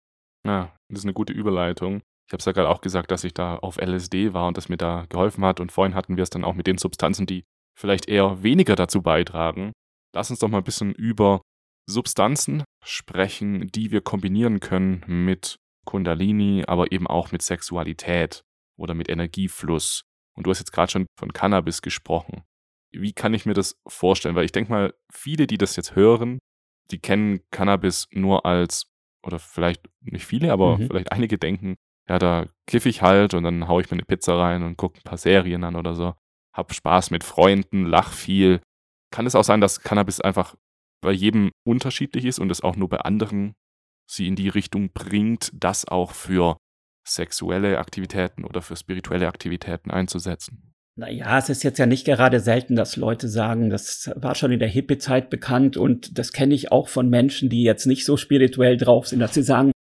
Ja, 0.45 0.73
das 0.89 0.99
ist 0.99 1.05
eine 1.05 1.13
gute 1.13 1.33
Überleitung. 1.33 2.01
Ich 2.27 2.33
habe 2.33 2.39
es 2.39 2.45
ja 2.45 2.51
gerade 2.51 2.69
auch 2.69 2.81
gesagt, 2.81 3.11
dass 3.11 3.23
ich 3.23 3.33
da 3.33 3.55
auf 3.57 3.77
LSD 3.77 4.33
war 4.33 4.47
und 4.47 4.57
das 4.57 4.69
mir 4.69 4.77
da 4.77 5.05
geholfen 5.09 5.45
hat. 5.45 5.59
Und 5.59 5.71
vorhin 5.71 5.95
hatten 5.95 6.17
wir 6.17 6.23
es 6.23 6.29
dann 6.29 6.43
auch 6.43 6.55
mit 6.55 6.67
den 6.67 6.77
Substanzen, 6.77 7.25
die 7.25 7.45
vielleicht 7.77 8.09
eher 8.09 8.43
weniger 8.43 8.75
dazu 8.75 9.01
beitragen. 9.01 9.71
Lass 10.13 10.29
uns 10.29 10.39
doch 10.39 10.49
mal 10.49 10.59
ein 10.59 10.63
bisschen 10.63 10.93
über 10.93 11.41
Substanzen 11.89 12.63
sprechen, 12.83 13.67
die 13.67 13.91
wir 13.91 14.01
kombinieren 14.01 14.59
können 14.59 15.03
mit 15.07 15.57
Kundalini, 15.85 16.65
aber 16.67 16.91
eben 16.91 17.07
auch 17.07 17.31
mit 17.31 17.41
Sexualität 17.41 18.41
oder 18.77 18.93
mit 18.93 19.09
Energiefluss. 19.09 20.01
Und 20.35 20.45
du 20.45 20.51
hast 20.51 20.59
jetzt 20.59 20.73
gerade 20.73 20.91
schon 20.91 21.07
von 21.17 21.31
Cannabis 21.31 21.81
gesprochen. 21.81 22.43
Wie 22.91 23.13
kann 23.13 23.33
ich 23.33 23.45
mir 23.45 23.53
das 23.53 23.75
vorstellen? 23.87 24.35
Weil 24.35 24.45
ich 24.45 24.51
denke 24.51 24.71
mal, 24.71 24.93
viele, 25.11 25.47
die 25.47 25.57
das 25.57 25.75
jetzt 25.75 25.95
hören, 25.95 26.39
die 26.91 26.99
kennen 26.99 27.41
Cannabis 27.51 28.07
nur 28.11 28.45
als, 28.45 28.91
oder 29.23 29.39
vielleicht 29.39 29.87
nicht 30.01 30.25
viele, 30.25 30.51
aber 30.51 30.77
mhm. 30.77 30.87
vielleicht 30.87 31.11
einige 31.11 31.37
denken, 31.37 31.75
ja, 32.09 32.19
da 32.19 32.45
kiffe 32.65 32.89
ich 32.89 33.01
halt 33.01 33.33
und 33.33 33.43
dann 33.43 33.67
haue 33.67 33.81
ich 33.81 33.91
mir 33.91 33.95
eine 33.95 34.05
Pizza 34.05 34.37
rein 34.39 34.63
und 34.63 34.77
gucke 34.77 34.99
ein 34.99 35.03
paar 35.03 35.17
Serien 35.17 35.63
an 35.63 35.75
oder 35.75 35.93
so. 35.93 36.13
Hab 36.53 36.73
Spaß 36.73 37.11
mit 37.11 37.23
Freunden, 37.23 37.85
lach 37.85 38.13
viel. 38.13 38.61
Kann 39.11 39.25
es 39.25 39.35
auch 39.35 39.43
sein, 39.43 39.61
dass 39.61 39.81
Cannabis 39.81 40.21
einfach 40.21 40.55
bei 41.01 41.11
jedem 41.11 41.51
unterschiedlich 41.65 42.25
ist 42.25 42.39
und 42.39 42.51
es 42.51 42.61
auch 42.61 42.75
nur 42.75 42.89
bei 42.89 42.99
anderen 42.99 43.53
sie 44.09 44.27
in 44.27 44.35
die 44.35 44.49
Richtung 44.49 44.91
bringt, 44.93 45.51
das 45.53 45.85
auch 45.85 46.11
für 46.13 46.57
sexuelle 47.05 47.79
Aktivitäten 47.79 48.45
oder 48.45 48.61
für 48.61 48.75
spirituelle 48.75 49.27
Aktivitäten 49.27 49.91
einzusetzen? 49.91 50.73
Naja, 50.99 51.37
es 51.37 51.49
ist 51.49 51.63
jetzt 51.63 51.77
ja 51.77 51.85
nicht 51.85 52.05
gerade 52.05 52.39
selten, 52.39 52.75
dass 52.75 52.97
Leute 52.97 53.27
sagen, 53.27 53.69
das 53.69 54.09
war 54.15 54.33
schon 54.33 54.51
in 54.51 54.57
der 54.57 54.67
Hippie-Zeit 54.67 55.29
bekannt 55.29 55.77
und 55.77 56.17
das 56.17 56.33
kenne 56.33 56.55
ich 56.55 56.71
auch 56.71 56.87
von 56.87 57.07
Menschen, 57.07 57.49
die 57.49 57.61
jetzt 57.61 57.85
nicht 57.85 58.03
so 58.03 58.17
spirituell 58.17 58.77
drauf 58.77 59.07
sind, 59.07 59.19
dass 59.19 59.35
sie 59.35 59.43
sagen, 59.43 59.71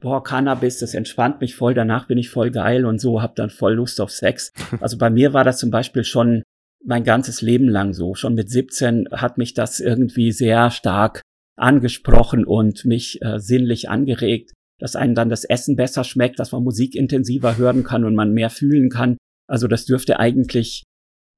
boah, 0.00 0.22
Cannabis, 0.22 0.78
das 0.78 0.92
entspannt 0.92 1.40
mich 1.40 1.54
voll, 1.54 1.72
danach 1.72 2.06
bin 2.06 2.18
ich 2.18 2.28
voll 2.28 2.50
geil 2.50 2.84
und 2.84 3.00
so, 3.00 3.22
hab 3.22 3.36
dann 3.36 3.48
voll 3.48 3.72
Lust 3.72 4.02
auf 4.02 4.10
Sex. 4.10 4.52
Also 4.80 4.98
bei 4.98 5.08
mir 5.08 5.32
war 5.32 5.44
das 5.44 5.56
zum 5.56 5.70
Beispiel 5.70 6.04
schon 6.04 6.42
mein 6.84 7.04
ganzes 7.04 7.40
Leben 7.40 7.68
lang 7.68 7.94
so. 7.94 8.14
Schon 8.14 8.34
mit 8.34 8.50
17 8.50 9.08
hat 9.12 9.38
mich 9.38 9.54
das 9.54 9.80
irgendwie 9.80 10.30
sehr 10.30 10.70
stark 10.70 11.22
angesprochen 11.56 12.44
und 12.44 12.84
mich 12.84 13.22
äh, 13.22 13.40
sinnlich 13.40 13.88
angeregt, 13.88 14.52
dass 14.78 14.94
einem 14.94 15.14
dann 15.14 15.30
das 15.30 15.44
Essen 15.44 15.74
besser 15.74 16.04
schmeckt, 16.04 16.38
dass 16.38 16.52
man 16.52 16.62
Musik 16.62 16.94
intensiver 16.94 17.56
hören 17.56 17.82
kann 17.82 18.04
und 18.04 18.14
man 18.14 18.34
mehr 18.34 18.50
fühlen 18.50 18.90
kann. 18.90 19.16
Also 19.46 19.68
das 19.68 19.84
dürfte 19.84 20.18
eigentlich 20.18 20.84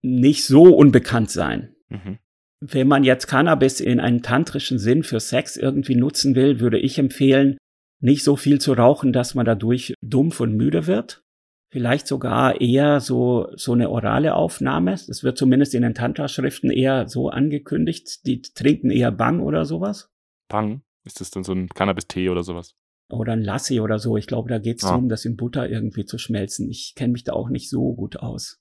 nicht 0.03 0.44
so 0.44 0.75
unbekannt 0.75 1.31
sein. 1.31 1.75
Mhm. 1.88 2.18
Wenn 2.61 2.88
man 2.88 3.05
jetzt 3.05 3.27
Cannabis 3.27 3.81
in 3.81 4.01
einem 4.01 4.23
tantrischen 4.23 4.79
Sinn 4.79 5.03
für 5.03 5.21
Sex 5.21 5.57
irgendwie 5.57 5.94
nutzen 5.94 6.35
will, 6.35 6.61
würde 6.61 6.79
ich 6.79 6.99
empfehlen, 6.99 7.57
nicht 8.01 8.25
so 8.25 8.37
viel 8.37 8.61
zu 8.61 8.73
rauchen, 8.73 9.12
dass 9.12 9.35
man 9.35 9.47
dadurch 9.47 9.94
dumpf 10.03 10.40
und 10.40 10.57
müde 10.57 10.87
wird. 10.87 11.23
Vielleicht 11.71 12.07
sogar 12.07 12.61
eher 12.61 13.01
so, 13.01 13.49
so 13.55 13.73
eine 13.73 13.90
orale 13.90 14.35
Aufnahme. 14.35 14.92
Das 14.92 15.23
wird 15.23 15.37
zumindest 15.37 15.75
in 15.75 15.83
den 15.83 15.94
Tantra-Schriften 15.94 16.71
eher 16.71 17.09
so 17.09 17.29
angekündigt. 17.29 18.27
Die 18.27 18.40
trinken 18.40 18.90
eher 18.90 19.12
Bang 19.12 19.40
oder 19.40 19.64
sowas. 19.64 20.09
Bang? 20.49 20.83
Ist 21.05 21.21
das 21.21 21.31
dann 21.31 21.44
so 21.44 21.53
ein 21.53 21.68
Cannabis-Tee 21.68 22.31
oder 22.31 22.42
sowas? 22.42 22.75
Oder 23.11 23.33
ein 23.33 23.42
Lassi 23.42 23.81
oder 23.81 23.99
so. 23.99 24.16
Ich 24.16 24.27
glaube, 24.27 24.49
da 24.49 24.59
geht 24.59 24.79
es 24.79 24.85
ah. 24.85 24.90
darum, 24.90 25.09
das 25.09 25.25
in 25.25 25.37
Butter 25.37 25.68
irgendwie 25.68 26.05
zu 26.05 26.18
schmelzen. 26.18 26.68
Ich 26.68 26.94
kenne 26.94 27.12
mich 27.12 27.25
da 27.25 27.33
auch 27.33 27.49
nicht 27.49 27.71
so 27.71 27.94
gut 27.94 28.16
aus. 28.16 28.61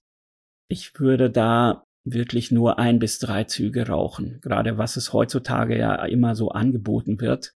Ich 0.69 0.99
würde 0.99 1.29
da 1.29 1.83
wirklich 2.05 2.51
nur 2.51 2.79
ein 2.79 2.99
bis 2.99 3.19
drei 3.19 3.43
Züge 3.43 3.88
rauchen. 3.88 4.39
Gerade 4.41 4.77
was 4.77 4.95
es 4.95 5.12
heutzutage 5.12 5.77
ja 5.77 6.05
immer 6.05 6.36
so 6.36 6.49
angeboten 6.49 7.19
wird 7.19 7.53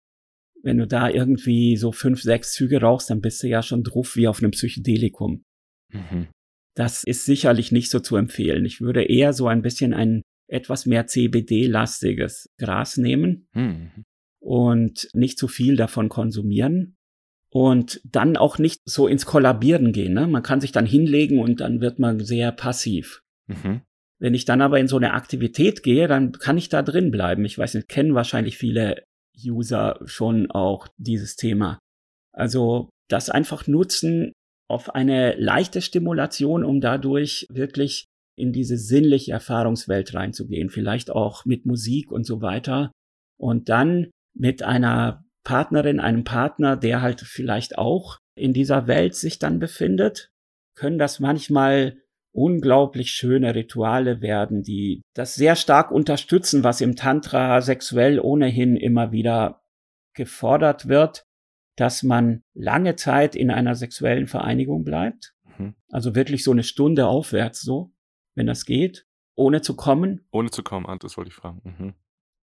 wenn 0.63 0.77
du 0.77 0.87
da 0.87 1.09
irgendwie 1.09 1.75
so 1.77 1.91
fünf, 1.91 2.21
sechs 2.21 2.53
Züge 2.53 2.81
rauchst, 2.81 3.09
dann 3.09 3.21
bist 3.21 3.41
du 3.43 3.47
ja 3.47 3.61
schon 3.61 3.83
drauf 3.83 4.15
wie 4.15 4.27
auf 4.27 4.39
einem 4.39 4.51
Psychedelikum. 4.51 5.43
Mhm. 5.91 6.27
Das 6.75 7.03
ist 7.03 7.25
sicherlich 7.25 7.71
nicht 7.71 7.89
so 7.89 7.99
zu 7.99 8.15
empfehlen. 8.15 8.65
Ich 8.65 8.79
würde 8.79 9.03
eher 9.03 9.33
so 9.33 9.47
ein 9.47 9.61
bisschen 9.61 9.93
ein 9.93 10.21
etwas 10.47 10.85
mehr 10.85 11.07
CBD-lastiges 11.07 12.49
Gras 12.57 12.97
nehmen 12.97 13.47
mhm. 13.53 14.03
Und 14.41 15.07
nicht 15.13 15.37
zu 15.37 15.47
viel 15.47 15.75
davon 15.75 16.09
konsumieren 16.09 16.95
und 17.51 18.01
dann 18.03 18.37
auch 18.37 18.57
nicht 18.57 18.81
so 18.85 19.07
ins 19.07 19.25
Kollabieren 19.25 19.91
gehen. 19.91 20.13
Ne? 20.13 20.27
Man 20.27 20.43
kann 20.43 20.61
sich 20.61 20.71
dann 20.71 20.85
hinlegen 20.85 21.39
und 21.39 21.59
dann 21.59 21.81
wird 21.81 21.99
man 21.99 22.19
sehr 22.19 22.51
passiv. 22.51 23.21
Mhm. 23.47 23.81
Wenn 24.19 24.33
ich 24.33 24.45
dann 24.45 24.61
aber 24.61 24.79
in 24.79 24.87
so 24.87 24.97
eine 24.97 25.13
Aktivität 25.13 25.83
gehe, 25.83 26.07
dann 26.07 26.31
kann 26.31 26.57
ich 26.57 26.69
da 26.69 26.81
drin 26.81 27.11
bleiben. 27.11 27.43
Ich 27.43 27.57
weiß 27.57 27.73
nicht, 27.73 27.89
kennen 27.89 28.15
wahrscheinlich 28.15 28.57
viele 28.57 29.03
User 29.43 29.99
schon 30.05 30.49
auch 30.51 30.87
dieses 30.97 31.35
Thema. 31.35 31.79
Also 32.31 32.89
das 33.09 33.29
einfach 33.29 33.67
nutzen 33.67 34.31
auf 34.69 34.95
eine 34.95 35.35
leichte 35.35 35.81
Stimulation, 35.81 36.63
um 36.63 36.79
dadurch 36.79 37.45
wirklich 37.49 38.05
in 38.37 38.53
diese 38.53 38.77
sinnliche 38.77 39.33
Erfahrungswelt 39.33 40.13
reinzugehen, 40.13 40.69
vielleicht 40.69 41.11
auch 41.11 41.45
mit 41.45 41.65
Musik 41.65 42.11
und 42.11 42.25
so 42.25 42.41
weiter. 42.41 42.91
Und 43.37 43.67
dann 43.69 44.11
mit 44.33 44.63
einer 44.63 45.25
Partnerin, 45.43 45.99
einem 45.99 46.23
Partner, 46.23 46.77
der 46.77 47.01
halt 47.01 47.21
vielleicht 47.21 47.77
auch 47.77 48.17
in 48.35 48.53
dieser 48.53 48.87
Welt 48.87 49.15
sich 49.15 49.39
dann 49.39 49.59
befindet, 49.59 50.31
können 50.75 50.97
das 50.97 51.19
manchmal 51.19 51.97
unglaublich 52.33 53.11
schöne 53.11 53.55
Rituale 53.55 54.21
werden, 54.21 54.63
die 54.63 55.01
das 55.13 55.35
sehr 55.35 55.55
stark 55.55 55.91
unterstützen, 55.91 56.63
was 56.63 56.81
im 56.81 56.95
Tantra 56.95 57.61
sexuell 57.61 58.19
ohnehin 58.19 58.77
immer 58.77 59.11
wieder 59.11 59.61
gefordert 60.15 60.87
wird, 60.87 61.25
dass 61.77 62.03
man 62.03 62.43
lange 62.53 62.95
Zeit 62.95 63.35
in 63.35 63.51
einer 63.51 63.75
sexuellen 63.75 64.27
Vereinigung 64.27 64.83
bleibt. 64.83 65.33
Mhm. 65.57 65.75
Also 65.89 66.15
wirklich 66.15 66.43
so 66.43 66.51
eine 66.51 66.63
Stunde 66.63 67.07
aufwärts 67.07 67.61
so, 67.61 67.93
wenn 68.35 68.47
das 68.47 68.65
geht, 68.65 69.05
ohne 69.35 69.61
zu 69.61 69.75
kommen. 69.75 70.27
Ohne 70.31 70.51
zu 70.51 70.63
kommen, 70.63 70.85
das 70.99 71.17
wollte 71.17 71.29
ich 71.29 71.35
fragen. 71.35 71.61
Mhm. 71.63 71.93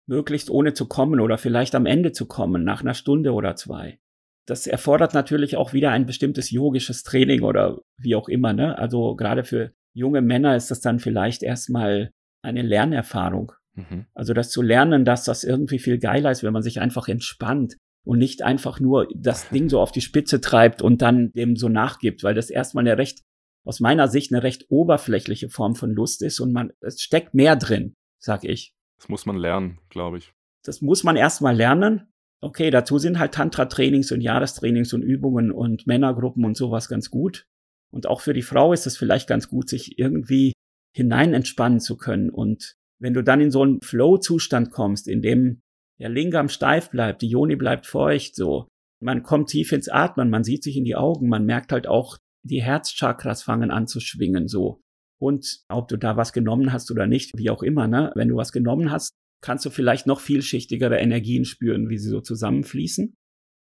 Möglichst 0.08 0.50
ohne 0.50 0.72
zu 0.74 0.86
kommen 0.86 1.20
oder 1.20 1.38
vielleicht 1.38 1.74
am 1.74 1.86
Ende 1.86 2.12
zu 2.12 2.26
kommen, 2.26 2.64
nach 2.64 2.80
einer 2.80 2.94
Stunde 2.94 3.32
oder 3.32 3.56
zwei. 3.56 3.98
Das 4.46 4.66
erfordert 4.66 5.12
natürlich 5.12 5.56
auch 5.56 5.74
wieder 5.74 5.90
ein 5.90 6.06
bestimmtes 6.06 6.50
yogisches 6.50 7.02
Training 7.02 7.42
oder 7.42 7.82
wie 7.98 8.16
auch 8.16 8.28
immer, 8.28 8.54
ne? 8.54 8.78
Also 8.78 9.14
gerade 9.14 9.44
für 9.44 9.72
junge 9.94 10.22
Männer 10.22 10.56
ist 10.56 10.70
das 10.70 10.80
dann 10.80 11.00
vielleicht 11.00 11.42
erstmal 11.42 12.10
eine 12.42 12.62
Lernerfahrung. 12.62 13.52
Mhm. 13.74 14.06
Also 14.14 14.32
das 14.32 14.50
zu 14.50 14.62
lernen, 14.62 15.04
dass 15.04 15.24
das 15.24 15.44
irgendwie 15.44 15.78
viel 15.78 15.98
geiler 15.98 16.30
ist, 16.30 16.42
wenn 16.42 16.52
man 16.52 16.62
sich 16.62 16.80
einfach 16.80 17.08
entspannt 17.08 17.76
und 18.06 18.18
nicht 18.18 18.42
einfach 18.42 18.80
nur 18.80 19.08
das 19.14 19.50
Ding 19.50 19.68
so 19.68 19.80
auf 19.80 19.92
die 19.92 20.00
Spitze 20.00 20.40
treibt 20.40 20.80
und 20.80 21.02
dann 21.02 21.30
dem 21.32 21.56
so 21.56 21.68
nachgibt, 21.68 22.24
weil 22.24 22.34
das 22.34 22.48
erstmal 22.48 22.86
eine 22.86 22.96
recht, 22.96 23.20
aus 23.66 23.80
meiner 23.80 24.08
Sicht 24.08 24.32
eine 24.32 24.42
recht 24.42 24.64
oberflächliche 24.70 25.50
Form 25.50 25.74
von 25.74 25.90
Lust 25.90 26.22
ist 26.22 26.40
und 26.40 26.52
man, 26.52 26.72
es 26.80 27.02
steckt 27.02 27.34
mehr 27.34 27.54
drin, 27.54 27.94
sag 28.18 28.44
ich. 28.44 28.72
Das 28.98 29.08
muss 29.08 29.26
man 29.26 29.36
lernen, 29.36 29.78
glaube 29.88 30.18
ich. 30.18 30.32
Das 30.64 30.82
muss 30.82 31.04
man 31.04 31.16
erstmal 31.16 31.56
lernen. 31.56 32.08
Okay, 32.40 32.70
dazu 32.70 32.98
sind 32.98 33.18
halt 33.18 33.34
Tantra-Trainings 33.34 34.12
und 34.12 34.20
Jahrestrainings 34.20 34.92
und 34.92 35.02
Übungen 35.02 35.50
und 35.50 35.86
Männergruppen 35.86 36.44
und 36.44 36.56
sowas 36.56 36.88
ganz 36.88 37.10
gut. 37.10 37.46
Und 37.90 38.06
auch 38.06 38.20
für 38.20 38.34
die 38.34 38.42
Frau 38.42 38.72
ist 38.72 38.86
es 38.86 38.96
vielleicht 38.96 39.28
ganz 39.28 39.48
gut, 39.48 39.68
sich 39.68 39.98
irgendwie 39.98 40.52
hinein 40.94 41.34
entspannen 41.34 41.80
zu 41.80 41.96
können. 41.96 42.30
Und 42.30 42.74
wenn 43.00 43.14
du 43.14 43.22
dann 43.22 43.40
in 43.40 43.50
so 43.50 43.62
einen 43.62 43.80
Flow-Zustand 43.80 44.70
kommst, 44.70 45.08
in 45.08 45.22
dem 45.22 45.60
der 45.98 46.08
Lingam 46.08 46.48
steif 46.48 46.90
bleibt, 46.90 47.22
die 47.22 47.28
Joni 47.28 47.56
bleibt 47.56 47.86
feucht, 47.86 48.34
so. 48.36 48.68
Man 49.00 49.22
kommt 49.22 49.50
tief 49.50 49.72
ins 49.72 49.88
Atmen, 49.88 50.30
man 50.30 50.44
sieht 50.44 50.64
sich 50.64 50.76
in 50.76 50.84
die 50.84 50.96
Augen, 50.96 51.28
man 51.28 51.44
merkt 51.44 51.72
halt 51.72 51.86
auch, 51.86 52.18
die 52.42 52.62
Herzchakras 52.62 53.42
fangen 53.42 53.70
an 53.70 53.86
zu 53.86 54.00
schwingen, 54.00 54.48
so. 54.48 54.80
Und 55.20 55.62
ob 55.68 55.88
du 55.88 55.96
da 55.96 56.16
was 56.16 56.32
genommen 56.32 56.72
hast 56.72 56.90
oder 56.90 57.06
nicht, 57.06 57.36
wie 57.36 57.50
auch 57.50 57.62
immer, 57.62 57.88
ne? 57.88 58.12
Wenn 58.14 58.28
du 58.28 58.36
was 58.36 58.52
genommen 58.52 58.90
hast, 58.90 59.12
kannst 59.42 59.64
du 59.66 59.70
vielleicht 59.70 60.06
noch 60.06 60.20
vielschichtigere 60.20 60.98
Energien 60.98 61.44
spüren, 61.44 61.88
wie 61.88 61.98
sie 61.98 62.08
so 62.08 62.20
zusammenfließen. 62.20 63.14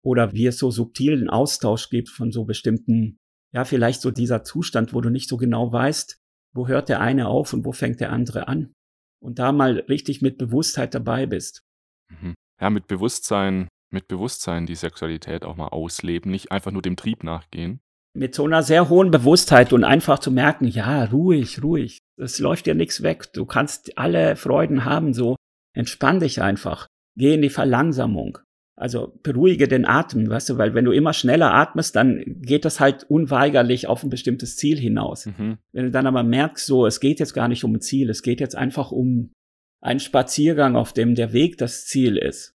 Oder 0.04 0.34
wie 0.34 0.46
es 0.46 0.58
so 0.58 0.72
subtilen 0.72 1.30
Austausch 1.30 1.90
gibt 1.90 2.10
von 2.10 2.32
so 2.32 2.46
bestimmten 2.46 3.18
ja, 3.52 3.66
vielleicht 3.66 4.02
so 4.02 4.12
dieser 4.12 4.44
Zustand, 4.44 4.94
wo 4.94 5.02
du 5.02 5.10
nicht 5.10 5.30
so 5.30 5.38
genau 5.38 5.72
weißt, 5.72 6.20
wo 6.54 6.68
hört 6.68 6.90
der 6.90 7.02
eine 7.02 7.28
auf 7.28 7.54
und 7.54 7.66
wo 7.66 7.72
fängt 7.72 8.00
der 8.00 8.12
andere 8.12 8.48
an. 8.48 8.74
Und 9.22 9.40
da 9.40 9.52
mal 9.52 9.80
richtig 9.90 10.22
mit 10.22 10.38
Bewusstheit 10.38 10.94
dabei 10.94 11.26
bist. 11.26 11.62
Mhm. 12.10 12.36
Ja, 12.62 12.70
mit 12.70 12.88
Bewusstsein, 12.88 13.68
mit 13.92 14.08
Bewusstsein 14.08 14.66
die 14.66 14.76
Sexualität 14.76 15.44
auch 15.44 15.56
mal 15.56 15.68
ausleben, 15.68 16.32
nicht 16.32 16.52
einfach 16.52 16.72
nur 16.72 16.82
dem 16.82 16.96
Trieb 16.96 17.24
nachgehen. 17.24 17.82
Mit 18.20 18.36
so 18.36 18.44
einer 18.44 18.64
sehr 18.64 18.90
hohen 18.90 19.12
Bewusstheit 19.12 19.72
und 19.72 19.86
einfach 19.86 20.20
zu 20.20 20.30
merken, 20.30 20.68
ja, 20.68 21.06
ruhig, 21.06 21.64
ruhig. 21.64 22.00
Es 22.18 22.40
läuft 22.40 22.66
dir 22.66 22.76
nichts 22.76 23.02
weg. 23.02 23.32
Du 23.32 23.46
kannst 23.46 23.98
alle 23.98 24.36
Freuden 24.36 24.84
haben, 24.84 25.14
so 25.14 25.38
entspann 25.74 26.20
dich 26.20 26.42
einfach. 26.42 26.88
Geh 27.16 27.36
in 27.36 27.42
die 27.42 27.50
Verlangsamung. 27.50 28.40
Also 28.76 29.18
beruhige 29.24 29.70
den 29.70 29.86
Atem, 29.86 30.30
weißt 30.30 30.50
du, 30.50 30.58
weil 30.58 30.74
wenn 30.74 30.84
du 30.84 30.92
immer 30.92 31.14
schneller 31.14 31.54
atmest, 31.54 31.96
dann 31.96 32.22
geht 32.42 32.66
das 32.66 32.82
halt 32.82 33.06
unweigerlich 33.06 33.88
auf 33.88 34.04
ein 34.04 34.10
bestimmtes 34.10 34.58
Ziel 34.58 34.78
hinaus. 34.78 35.26
Mhm. 35.26 35.58
Wenn 35.72 35.86
du 35.86 35.92
dann 35.92 36.06
aber 36.06 36.24
merkst, 36.24 36.66
so, 36.66 36.86
es 36.86 37.00
geht 37.00 37.22
jetzt 37.22 37.34
gar 37.34 37.48
nicht 37.48 37.64
um 37.64 37.76
ein 37.76 37.82
Ziel, 37.82 38.10
es 38.10 38.22
geht 38.22 38.42
jetzt 38.42 38.56
einfach 38.58 38.92
um 38.92 39.32
einen 39.82 40.02
Spaziergang, 40.02 40.76
auf 40.76 40.92
dem 40.92 41.16
der 41.16 41.32
Weg 41.32 41.58
das 41.58 41.86
Ziel 41.86 42.18
ist. 42.18 42.54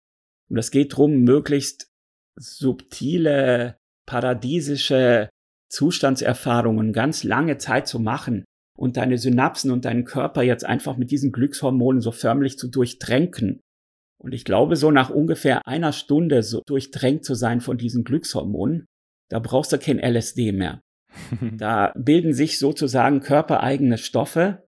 Und 0.49 0.59
es 0.59 0.73
geht 0.73 0.97
drum, 0.97 1.21
möglichst 1.21 1.89
subtile, 2.37 3.77
paradiesische 4.07 5.29
Zustandserfahrungen 5.73 6.93
ganz 6.93 7.25
lange 7.25 7.59
Zeit 7.59 7.89
zu 7.89 7.99
machen 7.99 8.45
und 8.79 8.97
deine 8.97 9.19
Synapsen 9.19 9.71
und 9.71 9.85
deinen 9.85 10.05
Körper 10.05 10.43
jetzt 10.43 10.65
einfach 10.65 10.97
mit 10.97 11.11
diesen 11.11 11.33
Glückshormonen 11.33 12.01
so 12.01 12.13
förmlich 12.13 12.59
zu 12.59 12.69
durchtränken, 12.69 13.61
und 14.23 14.35
ich 14.35 14.45
glaube, 14.45 14.77
so 14.77 14.91
nach 14.91 15.11
ungefähr 15.11 15.67
einer 15.67 15.93
Stunde 15.93 16.43
so 16.45 16.63
durchdrängt 16.65 17.25
zu 17.25 17.35
sein 17.35 17.61
von 17.61 17.77
diesen 17.77 18.05
Glückshormonen, 18.05 18.87
da 19.29 19.41
brauchst 19.41 19.73
du 19.73 19.79
kein 19.79 19.99
LSD 19.99 20.53
mehr. 20.53 20.81
da 21.57 21.93
bilden 21.97 22.33
sich 22.33 22.59
sozusagen 22.59 23.21
körpereigene 23.21 23.99
Stoffe, 23.99 24.65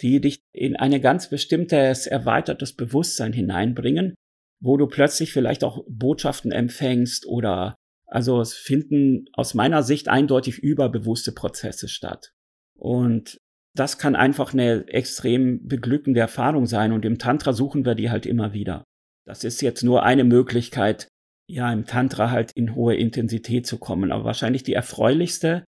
die 0.00 0.20
dich 0.20 0.40
in 0.54 0.74
eine 0.76 1.00
ganz 1.00 1.28
bestimmtes 1.28 2.06
erweitertes 2.06 2.74
Bewusstsein 2.74 3.32
hineinbringen, 3.32 4.14
wo 4.62 4.76
du 4.76 4.86
plötzlich 4.86 5.32
vielleicht 5.32 5.62
auch 5.64 5.84
Botschaften 5.86 6.50
empfängst 6.50 7.26
oder 7.26 7.76
also 8.14 8.40
es 8.40 8.54
finden 8.54 9.24
aus 9.32 9.54
meiner 9.54 9.82
Sicht 9.82 10.08
eindeutig 10.08 10.58
überbewusste 10.58 11.32
Prozesse 11.32 11.88
statt. 11.88 12.30
Und 12.78 13.38
das 13.76 13.98
kann 13.98 14.14
einfach 14.14 14.52
eine 14.52 14.86
extrem 14.86 15.66
beglückende 15.66 16.20
Erfahrung 16.20 16.66
sein 16.66 16.92
und 16.92 17.04
im 17.04 17.18
Tantra 17.18 17.52
suchen 17.52 17.84
wir 17.84 17.96
die 17.96 18.10
halt 18.10 18.24
immer 18.24 18.52
wieder. 18.52 18.84
Das 19.26 19.42
ist 19.42 19.62
jetzt 19.62 19.82
nur 19.82 20.04
eine 20.04 20.22
Möglichkeit, 20.22 21.08
ja, 21.50 21.72
im 21.72 21.86
Tantra 21.86 22.30
halt 22.30 22.52
in 22.54 22.76
hohe 22.76 22.94
Intensität 22.94 23.66
zu 23.66 23.78
kommen, 23.78 24.12
aber 24.12 24.24
wahrscheinlich 24.24 24.62
die 24.62 24.74
erfreulichste. 24.74 25.64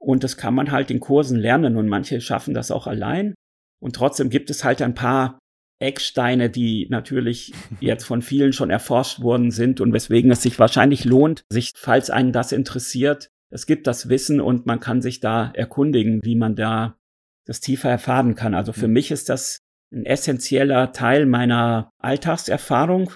Und 0.00 0.24
das 0.24 0.36
kann 0.36 0.54
man 0.54 0.72
halt 0.72 0.90
in 0.90 0.98
Kursen 0.98 1.38
lernen 1.38 1.76
und 1.76 1.88
manche 1.88 2.20
schaffen 2.20 2.54
das 2.54 2.72
auch 2.72 2.88
allein. 2.88 3.34
Und 3.80 3.94
trotzdem 3.94 4.30
gibt 4.30 4.50
es 4.50 4.64
halt 4.64 4.82
ein 4.82 4.94
paar 4.94 5.38
Ecksteine, 5.84 6.50
die 6.50 6.86
natürlich 6.90 7.52
jetzt 7.80 8.04
von 8.04 8.22
vielen 8.22 8.52
schon 8.52 8.70
erforscht 8.70 9.20
worden 9.20 9.50
sind 9.50 9.80
und 9.80 9.92
weswegen 9.92 10.30
es 10.30 10.42
sich 10.42 10.58
wahrscheinlich 10.58 11.04
lohnt, 11.04 11.44
sich, 11.48 11.72
falls 11.76 12.10
einen 12.10 12.32
das 12.32 12.52
interessiert, 12.52 13.30
es 13.50 13.66
gibt 13.66 13.86
das 13.86 14.08
Wissen 14.08 14.40
und 14.40 14.66
man 14.66 14.80
kann 14.80 15.00
sich 15.00 15.20
da 15.20 15.52
erkundigen, 15.54 16.20
wie 16.24 16.34
man 16.34 16.56
da 16.56 16.98
das 17.46 17.60
tiefer 17.60 17.88
erfahren 17.88 18.34
kann. 18.34 18.54
Also 18.54 18.72
für 18.72 18.88
mhm. 18.88 18.94
mich 18.94 19.10
ist 19.12 19.28
das 19.28 19.60
ein 19.92 20.06
essentieller 20.06 20.92
Teil 20.92 21.26
meiner 21.26 21.92
Alltagserfahrung 21.98 23.12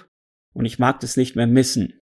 und 0.53 0.65
ich 0.65 0.79
mag 0.79 1.01
das 1.01 1.17
nicht 1.17 1.35
mehr 1.35 1.47
missen. 1.47 1.99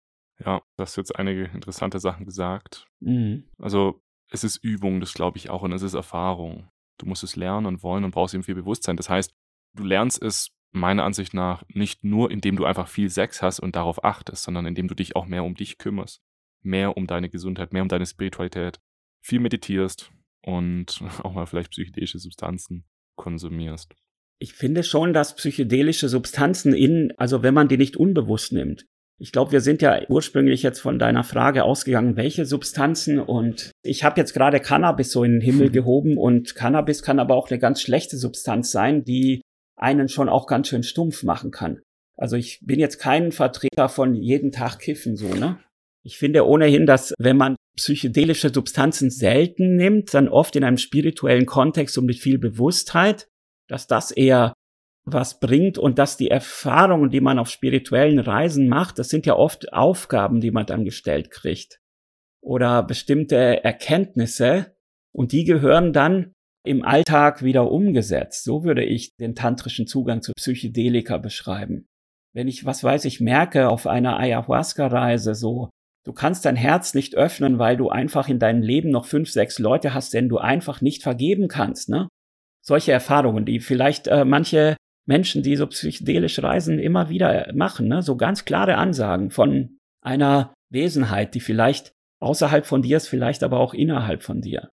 Ja, 0.44 0.62
du 0.76 0.82
hast 0.82 0.96
jetzt 0.96 1.14
einige 1.14 1.44
interessante 1.44 2.00
Sachen 2.00 2.24
gesagt. 2.24 2.86
Mhm. 3.00 3.44
Also 3.58 4.00
es 4.30 4.44
ist 4.44 4.56
Übung, 4.64 5.00
das 5.00 5.12
glaube 5.12 5.36
ich 5.36 5.50
auch, 5.50 5.62
und 5.62 5.72
es 5.72 5.82
ist 5.82 5.94
Erfahrung. 5.94 6.68
Du 6.98 7.06
musst 7.06 7.22
es 7.22 7.36
lernen 7.36 7.66
und 7.66 7.82
wollen 7.82 8.04
und 8.04 8.12
brauchst 8.12 8.34
eben 8.34 8.44
viel 8.44 8.54
Bewusstsein. 8.54 8.96
Das 8.96 9.10
heißt, 9.10 9.34
du 9.74 9.84
lernst 9.84 10.22
es 10.22 10.50
meiner 10.72 11.04
Ansicht 11.04 11.34
nach 11.34 11.64
nicht 11.68 12.02
nur, 12.04 12.30
indem 12.30 12.56
du 12.56 12.64
einfach 12.64 12.88
viel 12.88 13.10
Sex 13.10 13.42
hast 13.42 13.60
und 13.60 13.76
darauf 13.76 14.04
achtest, 14.04 14.42
sondern 14.42 14.66
indem 14.66 14.88
du 14.88 14.94
dich 14.94 15.16
auch 15.16 15.26
mehr 15.26 15.44
um 15.44 15.54
dich 15.54 15.78
kümmerst, 15.78 16.22
mehr 16.62 16.96
um 16.96 17.06
deine 17.06 17.28
Gesundheit, 17.28 17.72
mehr 17.72 17.82
um 17.82 17.88
deine 17.88 18.06
Spiritualität, 18.06 18.80
viel 19.20 19.40
meditierst 19.40 20.10
und 20.40 21.02
auch 21.22 21.32
mal 21.32 21.46
vielleicht 21.46 21.70
psychedelische 21.70 22.18
Substanzen 22.18 22.84
konsumierst 23.16 23.94
ich 24.42 24.54
finde 24.54 24.82
schon, 24.82 25.12
dass 25.12 25.36
psychedelische 25.36 26.08
Substanzen 26.08 26.74
in, 26.74 27.12
also 27.16 27.44
wenn 27.44 27.54
man 27.54 27.68
die 27.68 27.76
nicht 27.76 27.96
unbewusst 27.96 28.52
nimmt. 28.52 28.86
Ich 29.20 29.30
glaube, 29.30 29.52
wir 29.52 29.60
sind 29.60 29.82
ja 29.82 30.00
ursprünglich 30.08 30.64
jetzt 30.64 30.80
von 30.80 30.98
deiner 30.98 31.22
Frage 31.22 31.62
ausgegangen, 31.62 32.16
welche 32.16 32.44
Substanzen 32.44 33.20
und 33.20 33.70
ich 33.84 34.02
habe 34.02 34.20
jetzt 34.20 34.34
gerade 34.34 34.58
Cannabis 34.58 35.12
so 35.12 35.22
in 35.22 35.34
den 35.34 35.40
Himmel 35.40 35.70
gehoben 35.70 36.18
und 36.18 36.56
Cannabis 36.56 37.02
kann 37.04 37.20
aber 37.20 37.36
auch 37.36 37.50
eine 37.50 37.60
ganz 37.60 37.80
schlechte 37.80 38.16
Substanz 38.16 38.72
sein, 38.72 39.04
die 39.04 39.42
einen 39.82 40.08
schon 40.08 40.28
auch 40.28 40.46
ganz 40.46 40.68
schön 40.68 40.82
stumpf 40.82 41.22
machen 41.22 41.50
kann. 41.50 41.80
Also 42.16 42.36
ich 42.36 42.60
bin 42.62 42.78
jetzt 42.78 42.98
kein 42.98 43.32
Vertreter 43.32 43.88
von 43.88 44.14
jeden 44.14 44.52
Tag 44.52 44.78
kiffen 44.78 45.16
so, 45.16 45.34
ne? 45.34 45.58
Ich 46.04 46.18
finde 46.18 46.46
ohnehin, 46.46 46.84
dass 46.84 47.14
wenn 47.18 47.36
man 47.36 47.56
psychedelische 47.76 48.52
Substanzen 48.52 49.10
selten 49.10 49.76
nimmt, 49.76 50.12
dann 50.14 50.28
oft 50.28 50.56
in 50.56 50.64
einem 50.64 50.76
spirituellen 50.76 51.46
Kontext 51.46 51.96
und 51.96 52.06
mit 52.06 52.18
viel 52.18 52.38
Bewusstheit, 52.38 53.28
dass 53.68 53.86
das 53.86 54.10
eher 54.10 54.52
was 55.04 55.40
bringt 55.40 55.78
und 55.78 55.98
dass 55.98 56.16
die 56.16 56.30
Erfahrungen, 56.30 57.10
die 57.10 57.20
man 57.20 57.38
auf 57.38 57.48
spirituellen 57.48 58.18
Reisen 58.18 58.68
macht, 58.68 58.98
das 58.98 59.08
sind 59.08 59.26
ja 59.26 59.36
oft 59.36 59.72
Aufgaben, 59.72 60.40
die 60.40 60.50
man 60.50 60.66
dann 60.66 60.84
gestellt 60.84 61.30
kriegt 61.30 61.80
oder 62.40 62.82
bestimmte 62.82 63.64
Erkenntnisse 63.64 64.74
und 65.12 65.32
die 65.32 65.44
gehören 65.44 65.92
dann 65.92 66.34
im 66.64 66.84
Alltag 66.84 67.42
wieder 67.42 67.70
umgesetzt. 67.70 68.44
So 68.44 68.64
würde 68.64 68.84
ich 68.84 69.16
den 69.16 69.34
tantrischen 69.34 69.86
Zugang 69.86 70.22
zu 70.22 70.32
Psychedelika 70.32 71.18
beschreiben. 71.18 71.86
Wenn 72.34 72.48
ich, 72.48 72.64
was 72.64 72.82
weiß 72.82 73.04
ich, 73.04 73.20
merke 73.20 73.68
auf 73.68 73.86
einer 73.86 74.18
Ayahuasca-Reise 74.18 75.34
so, 75.34 75.70
du 76.04 76.12
kannst 76.12 76.44
dein 76.44 76.56
Herz 76.56 76.94
nicht 76.94 77.14
öffnen, 77.14 77.58
weil 77.58 77.76
du 77.76 77.90
einfach 77.90 78.28
in 78.28 78.38
deinem 78.38 78.62
Leben 78.62 78.90
noch 78.90 79.06
fünf, 79.06 79.30
sechs 79.30 79.58
Leute 79.58 79.92
hast, 79.92 80.14
denen 80.14 80.28
du 80.28 80.38
einfach 80.38 80.80
nicht 80.80 81.02
vergeben 81.02 81.48
kannst, 81.48 81.88
ne? 81.88 82.08
solche 82.64 82.92
Erfahrungen, 82.92 83.44
die 83.44 83.60
vielleicht 83.60 84.06
äh, 84.06 84.24
manche 84.24 84.76
Menschen, 85.04 85.42
die 85.42 85.56
so 85.56 85.66
psychedelisch 85.66 86.42
reisen, 86.42 86.78
immer 86.78 87.08
wieder 87.08 87.52
machen, 87.54 87.88
ne? 87.88 88.02
so 88.02 88.16
ganz 88.16 88.44
klare 88.44 88.76
Ansagen 88.76 89.30
von 89.30 89.78
einer 90.00 90.54
Wesenheit, 90.70 91.34
die 91.34 91.40
vielleicht 91.40 91.92
außerhalb 92.20 92.64
von 92.64 92.82
dir 92.82 92.96
ist, 92.96 93.08
vielleicht 93.08 93.42
aber 93.42 93.58
auch 93.58 93.74
innerhalb 93.74 94.22
von 94.22 94.40
dir. 94.40 94.70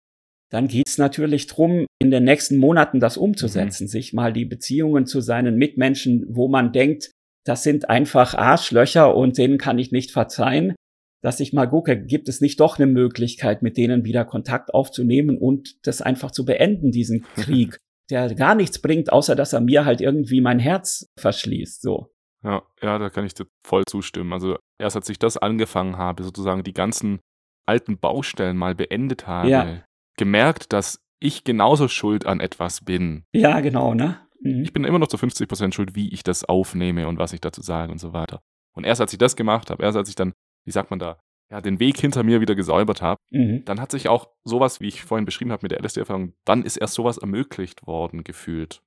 Dann 0.51 0.69
geht's 0.69 0.99
natürlich 0.99 1.47
drum, 1.47 1.87
in 2.01 2.11
den 2.11 2.25
nächsten 2.25 2.57
Monaten 2.57 3.01
das 3.01 3.17
umzusetzen, 3.17 3.85
mhm. 3.85 3.89
sich 3.89 4.13
mal 4.13 4.33
die 4.33 4.47
Beziehungen 4.47 5.07
zu 5.07 5.21
seinen 5.21 5.57
Mitmenschen, 5.57 6.25
wo 6.29 6.49
man 6.49 6.73
denkt, 6.73 7.11
das 7.45 7.63
sind 7.63 7.89
einfach 7.89 8.35
Arschlöcher 8.35 9.15
und 9.15 9.39
denen 9.39 9.59
kann 9.59 9.79
ich 9.79 9.93
nicht 9.93 10.11
verzeihen, 10.11 10.75
dass 11.23 11.41
ich 11.41 11.53
mal 11.53 11.67
gucke, 11.67 12.01
gibt 12.01 12.29
es 12.29 12.41
nicht 12.41 12.61
doch 12.61 12.79
eine 12.79 12.87
Möglichkeit, 12.87 13.63
mit 13.63 13.77
denen 13.77 14.05
wieder 14.05 14.25
Kontakt 14.25 14.73
aufzunehmen 14.73 15.37
und 15.37 15.87
das 15.87 16.01
einfach 16.01 16.31
zu 16.31 16.45
beenden, 16.45 16.93
diesen 16.93 17.23
Krieg, 17.35 17.79
der 18.11 18.35
gar 18.35 18.55
nichts 18.55 18.81
bringt, 18.81 19.13
außer 19.13 19.35
dass 19.35 19.53
er 19.53 19.61
mir 19.61 19.85
halt 19.85 20.01
irgendwie 20.01 20.41
mein 20.41 20.59
Herz 20.59 21.07
verschließt, 21.19 21.83
so. 21.83 22.13
Ja, 22.45 22.63
ja, 22.83 22.99
da 22.99 23.11
kann 23.11 23.27
ich 23.27 23.35
dir 23.35 23.47
voll 23.67 23.83
zustimmen. 23.89 24.33
Also 24.33 24.57
erst 24.81 24.95
als 24.95 25.09
ich 25.09 25.19
das 25.19 25.37
angefangen 25.37 25.97
habe, 25.99 26.23
sozusagen 26.23 26.63
die 26.63 26.73
ganzen 26.73 27.19
alten 27.67 27.99
Baustellen 27.99 28.57
mal 28.57 28.77
beendet 28.77 29.27
habe, 29.27 29.49
ja. 29.49 29.83
Gemerkt, 30.19 30.73
dass 30.73 31.01
ich 31.21 31.45
genauso 31.45 31.89
schuld 31.89 32.27
an 32.27 32.41
etwas 32.41 32.85
bin. 32.85 33.25
Ja, 33.33 33.61
genau, 33.61 33.95
ne? 33.95 34.21
Mhm. 34.41 34.63
Ich 34.63 34.73
bin 34.73 34.85
immer 34.85 34.99
noch 34.99 35.09
zu 35.09 35.17
50 35.17 35.49
Prozent 35.49 35.75
schuld, 35.75 35.95
wie 35.95 36.13
ich 36.13 36.23
das 36.23 36.45
aufnehme 36.45 37.09
und 37.09 37.19
was 37.19 37.33
ich 37.33 37.41
dazu 37.41 37.63
sage 37.63 37.91
und 37.91 37.99
so 37.99 38.13
weiter. 38.13 38.41
Und 38.77 38.85
erst 38.85 39.01
als 39.01 39.13
ich 39.13 39.19
das 39.19 39.35
gemacht 39.35 39.71
habe, 39.71 39.83
erst 39.83 39.97
als 39.97 40.09
ich 40.09 40.15
dann 40.15 40.35
wie 40.69 40.73
sagt 40.73 40.91
man 40.91 40.99
da, 40.99 41.19
ja, 41.51 41.63
den 41.63 41.81
Weg 41.81 41.99
hinter 41.99 42.23
mir 42.23 42.43
wieder 42.43 42.55
gesäubert 42.55 43.01
habe, 43.01 43.19
mhm. 43.31 43.65
dann 43.65 43.81
hat 43.81 43.91
sich 43.91 44.11
auch 44.11 44.29
sowas, 44.45 44.83
wie 44.83 44.89
ich 44.89 45.03
vorhin 45.03 45.25
beschrieben 45.25 45.51
habe 45.51 45.61
mit 45.63 45.73
der 45.73 45.83
LSD-Erfahrung, 45.83 46.35
dann 46.45 46.63
ist 46.63 46.77
erst 46.77 46.93
sowas 46.93 47.17
ermöglicht 47.17 47.87
worden, 47.87 48.23
gefühlt. 48.23 48.83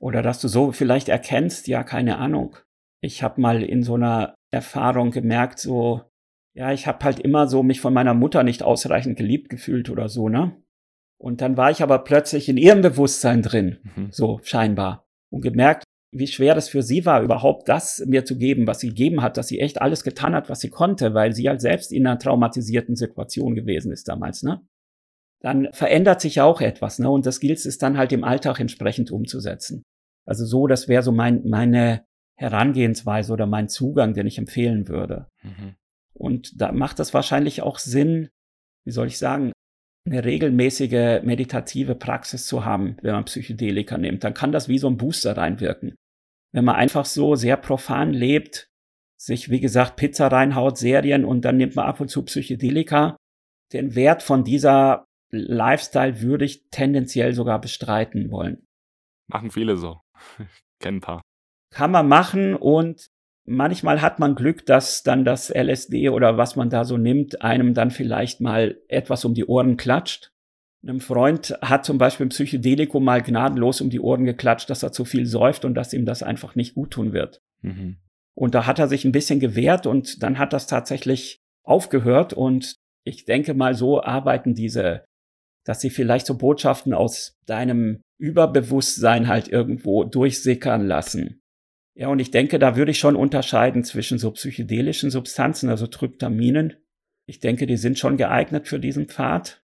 Oder 0.00 0.22
dass 0.22 0.40
du 0.40 0.46
so 0.46 0.70
vielleicht 0.70 1.08
erkennst, 1.08 1.66
ja, 1.66 1.82
keine 1.82 2.18
Ahnung. 2.18 2.56
Ich 3.00 3.24
habe 3.24 3.40
mal 3.40 3.64
in 3.64 3.82
so 3.82 3.94
einer 3.94 4.36
Erfahrung 4.52 5.10
gemerkt, 5.10 5.58
so, 5.58 6.02
ja, 6.54 6.72
ich 6.72 6.86
habe 6.86 7.04
halt 7.04 7.18
immer 7.18 7.48
so 7.48 7.64
mich 7.64 7.80
von 7.80 7.92
meiner 7.92 8.14
Mutter 8.14 8.44
nicht 8.44 8.62
ausreichend 8.62 9.16
geliebt 9.16 9.48
gefühlt 9.48 9.90
oder 9.90 10.08
so, 10.08 10.28
ne? 10.28 10.56
Und 11.18 11.40
dann 11.40 11.56
war 11.56 11.70
ich 11.70 11.82
aber 11.82 11.98
plötzlich 12.00 12.48
in 12.48 12.56
ihrem 12.56 12.82
Bewusstsein 12.82 13.42
drin, 13.42 13.78
mhm. 13.96 14.08
so 14.10 14.40
scheinbar. 14.42 15.06
Und 15.30 15.40
gemerkt, 15.40 15.84
wie 16.12 16.26
schwer 16.26 16.54
das 16.54 16.68
für 16.68 16.82
sie 16.82 17.04
war, 17.06 17.22
überhaupt 17.22 17.68
das 17.68 18.04
mir 18.06 18.24
zu 18.24 18.38
geben, 18.38 18.66
was 18.66 18.80
sie 18.80 18.88
gegeben 18.88 19.20
hat, 19.22 19.36
dass 19.36 19.48
sie 19.48 19.58
echt 19.58 19.82
alles 19.82 20.04
getan 20.04 20.34
hat, 20.34 20.48
was 20.48 20.60
sie 20.60 20.70
konnte, 20.70 21.12
weil 21.12 21.34
sie 21.34 21.48
halt 21.48 21.60
selbst 21.60 21.92
in 21.92 22.06
einer 22.06 22.18
traumatisierten 22.18 22.94
Situation 22.94 23.54
gewesen 23.54 23.90
ist 23.90 24.08
damals, 24.08 24.42
ne? 24.42 24.60
Dann 25.40 25.68
verändert 25.72 26.20
sich 26.20 26.36
ja 26.36 26.44
auch 26.44 26.60
etwas, 26.60 26.98
ne? 26.98 27.10
Und 27.10 27.26
das 27.26 27.40
gilt 27.40 27.64
es 27.64 27.78
dann 27.78 27.98
halt 27.98 28.12
im 28.12 28.24
Alltag 28.24 28.60
entsprechend 28.60 29.10
umzusetzen. 29.10 29.82
Also 30.24 30.46
so, 30.46 30.66
das 30.66 30.88
wäre 30.88 31.02
so 31.02 31.12
mein, 31.12 31.42
meine 31.44 32.04
Herangehensweise 32.36 33.32
oder 33.32 33.46
mein 33.46 33.68
Zugang, 33.68 34.14
den 34.14 34.26
ich 34.26 34.38
empfehlen 34.38 34.88
würde. 34.88 35.26
Mhm. 35.42 35.74
Und 36.14 36.60
da 36.60 36.72
macht 36.72 36.98
das 36.98 37.12
wahrscheinlich 37.12 37.62
auch 37.62 37.78
Sinn, 37.78 38.28
wie 38.84 38.92
soll 38.92 39.08
ich 39.08 39.18
sagen, 39.18 39.52
eine 40.06 40.24
regelmäßige 40.24 41.22
meditative 41.22 41.94
Praxis 41.94 42.46
zu 42.46 42.64
haben, 42.64 42.96
wenn 43.02 43.14
man 43.14 43.24
Psychedelika 43.24 43.96
nimmt, 43.96 44.22
dann 44.22 44.34
kann 44.34 44.52
das 44.52 44.68
wie 44.68 44.78
so 44.78 44.88
ein 44.88 44.98
Booster 44.98 45.36
reinwirken. 45.36 45.94
Wenn 46.52 46.64
man 46.64 46.76
einfach 46.76 47.04
so 47.04 47.34
sehr 47.34 47.56
profan 47.56 48.12
lebt, 48.12 48.68
sich 49.18 49.50
wie 49.50 49.60
gesagt 49.60 49.96
Pizza 49.96 50.28
reinhaut, 50.28 50.76
Serien 50.76 51.24
und 51.24 51.44
dann 51.44 51.56
nimmt 51.56 51.76
man 51.76 51.86
ab 51.86 52.00
und 52.00 52.08
zu 52.08 52.24
Psychedelika, 52.24 53.16
den 53.72 53.94
Wert 53.94 54.22
von 54.22 54.44
dieser 54.44 55.06
Lifestyle 55.30 56.20
würde 56.20 56.44
ich 56.44 56.68
tendenziell 56.70 57.32
sogar 57.32 57.60
bestreiten 57.60 58.30
wollen. 58.30 58.66
Machen 59.28 59.50
viele 59.50 59.76
so. 59.76 60.00
Kennen 60.80 60.98
ein 60.98 61.00
paar. 61.00 61.22
Kann 61.72 61.90
man 61.90 62.06
machen 62.06 62.54
und 62.54 63.08
manchmal 63.44 64.02
hat 64.02 64.18
man 64.18 64.34
Glück, 64.34 64.66
dass 64.66 65.02
dann 65.02 65.24
das 65.24 65.50
LSD 65.50 66.08
oder 66.08 66.36
was 66.36 66.56
man 66.56 66.70
da 66.70 66.84
so 66.84 66.96
nimmt, 66.96 67.42
einem 67.42 67.74
dann 67.74 67.90
vielleicht 67.90 68.40
mal 68.40 68.78
etwas 68.88 69.24
um 69.24 69.34
die 69.34 69.46
Ohren 69.46 69.76
klatscht. 69.76 70.30
Einem 70.82 71.00
Freund 71.00 71.56
hat 71.62 71.84
zum 71.84 71.96
Beispiel 71.96 72.26
ein 72.26 72.30
Psychedelikum 72.30 73.02
mal 73.02 73.22
gnadenlos 73.22 73.80
um 73.80 73.90
die 73.90 74.00
Ohren 74.00 74.24
geklatscht, 74.24 74.68
dass 74.68 74.82
er 74.82 74.92
zu 74.92 75.04
viel 75.04 75.26
säuft 75.26 75.64
und 75.64 75.74
dass 75.74 75.92
ihm 75.92 76.04
das 76.04 76.22
einfach 76.22 76.54
nicht 76.54 76.74
gut 76.74 76.90
tun 76.90 77.12
wird. 77.12 77.40
Mhm. 77.62 77.96
Und 78.34 78.54
da 78.54 78.66
hat 78.66 78.78
er 78.78 78.88
sich 78.88 79.04
ein 79.04 79.12
bisschen 79.12 79.40
gewehrt 79.40 79.86
und 79.86 80.22
dann 80.22 80.38
hat 80.38 80.52
das 80.52 80.66
tatsächlich 80.66 81.38
aufgehört 81.62 82.32
und 82.32 82.76
ich 83.04 83.24
denke 83.24 83.54
mal, 83.54 83.74
so 83.74 84.02
arbeiten 84.02 84.54
diese, 84.54 85.04
dass 85.64 85.80
sie 85.80 85.90
vielleicht 85.90 86.26
so 86.26 86.36
Botschaften 86.36 86.92
aus 86.92 87.36
deinem 87.46 88.02
Überbewusstsein 88.18 89.28
halt 89.28 89.48
irgendwo 89.48 90.04
durchsickern 90.04 90.86
lassen. 90.86 91.40
Ja, 91.96 92.08
und 92.08 92.18
ich 92.18 92.30
denke, 92.30 92.58
da 92.58 92.76
würde 92.76 92.90
ich 92.90 92.98
schon 92.98 93.16
unterscheiden 93.16 93.84
zwischen 93.84 94.18
so 94.18 94.32
psychedelischen 94.32 95.10
Substanzen, 95.10 95.68
also 95.68 95.86
Tryptaminen. 95.86 96.74
Ich 97.26 97.40
denke, 97.40 97.66
die 97.66 97.76
sind 97.76 97.98
schon 97.98 98.16
geeignet 98.16 98.66
für 98.66 98.80
diesen 98.80 99.08
Pfad. 99.08 99.62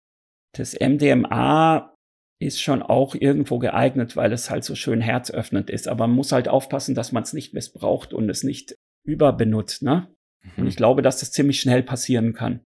Das 0.54 0.78
MDMA 0.80 1.96
ist 2.40 2.62
schon 2.62 2.84
auch 2.84 3.16
irgendwo 3.16 3.60
geeignet, 3.60 4.16
weil 4.16 4.32
es 4.32 4.50
halt 4.50 4.64
so 4.64 4.76
schön 4.76 5.02
herzöffnend 5.02 5.70
ist. 5.70 5.88
Aber 5.88 6.08
man 6.08 6.16
muss 6.16 6.32
halt 6.32 6.48
aufpassen, 6.48 6.96
dass 6.96 7.12
man 7.12 7.24
es 7.24 7.34
nicht 7.34 7.54
missbraucht 7.54 8.14
und 8.14 8.30
es 8.30 8.44
nicht 8.44 8.76
überbenutzt, 9.06 9.82
ne? 9.82 10.14
Mhm. 10.44 10.64
Und 10.64 10.68
ich 10.68 10.76
glaube, 10.76 11.02
dass 11.02 11.20
das 11.20 11.32
ziemlich 11.32 11.60
schnell 11.60 11.82
passieren 11.82 12.34
kann. 12.34 12.62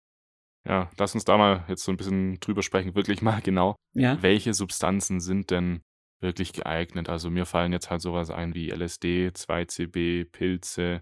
Ja, 0.68 0.90
lass 0.98 1.14
uns 1.14 1.26
da 1.26 1.38
mal 1.38 1.66
jetzt 1.68 1.84
so 1.84 1.92
ein 1.92 1.98
bisschen 1.98 2.40
drüber 2.40 2.64
sprechen, 2.64 2.96
wirklich 2.96 3.22
mal 3.22 3.42
genau. 3.42 3.76
Ja. 3.94 4.22
Welche 4.22 4.54
Substanzen 4.54 5.20
sind 5.20 5.52
denn 5.52 5.82
wirklich 6.22 6.54
geeignet? 6.54 7.10
Also 7.10 7.30
mir 7.30 7.46
fallen 7.46 7.74
jetzt 7.74 7.90
halt 7.90 8.02
sowas 8.02 8.32
ein 8.32 8.54
wie 8.54 8.70
LSD, 8.70 9.30
2CB, 9.30 10.26
Pilze, 10.32 11.02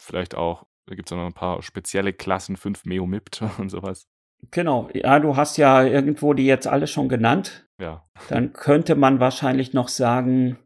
vielleicht 0.00 0.34
auch, 0.34 0.66
da 0.86 0.94
gibt 0.94 1.10
es 1.10 1.16
noch 1.16 1.24
ein 1.24 1.32
paar 1.32 1.62
spezielle 1.62 2.12
Klassen, 2.12 2.56
5 2.56 2.84
Meomipt 2.84 3.42
und 3.58 3.70
sowas. 3.70 4.06
Genau, 4.50 4.90
ja, 4.92 5.20
du 5.20 5.36
hast 5.36 5.56
ja 5.56 5.82
irgendwo 5.84 6.34
die 6.34 6.46
jetzt 6.46 6.66
alle 6.66 6.86
schon 6.86 7.08
genannt. 7.08 7.66
Ja. 7.80 8.06
Dann 8.28 8.52
könnte 8.52 8.94
man 8.94 9.20
wahrscheinlich 9.20 9.72
noch 9.72 9.88
sagen, 9.88 10.58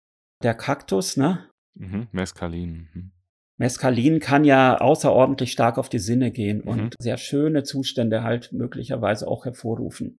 der 0.43 0.55
Kaktus, 0.55 1.16
ne? 1.16 1.49
Mhm, 1.74 2.09
Mescalin. 2.12 2.89
Mhm. 2.93 3.12
Mescalin 3.59 4.20
kann 4.20 4.45
ja 4.45 4.78
außerordentlich 4.78 5.53
stark 5.53 5.78
auf 5.78 5.89
die 5.89 5.99
Sinne 5.99 6.30
gehen 6.30 6.59
mhm. 6.59 6.68
und 6.68 6.95
sehr 6.99 7.16
schöne 7.16 7.64
Zustände 7.64 8.22
halt 8.22 8.53
möglicherweise 8.53 9.26
auch 9.26 9.45
hervorrufen. 9.45 10.18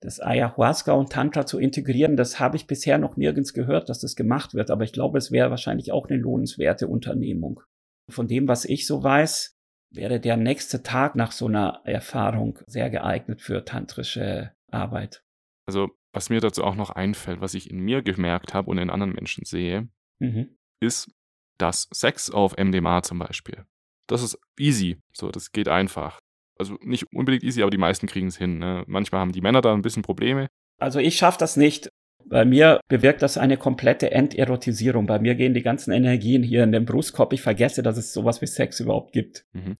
Das 0.00 0.20
Ayahuasca 0.20 0.92
und 0.92 1.10
Tantra 1.10 1.44
zu 1.44 1.58
integrieren, 1.58 2.16
das 2.16 2.38
habe 2.38 2.56
ich 2.56 2.66
bisher 2.66 2.98
noch 2.98 3.16
nirgends 3.16 3.52
gehört, 3.52 3.88
dass 3.88 4.00
das 4.00 4.14
gemacht 4.14 4.54
wird, 4.54 4.70
aber 4.70 4.84
ich 4.84 4.92
glaube, 4.92 5.18
es 5.18 5.32
wäre 5.32 5.50
wahrscheinlich 5.50 5.90
auch 5.90 6.08
eine 6.08 6.18
lohnenswerte 6.18 6.86
Unternehmung. 6.86 7.60
Von 8.08 8.28
dem, 8.28 8.46
was 8.46 8.64
ich 8.64 8.86
so 8.86 9.02
weiß, 9.02 9.58
wäre 9.90 10.20
der 10.20 10.36
nächste 10.36 10.82
Tag 10.82 11.16
nach 11.16 11.32
so 11.32 11.46
einer 11.46 11.80
Erfahrung 11.84 12.58
sehr 12.66 12.90
geeignet 12.90 13.42
für 13.42 13.64
tantrische 13.64 14.52
Arbeit. 14.70 15.24
Also, 15.66 15.90
was 16.12 16.30
mir 16.30 16.40
dazu 16.40 16.64
auch 16.64 16.76
noch 16.76 16.90
einfällt, 16.90 17.40
was 17.40 17.54
ich 17.54 17.70
in 17.70 17.80
mir 17.80 18.02
gemerkt 18.02 18.54
habe 18.54 18.70
und 18.70 18.78
in 18.78 18.90
anderen 18.90 19.12
Menschen 19.12 19.44
sehe, 19.44 19.88
mhm. 20.20 20.56
ist, 20.80 21.10
dass 21.58 21.88
Sex 21.92 22.30
auf 22.30 22.56
MDMA 22.56 23.02
zum 23.02 23.18
Beispiel, 23.18 23.66
das 24.06 24.22
ist 24.22 24.38
easy, 24.58 25.00
so, 25.12 25.30
das 25.30 25.52
geht 25.52 25.68
einfach. 25.68 26.20
Also 26.58 26.76
nicht 26.82 27.06
unbedingt 27.12 27.44
easy, 27.44 27.62
aber 27.62 27.70
die 27.70 27.78
meisten 27.78 28.06
kriegen 28.06 28.26
es 28.26 28.36
hin. 28.36 28.58
Ne? 28.58 28.84
Manchmal 28.86 29.20
haben 29.20 29.32
die 29.32 29.40
Männer 29.40 29.60
da 29.60 29.72
ein 29.72 29.82
bisschen 29.82 30.02
Probleme. 30.02 30.48
Also 30.80 30.98
ich 30.98 31.16
schaffe 31.16 31.38
das 31.38 31.56
nicht. 31.56 31.88
Bei 32.24 32.44
mir 32.44 32.80
bewirkt 32.88 33.22
das 33.22 33.38
eine 33.38 33.56
komplette 33.56 34.10
Enterotisierung. 34.10 35.06
Bei 35.06 35.18
mir 35.18 35.34
gehen 35.34 35.54
die 35.54 35.62
ganzen 35.62 35.92
Energien 35.92 36.42
hier 36.42 36.64
in 36.64 36.72
den 36.72 36.84
Brustkorb. 36.84 37.32
Ich 37.32 37.40
vergesse, 37.40 37.82
dass 37.82 37.96
es 37.96 38.12
sowas 38.12 38.42
wie 38.42 38.46
Sex 38.46 38.80
überhaupt 38.80 39.12
gibt. 39.12 39.44
Mhm. 39.52 39.76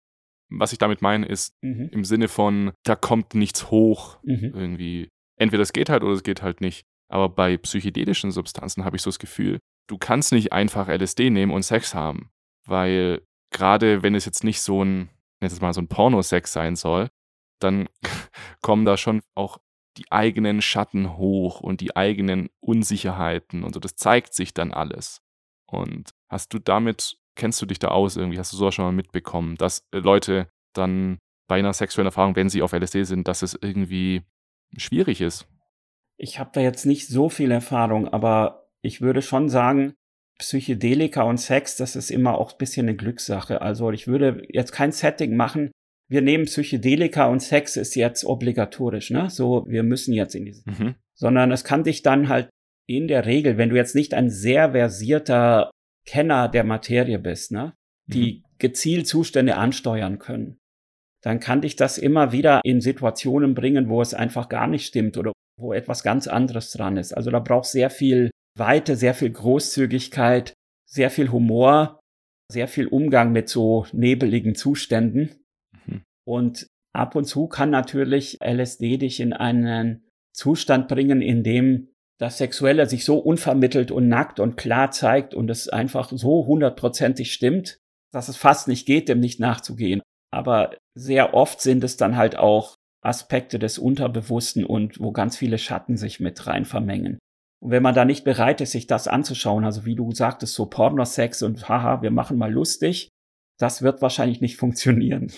Was 0.50 0.72
ich 0.72 0.78
damit 0.78 1.02
meine, 1.02 1.26
ist 1.26 1.52
mhm. 1.60 1.90
im 1.92 2.04
Sinne 2.04 2.28
von, 2.28 2.72
da 2.84 2.96
kommt 2.96 3.34
nichts 3.34 3.70
hoch. 3.70 4.18
Mhm. 4.22 4.52
Irgendwie. 4.54 5.08
Entweder 5.36 5.62
es 5.62 5.72
geht 5.72 5.90
halt 5.90 6.02
oder 6.02 6.14
es 6.14 6.22
geht 6.22 6.42
halt 6.42 6.60
nicht. 6.60 6.84
Aber 7.10 7.28
bei 7.28 7.56
psychedelischen 7.56 8.30
Substanzen 8.30 8.84
habe 8.84 8.96
ich 8.96 9.02
so 9.02 9.10
das 9.10 9.18
Gefühl, 9.18 9.58
du 9.88 9.98
kannst 9.98 10.32
nicht 10.32 10.52
einfach 10.52 10.88
LSD 10.88 11.30
nehmen 11.30 11.52
und 11.52 11.62
Sex 11.62 11.94
haben. 11.94 12.30
Weil 12.66 13.22
gerade 13.50 14.02
wenn 14.02 14.14
es 14.14 14.24
jetzt 14.24 14.44
nicht 14.44 14.60
so 14.60 14.84
ein, 14.84 15.10
jetzt 15.40 15.62
mal 15.62 15.72
so 15.72 15.80
ein 15.80 15.88
Pornosex 15.88 16.52
sein 16.52 16.76
soll, 16.76 17.10
dann 17.60 17.88
kommen 18.62 18.84
da 18.84 18.96
schon 18.96 19.22
auch 19.34 19.58
die 19.96 20.10
eigenen 20.12 20.62
Schatten 20.62 21.16
hoch 21.16 21.60
und 21.60 21.80
die 21.80 21.96
eigenen 21.96 22.50
Unsicherheiten 22.60 23.64
und 23.64 23.74
so. 23.74 23.80
Das 23.80 23.96
zeigt 23.96 24.32
sich 24.32 24.54
dann 24.54 24.72
alles. 24.72 25.20
Und 25.66 26.10
hast 26.28 26.54
du 26.54 26.58
damit, 26.58 27.18
kennst 27.34 27.60
du 27.60 27.66
dich 27.66 27.78
da 27.78 27.88
aus 27.88 28.16
irgendwie? 28.16 28.38
Hast 28.38 28.52
du 28.52 28.56
sowas 28.56 28.74
schon 28.74 28.84
mal 28.84 28.92
mitbekommen, 28.92 29.56
dass 29.56 29.86
äh, 29.92 29.98
Leute 29.98 30.48
dann 30.72 31.18
bei 31.48 31.58
einer 31.58 31.72
sexuellen 31.72 32.06
Erfahrung, 32.06 32.36
wenn 32.36 32.48
sie 32.48 32.62
auf 32.62 32.72
LSD 32.72 33.04
sind, 33.04 33.26
dass 33.26 33.42
es 33.42 33.58
irgendwie 33.60 34.22
schwierig 34.76 35.20
ist? 35.20 35.48
Ich 36.16 36.38
habe 36.38 36.50
da 36.52 36.60
jetzt 36.60 36.84
nicht 36.84 37.08
so 37.08 37.28
viel 37.28 37.50
Erfahrung, 37.50 38.08
aber 38.08 38.68
ich 38.82 39.00
würde 39.00 39.22
schon 39.22 39.48
sagen, 39.48 39.94
Psychedelika 40.38 41.22
und 41.22 41.38
Sex, 41.38 41.76
das 41.76 41.96
ist 41.96 42.10
immer 42.10 42.38
auch 42.38 42.52
ein 42.52 42.58
bisschen 42.58 42.88
eine 42.88 42.96
Glückssache. 42.96 43.60
Also 43.60 43.90
ich 43.90 44.06
würde 44.06 44.46
jetzt 44.48 44.72
kein 44.72 44.92
Setting 44.92 45.36
machen. 45.36 45.70
Wir 46.08 46.22
nehmen 46.22 46.46
Psychedelika 46.46 47.26
und 47.26 47.40
Sex 47.40 47.76
ist 47.76 47.96
jetzt 47.96 48.24
obligatorisch, 48.24 49.10
ne? 49.10 49.28
So, 49.28 49.66
wir 49.68 49.82
müssen 49.82 50.14
jetzt 50.14 50.34
in 50.34 50.44
diese. 50.46 50.62
Mhm. 50.64 50.94
Sondern 51.14 51.50
es 51.52 51.64
kann 51.64 51.84
dich 51.84 52.02
dann 52.02 52.28
halt 52.28 52.48
in 52.88 53.08
der 53.08 53.26
Regel, 53.26 53.58
wenn 53.58 53.68
du 53.68 53.76
jetzt 53.76 53.94
nicht 53.94 54.14
ein 54.14 54.30
sehr 54.30 54.72
versierter 54.72 55.70
Kenner 56.06 56.48
der 56.48 56.64
Materie 56.64 57.18
bist, 57.18 57.52
ne? 57.52 57.74
Die 58.06 58.34
mhm. 58.34 58.44
gezielt 58.58 59.06
Zustände 59.06 59.56
ansteuern 59.56 60.18
können, 60.18 60.56
dann 61.22 61.40
kann 61.40 61.60
dich 61.60 61.76
das 61.76 61.98
immer 61.98 62.32
wieder 62.32 62.60
in 62.64 62.80
Situationen 62.80 63.54
bringen, 63.54 63.88
wo 63.88 64.00
es 64.00 64.14
einfach 64.14 64.48
gar 64.48 64.66
nicht 64.68 64.86
stimmt 64.86 65.18
oder 65.18 65.32
wo 65.58 65.72
etwas 65.72 66.02
ganz 66.02 66.28
anderes 66.28 66.70
dran 66.70 66.96
ist. 66.96 67.12
Also 67.12 67.30
da 67.30 67.40
braucht 67.40 67.66
sehr 67.66 67.90
viel 67.90 68.30
Weite, 68.58 68.96
sehr 68.96 69.14
viel 69.14 69.30
Großzügigkeit, 69.30 70.54
sehr 70.88 71.10
viel 71.10 71.30
Humor, 71.30 72.00
sehr 72.50 72.68
viel 72.68 72.86
Umgang 72.86 73.32
mit 73.32 73.48
so 73.48 73.86
nebeligen 73.92 74.54
Zuständen. 74.54 75.44
Mhm. 75.86 76.02
Und 76.26 76.66
ab 76.94 77.14
und 77.14 77.24
zu 77.24 77.46
kann 77.46 77.70
natürlich 77.70 78.38
LSD 78.42 78.98
dich 78.98 79.20
in 79.20 79.32
einen 79.32 80.06
Zustand 80.32 80.88
bringen, 80.88 81.20
in 81.20 81.42
dem 81.42 81.88
das 82.18 82.38
Sexuelle 82.38 82.86
sich 82.86 83.04
so 83.04 83.18
unvermittelt 83.18 83.90
und 83.90 84.08
nackt 84.08 84.40
und 84.40 84.56
klar 84.56 84.90
zeigt 84.90 85.34
und 85.34 85.50
es 85.50 85.68
einfach 85.68 86.10
so 86.10 86.46
hundertprozentig 86.46 87.32
stimmt, 87.32 87.78
dass 88.12 88.28
es 88.28 88.36
fast 88.36 88.66
nicht 88.66 88.86
geht, 88.86 89.08
dem 89.08 89.20
nicht 89.20 89.38
nachzugehen. 89.38 90.02
Aber 90.32 90.76
sehr 90.94 91.34
oft 91.34 91.60
sind 91.60 91.84
es 91.84 91.96
dann 91.96 92.16
halt 92.16 92.36
auch 92.36 92.74
Aspekte 93.02 93.58
des 93.58 93.78
Unterbewussten 93.78 94.64
und 94.64 95.00
wo 95.00 95.12
ganz 95.12 95.36
viele 95.36 95.58
Schatten 95.58 95.96
sich 95.96 96.18
mit 96.18 96.46
rein 96.46 96.64
vermengen. 96.64 97.18
Und 97.60 97.70
wenn 97.70 97.82
man 97.82 97.94
da 97.94 98.04
nicht 98.04 98.24
bereit 98.24 98.60
ist, 98.60 98.72
sich 98.72 98.86
das 98.86 99.08
anzuschauen, 99.08 99.64
also 99.64 99.84
wie 99.84 99.96
du 99.96 100.12
sagtest, 100.12 100.54
so 100.54 100.66
Pornosex 100.66 101.42
und 101.42 101.68
haha, 101.68 102.02
wir 102.02 102.10
machen 102.10 102.38
mal 102.38 102.52
lustig, 102.52 103.08
das 103.58 103.82
wird 103.82 104.00
wahrscheinlich 104.02 104.40
nicht 104.40 104.56
funktionieren. 104.58 105.32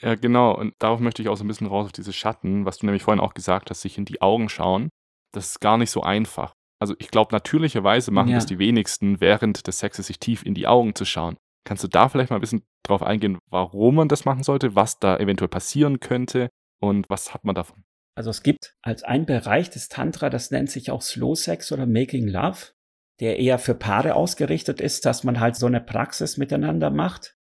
Ja, 0.00 0.14
genau. 0.14 0.56
Und 0.56 0.74
darauf 0.80 1.00
möchte 1.00 1.22
ich 1.22 1.28
auch 1.28 1.36
so 1.36 1.44
ein 1.44 1.48
bisschen 1.48 1.66
raus 1.66 1.86
auf 1.86 1.92
diese 1.92 2.12
Schatten, 2.12 2.64
was 2.64 2.78
du 2.78 2.86
nämlich 2.86 3.02
vorhin 3.02 3.22
auch 3.22 3.34
gesagt 3.34 3.70
hast, 3.70 3.82
sich 3.82 3.98
in 3.98 4.04
die 4.04 4.22
Augen 4.22 4.48
schauen. 4.48 4.88
Das 5.32 5.46
ist 5.46 5.60
gar 5.60 5.78
nicht 5.78 5.90
so 5.90 6.02
einfach. 6.02 6.52
Also 6.80 6.94
ich 6.98 7.10
glaube, 7.10 7.32
natürlicherweise 7.32 8.10
machen 8.10 8.28
ja. 8.28 8.36
das 8.36 8.46
die 8.46 8.58
wenigsten, 8.58 9.20
während 9.20 9.66
des 9.66 9.78
Sexes 9.78 10.08
sich 10.08 10.18
tief 10.18 10.44
in 10.44 10.54
die 10.54 10.66
Augen 10.66 10.94
zu 10.94 11.04
schauen. 11.04 11.36
Kannst 11.64 11.82
du 11.82 11.88
da 11.88 12.08
vielleicht 12.08 12.30
mal 12.30 12.36
ein 12.36 12.40
bisschen 12.40 12.64
drauf 12.82 13.02
eingehen, 13.02 13.38
warum 13.50 13.94
man 13.94 14.08
das 14.08 14.24
machen 14.24 14.42
sollte, 14.42 14.74
was 14.74 14.98
da 14.98 15.16
eventuell 15.16 15.48
passieren 15.48 16.00
könnte 16.00 16.50
und 16.80 17.08
was 17.08 17.32
hat 17.32 17.44
man 17.44 17.54
davon? 17.54 17.84
Also 18.16 18.30
es 18.30 18.42
gibt 18.42 18.76
als 18.82 19.02
ein 19.02 19.26
Bereich 19.26 19.70
des 19.70 19.88
Tantra, 19.88 20.30
das 20.30 20.50
nennt 20.50 20.70
sich 20.70 20.90
auch 20.90 21.02
Slow 21.02 21.34
Sex 21.34 21.72
oder 21.72 21.86
Making 21.86 22.28
Love, 22.28 22.72
der 23.20 23.38
eher 23.38 23.58
für 23.58 23.74
Paare 23.74 24.14
ausgerichtet 24.14 24.80
ist, 24.80 25.04
dass 25.04 25.24
man 25.24 25.40
halt 25.40 25.56
so 25.56 25.66
eine 25.66 25.80
Praxis 25.80 26.36
miteinander 26.36 26.90
macht. 26.90 27.36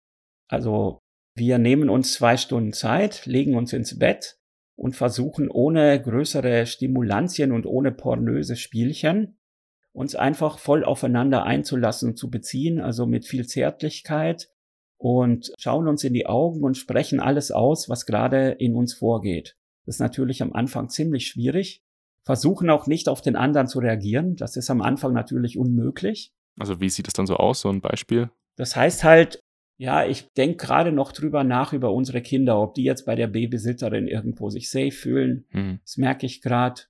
Also 0.49 1.01
wir 1.35 1.59
nehmen 1.59 1.89
uns 1.89 2.15
zwei 2.15 2.37
Stunden 2.37 2.73
Zeit, 2.73 3.27
legen 3.27 3.57
uns 3.57 3.73
ins 3.73 3.99
Bett 3.99 4.39
und 4.77 4.97
versuchen 4.97 5.51
ohne 5.51 6.01
größere 6.01 6.67
Stimulantien 6.67 7.53
und 7.53 7.67
ohne 7.67 7.93
pornöse 7.93 8.57
Spielchen 8.57 9.39
uns 9.93 10.15
einfach 10.15 10.59
voll 10.59 10.85
aufeinander 10.85 11.45
einzulassen 11.45 12.11
und 12.11 12.17
zu 12.17 12.31
beziehen, 12.31 12.81
also 12.81 13.07
mit 13.07 13.27
viel 13.27 13.47
Zärtlichkeit 13.47 14.49
und 14.99 15.53
schauen 15.59 15.87
uns 15.87 16.03
in 16.05 16.15
die 16.15 16.27
Augen 16.27 16.63
und 16.63 16.77
sprechen 16.77 17.21
alles 17.21 17.51
aus, 17.51 17.89
was 17.89 18.07
gerade 18.07 18.51
in 18.53 18.75
uns 18.75 18.95
vorgeht. 18.95 19.57
Das 19.87 19.97
ist 19.97 20.01
natürlich 20.01 20.43
am 20.43 20.53
Anfang 20.53 20.89
ziemlich 20.89 21.27
schwierig. 21.27 21.83
Versuchen 22.25 22.71
auch 22.71 22.87
nicht 22.87 23.09
auf 23.09 23.21
den 23.21 23.37
anderen 23.37 23.67
zu 23.67 23.81
reagieren. 23.81 24.37
Das 24.37 24.57
ist 24.57 24.71
am 24.71 24.81
Anfang 24.81 25.13
natürlich 25.13 25.59
unmöglich. 25.59 26.33
Also 26.59 26.81
wie 26.81 26.89
sieht 26.89 27.09
es 27.09 27.15
dann 27.15 27.27
so 27.27 27.37
aus, 27.37 27.61
so 27.61 27.69
ein 27.69 27.81
Beispiel? 27.81 28.31
Das 28.57 28.77
heißt 28.77 29.03
halt, 29.05 29.41
ja, 29.79 30.05
ich 30.05 30.29
denke 30.37 30.65
gerade 30.65 30.93
noch 30.93 31.13
drüber 31.13 31.43
nach 31.43 31.73
über 31.73 31.93
unsere 31.93 32.23
Kinder, 32.23 32.61
ob 32.61 32.75
die 32.75 32.85
jetzt 32.85 33.07
bei 33.07 33.17
der 33.17 33.27
Babysitterin 33.27 34.07
irgendwo 34.07 34.51
sich 34.51 34.71
safe 34.71 34.93
fühlen. 34.93 35.47
Mhm. 35.51 35.81
Das 35.85 35.97
merke 35.97 36.27
ich 36.27 36.43
gerade. 36.43 36.83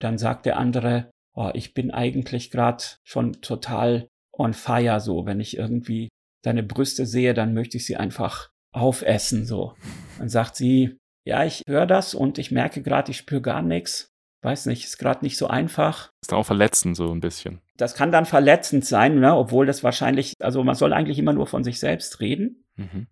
Dann 0.00 0.18
sagt 0.18 0.46
der 0.46 0.56
andere, 0.56 1.10
oh, 1.34 1.50
ich 1.54 1.74
bin 1.74 1.90
eigentlich 1.90 2.50
gerade 2.50 2.82
schon 3.04 3.34
total 3.42 4.08
on 4.32 4.54
fire, 4.54 4.98
so, 4.98 5.26
wenn 5.26 5.38
ich 5.38 5.56
irgendwie 5.56 6.08
deine 6.42 6.62
Brüste 6.62 7.06
sehe, 7.06 7.34
dann 7.34 7.54
möchte 7.54 7.76
ich 7.76 7.84
sie 7.84 7.96
einfach 7.96 8.50
aufessen, 8.72 9.44
so. 9.44 9.74
Dann 10.18 10.28
sagt 10.28 10.56
sie, 10.56 10.96
ja, 11.24 11.44
ich 11.44 11.62
höre 11.66 11.86
das 11.86 12.14
und 12.14 12.38
ich 12.38 12.50
merke 12.50 12.82
gerade, 12.82 13.10
ich 13.10 13.18
spüre 13.18 13.42
gar 13.42 13.62
nichts. 13.62 14.12
Weiß 14.42 14.66
nicht, 14.66 14.84
ist 14.84 14.98
gerade 14.98 15.22
nicht 15.22 15.36
so 15.36 15.48
einfach. 15.48 16.12
Ist 16.22 16.32
auch 16.32 16.46
verletzend 16.46 16.96
so 16.96 17.12
ein 17.12 17.20
bisschen. 17.20 17.60
Das 17.76 17.94
kann 17.94 18.10
dann 18.10 18.24
verletzend 18.24 18.86
sein, 18.86 19.20
ne? 19.20 19.36
obwohl 19.36 19.66
das 19.66 19.84
wahrscheinlich, 19.84 20.34
also 20.40 20.64
man 20.64 20.74
soll 20.74 20.94
eigentlich 20.94 21.18
immer 21.18 21.34
nur 21.34 21.46
von 21.46 21.62
sich 21.62 21.78
selbst 21.78 22.20
reden. 22.20 22.64
Mhm. 22.76 23.06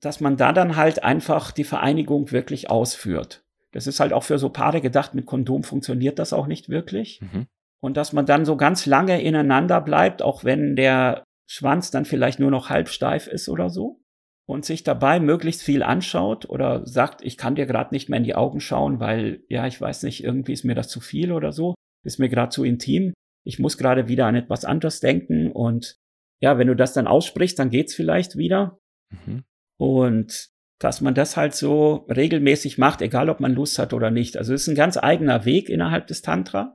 Dass 0.00 0.20
man 0.20 0.36
da 0.36 0.52
dann 0.52 0.74
halt 0.74 1.04
einfach 1.04 1.52
die 1.52 1.62
Vereinigung 1.62 2.32
wirklich 2.32 2.68
ausführt. 2.68 3.44
Das 3.70 3.86
ist 3.86 4.00
halt 4.00 4.12
auch 4.12 4.24
für 4.24 4.38
so 4.38 4.48
Paare 4.48 4.80
gedacht, 4.80 5.14
mit 5.14 5.26
Kondom 5.26 5.62
funktioniert 5.62 6.18
das 6.18 6.32
auch 6.32 6.48
nicht 6.48 6.68
wirklich. 6.68 7.20
Mhm. 7.20 7.46
Und 7.80 7.96
dass 7.96 8.12
man 8.12 8.26
dann 8.26 8.44
so 8.44 8.56
ganz 8.56 8.84
lange 8.86 9.22
ineinander 9.22 9.80
bleibt, 9.80 10.20
auch 10.20 10.42
wenn 10.42 10.74
der 10.74 11.22
Schwanz 11.46 11.92
dann 11.92 12.04
vielleicht 12.04 12.40
nur 12.40 12.50
noch 12.50 12.70
halb 12.70 12.88
steif 12.88 13.28
ist 13.28 13.48
oder 13.48 13.70
so 13.70 14.01
und 14.48 14.64
sich 14.64 14.82
dabei 14.82 15.20
möglichst 15.20 15.62
viel 15.62 15.82
anschaut 15.82 16.48
oder 16.48 16.86
sagt, 16.86 17.22
ich 17.22 17.36
kann 17.36 17.54
dir 17.54 17.66
gerade 17.66 17.94
nicht 17.94 18.08
mehr 18.08 18.18
in 18.18 18.24
die 18.24 18.34
Augen 18.34 18.60
schauen, 18.60 19.00
weil 19.00 19.44
ja, 19.48 19.66
ich 19.66 19.80
weiß 19.80 20.02
nicht, 20.02 20.24
irgendwie 20.24 20.52
ist 20.52 20.64
mir 20.64 20.74
das 20.74 20.88
zu 20.88 21.00
viel 21.00 21.32
oder 21.32 21.52
so, 21.52 21.74
ist 22.04 22.18
mir 22.18 22.28
gerade 22.28 22.50
zu 22.50 22.64
intim. 22.64 23.12
Ich 23.44 23.58
muss 23.58 23.78
gerade 23.78 24.08
wieder 24.08 24.26
an 24.26 24.34
etwas 24.34 24.64
anderes 24.64 25.00
denken 25.00 25.50
und 25.50 25.96
ja, 26.40 26.58
wenn 26.58 26.66
du 26.66 26.76
das 26.76 26.92
dann 26.92 27.06
aussprichst, 27.06 27.58
dann 27.58 27.70
geht's 27.70 27.94
vielleicht 27.94 28.36
wieder. 28.36 28.78
Mhm. 29.10 29.44
Und 29.78 30.48
dass 30.80 31.00
man 31.00 31.14
das 31.14 31.36
halt 31.36 31.54
so 31.54 32.06
regelmäßig 32.08 32.76
macht, 32.78 33.02
egal 33.02 33.30
ob 33.30 33.38
man 33.38 33.54
Lust 33.54 33.78
hat 33.78 33.92
oder 33.92 34.10
nicht. 34.10 34.36
Also 34.36 34.52
es 34.52 34.62
ist 34.62 34.68
ein 34.68 34.74
ganz 34.74 34.96
eigener 34.96 35.44
Weg 35.44 35.68
innerhalb 35.68 36.08
des 36.08 36.22
Tantra. 36.22 36.74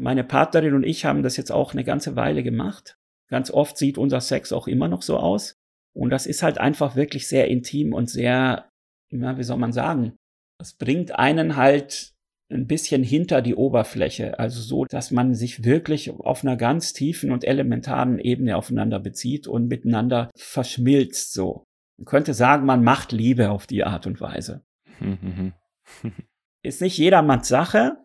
Meine 0.00 0.22
Partnerin 0.22 0.74
und 0.74 0.84
ich 0.84 1.04
haben 1.04 1.24
das 1.24 1.36
jetzt 1.36 1.50
auch 1.50 1.72
eine 1.72 1.82
ganze 1.82 2.14
Weile 2.14 2.44
gemacht. 2.44 2.96
Ganz 3.28 3.50
oft 3.50 3.76
sieht 3.76 3.98
unser 3.98 4.20
Sex 4.20 4.52
auch 4.52 4.68
immer 4.68 4.86
noch 4.86 5.02
so 5.02 5.18
aus. 5.18 5.57
Und 5.94 6.10
das 6.10 6.26
ist 6.26 6.42
halt 6.42 6.58
einfach 6.58 6.96
wirklich 6.96 7.28
sehr 7.28 7.48
intim 7.48 7.92
und 7.92 8.08
sehr, 8.08 8.68
ja, 9.10 9.38
wie 9.38 9.42
soll 9.42 9.58
man 9.58 9.72
sagen, 9.72 10.16
es 10.60 10.74
bringt 10.74 11.18
einen 11.18 11.56
halt 11.56 12.14
ein 12.50 12.66
bisschen 12.66 13.02
hinter 13.02 13.42
die 13.42 13.54
Oberfläche, 13.54 14.38
also 14.38 14.60
so, 14.60 14.84
dass 14.86 15.10
man 15.10 15.34
sich 15.34 15.64
wirklich 15.64 16.10
auf 16.10 16.44
einer 16.44 16.56
ganz 16.56 16.94
tiefen 16.94 17.30
und 17.30 17.44
elementaren 17.44 18.18
Ebene 18.18 18.56
aufeinander 18.56 19.00
bezieht 19.00 19.46
und 19.46 19.68
miteinander 19.68 20.30
verschmilzt 20.34 21.34
so. 21.34 21.64
Man 21.98 22.06
könnte 22.06 22.32
sagen, 22.32 22.64
man 22.64 22.82
macht 22.82 23.12
Liebe 23.12 23.50
auf 23.50 23.66
die 23.66 23.84
Art 23.84 24.06
und 24.06 24.20
Weise. 24.20 24.64
ist 26.62 26.80
nicht 26.80 26.96
jedermanns 26.96 27.48
Sache. 27.48 27.96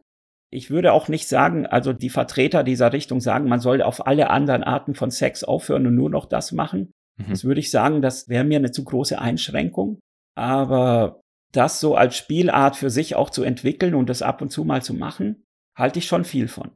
Ich 0.52 0.70
würde 0.70 0.94
auch 0.94 1.08
nicht 1.08 1.28
sagen, 1.28 1.66
also 1.66 1.94
die 1.94 2.10
Vertreter 2.10 2.64
dieser 2.64 2.92
Richtung 2.92 3.22
sagen, 3.22 3.48
man 3.48 3.60
soll 3.60 3.82
auf 3.82 4.06
alle 4.06 4.30
anderen 4.30 4.64
Arten 4.64 4.94
von 4.94 5.10
Sex 5.10 5.44
aufhören 5.44 5.88
und 5.88 5.96
nur 5.96 6.10
noch 6.10 6.26
das 6.26 6.52
machen. 6.52 6.92
Mhm. 7.18 7.30
Das 7.30 7.44
würde 7.44 7.60
ich 7.60 7.72
sagen, 7.72 8.02
das 8.02 8.30
wäre 8.30 8.44
mir 8.44 8.58
eine 8.58 8.72
zu 8.72 8.84
große 8.84 9.20
Einschränkung. 9.20 10.00
Aber 10.36 11.22
das 11.52 11.80
so 11.80 11.96
als 11.96 12.18
Spielart 12.18 12.76
für 12.76 12.90
sich 12.90 13.16
auch 13.16 13.30
zu 13.30 13.44
entwickeln 13.44 13.94
und 13.96 14.10
das 14.10 14.22
ab 14.22 14.42
und 14.42 14.52
zu 14.52 14.64
mal 14.64 14.82
zu 14.82 14.94
machen, 14.94 15.44
halte 15.78 16.00
ich 16.00 16.08
schon 16.08 16.26
viel 16.26 16.48
von. 16.48 16.72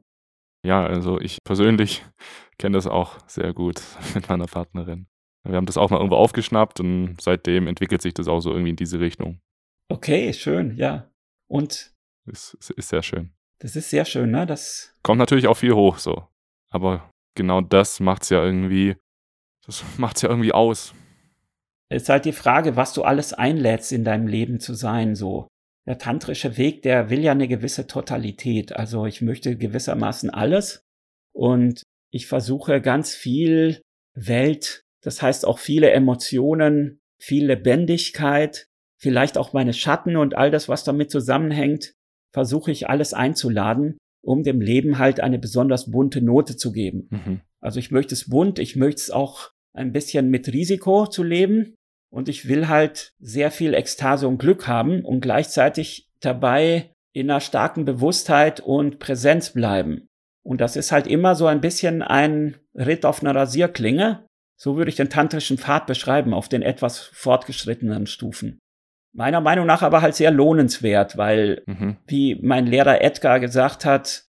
Ja, 0.64 0.84
also 0.84 1.20
ich 1.20 1.38
persönlich 1.44 2.04
kenne 2.58 2.76
das 2.76 2.86
auch 2.86 3.18
sehr 3.26 3.52
gut 3.52 3.82
mit 4.14 4.28
meiner 4.28 4.46
Partnerin. 4.46 5.06
Wir 5.44 5.56
haben 5.56 5.66
das 5.66 5.76
auch 5.76 5.90
mal 5.90 5.98
irgendwo 5.98 6.16
aufgeschnappt 6.16 6.80
und 6.80 7.16
seitdem 7.20 7.66
entwickelt 7.66 8.02
sich 8.02 8.12
das 8.12 8.28
auch 8.28 8.40
so 8.40 8.50
irgendwie 8.50 8.70
in 8.70 8.76
diese 8.76 9.00
Richtung. 9.00 9.40
Okay, 9.90 10.32
schön, 10.34 10.76
ja. 10.76 11.10
Und? 11.48 11.94
Ist, 12.26 12.54
ist 12.76 12.88
sehr 12.88 13.02
schön. 13.02 13.32
Das 13.60 13.74
ist 13.74 13.90
sehr 13.90 14.04
schön, 14.04 14.30
ne? 14.30 14.46
Das 14.46 14.94
kommt 15.02 15.18
natürlich 15.18 15.48
auch 15.48 15.56
viel 15.56 15.72
hoch 15.72 15.98
so. 15.98 16.28
Aber 16.70 17.10
genau 17.34 17.60
das 17.62 17.98
macht 18.00 18.22
es 18.22 18.28
ja 18.28 18.44
irgendwie 18.44 18.96
das 19.68 19.84
macht 19.98 20.16
es 20.16 20.22
ja 20.22 20.30
irgendwie 20.30 20.52
aus. 20.52 20.94
Es 21.90 22.02
ist 22.02 22.08
halt 22.08 22.24
die 22.24 22.32
Frage, 22.32 22.74
was 22.76 22.92
du 22.92 23.02
alles 23.02 23.32
einlädst 23.32 23.92
in 23.92 24.04
deinem 24.04 24.26
Leben 24.26 24.58
zu 24.58 24.74
sein, 24.74 25.14
so. 25.14 25.46
Der 25.86 25.98
tantrische 25.98 26.58
Weg, 26.58 26.82
der 26.82 27.08
will 27.08 27.20
ja 27.20 27.32
eine 27.32 27.48
gewisse 27.48 27.86
Totalität. 27.86 28.76
Also 28.76 29.06
ich 29.06 29.22
möchte 29.22 29.56
gewissermaßen 29.56 30.28
alles 30.28 30.82
und 31.32 31.82
ich 32.10 32.26
versuche 32.26 32.82
ganz 32.82 33.14
viel 33.14 33.80
Welt, 34.14 34.82
das 35.02 35.22
heißt 35.22 35.46
auch 35.46 35.58
viele 35.58 35.90
Emotionen, 35.90 36.98
viel 37.18 37.46
Lebendigkeit, 37.46 38.66
vielleicht 38.98 39.38
auch 39.38 39.54
meine 39.54 39.72
Schatten 39.72 40.16
und 40.16 40.34
all 40.34 40.50
das, 40.50 40.68
was 40.68 40.84
damit 40.84 41.10
zusammenhängt, 41.10 41.94
versuche 42.34 42.70
ich 42.70 42.90
alles 42.90 43.14
einzuladen, 43.14 43.96
um 44.22 44.42
dem 44.42 44.60
Leben 44.60 44.98
halt 44.98 45.20
eine 45.20 45.38
besonders 45.38 45.90
bunte 45.90 46.20
Note 46.20 46.56
zu 46.56 46.70
geben. 46.72 47.08
Mhm. 47.10 47.40
Also 47.60 47.78
ich 47.78 47.90
möchte 47.90 48.14
es 48.14 48.28
bunt, 48.28 48.58
ich 48.58 48.76
möchte 48.76 49.00
es 49.00 49.10
auch 49.10 49.52
ein 49.78 49.92
bisschen 49.92 50.28
mit 50.28 50.48
Risiko 50.48 51.06
zu 51.06 51.22
leben 51.22 51.74
und 52.10 52.28
ich 52.28 52.48
will 52.48 52.68
halt 52.68 53.12
sehr 53.18 53.50
viel 53.50 53.74
Ekstase 53.74 54.28
und 54.28 54.38
Glück 54.38 54.66
haben 54.66 55.04
und 55.04 55.20
gleichzeitig 55.20 56.08
dabei 56.20 56.90
in 57.14 57.30
einer 57.30 57.40
starken 57.40 57.84
Bewusstheit 57.84 58.60
und 58.60 58.98
Präsenz 58.98 59.50
bleiben. 59.50 60.06
Und 60.44 60.60
das 60.60 60.76
ist 60.76 60.92
halt 60.92 61.06
immer 61.06 61.34
so 61.34 61.46
ein 61.46 61.60
bisschen 61.60 62.02
ein 62.02 62.56
Ritt 62.74 63.04
auf 63.04 63.22
einer 63.22 63.34
Rasierklinge. 63.34 64.26
So 64.56 64.76
würde 64.76 64.88
ich 64.88 64.96
den 64.96 65.10
tantrischen 65.10 65.58
Pfad 65.58 65.86
beschreiben 65.86 66.34
auf 66.34 66.48
den 66.48 66.62
etwas 66.62 66.98
fortgeschrittenen 66.98 68.06
Stufen. 68.06 68.58
Meiner 69.14 69.40
Meinung 69.40 69.66
nach 69.66 69.82
aber 69.82 70.02
halt 70.02 70.14
sehr 70.14 70.30
lohnenswert, 70.30 71.16
weil, 71.16 71.62
mhm. 71.66 71.96
wie 72.06 72.36
mein 72.42 72.66
Lehrer 72.66 73.02
Edgar 73.02 73.40
gesagt 73.40 73.84
hat, 73.84 74.27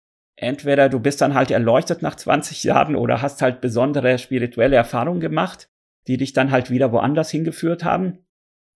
entweder 0.45 0.89
du 0.89 1.01
bist 1.01 1.21
dann 1.21 1.35
halt 1.35 1.51
erleuchtet 1.51 2.03
nach 2.03 2.15
20 2.15 2.65
Jahren 2.65 2.97
oder 2.97 3.23
hast 3.23 3.43
halt 3.43 3.61
besondere 3.61 4.19
spirituelle 4.19 4.77
Erfahrungen 4.77 5.21
gemacht, 5.21 5.69
die 6.07 6.17
dich 6.17 6.33
dann 6.33 6.51
halt 6.51 6.71
wieder 6.71 6.93
woanders 6.93 7.31
hingeführt 7.31 7.85
haben. 7.85 8.19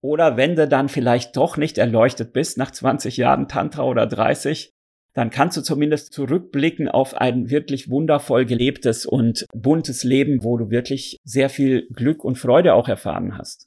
Oder 0.01 0.37
wenn 0.37 0.55
du 0.55 0.67
dann 0.67 0.89
vielleicht 0.89 1.35
doch 1.35 1.57
nicht 1.57 1.77
erleuchtet 1.77 2.33
bist 2.33 2.57
nach 2.57 2.71
20 2.71 3.17
Jahren 3.17 3.47
Tantra 3.47 3.83
oder 3.83 4.07
30, 4.07 4.73
dann 5.13 5.29
kannst 5.29 5.57
du 5.57 5.61
zumindest 5.61 6.13
zurückblicken 6.13 6.87
auf 6.87 7.15
ein 7.15 7.49
wirklich 7.49 7.89
wundervoll 7.89 8.45
gelebtes 8.45 9.05
und 9.05 9.45
buntes 9.53 10.03
Leben, 10.03 10.43
wo 10.43 10.57
du 10.57 10.69
wirklich 10.69 11.17
sehr 11.23 11.49
viel 11.49 11.87
Glück 11.93 12.23
und 12.23 12.37
Freude 12.37 12.73
auch 12.73 12.87
erfahren 12.87 13.37
hast. 13.37 13.65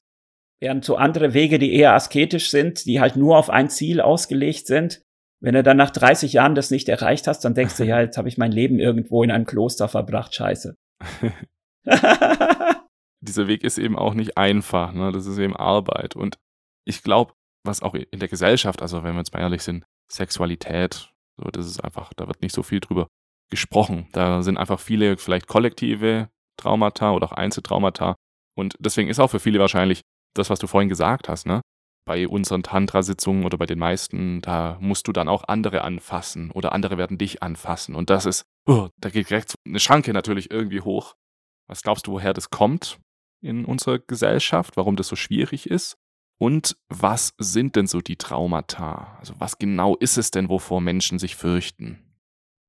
Während 0.61 0.85
so 0.85 0.97
andere 0.97 1.35
Wege, 1.35 1.59
die 1.59 1.75
eher 1.75 1.95
asketisch 1.95 2.51
sind, 2.51 2.87
die 2.87 3.01
halt 3.01 3.17
nur 3.17 3.37
auf 3.37 3.51
ein 3.51 3.69
Ziel 3.69 4.01
ausgelegt 4.01 4.67
sind, 4.67 5.03
wenn 5.43 5.55
du 5.55 5.63
dann 5.63 5.77
nach 5.77 5.91
30 5.91 6.33
Jahren 6.33 6.55
das 6.55 6.71
nicht 6.71 6.89
erreicht 6.89 7.27
hast, 7.27 7.41
dann 7.41 7.55
denkst 7.55 7.77
du, 7.77 7.85
ja, 7.85 8.01
jetzt 8.03 8.17
habe 8.17 8.29
ich 8.29 8.39
mein 8.39 8.53
Leben 8.53 8.79
irgendwo 8.79 9.23
in 9.23 9.31
einem 9.31 9.45
Kloster 9.45 9.89
verbracht, 9.89 10.35
scheiße. 10.35 10.77
Dieser 13.21 13.49
Weg 13.49 13.65
ist 13.65 13.79
eben 13.79 13.99
auch 13.99 14.15
nicht 14.15 14.39
einfach, 14.39 14.93
ne? 14.93 15.13
das 15.13 15.27
ist 15.27 15.39
eben 15.39 15.57
Arbeit. 15.57 16.17
Und 16.17 16.39
ich 16.85 17.03
glaube, 17.03 17.35
was 17.65 17.83
auch 17.83 17.95
in 17.95 18.19
der 18.19 18.29
Gesellschaft, 18.29 18.83
also 18.83 19.05
wenn 19.05 19.15
wir 19.15 19.19
jetzt 19.19 19.35
mal 19.35 19.41
ehrlich 19.41 19.63
sind, 19.63 19.85
Sexualität, 20.11 21.13
so, 21.37 21.51
das 21.51 21.67
ist 21.67 21.83
einfach, 21.83 22.13
da 22.15 22.27
wird 22.27 22.43
nicht 22.43 22.55
so 22.55 22.63
viel 22.63 22.81
drüber 22.81 23.09
gesprochen. 23.51 24.09
Da 24.13 24.43
sind 24.43 24.57
einfach 24.57 24.81
viele 24.81 25.17
vielleicht 25.17 25.47
kollektive 25.47 26.29
Traumata 26.57 27.13
oder 27.13 27.27
auch 27.27 27.33
Einzeltraumata. 27.33 28.17
Und 28.57 28.77
deswegen 28.79 29.09
ist 29.09 29.19
auch 29.21 29.31
für 29.31 29.41
viele 29.41 29.59
wahrscheinlich 29.59 30.03
das, 30.35 30.51
was 30.51 30.59
du 30.59 30.67
vorhin 30.67 30.89
gesagt 30.89 31.29
hast, 31.29 31.47
ne? 31.47 31.61
Bei 32.05 32.27
unseren 32.27 32.63
Tantra-Sitzungen 32.63 33.45
oder 33.45 33.59
bei 33.59 33.67
den 33.67 33.79
meisten, 33.79 34.41
da 34.41 34.77
musst 34.81 35.07
du 35.09 35.13
dann 35.13 35.29
auch 35.29 35.45
andere 35.49 35.83
anfassen 35.83 36.51
oder 36.51 36.73
andere 36.73 36.99
werden 36.99 37.19
dich 37.19 37.43
anfassen. 37.43 37.95
Und 37.95 38.11
das 38.11 38.27
ist, 38.27 38.45
oh, 38.67 38.89
da 38.99 39.11
geht 39.11 39.31
direkt 39.31 39.55
eine 39.67 39.81
Schranke 39.81 40.13
natürlich 40.13 40.51
irgendwie 40.51 40.81
hoch. 40.81 41.15
Was 41.69 41.83
glaubst 41.83 42.07
du, 42.07 42.13
woher 42.13 42.35
das 42.35 42.51
kommt 42.51 42.99
in 43.41 43.65
unserer 43.65 43.99
Gesellschaft? 43.99 44.77
Warum 44.77 44.97
das 44.97 45.09
so 45.09 45.17
schwierig 45.17 45.71
ist? 45.71 45.97
Und 46.39 46.77
was 46.89 47.35
sind 47.39 47.77
denn 47.77 47.87
so 47.87 48.01
die 48.01 48.17
Traumata? 48.17 49.17
Also 49.21 49.35
was 49.39 49.59
genau 49.59 49.97
ist 49.97 50.17
es 50.17 50.33
denn, 50.33 50.49
wovor 50.49 50.81
Menschen 50.81 51.21
sich 51.21 51.37
fürchten? 51.37 52.03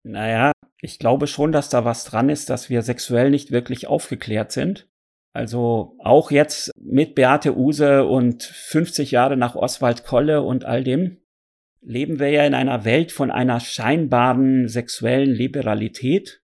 Naja, 0.06 0.52
ich 0.80 1.00
glaube 1.00 1.28
schon, 1.28 1.52
dass 1.52 1.70
da 1.70 1.86
was 1.86 2.04
dran 2.04 2.30
ist, 2.30 2.50
dass 2.50 2.70
wir 2.70 2.82
sexuell 2.84 3.32
nicht 3.32 3.52
wirklich 3.52 3.88
aufgeklärt 3.88 4.52
sind. 4.52 4.88
Also 5.34 5.96
auch 6.00 6.30
jetzt 6.30 6.72
mit 6.80 7.16
Beate 7.16 7.58
Use 7.58 8.06
und 8.06 8.44
50 8.44 9.12
Jahre 9.12 9.36
nach 9.36 9.56
Oswald 9.56 10.06
Kolle 10.06 10.44
und 10.44 10.64
all 10.66 10.84
dem 10.84 11.18
leben 11.82 12.20
wir 12.20 12.30
ja 12.30 12.46
in 12.46 12.54
einer 12.54 12.86
Welt 12.86 13.12
von 13.12 13.32
einer 13.32 13.60
scheinbaren 13.60 14.68
sexuellen 14.68 15.32
Liberalität. 15.32 16.42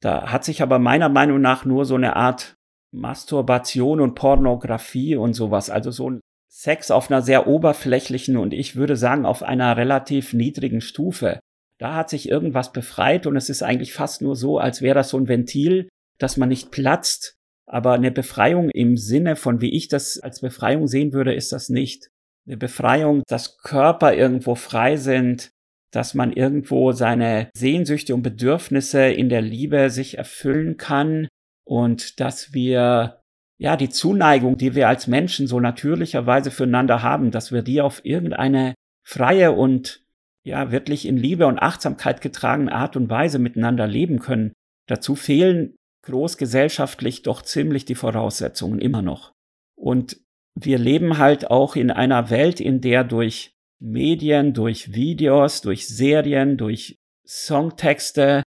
Da 0.00 0.30
hat 0.32 0.44
sich 0.44 0.60
aber 0.60 0.78
meiner 0.78 1.08
Meinung 1.08 1.40
nach 1.40 1.64
nur 1.64 1.84
so 1.84 1.94
eine 1.94 2.16
Art 2.16 2.56
Masturbation 2.90 4.00
und 4.00 4.14
Pornografie 4.14 5.16
und 5.16 5.34
sowas, 5.34 5.70
also 5.70 5.90
so 5.90 6.10
ein 6.10 6.20
Sex 6.50 6.90
auf 6.90 7.10
einer 7.10 7.22
sehr 7.22 7.46
oberflächlichen 7.46 8.36
und 8.36 8.52
ich 8.52 8.76
würde 8.76 8.96
sagen 8.96 9.24
auf 9.24 9.42
einer 9.42 9.76
relativ 9.76 10.34
niedrigen 10.34 10.82
Stufe. 10.82 11.40
Da 11.78 11.94
hat 11.94 12.10
sich 12.10 12.28
irgendwas 12.28 12.72
befreit 12.72 13.26
und 13.26 13.36
es 13.36 13.48
ist 13.48 13.62
eigentlich 13.62 13.94
fast 13.94 14.20
nur 14.20 14.36
so, 14.36 14.58
als 14.58 14.82
wäre 14.82 14.94
das 14.94 15.08
so 15.08 15.16
ein 15.16 15.28
Ventil, 15.28 15.88
dass 16.18 16.36
man 16.36 16.50
nicht 16.50 16.70
platzt. 16.70 17.34
Aber 17.72 17.92
eine 17.92 18.10
Befreiung 18.10 18.68
im 18.68 18.98
Sinne 18.98 19.34
von, 19.34 19.62
wie 19.62 19.74
ich 19.74 19.88
das 19.88 20.18
als 20.18 20.42
Befreiung 20.42 20.88
sehen 20.88 21.14
würde, 21.14 21.32
ist 21.32 21.52
das 21.52 21.70
nicht. 21.70 22.10
Eine 22.46 22.58
Befreiung, 22.58 23.22
dass 23.28 23.56
Körper 23.56 24.14
irgendwo 24.14 24.56
frei 24.56 24.96
sind, 24.98 25.50
dass 25.90 26.12
man 26.12 26.34
irgendwo 26.34 26.92
seine 26.92 27.48
Sehnsüchte 27.54 28.14
und 28.14 28.22
Bedürfnisse 28.22 29.04
in 29.04 29.30
der 29.30 29.40
Liebe 29.40 29.88
sich 29.88 30.18
erfüllen 30.18 30.76
kann 30.76 31.28
und 31.64 32.20
dass 32.20 32.52
wir 32.52 33.20
ja 33.58 33.76
die 33.78 33.88
Zuneigung, 33.88 34.58
die 34.58 34.74
wir 34.74 34.88
als 34.88 35.06
Menschen 35.06 35.46
so 35.46 35.58
natürlicherweise 35.58 36.50
füreinander 36.50 37.02
haben, 37.02 37.30
dass 37.30 37.52
wir 37.52 37.62
die 37.62 37.80
auf 37.80 38.04
irgendeine 38.04 38.74
freie 39.02 39.52
und 39.52 40.02
ja 40.44 40.72
wirklich 40.72 41.06
in 41.06 41.16
Liebe 41.16 41.46
und 41.46 41.58
Achtsamkeit 41.58 42.20
getragene 42.20 42.72
Art 42.72 42.96
und 42.96 43.08
Weise 43.08 43.38
miteinander 43.38 43.86
leben 43.86 44.18
können. 44.18 44.52
Dazu 44.88 45.14
fehlen 45.14 45.74
großgesellschaftlich 46.02 47.22
doch 47.22 47.42
ziemlich 47.42 47.84
die 47.84 47.94
Voraussetzungen 47.94 48.78
immer 48.78 49.02
noch. 49.02 49.32
Und 49.76 50.18
wir 50.54 50.78
leben 50.78 51.18
halt 51.18 51.50
auch 51.50 51.76
in 51.76 51.90
einer 51.90 52.30
Welt, 52.30 52.60
in 52.60 52.80
der 52.80 53.04
durch 53.04 53.54
Medien, 53.80 54.54
durch 54.54 54.92
Videos, 54.92 55.60
durch 55.60 55.88
Serien, 55.88 56.56
durch 56.56 56.98
Songtexte, 57.26 58.42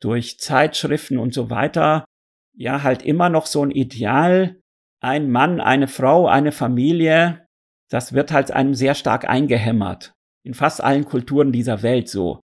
durch 0.00 0.38
Zeitschriften 0.38 1.18
und 1.18 1.32
so 1.32 1.50
weiter, 1.50 2.04
ja 2.54 2.82
halt 2.82 3.02
immer 3.02 3.28
noch 3.28 3.46
so 3.46 3.64
ein 3.64 3.70
Ideal, 3.70 4.60
ein 5.00 5.30
Mann, 5.30 5.60
eine 5.60 5.88
Frau, 5.88 6.26
eine 6.26 6.52
Familie, 6.52 7.46
das 7.90 8.12
wird 8.12 8.32
halt 8.32 8.50
einem 8.50 8.74
sehr 8.74 8.94
stark 8.94 9.28
eingehämmert. 9.28 10.12
In 10.44 10.54
fast 10.54 10.82
allen 10.82 11.04
Kulturen 11.04 11.52
dieser 11.52 11.82
Welt 11.82 12.08
so. 12.08 12.40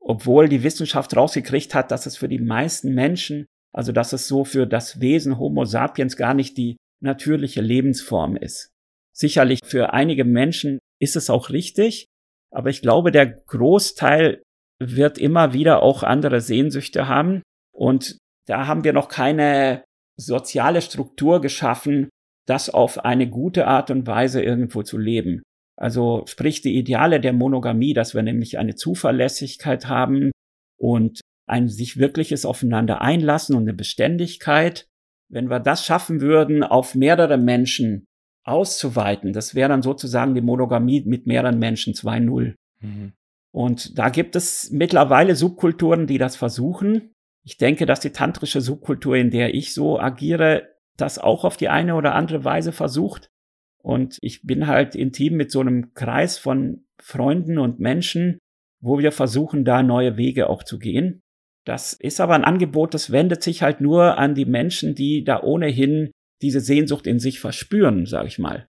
Obwohl 0.00 0.48
die 0.48 0.62
Wissenschaft 0.62 1.16
rausgekriegt 1.16 1.74
hat, 1.74 1.90
dass 1.90 2.06
es 2.06 2.16
für 2.16 2.28
die 2.28 2.38
meisten 2.38 2.94
Menschen, 2.94 3.46
also 3.74 3.92
dass 3.92 4.12
es 4.12 4.28
so 4.28 4.44
für 4.44 4.66
das 4.66 5.00
Wesen 5.00 5.38
Homo 5.38 5.64
sapiens 5.64 6.16
gar 6.16 6.34
nicht 6.34 6.56
die 6.56 6.76
natürliche 7.02 7.60
Lebensform 7.60 8.36
ist. 8.36 8.70
Sicherlich 9.12 9.60
für 9.64 9.92
einige 9.92 10.24
Menschen 10.24 10.78
ist 11.00 11.16
es 11.16 11.30
auch 11.30 11.50
richtig, 11.50 12.06
aber 12.52 12.70
ich 12.70 12.82
glaube, 12.82 13.12
der 13.12 13.26
Großteil 13.26 14.42
wird 14.80 15.18
immer 15.18 15.52
wieder 15.52 15.82
auch 15.82 16.02
andere 16.02 16.40
Sehnsüchte 16.40 17.08
haben 17.08 17.42
und 17.72 18.18
da 18.46 18.66
haben 18.66 18.84
wir 18.84 18.92
noch 18.92 19.08
keine 19.08 19.84
soziale 20.16 20.82
Struktur 20.82 21.40
geschaffen, 21.40 22.08
das 22.46 22.70
auf 22.70 23.04
eine 23.04 23.28
gute 23.28 23.66
Art 23.66 23.90
und 23.90 24.06
Weise 24.06 24.42
irgendwo 24.42 24.82
zu 24.82 24.98
leben. 24.98 25.42
Also 25.76 26.24
sprich 26.26 26.62
die 26.62 26.76
Ideale 26.76 27.20
der 27.20 27.32
Monogamie, 27.32 27.92
dass 27.92 28.14
wir 28.14 28.22
nämlich 28.22 28.58
eine 28.58 28.74
Zuverlässigkeit 28.74 29.86
haben 29.86 30.32
und 30.80 31.20
ein 31.48 31.68
sich 31.68 31.96
wirkliches 31.96 32.44
Aufeinander 32.44 33.00
einlassen 33.00 33.56
und 33.56 33.62
eine 33.62 33.74
Beständigkeit. 33.74 34.86
Wenn 35.30 35.50
wir 35.50 35.60
das 35.60 35.84
schaffen 35.84 36.20
würden, 36.20 36.62
auf 36.62 36.94
mehrere 36.94 37.36
Menschen 37.36 38.06
auszuweiten. 38.44 39.32
Das 39.32 39.54
wäre 39.54 39.68
dann 39.68 39.82
sozusagen 39.82 40.34
die 40.34 40.40
Monogamie 40.40 41.02
mit 41.06 41.26
mehreren 41.26 41.58
Menschen 41.58 41.92
2.0. 41.92 42.54
Mhm. 42.80 43.12
Und 43.52 43.98
da 43.98 44.08
gibt 44.08 44.36
es 44.36 44.70
mittlerweile 44.70 45.34
Subkulturen, 45.36 46.06
die 46.06 46.18
das 46.18 46.36
versuchen. 46.36 47.12
Ich 47.44 47.58
denke, 47.58 47.86
dass 47.86 48.00
die 48.00 48.10
tantrische 48.10 48.60
Subkultur, 48.60 49.16
in 49.16 49.30
der 49.30 49.54
ich 49.54 49.74
so 49.74 49.98
agiere, 49.98 50.68
das 50.96 51.18
auch 51.18 51.44
auf 51.44 51.56
die 51.56 51.68
eine 51.68 51.94
oder 51.94 52.14
andere 52.14 52.44
Weise 52.44 52.72
versucht. 52.72 53.28
Und 53.82 54.18
ich 54.20 54.42
bin 54.42 54.66
halt 54.66 54.94
intim 54.94 55.36
mit 55.36 55.50
so 55.50 55.60
einem 55.60 55.94
Kreis 55.94 56.36
von 56.38 56.84
Freunden 57.00 57.58
und 57.58 57.78
Menschen, 57.78 58.38
wo 58.80 58.98
wir 58.98 59.12
versuchen, 59.12 59.64
da 59.64 59.82
neue 59.82 60.16
Wege 60.16 60.50
auch 60.50 60.62
zu 60.62 60.78
gehen. 60.78 61.20
Das 61.68 61.92
ist 61.92 62.18
aber 62.18 62.34
ein 62.34 62.44
Angebot, 62.44 62.94
das 62.94 63.12
wendet 63.12 63.42
sich 63.42 63.60
halt 63.60 63.82
nur 63.82 64.16
an 64.16 64.34
die 64.34 64.46
Menschen, 64.46 64.94
die 64.94 65.22
da 65.22 65.42
ohnehin 65.42 66.10
diese 66.40 66.60
Sehnsucht 66.60 67.06
in 67.06 67.18
sich 67.18 67.40
verspüren, 67.40 68.06
sage 68.06 68.26
ich 68.26 68.38
mal. 68.38 68.66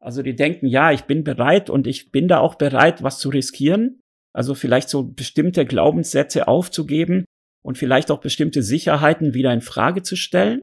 Also 0.00 0.24
die 0.24 0.34
denken, 0.34 0.66
ja, 0.66 0.90
ich 0.90 1.02
bin 1.02 1.22
bereit 1.22 1.70
und 1.70 1.86
ich 1.86 2.10
bin 2.10 2.26
da 2.26 2.38
auch 2.38 2.56
bereit, 2.56 3.04
was 3.04 3.20
zu 3.20 3.28
riskieren. 3.28 4.00
Also 4.32 4.56
vielleicht 4.56 4.88
so 4.88 5.04
bestimmte 5.04 5.64
Glaubenssätze 5.64 6.48
aufzugeben 6.48 7.24
und 7.62 7.78
vielleicht 7.78 8.10
auch 8.10 8.18
bestimmte 8.18 8.64
Sicherheiten 8.64 9.32
wieder 9.32 9.52
in 9.52 9.60
Frage 9.60 10.02
zu 10.02 10.16
stellen, 10.16 10.60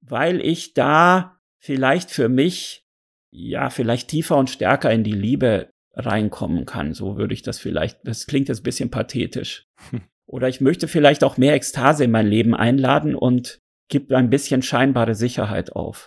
weil 0.00 0.44
ich 0.44 0.74
da 0.74 1.38
vielleicht 1.60 2.10
für 2.10 2.28
mich, 2.28 2.82
ja, 3.30 3.70
vielleicht 3.70 4.08
tiefer 4.08 4.38
und 4.38 4.50
stärker 4.50 4.90
in 4.90 5.04
die 5.04 5.12
Liebe 5.12 5.70
reinkommen 5.94 6.66
kann. 6.66 6.94
So 6.94 7.16
würde 7.16 7.34
ich 7.34 7.42
das 7.42 7.60
vielleicht, 7.60 8.00
das 8.02 8.26
klingt 8.26 8.48
jetzt 8.48 8.62
ein 8.62 8.64
bisschen 8.64 8.90
pathetisch. 8.90 9.68
Oder 10.28 10.48
ich 10.48 10.60
möchte 10.60 10.88
vielleicht 10.88 11.24
auch 11.24 11.38
mehr 11.38 11.54
Ekstase 11.54 12.04
in 12.04 12.10
mein 12.10 12.26
Leben 12.26 12.54
einladen 12.54 13.14
und 13.14 13.58
gibt 13.88 14.12
ein 14.12 14.28
bisschen 14.28 14.62
scheinbare 14.62 15.14
Sicherheit 15.14 15.72
auf. 15.72 16.06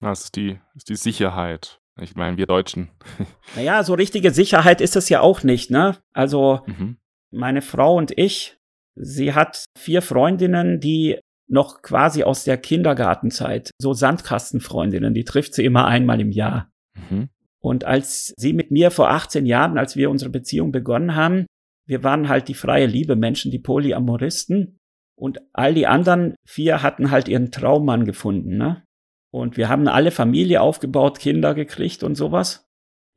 Das 0.00 0.24
ist 0.24 0.36
die, 0.36 0.58
ist 0.74 0.88
die 0.88 0.96
Sicherheit. 0.96 1.78
Ich 2.00 2.16
meine, 2.16 2.36
wir 2.36 2.46
Deutschen. 2.46 2.90
naja, 3.56 3.84
so 3.84 3.94
richtige 3.94 4.32
Sicherheit 4.32 4.80
ist 4.80 4.96
es 4.96 5.08
ja 5.08 5.20
auch 5.20 5.42
nicht, 5.42 5.70
ne? 5.70 5.98
Also, 6.12 6.62
mhm. 6.66 6.96
meine 7.30 7.62
Frau 7.62 7.96
und 7.96 8.16
ich, 8.16 8.58
sie 8.96 9.34
hat 9.34 9.64
vier 9.78 10.02
Freundinnen, 10.02 10.80
die 10.80 11.20
noch 11.46 11.82
quasi 11.82 12.24
aus 12.24 12.44
der 12.44 12.56
Kindergartenzeit, 12.58 13.70
so 13.78 13.92
Sandkastenfreundinnen, 13.92 15.14
die 15.14 15.24
trifft 15.24 15.54
sie 15.54 15.64
immer 15.64 15.86
einmal 15.86 16.20
im 16.20 16.30
Jahr. 16.30 16.70
Mhm. 16.94 17.28
Und 17.60 17.84
als 17.84 18.32
sie 18.36 18.52
mit 18.52 18.70
mir 18.70 18.90
vor 18.90 19.10
18 19.10 19.44
Jahren, 19.46 19.76
als 19.76 19.94
wir 19.94 20.10
unsere 20.10 20.30
Beziehung 20.30 20.72
begonnen 20.72 21.14
haben, 21.14 21.46
wir 21.90 22.04
waren 22.04 22.28
halt 22.28 22.46
die 22.46 22.54
freie 22.54 22.86
Liebe 22.86 23.16
Menschen, 23.16 23.50
die 23.50 23.58
Polyamoristen. 23.58 24.78
Und 25.18 25.40
all 25.52 25.74
die 25.74 25.88
anderen 25.88 26.36
vier 26.46 26.84
hatten 26.84 27.10
halt 27.10 27.28
ihren 27.28 27.50
Traummann 27.50 28.04
gefunden, 28.04 28.56
ne? 28.56 28.84
Und 29.32 29.56
wir 29.56 29.68
haben 29.68 29.88
alle 29.88 30.12
Familie 30.12 30.60
aufgebaut, 30.60 31.18
Kinder 31.18 31.52
gekriegt 31.52 32.04
und 32.04 32.14
sowas. 32.14 32.64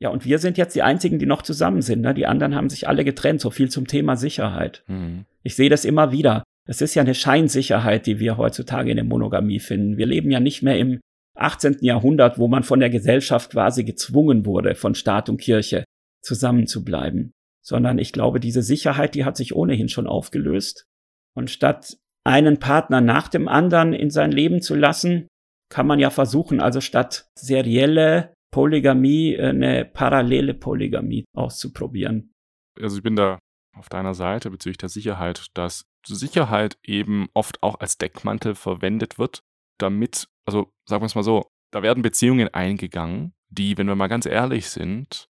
Ja, 0.00 0.10
und 0.10 0.24
wir 0.24 0.38
sind 0.38 0.58
jetzt 0.58 0.74
die 0.74 0.82
einzigen, 0.82 1.18
die 1.20 1.26
noch 1.26 1.42
zusammen 1.42 1.82
sind. 1.82 2.02
Ne? 2.02 2.14
Die 2.14 2.26
anderen 2.26 2.54
haben 2.54 2.68
sich 2.68 2.86
alle 2.86 3.04
getrennt. 3.04 3.40
So 3.40 3.50
viel 3.50 3.68
zum 3.68 3.86
Thema 3.86 4.16
Sicherheit. 4.16 4.84
Mhm. 4.86 5.24
Ich 5.42 5.56
sehe 5.56 5.70
das 5.70 5.84
immer 5.84 6.12
wieder. 6.12 6.44
Es 6.68 6.80
ist 6.80 6.94
ja 6.94 7.02
eine 7.02 7.14
Scheinsicherheit, 7.14 8.06
die 8.06 8.20
wir 8.20 8.36
heutzutage 8.36 8.90
in 8.90 8.96
der 8.96 9.04
Monogamie 9.04 9.60
finden. 9.60 9.96
Wir 9.96 10.06
leben 10.06 10.30
ja 10.30 10.40
nicht 10.40 10.62
mehr 10.62 10.78
im 10.78 11.00
18. 11.36 11.78
Jahrhundert, 11.80 12.38
wo 12.38 12.48
man 12.48 12.62
von 12.62 12.80
der 12.80 12.90
Gesellschaft 12.90 13.50
quasi 13.50 13.82
gezwungen 13.82 14.46
wurde, 14.46 14.74
von 14.74 14.94
Staat 14.94 15.28
und 15.28 15.40
Kirche 15.40 15.84
zusammenzubleiben. 16.22 17.32
Sondern 17.64 17.98
ich 17.98 18.12
glaube, 18.12 18.40
diese 18.40 18.62
Sicherheit, 18.62 19.14
die 19.14 19.24
hat 19.24 19.36
sich 19.36 19.54
ohnehin 19.54 19.88
schon 19.88 20.06
aufgelöst. 20.06 20.86
Und 21.34 21.50
statt 21.50 21.96
einen 22.24 22.58
Partner 22.58 23.00
nach 23.00 23.28
dem 23.28 23.48
anderen 23.48 23.92
in 23.92 24.10
sein 24.10 24.32
Leben 24.32 24.60
zu 24.60 24.74
lassen, 24.74 25.28
kann 25.70 25.86
man 25.86 25.98
ja 25.98 26.10
versuchen, 26.10 26.60
also 26.60 26.80
statt 26.80 27.26
serielle 27.34 28.34
Polygamie 28.52 29.34
äh, 29.34 29.48
eine 29.48 29.84
parallele 29.84 30.54
Polygamie 30.54 31.24
auszuprobieren. 31.34 32.32
Also 32.80 32.96
ich 32.96 33.02
bin 33.02 33.16
da 33.16 33.38
auf 33.76 33.88
deiner 33.88 34.14
Seite 34.14 34.50
bezüglich 34.50 34.78
der 34.78 34.88
Sicherheit, 34.88 35.46
dass 35.54 35.84
Sicherheit 36.06 36.78
eben 36.84 37.28
oft 37.34 37.62
auch 37.62 37.80
als 37.80 37.98
Deckmantel 37.98 38.54
verwendet 38.54 39.18
wird, 39.18 39.42
damit, 39.78 40.28
also 40.46 40.70
sagen 40.88 41.02
wir 41.02 41.06
es 41.06 41.14
mal 41.14 41.24
so, 41.24 41.48
da 41.72 41.82
werden 41.82 42.02
Beziehungen 42.02 42.48
eingegangen, 42.48 43.32
die, 43.48 43.76
wenn 43.76 43.88
wir 43.88 43.96
mal 43.96 44.06
ganz 44.06 44.26
ehrlich 44.26 44.68
sind, 44.68 45.28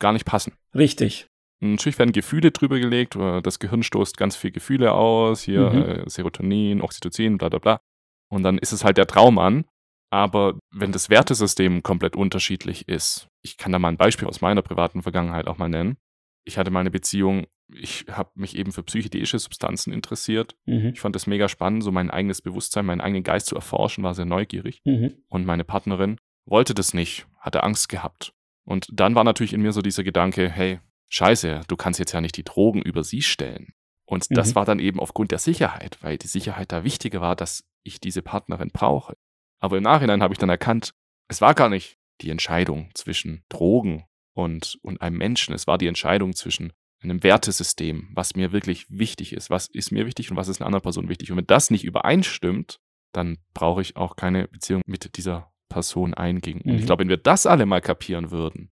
gar 0.00 0.12
nicht 0.12 0.24
passen. 0.24 0.54
Richtig. 0.74 1.28
Natürlich 1.60 1.98
werden 1.98 2.12
Gefühle 2.12 2.50
drüber 2.50 2.78
gelegt, 2.78 3.16
das 3.16 3.58
Gehirn 3.58 3.82
stoßt 3.82 4.16
ganz 4.16 4.36
viel 4.36 4.50
Gefühle 4.50 4.92
aus, 4.92 5.42
hier 5.42 5.70
mhm. 5.70 5.82
äh, 5.82 6.10
Serotonin, 6.10 6.82
Oxytocin, 6.82 7.38
bla 7.38 7.48
bla 7.48 7.58
bla. 7.58 7.80
Und 8.28 8.42
dann 8.42 8.58
ist 8.58 8.72
es 8.72 8.84
halt 8.84 8.98
der 8.98 9.06
Traum 9.06 9.38
an. 9.38 9.64
Aber 10.10 10.58
wenn 10.70 10.92
das 10.92 11.10
Wertesystem 11.10 11.82
komplett 11.82 12.14
unterschiedlich 12.14 12.88
ist, 12.88 13.28
ich 13.42 13.56
kann 13.56 13.72
da 13.72 13.78
mal 13.78 13.88
ein 13.88 13.96
Beispiel 13.96 14.28
aus 14.28 14.40
meiner 14.40 14.62
privaten 14.62 15.02
Vergangenheit 15.02 15.48
auch 15.48 15.58
mal 15.58 15.68
nennen. 15.68 15.96
Ich 16.44 16.58
hatte 16.58 16.70
mal 16.70 16.80
eine 16.80 16.90
Beziehung, 16.90 17.46
ich 17.72 18.04
habe 18.10 18.30
mich 18.34 18.56
eben 18.56 18.70
für 18.70 18.82
psychedelische 18.82 19.38
Substanzen 19.38 19.92
interessiert. 19.92 20.54
Mhm. 20.66 20.92
Ich 20.94 21.00
fand 21.00 21.16
das 21.16 21.26
mega 21.26 21.48
spannend, 21.48 21.82
so 21.82 21.90
mein 21.90 22.10
eigenes 22.10 22.42
Bewusstsein, 22.42 22.86
meinen 22.86 23.00
eigenen 23.00 23.24
Geist 23.24 23.46
zu 23.46 23.54
erforschen, 23.54 24.04
war 24.04 24.14
sehr 24.14 24.24
neugierig. 24.24 24.82
Mhm. 24.84 25.14
Und 25.28 25.46
meine 25.46 25.64
Partnerin 25.64 26.18
wollte 26.44 26.74
das 26.74 26.94
nicht, 26.94 27.26
hatte 27.40 27.62
Angst 27.64 27.88
gehabt. 27.88 28.34
Und 28.64 28.86
dann 28.92 29.14
war 29.14 29.24
natürlich 29.24 29.52
in 29.52 29.62
mir 29.62 29.72
so 29.72 29.82
dieser 29.82 30.04
Gedanke, 30.04 30.48
hey, 30.48 30.78
scheiße, 31.08 31.62
du 31.68 31.76
kannst 31.76 32.00
jetzt 32.00 32.12
ja 32.12 32.20
nicht 32.20 32.36
die 32.36 32.44
Drogen 32.44 32.82
über 32.82 33.04
sie 33.04 33.22
stellen. 33.22 33.74
Und 34.06 34.30
mhm. 34.30 34.34
das 34.34 34.54
war 34.54 34.64
dann 34.64 34.78
eben 34.78 35.00
aufgrund 35.00 35.30
der 35.30 35.38
Sicherheit, 35.38 35.98
weil 36.02 36.18
die 36.18 36.26
Sicherheit 36.26 36.72
da 36.72 36.84
wichtiger 36.84 37.20
war, 37.20 37.36
dass 37.36 37.64
ich 37.84 38.00
diese 38.00 38.22
Partnerin 38.22 38.70
brauche. 38.72 39.16
Aber 39.60 39.76
im 39.76 39.82
Nachhinein 39.82 40.22
habe 40.22 40.34
ich 40.34 40.38
dann 40.38 40.50
erkannt, 40.50 40.92
es 41.28 41.40
war 41.40 41.54
gar 41.54 41.68
nicht 41.68 41.98
die 42.20 42.30
Entscheidung 42.30 42.90
zwischen 42.94 43.44
Drogen 43.48 44.04
und, 44.34 44.78
und 44.82 45.00
einem 45.00 45.16
Menschen. 45.16 45.54
Es 45.54 45.66
war 45.66 45.78
die 45.78 45.86
Entscheidung 45.86 46.34
zwischen 46.34 46.72
einem 47.02 47.22
Wertesystem, 47.22 48.10
was 48.14 48.34
mir 48.34 48.52
wirklich 48.52 48.86
wichtig 48.88 49.32
ist. 49.32 49.50
Was 49.50 49.66
ist 49.66 49.92
mir 49.92 50.06
wichtig 50.06 50.30
und 50.30 50.36
was 50.36 50.48
ist 50.48 50.60
einer 50.60 50.66
anderen 50.66 50.82
Person 50.82 51.08
wichtig. 51.08 51.30
Und 51.30 51.38
wenn 51.38 51.46
das 51.46 51.70
nicht 51.70 51.84
übereinstimmt, 51.84 52.80
dann 53.12 53.38
brauche 53.52 53.82
ich 53.82 53.96
auch 53.96 54.16
keine 54.16 54.48
Beziehung 54.48 54.82
mit 54.86 55.16
dieser 55.16 55.52
Person 55.68 56.14
einging. 56.14 56.60
Und 56.62 56.72
Mhm. 56.72 56.78
ich 56.78 56.86
glaube, 56.86 57.00
wenn 57.00 57.08
wir 57.08 57.16
das 57.16 57.46
alle 57.46 57.66
mal 57.66 57.80
kapieren 57.80 58.30
würden, 58.30 58.70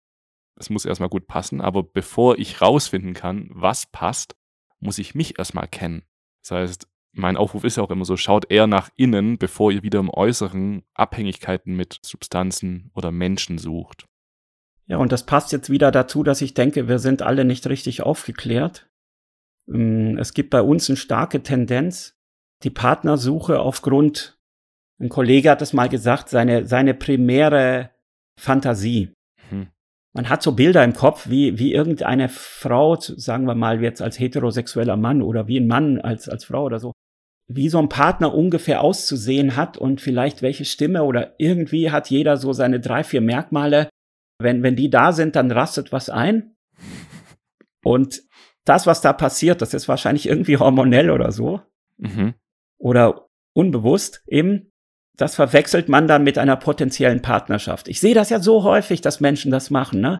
es 0.62 0.70
muss 0.70 0.86
erstmal 0.86 1.09
gut 1.09 1.28
passen, 1.28 1.59
aber 1.62 1.84
bevor 1.84 2.38
ich 2.38 2.62
rausfinden 2.62 3.14
kann, 3.14 3.49
was 3.51 3.86
passt, 3.86 4.36
muss 4.80 4.97
ich 4.97 5.16
mich 5.16 5.38
erstmal 5.38 5.68
kennen. 5.68 6.03
Das 6.43 6.51
heißt, 6.51 6.88
mein 7.14 7.38
Aufruf 7.38 7.64
ist 7.64 7.78
ja 7.78 7.84
auch 7.84 7.89
immer 7.89 8.05
so, 8.05 8.16
schaut 8.16 8.49
eher 8.49 8.68
nach 8.68 8.89
innen, 8.95 9.38
bevor 9.38 9.72
ihr 9.72 9.84
wieder 9.84 9.99
im 9.99 10.09
Äußeren 10.09 10.84
Abhängigkeiten 10.93 11.76
mit 11.76 11.99
Substanzen 12.03 12.89
oder 12.93 13.12
Menschen 13.12 13.57
sucht. 13.57 14.07
Ja, 14.88 14.97
und 14.97 15.12
das 15.12 15.26
passt 15.26 15.51
jetzt 15.51 15.70
wieder 15.70 15.91
dazu, 15.91 16.24
dass 16.24 16.41
ich 16.41 16.53
denke, 16.53 16.88
wir 16.88 16.99
sind 16.99 17.22
alle 17.22 17.45
nicht 17.45 17.68
richtig 17.68 18.01
aufgeklärt. 18.01 18.89
Ähm, 19.68 20.18
Es 20.18 20.34
gibt 20.34 20.49
bei 20.49 20.62
uns 20.62 20.89
eine 20.89 20.97
starke 20.97 21.43
Tendenz, 21.43 22.18
die 22.64 22.70
Partnersuche 22.70 23.59
aufgrund, 23.59 24.39
ein 24.99 25.09
Kollege 25.09 25.49
hat 25.49 25.62
es 25.62 25.74
mal 25.74 25.89
gesagt, 25.89 26.30
seine, 26.30 26.66
seine 26.66 26.93
primäre 26.93 27.89
Fantasie. 28.38 29.14
Mhm. 29.49 29.68
Man 30.14 30.28
hat 30.30 30.43
so 30.43 30.51
Bilder 30.51 30.84
im 30.84 30.93
Kopf, 30.93 31.30
wie, 31.30 31.57
wie 31.57 31.74
irgendeine 31.74 32.28
Frau, 32.28 32.97
sagen 32.99 33.45
wir 33.45 33.55
mal 33.55 33.82
jetzt 33.82 34.01
als 34.01 34.20
heterosexueller 34.20 34.97
Mann 34.97 35.22
oder 35.22 35.47
wie 35.47 35.59
ein 35.59 35.68
Mann 35.68 36.01
als, 36.01 36.28
als 36.28 36.43
Frau 36.45 36.66
oder 36.66 36.80
so, 36.80 36.91
wie 37.47 37.70
so 37.70 37.80
ein 37.80 37.89
Partner 37.89 38.34
ungefähr 38.34 38.82
auszusehen 38.82 39.55
hat 39.55 39.78
und 39.78 40.01
vielleicht 40.01 40.41
welche 40.41 40.66
Stimme 40.66 41.03
oder 41.03 41.36
irgendwie 41.38 41.91
hat 41.91 42.09
jeder 42.09 42.38
so 42.38 42.51
seine 42.53 42.80
drei, 42.80 43.03
vier 43.03 43.22
Merkmale. 43.22 43.89
Wenn, 44.39 44.64
wenn 44.64 44.76
die 44.76 44.89
da 44.89 45.12
sind, 45.12 45.36
dann 45.36 45.51
rastet 45.51 45.91
was 45.91 46.09
ein. 46.09 46.55
Und 47.84 48.24
das, 48.66 48.88
was 48.88 49.01
da 49.01 49.14
passiert, 49.14 49.62
das 49.62 49.74
ist 49.74 49.88
wahrscheinlich 49.88 50.28
irgendwie 50.28 50.57
hormonell 50.57 51.09
oder 51.09 51.32
so 51.32 51.62
Mhm. 51.97 52.34
oder 52.80 53.28
unbewusst 53.53 54.24
eben, 54.28 54.70
das 55.22 55.36
verwechselt 55.36 55.88
man 55.88 56.07
dann 56.07 56.24
mit 56.24 56.38
einer 56.38 56.57
potenziellen 56.57 57.22
Partnerschaft. 57.22 57.88
Ich 57.88 57.99
sehe 57.99 58.15
das 58.15 58.30
ja 58.30 58.39
so 58.39 58.63
häufig, 58.63 59.01
dass 59.01 59.19
Menschen 59.19 59.51
das 59.51 59.69
machen, 59.69 60.01
ne? 60.01 60.17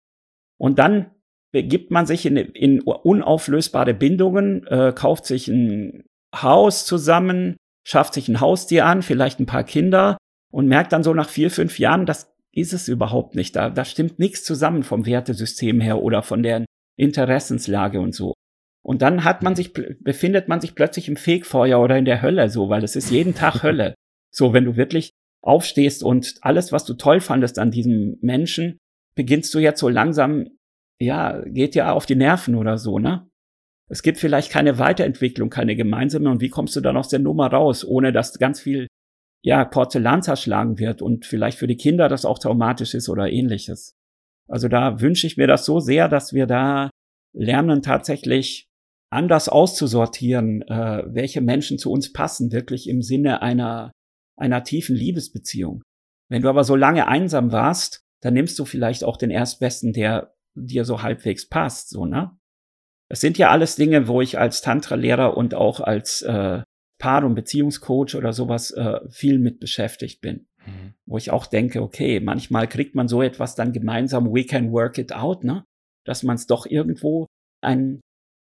Und 0.58 0.78
dann 0.78 1.12
begibt 1.52 1.90
man 1.90 2.06
sich 2.06 2.26
in, 2.26 2.38
in 2.38 2.82
unauflösbare 2.82 3.94
Bindungen, 3.94 4.66
äh, 4.68 4.94
kauft 4.96 5.26
sich 5.26 5.48
ein 5.48 6.04
Haus 6.36 6.86
zusammen, 6.86 7.58
schafft 7.84 8.14
sich 8.14 8.30
ein 8.30 8.40
Haustier 8.40 8.86
an, 8.86 9.02
vielleicht 9.02 9.40
ein 9.40 9.48
paar 9.48 9.64
Kinder 9.64 10.18
und 10.52 10.68
merkt 10.68 10.94
dann 10.94 11.04
so 11.04 11.14
nach 11.14 11.30
vier, 11.30 11.50
fünf 11.50 11.80
Jahren, 11.80 12.06
das 12.06 12.32
ist 12.54 12.74
es 12.74 12.88
überhaupt 12.88 13.36
nicht. 13.36 13.56
Da, 13.56 13.70
da 13.70 13.84
stimmt 13.86 14.20
nichts 14.20 14.44
zusammen 14.44 14.84
vom 14.84 15.06
Wertesystem 15.06 15.82
her 15.82 16.02
oder 16.02 16.22
von 16.22 16.44
der 16.44 16.66
Interessenslage 16.96 18.00
und 18.00 18.14
so. 18.14 18.34
Und 18.84 19.02
dann 19.02 19.24
hat 19.24 19.42
man 19.42 19.56
sich, 19.56 19.74
befindet 19.74 20.48
man 20.48 20.62
sich 20.62 20.76
plötzlich 20.76 21.08
im 21.08 21.16
Fegfeuer 21.16 21.80
oder 21.80 21.98
in 21.98 22.06
der 22.06 22.22
Hölle 22.22 22.50
so, 22.50 22.70
weil 22.70 22.84
es 22.84 22.96
ist 22.96 23.10
jeden 23.10 23.34
Tag 23.34 23.64
Hölle. 23.64 23.96
So, 24.34 24.54
wenn 24.54 24.66
du 24.66 24.76
wirklich 24.76 25.12
aufstehst 25.44 26.04
und 26.04 26.36
alles, 26.42 26.72
was 26.72 26.86
du 26.86 26.94
toll 26.94 27.20
fandest 27.20 27.60
an 27.60 27.72
diesem 27.72 28.18
Menschen, 28.22 28.78
beginnst 29.16 29.54
du 29.54 29.60
jetzt 29.60 29.80
so 29.80 29.90
langsam, 29.90 30.50
ja, 31.00 31.42
geht 31.46 31.76
ja 31.76 31.92
auf 31.94 32.06
die 32.06 32.16
Nerven 32.16 32.56
oder 32.56 32.78
so, 32.78 33.00
ne? 33.00 33.28
Es 33.90 34.04
gibt 34.04 34.20
vielleicht 34.20 34.52
keine 34.52 34.80
Weiterentwicklung, 34.80 35.50
keine 35.50 35.76
gemeinsame. 35.76 36.30
Und 36.30 36.40
wie 36.40 36.48
kommst 36.48 36.78
du 36.78 36.80
dann 36.80 36.96
aus 36.96 37.10
der 37.10 37.20
Nummer 37.20 37.52
raus, 37.52 37.84
ohne 37.84 38.14
dass 38.14 38.40
ganz 38.40 38.62
viel, 38.62 38.88
ja, 39.44 39.66
Porzellan 39.66 40.22
zerschlagen 40.22 40.80
wird 40.80 41.02
und 41.02 41.26
vielleicht 41.26 41.58
für 41.58 41.68
die 41.68 41.76
Kinder 41.76 42.08
das 42.08 42.24
auch 42.24 42.40
traumatisch 42.40 42.94
ist 42.94 43.10
oder 43.10 43.30
ähnliches. 43.30 43.92
Also 44.48 44.70
da 44.70 45.02
wünsche 45.02 45.28
ich 45.28 45.36
mir 45.36 45.48
das 45.48 45.66
so 45.66 45.82
sehr, 45.82 46.08
dass 46.08 46.32
wir 46.32 46.46
da 46.46 46.90
lernen 47.34 47.82
tatsächlich 47.82 48.68
anders 49.10 49.50
auszusortieren, 49.50 50.62
äh, 50.64 51.04
welche 51.08 51.42
Menschen 51.42 51.78
zu 51.78 51.92
uns 51.92 52.14
passen, 52.14 52.52
wirklich 52.52 52.88
im 52.88 53.02
Sinne 53.02 53.42
einer, 53.42 53.92
einer 54.42 54.64
tiefen 54.64 54.96
Liebesbeziehung. 54.96 55.84
Wenn 56.30 56.42
du 56.42 56.50
aber 56.50 56.64
so 56.64 56.76
lange 56.76 57.08
einsam 57.08 57.52
warst, 57.52 58.02
dann 58.22 58.34
nimmst 58.34 58.58
du 58.60 58.66
vielleicht 58.66 59.04
auch 59.04 59.18
den 59.18 59.32
Erstbesten, 59.32 59.94
der 59.94 60.34
dir 60.56 60.86
so 60.86 61.02
halbwegs 61.02 61.48
passt, 61.48 61.90
so, 61.90 62.06
ne? 62.06 62.38
Es 63.10 63.20
sind 63.20 63.38
ja 63.38 63.50
alles 63.50 63.76
Dinge, 63.76 64.08
wo 64.08 64.22
ich 64.22 64.40
als 64.40 64.62
Tantra-Lehrer 64.62 65.36
und 65.36 65.54
auch 65.54 65.82
als 65.82 66.22
äh, 66.22 66.64
Paar- 66.98 67.26
und 67.26 67.36
Beziehungscoach 67.36 68.16
oder 68.16 68.32
sowas 68.32 68.72
äh, 68.72 69.02
viel 69.10 69.38
mit 69.38 69.60
beschäftigt 69.60 70.22
bin. 70.22 70.48
Mhm. 70.66 70.94
Wo 71.06 71.18
ich 71.18 71.30
auch 71.30 71.46
denke, 71.46 71.82
okay, 71.82 72.22
manchmal 72.22 72.70
kriegt 72.70 72.96
man 72.96 73.10
so 73.10 73.22
etwas 73.22 73.56
dann 73.56 73.74
gemeinsam, 73.74 74.34
we 74.34 74.46
can 74.46 74.72
work 74.72 74.98
it 74.98 75.12
out, 75.12 75.44
ne? 75.44 75.66
Dass 76.06 76.24
man 76.24 76.36
es 76.36 76.48
doch 76.48 76.66
irgendwo 76.66 77.28
einen 77.62 78.00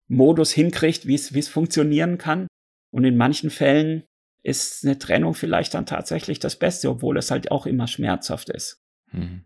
Modus 0.09 0.53
hinkriegt, 0.53 1.09
wie 1.09 1.15
es 1.15 1.49
funktionieren 1.49 2.19
kann. 2.19 2.47
Und 2.95 3.05
in 3.05 3.17
manchen 3.17 3.51
Fällen 3.51 4.05
ist 4.43 4.85
eine 4.85 4.99
Trennung 4.99 5.35
vielleicht 5.35 5.75
dann 5.75 5.87
tatsächlich 5.87 6.39
das 6.39 6.59
Beste, 6.59 6.91
obwohl 6.91 7.17
es 7.17 7.31
halt 7.31 7.51
auch 7.51 7.67
immer 7.67 7.87
schmerzhaft 7.87 8.51
ist. 8.51 8.83
Mhm. 9.13 9.45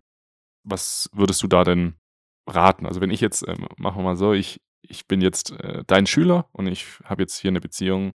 Was 0.65 1.11
würdest 1.13 1.43
du 1.43 1.49
da 1.49 1.65
denn 1.65 1.95
raten? 2.49 2.87
Also 2.87 3.01
wenn 3.01 3.11
ich 3.11 3.21
jetzt, 3.21 3.47
ähm, 3.47 3.67
machen 3.77 3.99
wir 3.99 4.05
mal 4.05 4.17
so, 4.17 4.33
ich, 4.33 4.61
ich 4.83 5.07
bin 5.07 5.21
jetzt 5.21 5.53
äh, 5.53 5.85
dein 5.87 6.07
Schüler 6.07 6.49
und 6.53 6.67
ich 6.67 6.87
habe 7.05 7.23
jetzt 7.23 7.37
hier 7.39 7.51
eine 7.51 7.61
Beziehung 7.61 8.13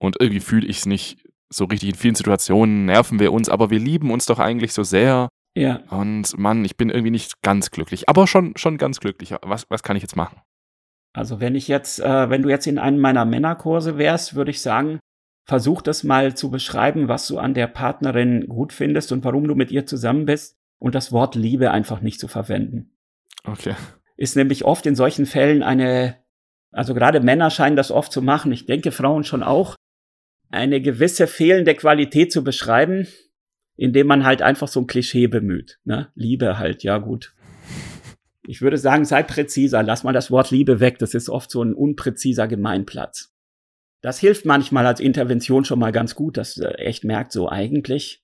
und 0.00 0.16
irgendwie 0.20 0.40
fühle 0.40 0.66
ich 0.66 0.78
es 0.78 0.86
nicht 0.86 1.24
so 1.50 1.66
richtig. 1.66 1.90
In 1.90 1.94
vielen 1.94 2.14
Situationen 2.14 2.86
nerven 2.86 3.20
wir 3.20 3.32
uns, 3.32 3.48
aber 3.48 3.70
wir 3.70 3.78
lieben 3.78 4.10
uns 4.10 4.26
doch 4.26 4.38
eigentlich 4.38 4.72
so 4.72 4.82
sehr. 4.82 5.28
Ja, 5.56 5.76
Und 5.88 6.36
Mann, 6.36 6.64
ich 6.64 6.76
bin 6.76 6.90
irgendwie 6.90 7.12
nicht 7.12 7.40
ganz 7.42 7.70
glücklich, 7.70 8.08
aber 8.08 8.26
schon, 8.26 8.56
schon 8.56 8.76
ganz 8.76 8.98
glücklich. 8.98 9.34
Was, 9.42 9.66
was 9.68 9.84
kann 9.84 9.96
ich 9.96 10.02
jetzt 10.02 10.16
machen? 10.16 10.40
also 11.14 11.40
wenn 11.40 11.54
ich 11.54 11.68
jetzt, 11.68 12.00
äh, 12.00 12.28
wenn 12.28 12.42
du 12.42 12.50
jetzt 12.50 12.66
in 12.66 12.78
einem 12.78 12.98
meiner 12.98 13.24
Männerkurse 13.24 13.96
wärst, 13.96 14.34
würde 14.34 14.50
ich 14.50 14.60
sagen, 14.60 14.98
versuch 15.44 15.82
das 15.82 16.04
mal 16.04 16.34
zu 16.34 16.50
beschreiben, 16.50 17.08
was 17.08 17.28
du 17.28 17.38
an 17.38 17.54
der 17.54 17.66
Partnerin 17.66 18.48
gut 18.48 18.72
findest 18.72 19.12
und 19.12 19.24
warum 19.24 19.46
du 19.46 19.54
mit 19.54 19.70
ihr 19.70 19.86
zusammen 19.86 20.24
bist 20.24 20.56
und 20.78 20.94
das 20.94 21.12
Wort 21.12 21.34
Liebe 21.34 21.70
einfach 21.70 22.00
nicht 22.00 22.18
zu 22.18 22.28
verwenden. 22.28 22.90
Okay. 23.44 23.74
ist 24.16 24.36
nämlich 24.36 24.64
oft 24.64 24.86
in 24.86 24.94
solchen 24.94 25.26
Fällen 25.26 25.62
eine, 25.62 26.16
also 26.70 26.94
gerade 26.94 27.20
Männer 27.20 27.50
scheinen 27.50 27.76
das 27.76 27.90
oft 27.90 28.12
zu 28.12 28.22
machen, 28.22 28.52
ich 28.52 28.66
denke 28.66 28.90
Frauen 28.90 29.24
schon 29.24 29.42
auch, 29.42 29.76
eine 30.50 30.80
gewisse 30.80 31.26
fehlende 31.26 31.74
Qualität 31.74 32.32
zu 32.32 32.44
beschreiben, 32.44 33.06
indem 33.76 34.06
man 34.06 34.24
halt 34.24 34.40
einfach 34.40 34.68
so 34.68 34.80
ein 34.80 34.86
Klischee 34.86 35.26
bemüht. 35.26 35.78
Ne? 35.84 36.10
Liebe 36.14 36.58
halt, 36.58 36.82
ja 36.84 36.98
gut. 36.98 37.34
Ich 38.46 38.62
würde 38.62 38.78
sagen, 38.78 39.04
sei 39.04 39.22
präziser, 39.22 39.82
lass 39.82 40.04
mal 40.04 40.12
das 40.12 40.30
Wort 40.30 40.50
Liebe 40.50 40.78
weg, 40.78 40.98
das 40.98 41.14
ist 41.14 41.28
oft 41.28 41.50
so 41.50 41.62
ein 41.62 41.74
unpräziser 41.74 42.46
Gemeinplatz. 42.46 43.33
Das 44.04 44.18
hilft 44.18 44.44
manchmal 44.44 44.86
als 44.86 45.00
Intervention 45.00 45.64
schon 45.64 45.78
mal 45.78 45.92
ganz 45.92 46.14
gut, 46.14 46.36
dass 46.36 46.54
du 46.54 46.78
echt 46.78 47.04
merkt, 47.04 47.32
so 47.32 47.48
eigentlich. 47.48 48.22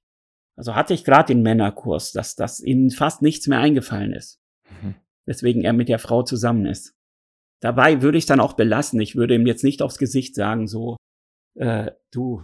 Also 0.56 0.74
hatte 0.74 0.92
ich 0.92 1.04
gerade 1.04 1.32
den 1.32 1.42
Männerkurs, 1.42 2.12
dass 2.12 2.36
das 2.36 2.60
ihnen 2.60 2.90
fast 2.90 3.22
nichts 3.22 3.46
mehr 3.46 3.60
eingefallen 3.60 4.12
ist 4.12 4.40
Mhm. 4.82 4.94
weswegen 5.26 5.62
er 5.62 5.72
mit 5.72 5.88
der 5.88 5.98
Frau 5.98 6.22
zusammen 6.22 6.66
ist. 6.66 6.94
Dabei 7.62 8.02
würde 8.02 8.18
ich 8.18 8.26
dann 8.26 8.40
auch 8.40 8.54
belassen. 8.54 9.00
Ich 9.00 9.16
würde 9.16 9.34
ihm 9.34 9.46
jetzt 9.46 9.64
nicht 9.64 9.82
aufs 9.82 9.98
Gesicht 9.98 10.34
sagen, 10.34 10.66
so, 10.66 10.96
äh, 11.58 11.92
du, 12.12 12.42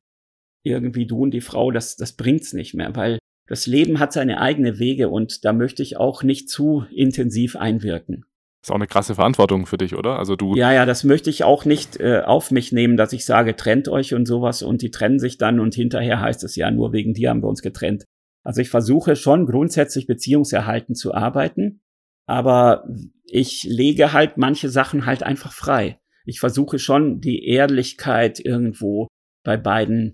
irgendwie 0.64 1.06
du 1.06 1.22
und 1.22 1.30
die 1.32 1.40
Frau, 1.40 1.70
das, 1.70 1.96
das 1.96 2.16
bringt's 2.16 2.52
nicht 2.52 2.74
mehr, 2.74 2.94
weil 2.96 3.18
das 3.48 3.66
Leben 3.66 3.98
hat 3.98 4.12
seine 4.12 4.40
eigene 4.40 4.78
Wege 4.78 5.08
und 5.08 5.44
da 5.44 5.52
möchte 5.52 5.82
ich 5.82 5.96
auch 5.96 6.22
nicht 6.22 6.48
zu 6.48 6.84
intensiv 6.90 7.56
einwirken. 7.56 8.24
Ist 8.66 8.72
auch 8.72 8.74
eine 8.74 8.88
krasse 8.88 9.14
Verantwortung 9.14 9.64
für 9.64 9.76
dich, 9.76 9.94
oder? 9.94 10.18
Also 10.18 10.34
du, 10.34 10.56
Ja, 10.56 10.72
ja, 10.72 10.86
das 10.86 11.04
möchte 11.04 11.30
ich 11.30 11.44
auch 11.44 11.64
nicht 11.64 12.00
äh, 12.00 12.22
auf 12.22 12.50
mich 12.50 12.72
nehmen, 12.72 12.96
dass 12.96 13.12
ich 13.12 13.24
sage, 13.24 13.54
trennt 13.54 13.86
euch 13.86 14.12
und 14.12 14.26
sowas 14.26 14.64
und 14.64 14.82
die 14.82 14.90
trennen 14.90 15.20
sich 15.20 15.38
dann 15.38 15.60
und 15.60 15.76
hinterher 15.76 16.20
heißt 16.20 16.42
es 16.42 16.56
ja, 16.56 16.68
nur 16.72 16.92
wegen 16.92 17.14
dir 17.14 17.30
haben 17.30 17.44
wir 17.44 17.48
uns 17.48 17.62
getrennt. 17.62 18.06
Also 18.42 18.60
ich 18.60 18.68
versuche 18.68 19.14
schon 19.14 19.46
grundsätzlich 19.46 20.08
beziehungserhaltend 20.08 20.98
zu 20.98 21.14
arbeiten, 21.14 21.78
aber 22.26 22.88
ich 23.22 23.62
lege 23.62 24.12
halt 24.12 24.36
manche 24.36 24.68
Sachen 24.68 25.06
halt 25.06 25.22
einfach 25.22 25.52
frei. 25.52 26.00
Ich 26.24 26.40
versuche 26.40 26.80
schon 26.80 27.20
die 27.20 27.46
Ehrlichkeit 27.46 28.40
irgendwo 28.40 29.06
bei 29.44 29.56
beiden 29.56 30.12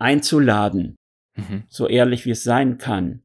einzuladen, 0.00 0.96
mhm. 1.36 1.62
so 1.68 1.86
ehrlich 1.86 2.26
wie 2.26 2.32
es 2.32 2.42
sein 2.42 2.78
kann. 2.78 3.22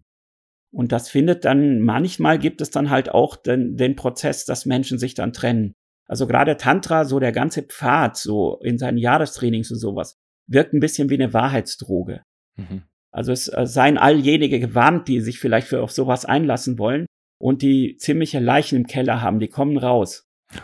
Und 0.78 0.92
das 0.92 1.10
findet 1.10 1.44
dann, 1.44 1.80
manchmal 1.80 2.38
gibt 2.38 2.62
es 2.62 2.70
dann 2.70 2.92
halt 2.92 3.10
auch 3.10 3.36
den, 3.36 3.78
den 3.78 3.96
Prozess, 3.96 4.46
dass 4.46 4.68
Menschen 4.68 5.00
sich 5.00 5.16
dann 5.16 5.34
trennen. 5.34 5.74
Also 6.08 6.28
gerade 6.28 6.56
Tantra, 6.56 7.04
so 7.04 7.20
der 7.20 7.32
ganze 7.32 7.64
Pfad, 7.64 8.16
so 8.16 8.60
in 8.62 8.78
seinen 8.78 9.00
Jahrestrainings 9.00 9.72
und 9.72 9.80
sowas, 9.80 10.18
wirkt 10.46 10.74
ein 10.74 10.80
bisschen 10.80 11.10
wie 11.10 11.16
eine 11.16 11.34
Wahrheitsdroge. 11.34 12.22
Mhm. 12.58 12.84
Also 13.12 13.32
es 13.32 13.48
äh, 13.48 13.66
seien 13.66 13.98
all 13.98 14.20
jenige 14.20 14.60
gewarnt, 14.60 15.08
die 15.08 15.20
sich 15.20 15.40
vielleicht 15.40 15.68
für 15.68 15.82
auf 15.82 15.92
sowas 15.92 16.26
einlassen 16.26 16.78
wollen 16.78 17.08
und 17.42 17.64
die 17.64 17.98
ziemliche 17.98 18.38
Leichen 18.38 18.76
im 18.76 18.86
Keller 18.86 19.24
haben, 19.24 19.40
die 19.40 19.50
kommen 19.50 19.80
raus. 19.80 20.28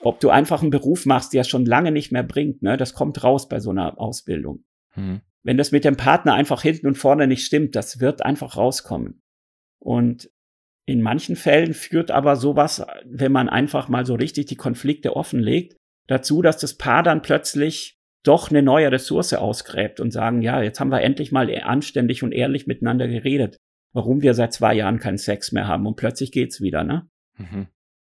Ob 0.00 0.18
du 0.18 0.30
einfach 0.30 0.62
einen 0.62 0.70
Beruf 0.70 1.04
machst, 1.04 1.34
der 1.34 1.44
schon 1.44 1.66
lange 1.66 1.92
nicht 1.92 2.10
mehr 2.10 2.22
bringt, 2.22 2.62
ne, 2.62 2.78
das 2.78 2.94
kommt 2.94 3.22
raus 3.22 3.50
bei 3.50 3.60
so 3.60 3.68
einer 3.68 4.00
Ausbildung. 4.00 4.64
Mhm. 4.94 5.20
Wenn 5.42 5.58
das 5.58 5.72
mit 5.72 5.84
dem 5.84 5.98
Partner 5.98 6.32
einfach 6.32 6.62
hinten 6.62 6.86
und 6.86 6.96
vorne 6.96 7.26
nicht 7.26 7.44
stimmt, 7.44 7.76
das 7.76 8.00
wird 8.00 8.24
einfach 8.24 8.56
rauskommen. 8.56 9.20
Und 9.86 10.28
in 10.84 11.00
manchen 11.00 11.36
Fällen 11.36 11.72
führt 11.72 12.10
aber 12.10 12.34
sowas, 12.34 12.84
wenn 13.04 13.30
man 13.30 13.48
einfach 13.48 13.88
mal 13.88 14.04
so 14.04 14.16
richtig 14.16 14.46
die 14.46 14.56
Konflikte 14.56 15.14
offenlegt, 15.14 15.76
dazu, 16.08 16.42
dass 16.42 16.58
das 16.58 16.74
Paar 16.74 17.04
dann 17.04 17.22
plötzlich 17.22 17.96
doch 18.24 18.50
eine 18.50 18.62
neue 18.62 18.90
Ressource 18.90 19.32
ausgräbt 19.34 20.00
und 20.00 20.10
sagen, 20.10 20.42
ja, 20.42 20.60
jetzt 20.60 20.80
haben 20.80 20.90
wir 20.90 21.02
endlich 21.02 21.30
mal 21.30 21.48
anständig 21.62 22.24
und 22.24 22.32
ehrlich 22.32 22.66
miteinander 22.66 23.06
geredet. 23.06 23.56
warum 23.92 24.20
wir 24.20 24.34
seit 24.34 24.52
zwei 24.52 24.74
Jahren 24.74 24.98
keinen 24.98 25.16
Sex 25.16 25.52
mehr 25.52 25.66
haben 25.66 25.86
und 25.86 25.96
plötzlich 25.96 26.30
geht's 26.30 26.60
wieder, 26.60 26.84
ne? 26.84 27.08
Mhm. 27.38 27.68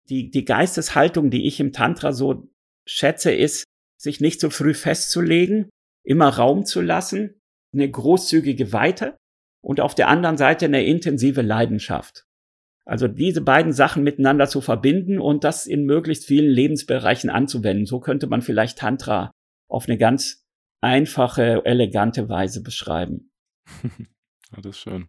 Die, 0.07 0.29
die 0.29 0.45
Geisteshaltung, 0.45 1.29
die 1.29 1.45
ich 1.45 1.59
im 1.59 1.73
Tantra 1.73 2.13
so 2.13 2.47
schätze, 2.87 3.33
ist, 3.33 3.65
sich 3.97 4.21
nicht 4.21 4.39
so 4.39 4.49
früh 4.49 4.73
festzulegen, 4.73 5.69
immer 6.05 6.29
Raum 6.29 6.63
zu 6.65 6.79
lassen, 6.79 7.41
eine 7.73 7.89
großzügige 7.89 8.71
Weite 8.71 9.17
und 9.63 9.79
auf 9.79 9.95
der 9.95 10.09
anderen 10.09 10.37
Seite 10.37 10.65
eine 10.65 10.83
intensive 10.85 11.41
Leidenschaft. 11.41 12.25
Also 12.85 13.07
diese 13.07 13.41
beiden 13.41 13.71
Sachen 13.71 14.03
miteinander 14.03 14.47
zu 14.47 14.59
verbinden 14.59 15.19
und 15.19 15.45
das 15.45 15.65
in 15.65 15.85
möglichst 15.85 16.25
vielen 16.25 16.49
Lebensbereichen 16.49 17.29
anzuwenden. 17.29 17.85
So 17.85 18.01
könnte 18.01 18.27
man 18.27 18.41
vielleicht 18.41 18.77
Tantra 18.77 19.31
auf 19.69 19.87
eine 19.87 19.97
ganz 19.97 20.45
einfache, 20.81 21.65
elegante 21.65 22.27
Weise 22.27 22.61
beschreiben. 22.61 23.31
das 24.51 24.65
ist 24.65 24.79
schön. 24.79 25.07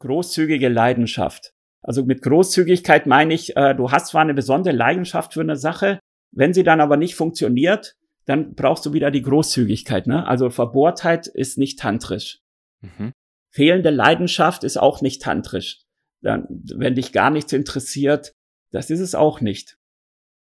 Großzügige 0.00 0.70
Leidenschaft. 0.70 1.52
Also 1.82 2.04
mit 2.04 2.22
Großzügigkeit 2.22 3.06
meine 3.06 3.34
ich, 3.34 3.54
äh, 3.56 3.74
du 3.74 3.90
hast 3.90 4.08
zwar 4.08 4.22
eine 4.22 4.34
besondere 4.34 4.74
Leidenschaft 4.74 5.34
für 5.34 5.42
eine 5.42 5.56
Sache, 5.56 6.00
wenn 6.32 6.54
sie 6.54 6.62
dann 6.62 6.80
aber 6.80 6.96
nicht 6.96 7.14
funktioniert, 7.14 7.96
dann 8.24 8.54
brauchst 8.54 8.86
du 8.86 8.94
wieder 8.94 9.10
die 9.10 9.22
Großzügigkeit. 9.22 10.06
Ne? 10.06 10.26
Also 10.26 10.48
Verbohrtheit 10.48 11.26
ist 11.26 11.58
nicht 11.58 11.78
tantrisch. 11.78 12.40
Mhm. 12.80 13.12
Fehlende 13.50 13.90
Leidenschaft 13.90 14.64
ist 14.64 14.76
auch 14.76 15.00
nicht 15.02 15.22
tantrisch 15.22 15.84
dann, 16.22 16.46
wenn 16.74 16.94
dich 16.94 17.12
gar 17.12 17.30
nichts 17.30 17.52
interessiert, 17.52 18.34
das 18.70 18.90
ist 18.90 19.00
es 19.00 19.14
auch 19.14 19.40
nicht. 19.40 19.78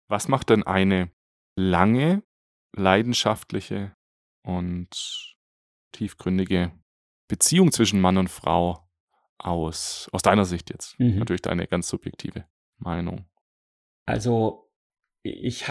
Was 0.08 0.28
macht 0.28 0.50
denn 0.50 0.62
eine 0.62 1.10
lange, 1.56 2.22
leidenschaftliche 2.74 3.94
und 4.42 5.36
tiefgründige 5.92 6.72
Beziehung 7.28 7.72
zwischen 7.72 8.00
Mann 8.00 8.16
und 8.16 8.28
Frau 8.28 8.88
aus? 9.38 10.08
Aus 10.12 10.22
deiner 10.22 10.44
Sicht 10.44 10.70
jetzt. 10.70 10.98
Mhm. 10.98 11.18
Natürlich 11.18 11.42
deine 11.42 11.66
ganz 11.66 11.88
subjektive 11.88 12.44
Meinung. 12.78 13.26
Also, 14.06 14.70
ich 15.22 15.66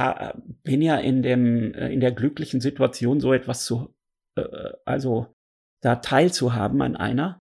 bin 0.63 0.81
ja 0.81 0.97
in 0.97 1.23
dem, 1.23 1.73
äh, 1.73 1.91
in 1.91 1.99
der 1.99 2.11
glücklichen 2.11 2.61
Situation, 2.61 3.19
so 3.19 3.33
etwas 3.33 3.65
zu, 3.65 3.95
äh, 4.35 4.43
also 4.85 5.35
da 5.82 5.97
teilzuhaben 5.97 6.82
an 6.82 6.95
einer 6.95 7.39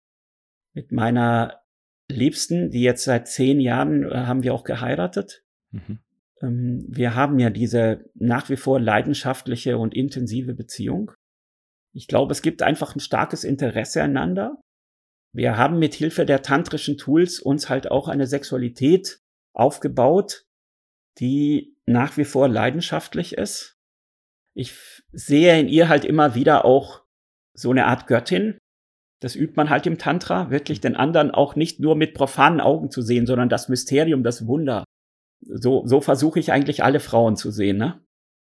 mit 0.74 0.92
meiner 0.92 1.62
Liebsten, 2.08 2.70
die 2.70 2.82
jetzt 2.82 3.04
seit 3.04 3.28
zehn 3.28 3.60
Jahren 3.60 4.04
äh, 4.04 4.14
haben 4.14 4.42
wir 4.42 4.54
auch 4.54 4.64
geheiratet. 4.64 5.42
Mhm. 5.70 5.98
Ähm, 6.42 6.84
wir 6.88 7.14
haben 7.14 7.38
ja 7.38 7.50
diese 7.50 8.04
nach 8.14 8.48
wie 8.48 8.56
vor 8.56 8.80
leidenschaftliche 8.80 9.78
und 9.78 9.94
intensive 9.94 10.54
Beziehung. 10.54 11.12
Ich 11.92 12.08
glaube, 12.08 12.32
es 12.32 12.42
gibt 12.42 12.62
einfach 12.62 12.94
ein 12.94 13.00
starkes 13.00 13.42
Interesse 13.42 14.02
einander. 14.02 14.60
Wir 15.32 15.56
haben 15.56 15.78
mit 15.78 15.94
Hilfe 15.94 16.26
der 16.26 16.42
tantrischen 16.42 16.98
Tools 16.98 17.40
uns 17.40 17.68
halt 17.68 17.90
auch 17.90 18.08
eine 18.08 18.26
Sexualität 18.26 19.20
aufgebaut, 19.54 20.44
die 21.18 21.74
nach 21.86 22.16
wie 22.16 22.24
vor 22.24 22.48
leidenschaftlich 22.48 23.34
ist. 23.34 23.78
Ich 24.54 24.74
sehe 25.12 25.58
in 25.58 25.68
ihr 25.68 25.88
halt 25.88 26.04
immer 26.04 26.34
wieder 26.34 26.64
auch 26.64 27.05
so 27.56 27.70
eine 27.70 27.86
Art 27.86 28.06
Göttin, 28.06 28.58
das 29.20 29.34
übt 29.34 29.54
man 29.56 29.70
halt 29.70 29.86
im 29.86 29.98
Tantra, 29.98 30.50
wirklich 30.50 30.80
den 30.80 30.94
anderen 30.94 31.30
auch 31.30 31.56
nicht 31.56 31.80
nur 31.80 31.96
mit 31.96 32.14
profanen 32.14 32.60
Augen 32.60 32.90
zu 32.90 33.02
sehen, 33.02 33.26
sondern 33.26 33.48
das 33.48 33.68
Mysterium, 33.68 34.22
das 34.22 34.46
Wunder. 34.46 34.84
So, 35.40 35.86
so 35.86 36.00
versuche 36.00 36.38
ich 36.38 36.52
eigentlich 36.52 36.84
alle 36.84 37.00
Frauen 37.00 37.36
zu 37.36 37.50
sehen, 37.50 37.78
ne? 37.78 38.02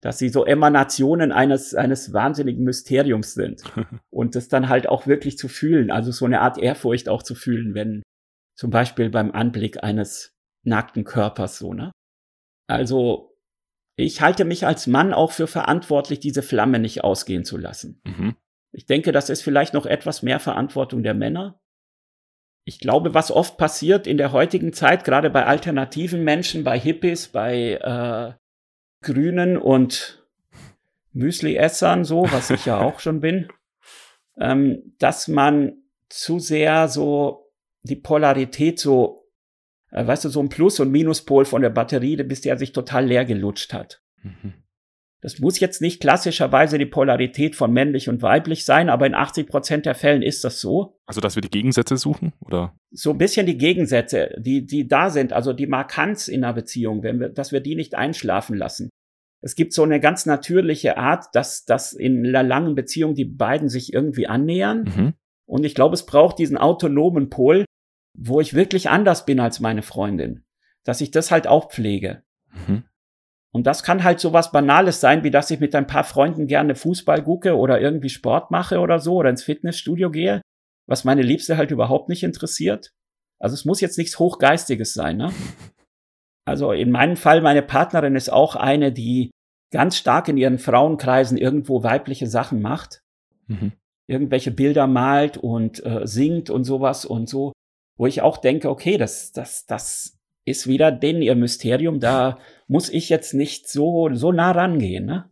Dass 0.02 0.18
sie 0.18 0.30
so 0.30 0.46
Emanationen 0.46 1.32
eines, 1.32 1.76
eines 1.76 2.14
wahnsinnigen 2.14 2.64
Mysteriums 2.64 3.34
sind. 3.34 3.64
Und 4.10 4.36
das 4.36 4.48
dann 4.48 4.70
halt 4.70 4.88
auch 4.88 5.08
wirklich 5.08 5.38
zu 5.38 5.48
fühlen, 5.48 5.92
also 5.92 6.12
so 6.12 6.26
eine 6.26 6.42
Art 6.42 6.58
Ehrfurcht 6.58 7.10
auch 7.10 7.24
zu 7.24 7.36
fühlen, 7.36 7.74
wenn 7.74 8.02
zum 8.56 8.70
Beispiel 8.72 9.10
beim 9.10 9.32
Anblick 9.32 9.84
eines 9.84 10.34
nackten 10.66 11.06
Körpers 11.06 11.58
so, 11.58 11.74
ne? 11.74 11.92
Also, 12.68 13.36
ich 13.96 14.22
halte 14.22 14.46
mich 14.46 14.66
als 14.66 14.88
Mann 14.88 15.14
auch 15.14 15.32
für 15.32 15.48
verantwortlich, 15.48 16.20
diese 16.20 16.44
Flamme 16.44 16.80
nicht 16.80 17.04
ausgehen 17.04 17.44
zu 17.44 17.58
lassen. 17.58 18.02
Mhm. 18.06 18.36
Ich 18.72 18.86
denke, 18.86 19.12
das 19.12 19.30
ist 19.30 19.42
vielleicht 19.42 19.74
noch 19.74 19.86
etwas 19.86 20.22
mehr 20.22 20.40
Verantwortung 20.40 21.04
der 21.04 21.14
Männer. 21.14 21.60
Ich 22.66 22.80
glaube, 22.80 23.14
was 23.14 23.32
oft 23.32 23.58
passiert 23.58 24.06
in 24.06 24.18
der 24.18 24.32
heutigen 24.32 24.74
Zeit, 24.74 25.04
gerade 25.04 25.30
bei 25.30 25.46
alternativen 25.46 26.24
Menschen, 26.24 26.64
bei 26.64 26.80
Hippies, 26.80 27.30
bei 27.30 27.74
äh, 27.82 28.34
Grünen 29.02 29.58
und 29.58 30.24
Müsli-Essern, 31.14 32.06
so, 32.06 32.24
was 32.32 32.52
ich 32.52 32.66
ja 32.66 32.80
auch 32.80 33.00
schon 33.00 33.22
bin, 33.22 33.48
ähm, 34.40 34.94
dass 35.00 35.28
man 35.28 35.82
zu 36.10 36.40
sehr 36.40 36.88
so 36.88 37.52
die 37.82 37.96
Polarität 37.96 38.80
so, 38.80 39.28
äh, 39.90 40.06
weißt 40.06 40.26
du, 40.26 40.30
so 40.30 40.40
ein 40.40 40.50
Plus- 40.50 40.80
und 40.80 40.92
Minuspol 40.92 41.46
von 41.46 41.62
der 41.62 41.70
Batterie, 41.70 42.18
bis 42.18 42.42
der 42.42 42.58
sich 42.58 42.72
total 42.72 43.06
leer 43.06 43.26
gelutscht 43.26 43.74
hat. 43.74 44.04
Mhm. 44.22 44.54
Das 45.22 45.40
muss 45.40 45.60
jetzt 45.60 45.82
nicht 45.82 46.00
klassischerweise 46.00 46.78
die 46.78 46.86
Polarität 46.86 47.56
von 47.56 47.74
männlich 47.74 48.08
und 48.08 48.22
weiblich 48.22 48.64
sein, 48.64 48.90
aber 48.90 49.06
in 49.06 49.14
80 49.14 49.48
Prozent 49.48 49.86
der 49.86 49.96
Fällen 49.96 50.22
ist 50.22 50.46
das 50.46 50.62
so. 50.62 50.98
Also, 51.06 51.20
dass 51.20 51.36
wir 51.36 51.42
die 51.42 51.50
Gegensätze 51.50 51.98
suchen, 51.98 52.32
oder? 52.40 52.74
So 52.92 53.12
ein 53.12 53.18
bisschen 53.18 53.46
die 53.46 53.58
Gegensätze, 53.58 54.36
die, 54.38 54.66
die 54.66 54.88
da 54.88 55.10
sind, 55.10 55.34
also 55.34 55.52
die 55.52 55.68
Markanz 55.68 56.30
in 56.30 56.44
einer 56.44 56.54
Beziehung, 56.54 57.04
wenn 57.04 57.20
wir, 57.20 57.30
dass 57.30 57.52
wir 57.52 57.60
die 57.60 57.76
nicht 57.76 57.96
einschlafen 57.96 58.56
lassen. 58.56 58.90
Es 59.42 59.56
gibt 59.56 59.74
so 59.74 59.84
eine 59.84 60.00
ganz 60.00 60.26
natürliche 60.26 60.98
Art, 60.98 61.26
dass, 61.34 61.66
dass 61.66 61.94
in 61.94 62.26
einer 62.26 62.44
langen 62.44 62.76
Beziehung 62.76 63.14
die 63.14 63.26
beiden 63.26 63.70
sich 63.70 63.94
irgendwie 63.94 64.28
annähern. 64.28 64.84
Mhm. 64.84 65.14
Und 65.46 65.66
ich 65.66 65.76
glaube, 65.76 65.96
es 65.96 66.06
braucht 66.06 66.40
diesen 66.40 66.58
autonomen 66.58 67.30
Pol, 67.30 67.66
wo 68.18 68.42
ich 68.42 68.54
wirklich 68.54 68.90
anders 68.90 69.26
bin 69.26 69.40
als 69.40 69.60
meine 69.60 69.82
Freundin. 69.82 70.44
Dass 70.84 71.02
ich 71.02 71.12
das 71.12 71.32
halt 71.32 71.48
auch 71.48 71.72
pflege. 71.72 72.24
Mhm. 72.68 72.84
Und 73.52 73.66
das 73.66 73.84
kann 73.84 74.04
halt 74.04 74.20
so 74.20 74.32
was 74.32 74.52
Banales 74.52 75.02
sein, 75.02 75.24
wie 75.24 75.32
dass 75.32 75.50
ich 75.50 75.60
mit 75.60 75.74
ein 75.74 75.88
paar 75.88 76.04
Freunden 76.04 76.48
gerne 76.48 76.76
Fußball 76.76 77.24
gucke 77.24 77.58
oder 77.58 77.82
irgendwie 77.82 78.10
Sport 78.10 78.52
mache 78.52 78.80
oder 78.80 79.00
so 79.00 79.16
oder 79.16 79.30
ins 79.30 79.44
Fitnessstudio 79.44 80.12
gehe, 80.12 80.42
was 80.88 81.04
meine 81.04 81.24
Liebste 81.24 81.58
halt 81.58 81.72
überhaupt 81.72 82.10
nicht 82.10 82.24
interessiert. 82.24 82.92
Also 83.40 83.56
es 83.56 83.66
muss 83.66 83.82
jetzt 83.82 83.98
nichts 83.98 84.20
Hochgeistiges 84.20 84.94
sein, 84.94 85.18
ne? 85.18 85.32
Also 86.46 86.72
in 86.72 86.90
meinem 86.90 87.16
Fall, 87.16 87.42
meine 87.42 87.62
Partnerin 87.62 88.16
ist 88.16 88.32
auch 88.32 88.56
eine, 88.56 88.92
die 88.92 89.30
ganz 89.72 89.98
stark 89.98 90.28
in 90.30 90.38
ihren 90.38 90.58
Frauenkreisen 90.58 91.38
irgendwo 91.38 91.84
weibliche 91.84 92.26
Sachen 92.26 92.60
macht. 92.60 93.02
Mhm. 93.46 93.74
Irgendwelche 94.08 94.50
Bilder 94.50 94.88
malt 94.88 95.38
und 95.38 95.86
äh, 95.86 96.08
singt 96.08 96.50
und 96.50 96.64
sowas 96.64 97.06
und 97.06 97.30
so, 97.30 97.54
wo 97.98 98.08
ich 98.08 98.24
auch 98.24 98.38
denke, 98.38 98.68
okay, 98.68 98.98
das, 98.98 99.32
das, 99.32 99.68
das 99.68 100.18
ist 100.44 100.66
wieder 100.66 100.92
denn 100.92 101.22
ihr 101.22 101.36
Mysterium, 101.36 102.00
da 102.00 102.40
muss 102.70 102.90
ich 102.90 103.10
jetzt 103.10 103.34
nicht 103.34 103.68
so, 103.68 104.10
so 104.14 104.32
nah 104.32 104.52
rangehen, 104.52 105.06
ne? 105.06 105.30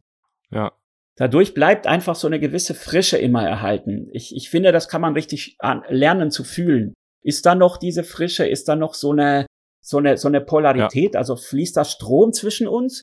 Ja. 0.49 0.73
Dadurch 1.15 1.53
bleibt 1.53 1.87
einfach 1.87 2.15
so 2.15 2.27
eine 2.27 2.39
gewisse 2.39 2.73
Frische 2.73 3.17
immer 3.17 3.47
erhalten. 3.47 4.09
Ich, 4.11 4.35
ich 4.35 4.49
finde, 4.49 4.71
das 4.71 4.89
kann 4.89 5.01
man 5.01 5.13
richtig 5.13 5.57
lernen 5.87 6.31
zu 6.31 6.43
fühlen. 6.43 6.93
Ist 7.23 7.45
da 7.45 7.55
noch 7.55 7.77
diese 7.77 8.03
Frische? 8.03 8.45
Ist 8.47 8.67
da 8.67 8.75
noch 8.75 8.93
so 8.93 9.11
eine, 9.11 9.45
so 9.81 9.97
eine, 9.97 10.17
so 10.17 10.27
eine 10.27 10.41
Polarität? 10.41 11.13
Ja. 11.13 11.19
Also 11.19 11.35
fließt 11.35 11.77
da 11.77 11.85
Strom 11.85 12.33
zwischen 12.33 12.67
uns? 12.67 13.01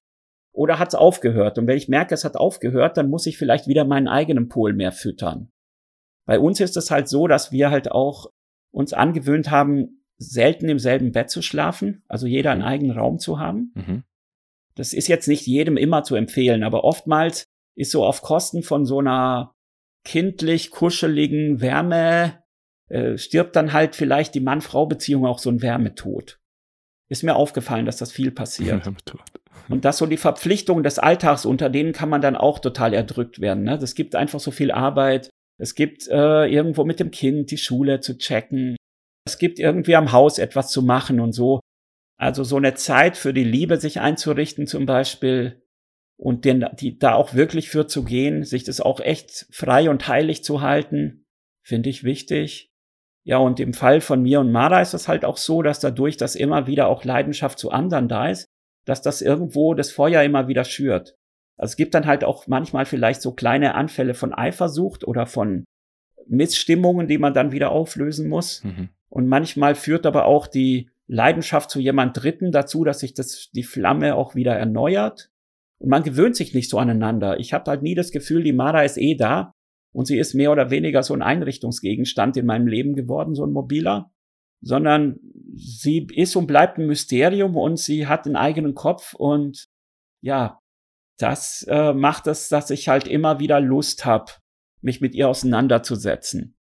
Oder 0.53 0.79
hat 0.79 0.89
es 0.89 0.95
aufgehört? 0.95 1.59
Und 1.59 1.67
wenn 1.67 1.77
ich 1.77 1.89
merke, 1.89 2.15
es 2.15 2.25
hat 2.25 2.37
aufgehört, 2.37 2.97
dann 2.97 3.11
muss 3.11 3.27
ich 3.27 3.39
vielleicht 3.39 3.67
wieder 3.67 3.85
meinen 3.85 4.09
eigenen 4.09 4.49
Pol 4.49 4.73
mehr 4.73 4.93
füttern. 4.93 5.51
Bei 6.27 6.39
uns 6.39 6.61
ist 6.61 6.77
es 6.77 6.91
halt 6.91 7.09
so, 7.09 7.27
dass 7.27 7.53
wir 7.53 7.71
halt 7.71 7.91
auch 7.91 8.31
uns 8.73 8.93
angewöhnt 8.93 9.51
haben, 9.51 10.05
selten 10.17 10.69
im 10.69 10.79
selben 10.79 11.13
Bett 11.13 11.31
zu 11.31 11.43
schlafen, 11.43 12.05
also 12.09 12.27
jeder 12.27 12.53
einen 12.53 12.63
eigenen 12.63 12.97
Raum 12.97 13.19
zu 13.19 13.39
haben. 13.39 13.73
Mhm. 13.75 14.05
Das 14.77 14.93
ist 14.93 15.09
jetzt 15.09 15.29
nicht 15.29 15.47
jedem 15.47 15.77
immer 15.77 16.03
zu 16.03 16.15
empfehlen, 16.17 16.65
aber 16.65 16.85
oftmals 16.85 17.45
ist 17.77 17.91
so 17.91 18.05
auf 18.05 18.23
Kosten 18.23 18.63
von 18.63 18.87
so 18.87 18.99
einer 18.99 19.55
kindlich 20.05 20.71
kuscheligen 20.71 21.61
Wärme 21.61 22.45
äh, 22.89 23.17
stirbt 23.17 23.57
dann 23.57 23.73
halt 23.73 23.97
vielleicht 23.97 24.35
die 24.35 24.41
Mann-Frau-Beziehung 24.41 25.27
auch 25.27 25.39
so 25.39 25.51
ein 25.51 25.63
Wärmetod. 25.63 26.39
Ist 27.09 27.23
mir 27.23 27.37
aufgefallen, 27.37 27.87
dass 27.87 27.97
das 27.97 28.13
viel 28.13 28.31
passiert. 28.31 28.87
Und 29.69 29.85
dass 29.85 29.99
so 29.99 30.07
die 30.07 30.17
Verpflichtungen 30.17 30.85
des 30.85 30.99
Alltags, 30.99 31.47
unter 31.47 31.71
denen 31.71 31.93
kann 31.93 32.11
man 32.11 32.21
dann 32.21 32.37
auch 32.37 32.59
total 32.59 32.93
erdrückt 32.93 33.41
werden. 33.41 33.65
Ne? 33.65 33.79
Es 33.83 33.95
gibt 33.95 34.15
einfach 34.15 34.41
so 34.41 34.51
viel 34.51 34.71
Arbeit. 34.71 35.31
Es 35.59 35.75
gibt 35.75 36.07
äh, 36.09 36.47
irgendwo 36.47 36.85
mit 36.85 37.01
dem 37.01 37.11
Kind 37.11 37.51
die 37.51 37.59
Schule 37.59 38.01
zu 38.01 38.19
checken. 38.19 38.77
Es 39.27 39.39
gibt 39.39 39.59
irgendwie 39.59 39.97
am 39.97 40.13
Haus 40.13 40.39
etwas 40.39 40.71
zu 40.71 40.83
machen 40.83 41.21
und 41.21 41.33
so. 41.33 41.61
Also 42.17 42.45
so 42.45 42.57
eine 42.57 42.75
Zeit 42.75 43.17
für 43.17 43.35
die 43.35 43.45
Liebe 43.45 43.79
sich 43.79 44.01
einzurichten 44.01 44.67
zum 44.67 44.87
Beispiel 44.87 45.63
und 46.17 46.45
den, 46.45 46.67
die, 46.79 46.99
da 46.99 47.15
auch 47.15 47.35
wirklich 47.35 47.71
für 47.71 47.87
zu 47.87 48.05
gehen, 48.05 48.45
sich 48.45 48.65
das 48.65 48.81
auch 48.81 49.01
echt 49.01 49.47
frei 49.51 49.91
und 49.91 50.07
heilig 50.07 50.45
zu 50.45 50.61
halten, 50.61 51.27
finde 51.63 51.91
ich 51.91 52.05
wichtig. 52.05 52.71
Ja, 53.25 53.39
und 53.39 53.59
im 53.59 53.73
Fall 53.73 54.01
von 54.01 54.23
mir 54.23 54.41
und 54.41 54.53
Mara 54.53 54.81
ist 54.81 54.95
es 54.95 55.09
halt 55.09 55.25
auch 55.25 55.39
so, 55.39 55.63
dass 55.63 55.81
dadurch, 55.81 56.17
dass 56.17 56.37
immer 56.37 56.67
wieder 56.67 56.89
auch 56.89 57.05
Leidenschaft 57.05 57.59
zu 57.59 57.71
anderen 57.71 58.09
da 58.09 58.29
ist, 58.29 58.47
dass 58.85 59.03
das 59.03 59.23
irgendwo 59.23 59.75
das 59.75 59.91
Feuer 59.91 60.23
immer 60.23 60.47
wieder 60.47 60.65
schürt. 60.65 61.17
Also 61.57 61.73
es 61.73 61.77
gibt 61.77 61.95
dann 61.95 62.07
halt 62.07 62.23
auch 62.23 62.47
manchmal 62.47 62.85
vielleicht 62.85 63.23
so 63.23 63.33
kleine 63.33 63.75
Anfälle 63.75 64.15
von 64.15 64.35
Eifersucht 64.35 65.07
oder 65.07 65.27
von 65.27 65.65
Missstimmungen, 66.27 67.07
die 67.09 67.19
man 67.19 67.35
dann 67.35 67.53
wieder 67.53 67.71
auflösen 67.71 68.29
muss. 68.29 68.63
Mhm. 68.65 68.91
Und 69.09 69.29
manchmal 69.29 69.75
führt 69.75 70.07
aber 70.07 70.27
auch 70.27 70.47
die 70.47 70.91
Leidenschaft 71.07 71.71
zu 71.71 71.81
jemand 71.81 72.23
Dritten 72.23 72.51
dazu, 72.51 72.85
dass 72.85 73.01
sich 73.01 73.15
das, 73.15 73.51
die 73.55 73.63
Flamme 73.63 74.15
auch 74.15 74.35
wieder 74.35 74.55
erneuert. 74.55 75.31
Und 75.79 75.91
man 75.91 76.03
gewöhnt 76.03 76.37
sich 76.37 76.55
nicht 76.55 76.71
so 76.71 76.79
aneinander. 76.79 77.39
Ich 77.41 77.53
habe 77.53 77.71
halt 77.71 77.83
nie 77.83 77.95
das 77.95 78.11
Gefühl, 78.11 78.43
die 78.43 78.53
Mara 78.53 78.83
ist 78.83 78.97
eh 78.97 79.15
da 79.15 79.53
und 79.93 80.07
sie 80.07 80.19
ist 80.19 80.35
mehr 80.35 80.51
oder 80.51 80.71
weniger 80.71 81.03
so 81.03 81.15
ein 81.15 81.23
Einrichtungsgegenstand 81.23 82.37
in 82.37 82.47
meinem 82.47 82.67
Leben 82.67 82.95
geworden, 82.95 83.35
so 83.35 83.45
ein 83.45 83.53
mobiler, 83.53 84.11
sondern 84.63 85.19
sie 85.55 86.07
ist 86.15 86.37
und 86.37 86.47
bleibt 86.47 86.79
ein 86.79 86.87
Mysterium 86.87 87.57
und 87.57 87.79
sie 87.79 88.07
hat 88.07 88.27
einen 88.27 88.37
eigenen 88.37 88.75
Kopf 88.75 89.15
und 89.15 89.69
ja, 90.23 90.59
das 91.19 91.65
äh, 91.69 91.93
macht 91.93 92.27
es, 92.27 92.49
dass 92.49 92.71
ich 92.71 92.89
halt 92.89 93.07
immer 93.07 93.39
wieder 93.39 93.61
Lust 93.61 94.05
habe, 94.05 94.33
mich 94.81 95.01
mit 95.01 95.15
ihr 95.15 95.29
auseinanderzusetzen. 95.29 96.54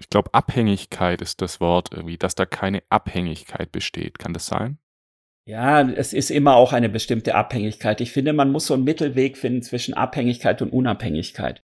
Ich 0.00 0.08
glaube, 0.08 0.32
Abhängigkeit 0.32 1.20
ist 1.20 1.42
das 1.42 1.60
Wort 1.60 1.90
irgendwie, 1.92 2.16
dass 2.16 2.34
da 2.34 2.46
keine 2.46 2.82
Abhängigkeit 2.88 3.70
besteht. 3.70 4.18
Kann 4.18 4.32
das 4.32 4.46
sein? 4.46 4.78
Ja, 5.46 5.86
es 5.88 6.14
ist 6.14 6.30
immer 6.30 6.56
auch 6.56 6.72
eine 6.72 6.88
bestimmte 6.88 7.34
Abhängigkeit. 7.34 8.00
Ich 8.00 8.10
finde, 8.10 8.32
man 8.32 8.50
muss 8.50 8.66
so 8.66 8.74
einen 8.74 8.84
Mittelweg 8.84 9.36
finden 9.36 9.62
zwischen 9.62 9.92
Abhängigkeit 9.92 10.62
und 10.62 10.72
Unabhängigkeit. 10.72 11.60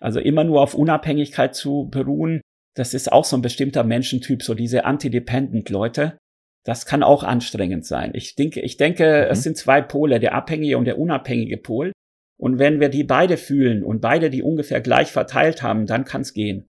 Also 0.00 0.18
immer 0.18 0.44
nur 0.44 0.62
auf 0.62 0.74
Unabhängigkeit 0.74 1.54
zu 1.54 1.88
beruhen, 1.90 2.40
das 2.74 2.94
ist 2.94 3.12
auch 3.12 3.24
so 3.24 3.36
ein 3.36 3.42
bestimmter 3.42 3.84
Menschentyp, 3.84 4.42
so 4.42 4.54
diese 4.54 4.84
Anti-Dependent-Leute. 4.84 6.16
Das 6.64 6.86
kann 6.86 7.02
auch 7.02 7.22
anstrengend 7.22 7.84
sein. 7.84 8.12
Ich 8.14 8.34
denke, 8.34 8.60
ich 8.60 8.78
denke, 8.78 9.24
mhm. 9.26 9.32
es 9.32 9.42
sind 9.42 9.58
zwei 9.58 9.82
Pole, 9.82 10.20
der 10.20 10.34
abhängige 10.34 10.78
und 10.78 10.86
der 10.86 10.98
unabhängige 10.98 11.58
Pol. 11.58 11.92
Und 12.38 12.58
wenn 12.58 12.80
wir 12.80 12.88
die 12.88 13.04
beide 13.04 13.36
fühlen 13.36 13.84
und 13.84 14.00
beide 14.00 14.30
die 14.30 14.42
ungefähr 14.42 14.80
gleich 14.80 15.12
verteilt 15.12 15.62
haben, 15.62 15.86
dann 15.86 16.04
kann 16.04 16.22
es 16.22 16.32
gehen. 16.32 16.66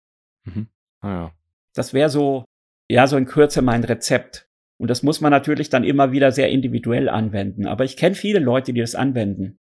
Mhm. 0.45 0.69
Ah, 1.01 1.09
ja. 1.09 1.33
Das 1.75 1.95
wäre 1.95 2.11
so, 2.11 2.45
ja, 2.91 3.07
so 3.07 3.17
in 3.17 3.27
Kürze 3.27 3.63
mein 3.63 3.85
Rezept. 3.85 4.47
Und 4.79 4.89
das 4.89 5.03
muss 5.03 5.21
man 5.21 5.31
natürlich 5.31 5.69
dann 5.69 5.85
immer 5.85 6.13
wieder 6.13 6.33
sehr 6.33 6.49
individuell 6.49 7.09
anwenden. 7.09 7.67
Aber 7.67 7.85
ich 7.85 7.97
kenne 7.97 8.15
viele 8.15 8.39
Leute, 8.39 8.73
die 8.73 8.81
das 8.81 8.95
anwenden. 8.95 9.59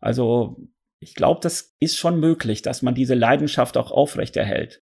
Also 0.00 0.56
ich 1.00 1.14
glaube, 1.14 1.40
das 1.42 1.74
ist 1.80 1.96
schon 1.96 2.20
möglich, 2.20 2.62
dass 2.62 2.82
man 2.82 2.94
diese 2.94 3.14
Leidenschaft 3.14 3.76
auch 3.76 3.90
aufrechterhält. 3.90 4.80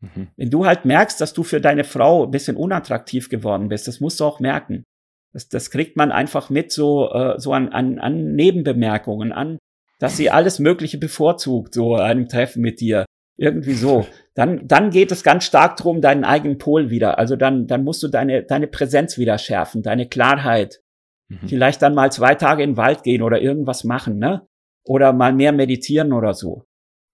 Mhm. 0.00 0.28
Wenn 0.36 0.50
du 0.50 0.66
halt 0.66 0.84
merkst, 0.84 1.20
dass 1.20 1.32
du 1.32 1.42
für 1.42 1.60
deine 1.60 1.84
Frau 1.84 2.24
ein 2.24 2.30
bisschen 2.30 2.56
unattraktiv 2.56 3.28
geworden 3.28 3.68
bist, 3.68 3.88
das 3.88 4.00
musst 4.00 4.20
du 4.20 4.24
auch 4.24 4.40
merken. 4.40 4.84
Das, 5.32 5.48
das 5.48 5.70
kriegt 5.70 5.96
man 5.96 6.12
einfach 6.12 6.50
mit 6.50 6.70
so, 6.70 7.10
äh, 7.12 7.40
so 7.40 7.52
an, 7.52 7.70
an, 7.70 7.98
an 7.98 8.34
Nebenbemerkungen, 8.34 9.32
an, 9.32 9.58
dass 9.98 10.16
sie 10.16 10.30
alles 10.30 10.58
Mögliche 10.58 10.98
bevorzugt, 10.98 11.74
so 11.74 11.96
einem 11.96 12.28
Treffen 12.28 12.62
mit 12.62 12.80
dir. 12.80 13.04
Irgendwie 13.36 13.74
so. 13.74 14.06
Dann, 14.34 14.66
dann 14.66 14.90
geht 14.90 15.12
es 15.12 15.22
ganz 15.22 15.44
stark 15.44 15.76
drum, 15.76 16.00
deinen 16.00 16.24
eigenen 16.24 16.58
Pol 16.58 16.90
wieder. 16.90 17.18
Also 17.18 17.36
dann, 17.36 17.66
dann 17.66 17.84
musst 17.84 18.02
du 18.02 18.08
deine, 18.08 18.42
deine 18.42 18.66
Präsenz 18.66 19.16
wieder 19.16 19.38
schärfen, 19.38 19.82
deine 19.82 20.08
Klarheit. 20.08 20.80
Mhm. 21.28 21.48
Vielleicht 21.48 21.82
dann 21.82 21.94
mal 21.94 22.10
zwei 22.10 22.34
Tage 22.34 22.62
in 22.62 22.70
den 22.70 22.76
Wald 22.76 23.04
gehen 23.04 23.22
oder 23.22 23.40
irgendwas 23.40 23.84
machen, 23.84 24.18
ne? 24.18 24.46
Oder 24.84 25.12
mal 25.12 25.32
mehr 25.32 25.52
meditieren 25.52 26.12
oder 26.12 26.34
so. 26.34 26.64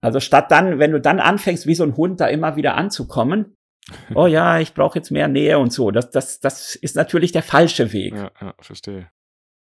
Also 0.03 0.19
statt 0.19 0.51
dann, 0.51 0.79
wenn 0.79 0.93
du 0.93 1.01
dann 1.01 1.21
anfängst, 1.21 1.67
wie 1.67 1.75
so 1.75 1.85
ein 1.85 1.97
Hund 1.97 2.21
da 2.21 2.27
immer 2.27 2.57
wieder 2.57 2.75
anzukommen, 2.75 3.55
oh 4.15 4.27
ja, 4.27 4.59
ich 4.59 4.73
brauche 4.73 4.99
jetzt 4.99 5.11
mehr 5.11 5.29
Nähe 5.29 5.59
und 5.59 5.73
so, 5.73 5.91
das, 5.91 6.11
das, 6.11 6.41
das 6.41 6.75
ist 6.75 6.97
natürlich 6.97 7.33
der 7.33 7.43
falsche 7.43 7.93
Weg. 7.93 8.15
Ja, 8.15 8.31
ja 8.41 8.55
verstehe. 8.61 9.11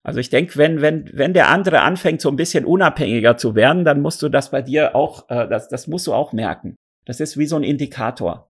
Also 0.05 0.21
ich 0.21 0.31
denke, 0.31 0.57
wenn, 0.57 0.81
wenn, 0.81 1.11
wenn 1.13 1.35
der 1.35 1.49
andere 1.49 1.81
anfängt, 1.81 2.21
so 2.21 2.31
ein 2.31 2.37
bisschen 2.37 2.65
unabhängiger 2.65 3.37
zu 3.37 3.55
werden, 3.55 3.85
dann 3.85 4.01
musst 4.01 4.23
du 4.23 4.29
das 4.29 4.51
bei 4.51 4.63
dir 4.63 4.95
auch, 4.95 5.29
äh, 5.29 5.49
das, 5.49 5.69
das 5.69 5.87
musst 5.87 6.07
du 6.07 6.15
auch 6.15 6.33
merken. 6.33 6.77
Das 7.09 7.21
ist 7.21 7.39
wie 7.39 7.47
so 7.47 7.57
ein 7.57 7.63
Indikator. 7.63 8.53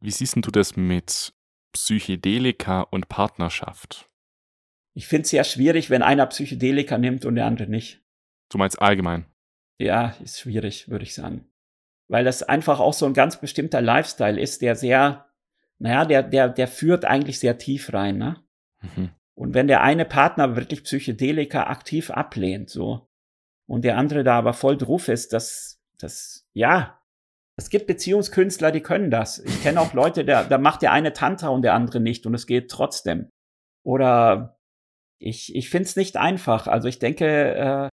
Wie 0.00 0.10
siehst 0.10 0.36
du 0.36 0.50
das 0.50 0.76
mit 0.76 1.32
Psychedelika 1.72 2.82
und 2.82 3.08
Partnerschaft? 3.08 4.06
Ich 4.92 5.06
finde 5.06 5.22
es 5.22 5.30
sehr 5.30 5.42
schwierig, 5.42 5.88
wenn 5.88 6.02
einer 6.02 6.26
Psychedelika 6.26 6.98
nimmt 6.98 7.24
und 7.24 7.36
der 7.36 7.46
andere 7.46 7.66
nicht. 7.66 8.04
Du 8.50 8.58
meinst 8.58 8.82
allgemein? 8.82 9.24
Ja, 9.78 10.14
ist 10.22 10.38
schwierig, 10.38 10.90
würde 10.90 11.04
ich 11.04 11.14
sagen. 11.14 11.50
Weil 12.08 12.26
das 12.26 12.42
einfach 12.42 12.78
auch 12.78 12.92
so 12.92 13.06
ein 13.06 13.14
ganz 13.14 13.40
bestimmter 13.40 13.80
Lifestyle 13.80 14.38
ist, 14.38 14.60
der 14.60 14.76
sehr, 14.76 15.32
naja, 15.78 16.04
der, 16.04 16.22
der, 16.22 16.50
der 16.50 16.68
führt 16.68 17.06
eigentlich 17.06 17.38
sehr 17.38 17.56
tief 17.56 17.94
rein, 17.94 18.18
ne? 18.18 18.44
Mhm. 18.82 19.12
Und 19.32 19.54
wenn 19.54 19.66
der 19.66 19.82
eine 19.82 20.04
Partner 20.04 20.56
wirklich 20.56 20.84
Psychedelika 20.84 21.68
aktiv 21.68 22.10
ablehnt, 22.10 22.68
so, 22.68 23.08
und 23.66 23.82
der 23.82 23.96
andere 23.96 24.24
da 24.24 24.36
aber 24.36 24.52
voll 24.52 24.76
drauf 24.76 25.08
ist, 25.08 25.32
das, 25.32 25.80
das, 25.96 26.46
ja, 26.52 26.97
es 27.58 27.70
gibt 27.70 27.88
Beziehungskünstler, 27.88 28.70
die 28.70 28.82
können 28.82 29.10
das. 29.10 29.40
Ich 29.40 29.62
kenne 29.62 29.80
auch 29.80 29.92
Leute, 29.92 30.24
da, 30.24 30.44
da 30.44 30.58
macht 30.58 30.80
der 30.82 30.92
eine 30.92 31.12
Tantra 31.12 31.48
und 31.48 31.62
der 31.62 31.74
andere 31.74 31.98
nicht 31.98 32.24
und 32.24 32.34
es 32.34 32.46
geht 32.46 32.70
trotzdem. 32.70 33.28
Oder 33.84 34.58
ich, 35.18 35.54
ich 35.56 35.68
finde 35.68 35.88
es 35.88 35.96
nicht 35.96 36.16
einfach. 36.16 36.68
Also 36.68 36.86
ich 36.86 37.00
denke, 37.00 37.54
äh, 37.54 37.88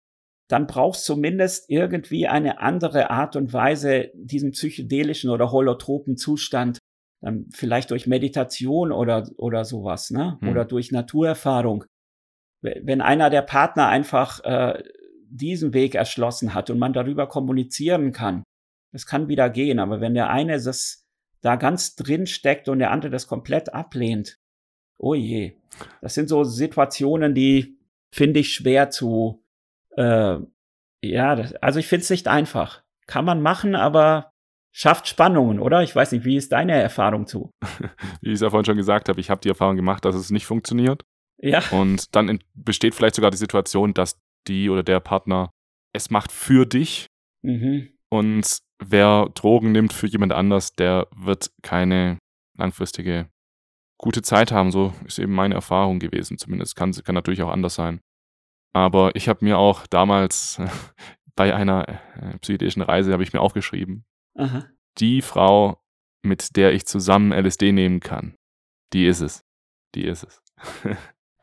dann 0.51 0.67
brauchst 0.67 1.03
zumindest 1.03 1.67
irgendwie 1.67 2.27
eine 2.27 2.59
andere 2.59 3.09
Art 3.09 3.35
und 3.35 3.53
Weise, 3.53 4.11
diesen 4.13 4.51
psychedelischen 4.51 5.31
oder 5.31 5.51
holotropen 5.51 6.15
Zustand, 6.15 6.77
dann 7.21 7.47
vielleicht 7.51 7.89
durch 7.89 8.05
Meditation 8.05 8.91
oder, 8.91 9.27
oder 9.37 9.65
sowas, 9.65 10.11
ne? 10.11 10.37
Hm. 10.41 10.49
Oder 10.49 10.65
durch 10.65 10.91
Naturerfahrung. 10.91 11.85
Wenn 12.61 13.01
einer 13.01 13.31
der 13.31 13.41
Partner 13.41 13.87
einfach 13.87 14.43
äh, 14.43 14.83
diesen 15.27 15.73
Weg 15.73 15.95
erschlossen 15.95 16.53
hat 16.53 16.69
und 16.69 16.77
man 16.77 16.93
darüber 16.93 17.25
kommunizieren 17.27 18.11
kann, 18.11 18.43
das 18.95 19.05
kann 19.05 19.27
wieder 19.27 19.49
gehen. 19.49 19.79
Aber 19.79 19.99
wenn 19.99 20.13
der 20.13 20.29
eine 20.29 20.53
das 20.53 21.05
da 21.41 21.57
ganz 21.57 21.97
drin 21.97 22.27
steckt 22.27 22.69
und 22.69 22.79
der 22.79 22.91
andere 22.91 23.11
das 23.11 23.27
komplett 23.27 23.73
ablehnt, 23.73 24.39
oh 24.97 25.13
je. 25.13 25.57
Das 26.01 26.13
sind 26.13 26.29
so 26.29 26.45
Situationen, 26.45 27.35
die 27.35 27.77
finde 28.09 28.39
ich 28.39 28.53
schwer 28.53 28.89
zu, 28.89 29.43
äh, 29.97 30.37
ja, 31.03 31.35
das, 31.35 31.53
also 31.55 31.77
ich 31.77 31.87
finde 31.87 32.03
es 32.03 32.09
nicht 32.09 32.29
einfach. 32.29 32.83
Kann 33.05 33.25
man 33.25 33.41
machen, 33.41 33.75
aber 33.75 34.31
schafft 34.71 35.09
Spannungen, 35.09 35.59
oder? 35.59 35.83
Ich 35.83 35.93
weiß 35.93 36.13
nicht, 36.13 36.23
wie 36.23 36.37
ist 36.37 36.53
deine 36.53 36.73
Erfahrung 36.73 37.27
zu? 37.27 37.51
wie 38.21 38.29
ich 38.29 38.35
es 38.35 38.41
ja 38.41 38.49
vorhin 38.49 38.65
schon 38.65 38.77
gesagt 38.77 39.09
habe, 39.09 39.19
ich 39.19 39.29
habe 39.29 39.41
die 39.41 39.49
Erfahrung 39.49 39.75
gemacht, 39.75 40.05
dass 40.05 40.15
es 40.15 40.29
nicht 40.29 40.45
funktioniert. 40.45 41.03
Ja. 41.39 41.61
Und 41.71 42.15
dann 42.15 42.39
besteht 42.53 42.95
vielleicht 42.95 43.15
sogar 43.15 43.29
die 43.29 43.37
Situation, 43.37 43.93
dass 43.93 44.17
die 44.47 44.69
oder 44.69 44.83
der 44.83 45.01
Partner 45.01 45.51
es 45.91 46.09
macht 46.09 46.31
für 46.31 46.65
dich. 46.65 47.07
Mhm. 47.41 47.89
Und 48.09 48.59
wer 48.79 49.29
Drogen 49.33 49.71
nimmt 49.71 49.93
für 49.93 50.07
jemand 50.07 50.33
anders, 50.33 50.73
der 50.73 51.07
wird 51.15 51.51
keine 51.61 52.19
langfristige 52.57 53.29
gute 53.97 54.21
Zeit 54.21 54.51
haben. 54.51 54.71
So 54.71 54.93
ist 55.05 55.19
eben 55.19 55.33
meine 55.33 55.55
Erfahrung 55.55 55.99
gewesen. 55.99 56.37
Zumindest 56.37 56.75
kann, 56.75 56.91
kann 56.91 57.15
natürlich 57.15 57.41
auch 57.41 57.51
anders 57.51 57.75
sein. 57.75 58.01
Aber 58.73 59.15
ich 59.15 59.29
habe 59.29 59.43
mir 59.43 59.57
auch 59.57 59.87
damals 59.87 60.59
bei 61.35 61.53
einer 61.55 61.87
äh, 61.87 62.37
psychedelischen 62.39 62.81
Reise 62.81 63.13
habe 63.13 63.23
ich 63.23 63.33
mir 63.33 63.41
aufgeschrieben, 63.41 64.05
Aha. 64.35 64.65
die 64.97 65.21
Frau, 65.21 65.81
mit 66.23 66.55
der 66.55 66.73
ich 66.73 66.85
zusammen 66.85 67.31
LSD 67.31 67.71
nehmen 67.71 67.99
kann, 67.99 68.35
die 68.93 69.05
ist 69.05 69.21
es. 69.21 69.43
Die 69.95 70.05
ist 70.05 70.23
es. 70.23 70.41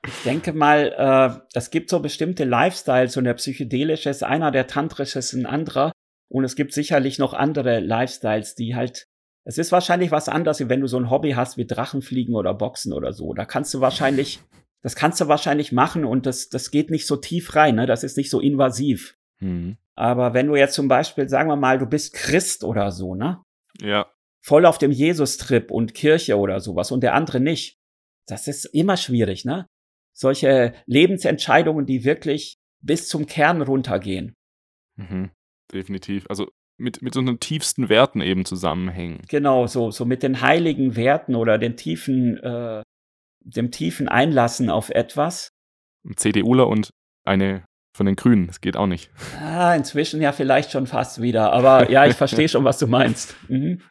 ich 0.07 0.23
denke 0.25 0.53
mal, 0.53 0.93
äh, 0.97 1.47
es 1.55 1.71
gibt 1.71 1.91
so 1.91 2.01
bestimmte 2.01 2.45
Lifestyles 2.45 3.17
und 3.17 3.25
der 3.25 3.35
psychedelische 3.35 4.11
ist 4.11 4.25
einer, 4.25 4.51
der 4.51 4.67
tantrische 4.67 5.19
ist 5.19 5.33
ein 5.33 5.47
anderer. 5.47 5.93
Und 6.33 6.45
es 6.45 6.57
gibt 6.57 6.73
sicherlich 6.73 7.19
noch 7.19 7.35
andere 7.35 7.81
Lifestyles, 7.81 8.55
die 8.55 8.75
halt 8.75 9.07
es 9.45 9.59
ist 9.59 9.73
wahrscheinlich 9.73 10.13
was 10.13 10.29
anderes, 10.29 10.69
wenn 10.69 10.81
du 10.81 10.87
so 10.87 10.99
ein 10.99 11.11
Hobby 11.11 11.33
hast 11.33 11.57
wie 11.57 11.67
Drachenfliegen 11.67 12.37
oder 12.37 12.55
Boxen 12.55 12.93
oder 12.93 13.13
so. 13.13 13.35
Da 13.35 13.45
kannst 13.45 13.75
du 13.75 13.81
wahrscheinlich 13.81 14.39
das 14.83 14.97
kannst 14.97 15.21
du 15.21 15.29
wahrscheinlich 15.29 15.73
machen 15.73 16.05
und 16.05 16.27
das, 16.27 16.49
das 16.49 16.71
geht 16.71 16.91
nicht 16.91 17.07
so 17.07 17.17
tief 17.17 17.55
rein, 17.55 17.77
ne? 17.77 17.87
das 17.87 18.03
ist 18.03 18.17
nicht 18.17 18.31
so 18.31 18.41
invasiv. 18.41 19.17
Mhm. 19.41 19.77
Aber 19.95 20.35
wenn 20.35 20.49
du 20.49 20.57
jetzt 20.57 20.75
zum 20.75 20.89
Beispiel, 20.89 21.29
sagen 21.29 21.49
wir 21.49 21.57
mal, 21.57 21.79
du 21.79 21.87
bist 21.87 22.15
Christ 22.15 22.65
oder 22.65 22.91
so, 22.91 23.15
ne? 23.15 23.43
Ja. 23.81 24.11
Voll 24.45 24.67
auf 24.67 24.79
dem 24.79 24.91
Jesus-Trip 24.91 25.71
und 25.71 25.95
Kirche 25.95 26.37
oder 26.37 26.61
sowas 26.61 26.91
und 26.91 27.03
der 27.03 27.15
andere 27.15 27.39
nicht. 27.39 27.77
Das 28.27 28.49
ist 28.49 28.65
immer 28.65 28.97
schwierig, 28.97 29.45
ne? 29.45 29.67
Solche 30.15 30.75
Lebensentscheidungen, 30.87 31.87
die 31.87 32.05
wirklich 32.05 32.57
bis 32.81 33.09
zum 33.09 33.27
Kern 33.27 33.63
runtergehen. 33.63 34.35
Mhm. 34.97 35.31
Definitiv. 35.73 36.27
Also 36.29 36.49
mit, 36.79 37.03
mit 37.03 37.15
so 37.15 37.21
einen 37.21 37.39
tiefsten 37.41 37.89
Werten 37.89 38.21
eben 38.21 38.45
zusammenhängen. 38.45 39.23
Genau, 39.29 39.67
so, 39.67 39.91
so 39.91 40.05
mit 40.05 40.23
den 40.23 40.41
heiligen 40.41 40.97
Werten 40.97 41.35
oder 41.35 41.59
den 41.59 41.77
tiefen 41.77 42.39
äh, 42.39 42.83
dem 43.45 43.71
tiefen 43.71 44.09
Einlassen 44.09 44.71
auf 44.71 44.91
etwas. 44.91 45.53
Ein 46.05 46.17
CDUler 46.17 46.69
und 46.69 46.91
eine 47.25 47.65
von 47.95 48.07
den 48.07 48.17
Grünen, 48.17 48.47
das 48.47 48.61
geht 48.61 48.77
auch 48.77 48.87
nicht. 48.87 49.11
Ah, 49.39 49.75
inzwischen 49.75 50.23
ja 50.23 50.33
vielleicht 50.33 50.71
schon 50.71 50.87
fast 50.87 51.21
wieder, 51.21 51.53
aber 51.53 51.91
ja, 51.91 52.07
ich 52.07 52.15
verstehe 52.15 52.49
schon, 52.49 52.65
was 52.65 52.79
du 52.79 52.87
meinst. 52.87 53.37
Mhm. 53.49 53.81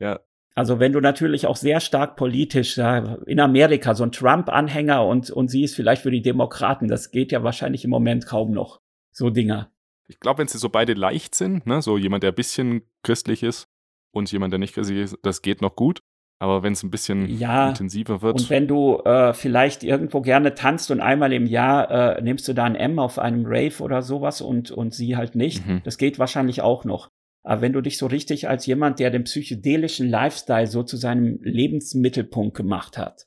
Ja. 0.00 0.18
Also 0.56 0.80
wenn 0.80 0.92
du 0.92 1.00
natürlich 1.00 1.46
auch 1.46 1.54
sehr 1.54 1.78
stark 1.78 2.16
politisch, 2.16 2.76
ja, 2.76 3.18
in 3.26 3.38
Amerika 3.38 3.94
so 3.94 4.02
ein 4.02 4.10
Trump-Anhänger 4.10 5.06
und, 5.06 5.30
und 5.30 5.46
sie 5.46 5.62
ist 5.62 5.76
vielleicht 5.76 6.02
für 6.02 6.10
die 6.10 6.22
Demokraten, 6.22 6.88
das 6.88 7.12
geht 7.12 7.30
ja 7.30 7.44
wahrscheinlich 7.44 7.84
im 7.84 7.90
Moment 7.90 8.26
kaum 8.26 8.50
noch. 8.50 8.80
So 9.12 9.30
Dinger. 9.30 9.70
Ich 10.10 10.20
glaube, 10.20 10.38
wenn 10.38 10.48
sie 10.48 10.58
so 10.58 10.68
beide 10.68 10.94
leicht 10.94 11.34
sind, 11.34 11.66
ne, 11.66 11.80
so 11.82 11.96
jemand, 11.96 12.22
der 12.22 12.32
ein 12.32 12.36
bisschen 12.36 12.82
christlich 13.02 13.42
ist 13.42 13.68
und 14.12 14.30
jemand, 14.32 14.52
der 14.52 14.58
nicht 14.58 14.74
christlich 14.74 14.98
ist, 14.98 15.18
das 15.22 15.42
geht 15.42 15.62
noch 15.62 15.76
gut. 15.76 16.02
Aber 16.42 16.62
wenn 16.62 16.72
es 16.72 16.82
ein 16.82 16.90
bisschen 16.90 17.28
ja, 17.38 17.68
intensiver 17.68 18.22
wird. 18.22 18.40
Und 18.40 18.48
wenn 18.48 18.66
du 18.66 18.96
äh, 19.04 19.34
vielleicht 19.34 19.84
irgendwo 19.84 20.22
gerne 20.22 20.54
tanzt 20.54 20.90
und 20.90 21.00
einmal 21.00 21.34
im 21.34 21.44
Jahr 21.44 22.16
äh, 22.16 22.22
nimmst 22.22 22.48
du 22.48 22.54
da 22.54 22.64
ein 22.64 22.76
M 22.76 22.98
auf 22.98 23.18
einem 23.18 23.44
Rave 23.44 23.82
oder 23.82 24.00
sowas 24.00 24.40
und, 24.40 24.70
und 24.70 24.94
sie 24.94 25.18
halt 25.18 25.34
nicht, 25.34 25.66
mhm. 25.66 25.82
das 25.84 25.98
geht 25.98 26.18
wahrscheinlich 26.18 26.62
auch 26.62 26.86
noch. 26.86 27.10
Aber 27.42 27.60
wenn 27.60 27.74
du 27.74 27.82
dich 27.82 27.98
so 27.98 28.06
richtig 28.06 28.48
als 28.48 28.64
jemand, 28.64 29.00
der 29.00 29.10
den 29.10 29.24
psychedelischen 29.24 30.08
Lifestyle 30.08 30.66
so 30.66 30.82
zu 30.82 30.96
seinem 30.96 31.38
Lebensmittelpunkt 31.42 32.56
gemacht 32.56 32.96
hat, 32.96 33.26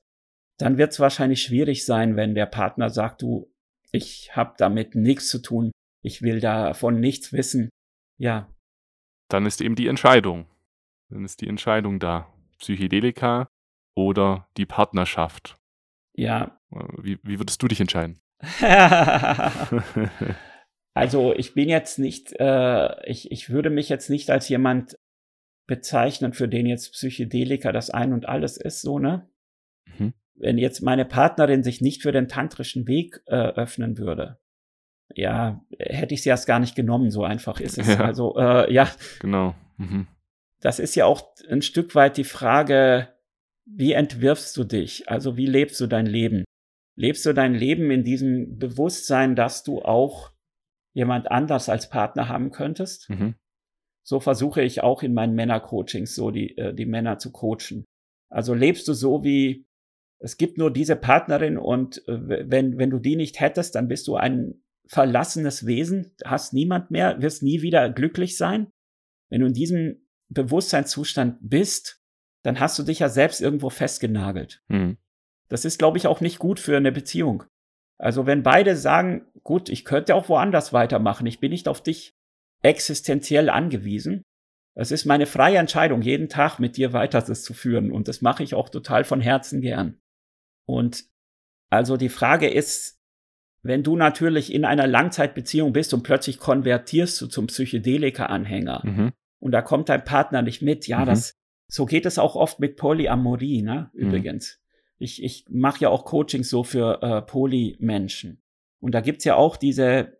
dann 0.57 0.79
wird 0.79 0.91
es 0.91 0.99
wahrscheinlich 0.99 1.43
schwierig 1.43 1.85
sein, 1.85 2.15
wenn 2.15 2.33
der 2.33 2.47
Partner 2.47 2.89
sagt, 2.89 3.21
du, 3.21 3.51
ich 3.91 4.35
habe 4.35 4.53
damit 4.57 4.95
nichts 4.95 5.29
zu 5.29 5.39
tun, 5.39 5.71
ich 6.03 6.21
will 6.21 6.39
davon 6.39 6.99
nichts 6.99 7.33
wissen. 7.33 7.69
Ja. 8.19 8.53
Dann 9.29 9.45
ist 9.45 9.61
eben 9.61 9.75
die 9.75 9.87
Entscheidung. 9.87 10.45
Dann 11.09 11.25
ist 11.25 11.41
die 11.41 11.47
Entscheidung 11.47 11.99
da. 11.99 12.31
Psychedelika 12.59 13.47
oder 13.95 14.47
die 14.57 14.65
Partnerschaft. 14.65 15.57
Ja. 16.13 16.59
Wie, 17.01 17.17
wie 17.23 17.39
würdest 17.39 17.63
du 17.63 17.67
dich 17.67 17.79
entscheiden? 17.79 18.19
also 20.93 21.33
ich 21.33 21.53
bin 21.53 21.69
jetzt 21.69 21.97
nicht, 21.99 22.33
äh, 22.39 23.09
ich, 23.09 23.31
ich 23.31 23.49
würde 23.49 23.69
mich 23.69 23.89
jetzt 23.89 24.09
nicht 24.09 24.29
als 24.29 24.49
jemand 24.49 24.97
bezeichnen, 25.65 26.33
für 26.33 26.49
den 26.49 26.65
jetzt 26.65 26.91
Psychedelika 26.91 27.71
das 27.71 27.89
Ein 27.89 28.13
und 28.13 28.27
alles 28.27 28.57
ist, 28.57 28.81
so, 28.81 28.99
ne? 28.99 29.29
Mhm. 29.97 30.13
Wenn 30.35 30.57
jetzt 30.57 30.81
meine 30.81 31.05
Partnerin 31.05 31.63
sich 31.63 31.79
nicht 31.79 32.01
für 32.01 32.11
den 32.11 32.27
tantrischen 32.27 32.87
Weg 32.87 33.21
äh, 33.27 33.35
öffnen 33.35 33.97
würde, 33.97 34.39
ja, 35.13 35.63
hätte 35.77 36.13
ich 36.13 36.23
sie 36.23 36.29
erst 36.29 36.47
gar 36.47 36.59
nicht 36.59 36.75
genommen, 36.75 37.11
so 37.11 37.23
einfach 37.23 37.59
ist 37.59 37.77
es. 37.77 37.87
Ja. 37.93 38.05
Also, 38.05 38.35
äh, 38.37 38.71
ja. 38.73 38.89
Genau. 39.19 39.55
Mhm. 39.77 40.07
Das 40.59 40.79
ist 40.79 40.95
ja 40.95 41.05
auch 41.05 41.33
ein 41.49 41.61
Stück 41.61 41.93
weit 41.95 42.17
die 42.17 42.23
Frage, 42.23 43.09
wie 43.65 43.93
entwirfst 43.93 44.55
du 44.57 44.63
dich? 44.63 45.09
Also, 45.09 45.37
wie 45.37 45.45
lebst 45.45 45.79
du 45.79 45.87
dein 45.87 46.05
Leben? 46.05 46.43
Lebst 46.95 47.25
du 47.25 47.33
dein 47.33 47.55
Leben 47.55 47.91
in 47.91 48.03
diesem 48.03 48.57
Bewusstsein, 48.59 49.35
dass 49.35 49.63
du 49.63 49.81
auch 49.81 50.31
jemand 50.93 51.31
anders 51.31 51.69
als 51.69 51.89
Partner 51.89 52.29
haben 52.29 52.51
könntest? 52.51 53.09
Mhm. 53.09 53.35
So 54.03 54.19
versuche 54.19 54.61
ich 54.61 54.83
auch 54.83 55.01
in 55.01 55.13
meinen 55.13 55.33
Männercoachings 55.33 56.13
so 56.13 56.29
die, 56.29 56.57
äh, 56.57 56.73
die 56.73 56.85
Männer 56.85 57.19
zu 57.19 57.31
coachen. 57.31 57.85
Also 58.29 58.53
lebst 58.53 58.87
du 58.87 58.93
so 58.93 59.23
wie, 59.23 59.65
es 60.19 60.37
gibt 60.37 60.57
nur 60.57 60.71
diese 60.71 60.95
Partnerin 60.95 61.57
und 61.57 62.07
äh, 62.07 62.49
wenn, 62.49 62.77
wenn 62.77 62.89
du 62.89 62.99
die 62.99 63.15
nicht 63.15 63.39
hättest, 63.39 63.75
dann 63.75 63.87
bist 63.87 64.07
du 64.07 64.15
ein 64.15 64.62
verlassenes 64.87 65.65
Wesen, 65.65 66.15
hast 66.25 66.53
niemand 66.53 66.91
mehr, 66.91 67.21
wirst 67.21 67.43
nie 67.43 67.61
wieder 67.61 67.89
glücklich 67.89 68.37
sein. 68.37 68.71
Wenn 69.29 69.41
du 69.41 69.47
in 69.47 69.53
diesem 69.53 70.07
Bewusstseinszustand 70.29 71.37
bist, 71.41 72.01
dann 72.43 72.59
hast 72.59 72.77
du 72.77 72.83
dich 72.83 72.99
ja 72.99 73.09
selbst 73.09 73.41
irgendwo 73.41 73.69
festgenagelt. 73.69 74.61
Mhm. 74.67 74.97
Das 75.49 75.65
ist, 75.65 75.79
glaube 75.79 75.97
ich, 75.97 76.07
auch 76.07 76.21
nicht 76.21 76.39
gut 76.39 76.59
für 76.59 76.75
eine 76.75 76.91
Beziehung. 76.91 77.43
Also 77.97 78.25
wenn 78.25 78.43
beide 78.43 78.75
sagen, 78.75 79.25
gut, 79.43 79.69
ich 79.69 79.85
könnte 79.85 80.15
auch 80.15 80.27
woanders 80.29 80.73
weitermachen, 80.73 81.25
ich 81.25 81.39
bin 81.39 81.51
nicht 81.51 81.67
auf 81.67 81.81
dich 81.81 82.15
existenziell 82.61 83.49
angewiesen. 83.49 84.23
Es 84.75 84.91
ist 84.91 85.05
meine 85.05 85.25
freie 85.25 85.57
Entscheidung, 85.57 86.01
jeden 86.01 86.29
Tag 86.29 86.59
mit 86.59 86.77
dir 86.77 86.93
weiter 86.93 87.21
das 87.21 87.43
zu 87.43 87.53
führen. 87.53 87.91
Und 87.91 88.07
das 88.07 88.21
mache 88.21 88.43
ich 88.43 88.55
auch 88.55 88.69
total 88.69 89.03
von 89.03 89.21
Herzen 89.21 89.61
gern. 89.61 89.99
Und 90.67 91.05
also 91.69 91.97
die 91.97 92.09
Frage 92.09 92.49
ist, 92.49 92.99
wenn 93.63 93.81
du 93.81 93.95
natürlich 93.95 94.53
in 94.53 94.65
einer 94.65 94.87
Langzeitbeziehung 94.87 95.73
bist 95.73 95.93
und 95.93 96.03
plötzlich 96.03 96.37
konvertierst 96.37 97.19
du 97.21 97.27
zum 97.27 97.47
Psychedelika-Anhänger 97.47 98.81
mhm. 98.83 99.11
und 99.39 99.51
da 99.51 99.61
kommt 99.61 99.89
dein 99.89 100.03
Partner 100.03 100.41
nicht 100.41 100.61
mit, 100.61 100.87
ja, 100.87 100.99
mhm. 100.99 101.05
das, 101.05 101.33
so 101.67 101.85
geht 101.85 102.05
es 102.05 102.19
auch 102.19 102.35
oft 102.35 102.59
mit 102.59 102.75
Polyamorie, 102.75 103.61
ne, 103.61 103.89
mhm. 103.93 103.99
übrigens. 103.99 104.59
Ich, 104.99 105.23
ich 105.23 105.45
mache 105.49 105.81
ja 105.81 105.89
auch 105.89 106.05
Coaching 106.05 106.43
so 106.43 106.63
für 106.63 107.01
äh, 107.01 107.21
Polymenschen. 107.21 108.41
Und 108.79 108.93
da 108.93 109.01
gibt's 109.01 109.23
ja 109.23 109.35
auch 109.35 109.57
diese 109.57 110.17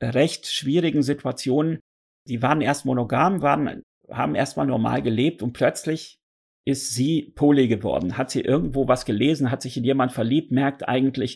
recht 0.00 0.46
schwierigen 0.46 1.02
Situationen, 1.02 1.80
die 2.26 2.42
waren 2.42 2.60
erst 2.60 2.84
monogam, 2.84 3.42
waren, 3.42 3.82
haben 4.08 4.34
erstmal 4.34 4.66
normal 4.66 5.02
gelebt 5.02 5.42
und 5.42 5.52
plötzlich 5.52 6.18
ist 6.66 6.94
sie 6.94 7.32
poly 7.34 7.68
geworden, 7.68 8.16
hat 8.16 8.30
sie 8.30 8.40
irgendwo 8.40 8.88
was 8.88 9.04
gelesen, 9.04 9.50
hat 9.50 9.62
sich 9.62 9.76
in 9.76 9.84
jemand 9.84 10.12
verliebt, 10.12 10.50
merkt 10.50 10.88
eigentlich, 10.88 11.33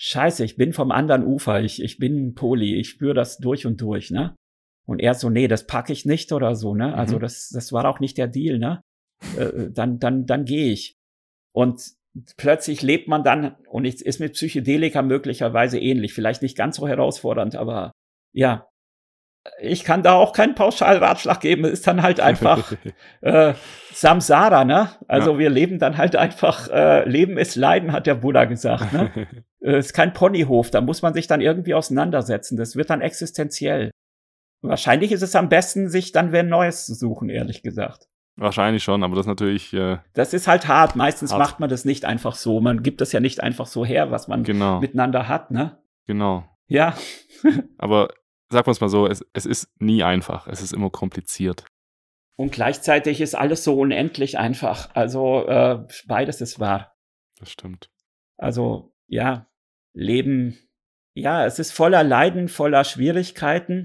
Scheiße, 0.00 0.44
ich 0.44 0.56
bin 0.56 0.72
vom 0.72 0.92
anderen 0.92 1.24
Ufer, 1.24 1.60
ich, 1.60 1.82
ich 1.82 1.98
bin 1.98 2.34
Poli, 2.34 2.76
ich 2.76 2.88
spüre 2.88 3.14
das 3.14 3.38
durch 3.38 3.66
und 3.66 3.80
durch, 3.80 4.10
ne? 4.12 4.36
Und 4.86 5.00
er 5.00 5.14
so, 5.14 5.28
nee, 5.28 5.48
das 5.48 5.66
packe 5.66 5.92
ich 5.92 6.06
nicht 6.06 6.32
oder 6.32 6.54
so, 6.54 6.74
ne? 6.74 6.94
Also 6.94 7.16
mhm. 7.16 7.20
das, 7.20 7.48
das 7.48 7.72
war 7.72 7.84
auch 7.88 7.98
nicht 7.98 8.16
der 8.16 8.28
Deal, 8.28 8.58
ne? 8.58 8.80
Äh, 9.36 9.42
äh 9.42 9.72
dann, 9.72 9.98
dann, 9.98 10.24
dann 10.24 10.44
gehe 10.44 10.72
ich. 10.72 10.94
Und 11.52 11.82
plötzlich 12.36 12.82
lebt 12.82 13.08
man 13.08 13.24
dann, 13.24 13.56
und 13.68 13.86
es 13.86 14.00
ist 14.00 14.20
mit 14.20 14.34
Psychedelika 14.34 15.02
möglicherweise 15.02 15.80
ähnlich, 15.80 16.14
vielleicht 16.14 16.42
nicht 16.42 16.56
ganz 16.56 16.76
so 16.76 16.86
herausfordernd, 16.86 17.56
aber 17.56 17.90
ja, 18.32 18.67
ich 19.60 19.84
kann 19.84 20.02
da 20.02 20.14
auch 20.14 20.32
keinen 20.32 20.54
Pauschalratschlag 20.54 21.40
geben. 21.40 21.64
Es 21.64 21.72
ist 21.72 21.86
dann 21.86 22.02
halt 22.02 22.20
einfach 22.20 22.72
äh, 23.20 23.54
Samsara, 23.92 24.64
ne? 24.64 24.90
Also 25.06 25.32
ja. 25.32 25.38
wir 25.38 25.50
leben 25.50 25.78
dann 25.78 25.96
halt 25.96 26.16
einfach, 26.16 26.68
äh, 26.70 27.08
Leben 27.08 27.38
ist 27.38 27.56
Leiden, 27.56 27.92
hat 27.92 28.06
der 28.06 28.14
Buddha 28.14 28.44
gesagt. 28.44 28.92
Ne? 28.92 29.10
äh, 29.60 29.78
ist 29.78 29.94
kein 29.94 30.12
Ponyhof, 30.12 30.70
da 30.70 30.80
muss 30.80 31.02
man 31.02 31.14
sich 31.14 31.26
dann 31.26 31.40
irgendwie 31.40 31.74
auseinandersetzen. 31.74 32.56
Das 32.56 32.76
wird 32.76 32.90
dann 32.90 33.00
existenziell. 33.00 33.90
Wahrscheinlich 34.62 35.12
ist 35.12 35.22
es 35.22 35.36
am 35.36 35.48
besten, 35.48 35.88
sich 35.88 36.12
dann 36.12 36.32
wer 36.32 36.42
Neues 36.42 36.86
zu 36.86 36.94
suchen, 36.94 37.28
ehrlich 37.28 37.62
gesagt. 37.62 38.08
Wahrscheinlich 38.36 38.84
schon, 38.84 39.02
aber 39.02 39.16
das 39.16 39.24
ist 39.24 39.28
natürlich. 39.28 39.72
Äh, 39.72 39.98
das 40.14 40.32
ist 40.32 40.46
halt 40.46 40.68
hart. 40.68 40.94
Meistens 40.94 41.32
hart. 41.32 41.40
macht 41.40 41.60
man 41.60 41.68
das 41.68 41.84
nicht 41.84 42.04
einfach 42.04 42.36
so. 42.36 42.60
Man 42.60 42.84
gibt 42.84 43.00
das 43.00 43.10
ja 43.10 43.18
nicht 43.18 43.42
einfach 43.42 43.66
so 43.66 43.84
her, 43.84 44.12
was 44.12 44.28
man 44.28 44.44
genau. 44.44 44.80
miteinander 44.80 45.26
hat, 45.26 45.50
ne? 45.50 45.78
Genau. 46.06 46.44
Ja. 46.68 46.94
aber 47.78 48.10
sagen 48.50 48.66
wir 48.66 48.72
es 48.72 48.80
mal 48.80 48.88
so, 48.88 49.06
es, 49.06 49.24
es 49.32 49.46
ist 49.46 49.68
nie 49.80 50.02
einfach. 50.02 50.46
Es 50.46 50.62
ist 50.62 50.72
immer 50.72 50.90
kompliziert. 50.90 51.64
Und 52.36 52.52
gleichzeitig 52.52 53.20
ist 53.20 53.34
alles 53.34 53.64
so 53.64 53.78
unendlich 53.78 54.38
einfach. 54.38 54.94
Also 54.94 55.46
äh, 55.46 55.84
beides 56.06 56.40
ist 56.40 56.60
wahr. 56.60 56.96
Das 57.38 57.50
stimmt. 57.50 57.90
Also 58.36 58.94
ja, 59.08 59.50
Leben, 59.92 60.58
ja, 61.14 61.44
es 61.44 61.58
ist 61.58 61.72
voller 61.72 62.04
Leiden, 62.04 62.48
voller 62.48 62.84
Schwierigkeiten. 62.84 63.84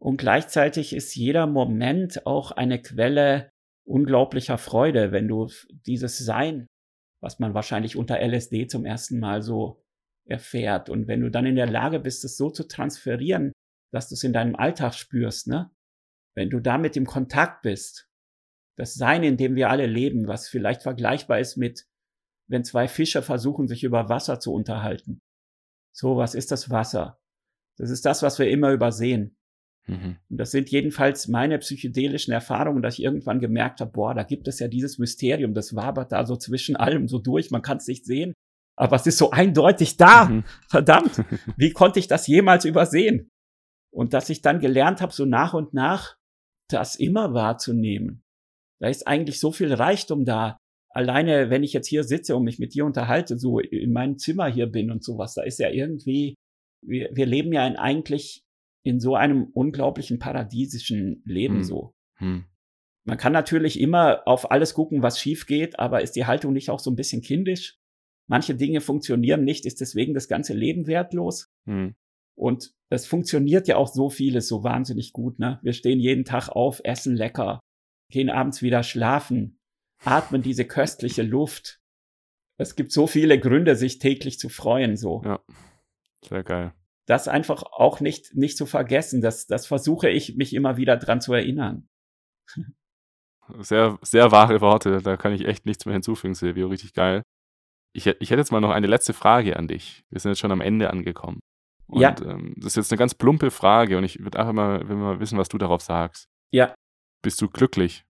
Und 0.00 0.16
gleichzeitig 0.16 0.94
ist 0.94 1.14
jeder 1.14 1.46
Moment 1.46 2.26
auch 2.26 2.50
eine 2.50 2.82
Quelle 2.82 3.50
unglaublicher 3.86 4.58
Freude, 4.58 5.12
wenn 5.12 5.28
du 5.28 5.48
dieses 5.86 6.18
Sein, 6.18 6.66
was 7.20 7.38
man 7.38 7.54
wahrscheinlich 7.54 7.96
unter 7.96 8.18
LSD 8.20 8.66
zum 8.66 8.84
ersten 8.84 9.20
Mal 9.20 9.42
so 9.42 9.84
erfährt. 10.26 10.90
Und 10.90 11.06
wenn 11.06 11.20
du 11.20 11.30
dann 11.30 11.46
in 11.46 11.56
der 11.56 11.70
Lage 11.70 12.00
bist, 12.00 12.24
es 12.24 12.36
so 12.36 12.50
zu 12.50 12.66
transferieren, 12.66 13.52
dass 13.94 14.08
du 14.08 14.14
es 14.14 14.24
in 14.24 14.32
deinem 14.32 14.56
Alltag 14.56 14.94
spürst, 14.94 15.46
ne? 15.46 15.70
Wenn 16.36 16.50
du 16.50 16.60
damit 16.60 16.96
im 16.96 17.06
Kontakt 17.06 17.62
bist, 17.62 18.10
das 18.76 18.94
Sein, 18.94 19.22
in 19.22 19.36
dem 19.36 19.54
wir 19.54 19.70
alle 19.70 19.86
leben, 19.86 20.26
was 20.26 20.48
vielleicht 20.48 20.82
vergleichbar 20.82 21.38
ist 21.38 21.56
mit, 21.56 21.86
wenn 22.48 22.64
zwei 22.64 22.88
Fische 22.88 23.22
versuchen, 23.22 23.68
sich 23.68 23.84
über 23.84 24.08
Wasser 24.08 24.40
zu 24.40 24.52
unterhalten. 24.52 25.20
So, 25.92 26.16
was 26.16 26.34
ist 26.34 26.50
das 26.50 26.70
Wasser? 26.70 27.20
Das 27.78 27.90
ist 27.90 28.04
das, 28.04 28.22
was 28.22 28.38
wir 28.38 28.50
immer 28.50 28.72
übersehen. 28.72 29.36
Mhm. 29.86 30.16
Und 30.28 30.36
das 30.36 30.50
sind 30.50 30.70
jedenfalls 30.70 31.28
meine 31.28 31.58
psychedelischen 31.58 32.32
Erfahrungen, 32.32 32.82
dass 32.82 32.98
ich 32.98 33.04
irgendwann 33.04 33.38
gemerkt 33.38 33.80
habe, 33.80 33.92
boah, 33.92 34.14
da 34.14 34.24
gibt 34.24 34.48
es 34.48 34.58
ja 34.58 34.66
dieses 34.66 34.98
Mysterium, 34.98 35.54
das 35.54 35.76
wabert 35.76 36.10
da 36.10 36.26
so 36.26 36.36
zwischen 36.36 36.74
allem 36.74 37.06
so 37.06 37.18
durch, 37.18 37.50
man 37.50 37.62
kann 37.62 37.76
es 37.76 37.86
nicht 37.86 38.04
sehen, 38.06 38.32
aber 38.76 38.96
es 38.96 39.06
ist 39.06 39.18
so 39.18 39.30
eindeutig 39.30 39.96
da. 39.96 40.26
Mhm. 40.26 40.44
Verdammt, 40.68 41.22
wie 41.56 41.70
konnte 41.70 42.00
ich 42.00 42.08
das 42.08 42.26
jemals 42.26 42.64
übersehen? 42.64 43.30
Und 43.94 44.12
dass 44.12 44.28
ich 44.28 44.42
dann 44.42 44.58
gelernt 44.58 45.00
habe, 45.00 45.12
so 45.12 45.24
nach 45.24 45.54
und 45.54 45.72
nach 45.72 46.16
das 46.68 46.96
immer 46.96 47.32
wahrzunehmen. 47.32 48.24
Da 48.80 48.88
ist 48.88 49.06
eigentlich 49.06 49.38
so 49.38 49.52
viel 49.52 49.72
Reichtum 49.72 50.24
da. 50.24 50.58
Alleine, 50.90 51.50
wenn 51.50 51.62
ich 51.62 51.72
jetzt 51.72 51.86
hier 51.86 52.02
sitze 52.02 52.34
und 52.34 52.44
mich 52.44 52.58
mit 52.58 52.74
dir 52.74 52.84
unterhalte, 52.84 53.38
so 53.38 53.60
in 53.60 53.92
meinem 53.92 54.18
Zimmer 54.18 54.46
hier 54.48 54.66
bin 54.66 54.90
und 54.90 55.04
sowas, 55.04 55.34
da 55.34 55.42
ist 55.42 55.58
ja 55.58 55.70
irgendwie, 55.70 56.34
wir, 56.84 57.10
wir 57.12 57.26
leben 57.26 57.52
ja 57.52 57.66
in 57.66 57.76
eigentlich 57.76 58.42
in 58.84 59.00
so 59.00 59.14
einem 59.14 59.44
unglaublichen 59.52 60.18
paradiesischen 60.18 61.22
Leben 61.24 61.56
hm. 61.56 61.64
so. 61.64 61.94
Hm. 62.18 62.44
Man 63.06 63.18
kann 63.18 63.32
natürlich 63.32 63.78
immer 63.78 64.26
auf 64.26 64.50
alles 64.50 64.74
gucken, 64.74 65.02
was 65.02 65.20
schief 65.20 65.46
geht, 65.46 65.78
aber 65.78 66.02
ist 66.02 66.16
die 66.16 66.26
Haltung 66.26 66.52
nicht 66.52 66.70
auch 66.70 66.80
so 66.80 66.90
ein 66.90 66.96
bisschen 66.96 67.22
kindisch? 67.22 67.76
Manche 68.28 68.54
Dinge 68.54 68.80
funktionieren 68.80 69.44
nicht, 69.44 69.66
ist 69.66 69.80
deswegen 69.80 70.14
das 70.14 70.28
ganze 70.28 70.54
Leben 70.54 70.86
wertlos? 70.86 71.52
Hm. 71.66 71.94
Und 72.36 72.72
es 72.90 73.06
funktioniert 73.06 73.68
ja 73.68 73.76
auch 73.76 73.88
so 73.88 74.10
vieles 74.10 74.48
so 74.48 74.64
wahnsinnig 74.64 75.12
gut, 75.12 75.38
ne? 75.38 75.60
Wir 75.62 75.72
stehen 75.72 76.00
jeden 76.00 76.24
Tag 76.24 76.48
auf, 76.48 76.80
essen 76.84 77.16
lecker, 77.16 77.60
gehen 78.10 78.30
abends 78.30 78.62
wieder 78.62 78.82
schlafen, 78.82 79.58
atmen 80.04 80.42
diese 80.42 80.64
köstliche 80.64 81.22
Luft. 81.22 81.80
Es 82.56 82.76
gibt 82.76 82.92
so 82.92 83.06
viele 83.06 83.38
Gründe, 83.38 83.76
sich 83.76 83.98
täglich 83.98 84.38
zu 84.38 84.48
freuen, 84.48 84.96
so. 84.96 85.22
Ja. 85.24 85.40
Sehr 86.24 86.44
geil. 86.44 86.72
Das 87.06 87.28
einfach 87.28 87.62
auch 87.64 88.00
nicht, 88.00 88.34
nicht 88.34 88.56
zu 88.56 88.66
vergessen. 88.66 89.20
Das, 89.20 89.46
das 89.46 89.66
versuche 89.66 90.08
ich, 90.08 90.36
mich 90.36 90.54
immer 90.54 90.76
wieder 90.76 90.96
dran 90.96 91.20
zu 91.20 91.32
erinnern. 91.32 91.88
Sehr, 93.58 93.98
sehr 94.00 94.32
wahre 94.32 94.62
Worte. 94.62 95.02
Da 95.02 95.18
kann 95.18 95.34
ich 95.34 95.44
echt 95.44 95.66
nichts 95.66 95.84
mehr 95.84 95.92
hinzufügen, 95.92 96.32
Silvio. 96.32 96.68
Richtig 96.68 96.94
geil. 96.94 97.22
Ich, 97.92 98.06
ich 98.06 98.30
hätte 98.30 98.40
jetzt 98.40 98.52
mal 98.52 98.62
noch 98.62 98.70
eine 98.70 98.86
letzte 98.86 99.12
Frage 99.12 99.58
an 99.58 99.68
dich. 99.68 100.02
Wir 100.08 100.18
sind 100.18 100.30
jetzt 100.30 100.38
schon 100.38 100.50
am 100.50 100.62
Ende 100.62 100.88
angekommen. 100.88 101.40
Und, 101.86 102.00
ja. 102.00 102.14
Ähm, 102.22 102.54
das 102.56 102.72
ist 102.72 102.76
jetzt 102.76 102.92
eine 102.92 102.98
ganz 102.98 103.14
plumpe 103.14 103.50
Frage 103.50 103.98
und 103.98 104.04
ich 104.04 104.18
würde 104.20 104.38
einfach 104.38 104.52
mal, 104.52 104.88
will 104.88 104.96
mal 104.96 105.20
wissen, 105.20 105.38
was 105.38 105.48
du 105.48 105.58
darauf 105.58 105.82
sagst. 105.82 106.28
Ja. 106.50 106.74
Bist 107.22 107.40
du 107.40 107.48
glücklich? 107.48 108.04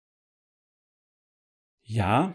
Ja. 1.82 2.34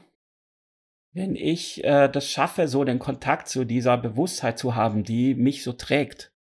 Wenn 1.11 1.35
ich 1.35 1.83
äh, 1.83 2.07
das 2.07 2.29
schaffe, 2.29 2.67
so 2.67 2.83
den 2.83 2.99
Kontakt 2.99 3.47
zu 3.47 3.65
dieser 3.65 3.97
Bewusstheit 3.97 4.59
zu 4.59 4.75
haben, 4.75 5.03
die 5.03 5.33
mich 5.33 5.63
so 5.63 5.73
trägt, 5.73 6.31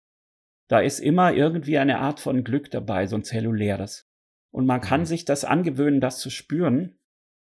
da 0.68 0.80
ist 0.80 1.00
immer 1.00 1.32
irgendwie 1.32 1.78
eine 1.78 1.98
Art 1.98 2.20
von 2.20 2.44
Glück 2.44 2.70
dabei, 2.70 3.06
so 3.06 3.16
ein 3.16 3.24
zelluläres. 3.24 4.06
Und 4.50 4.66
man 4.66 4.80
kann 4.80 5.00
mhm. 5.00 5.06
sich 5.06 5.24
das 5.24 5.44
angewöhnen, 5.44 6.00
das 6.00 6.20
zu 6.20 6.30
spüren. 6.30 6.98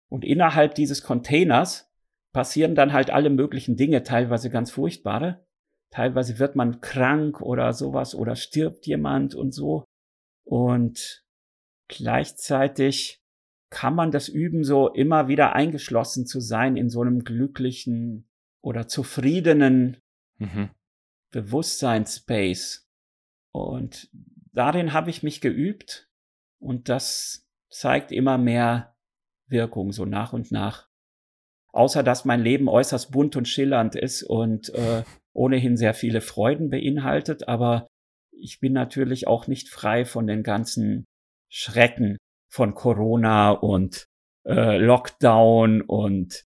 Und 0.09 0.25
innerhalb 0.25 0.75
dieses 0.75 1.01
Containers 1.01 1.91
passieren 2.33 2.75
dann 2.75 2.91
halt 2.91 3.09
alle 3.09 3.29
möglichen 3.29 3.77
Dinge, 3.77 4.03
teilweise 4.03 4.49
ganz 4.49 4.71
furchtbare. 4.71 5.42
Teilweise 5.93 6.39
wird 6.39 6.55
man 6.55 6.81
krank 6.81 7.39
oder 7.39 7.71
sowas 7.71 8.15
oder 8.15 8.35
stirbt 8.35 8.87
jemand 8.87 9.35
und 9.35 9.51
so. 9.51 9.85
Und 10.43 11.23
gleichzeitig 11.87 13.21
kann 13.69 13.93
man 13.93 14.09
das 14.09 14.27
üben, 14.27 14.63
so 14.63 14.89
immer 14.89 15.27
wieder 15.27 15.53
eingeschlossen 15.53 16.25
zu 16.25 16.39
sein 16.39 16.77
in 16.77 16.89
so 16.89 17.01
einem 17.01 17.23
glücklichen 17.23 18.27
oder 18.63 18.87
zufriedenen 18.87 19.97
mhm. 20.39 20.71
Bewusstseinsspace. 21.29 22.89
Und 23.51 24.09
darin 24.51 24.93
habe 24.93 25.11
ich 25.11 25.21
mich 25.21 25.41
geübt 25.41 26.09
und 26.59 26.89
das 26.89 27.47
zeigt 27.69 28.11
immer 28.11 28.39
mehr 28.39 28.95
Wirkung 29.45 29.91
so 29.91 30.05
nach 30.05 30.33
und 30.33 30.51
nach. 30.51 30.89
Außer 31.71 32.01
dass 32.01 32.25
mein 32.25 32.41
Leben 32.41 32.67
äußerst 32.67 33.11
bunt 33.11 33.35
und 33.35 33.47
schillernd 33.47 33.93
ist 33.93 34.23
und 34.23 34.73
äh, 34.73 35.03
ohnehin 35.33 35.77
sehr 35.77 35.93
viele 35.93 36.21
Freuden 36.21 36.69
beinhaltet, 36.69 37.47
aber 37.47 37.87
ich 38.31 38.59
bin 38.59 38.73
natürlich 38.73 39.27
auch 39.27 39.47
nicht 39.47 39.69
frei 39.69 40.05
von 40.05 40.27
den 40.27 40.43
ganzen 40.43 41.05
Schrecken 41.49 42.17
von 42.51 42.73
Corona 42.75 43.51
und 43.51 44.05
äh, 44.45 44.77
Lockdown 44.77 45.81
und 45.81 46.43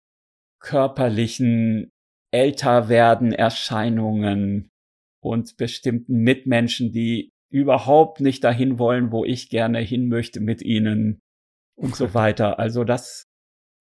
körperlichen 0.59 1.91
Älterwerden 2.31 3.31
Erscheinungen 3.31 4.69
und 5.21 5.55
bestimmten 5.57 6.21
Mitmenschen, 6.23 6.91
die 6.91 7.29
überhaupt 7.51 8.19
nicht 8.19 8.43
dahin 8.43 8.79
wollen, 8.79 9.11
wo 9.11 9.23
ich 9.23 9.49
gerne 9.49 9.79
hin 9.79 10.07
möchte 10.07 10.39
mit 10.39 10.61
ihnen 10.63 11.19
und 11.75 11.95
so 11.95 12.13
weiter. 12.13 12.59
Also 12.59 12.83
das 12.83 13.25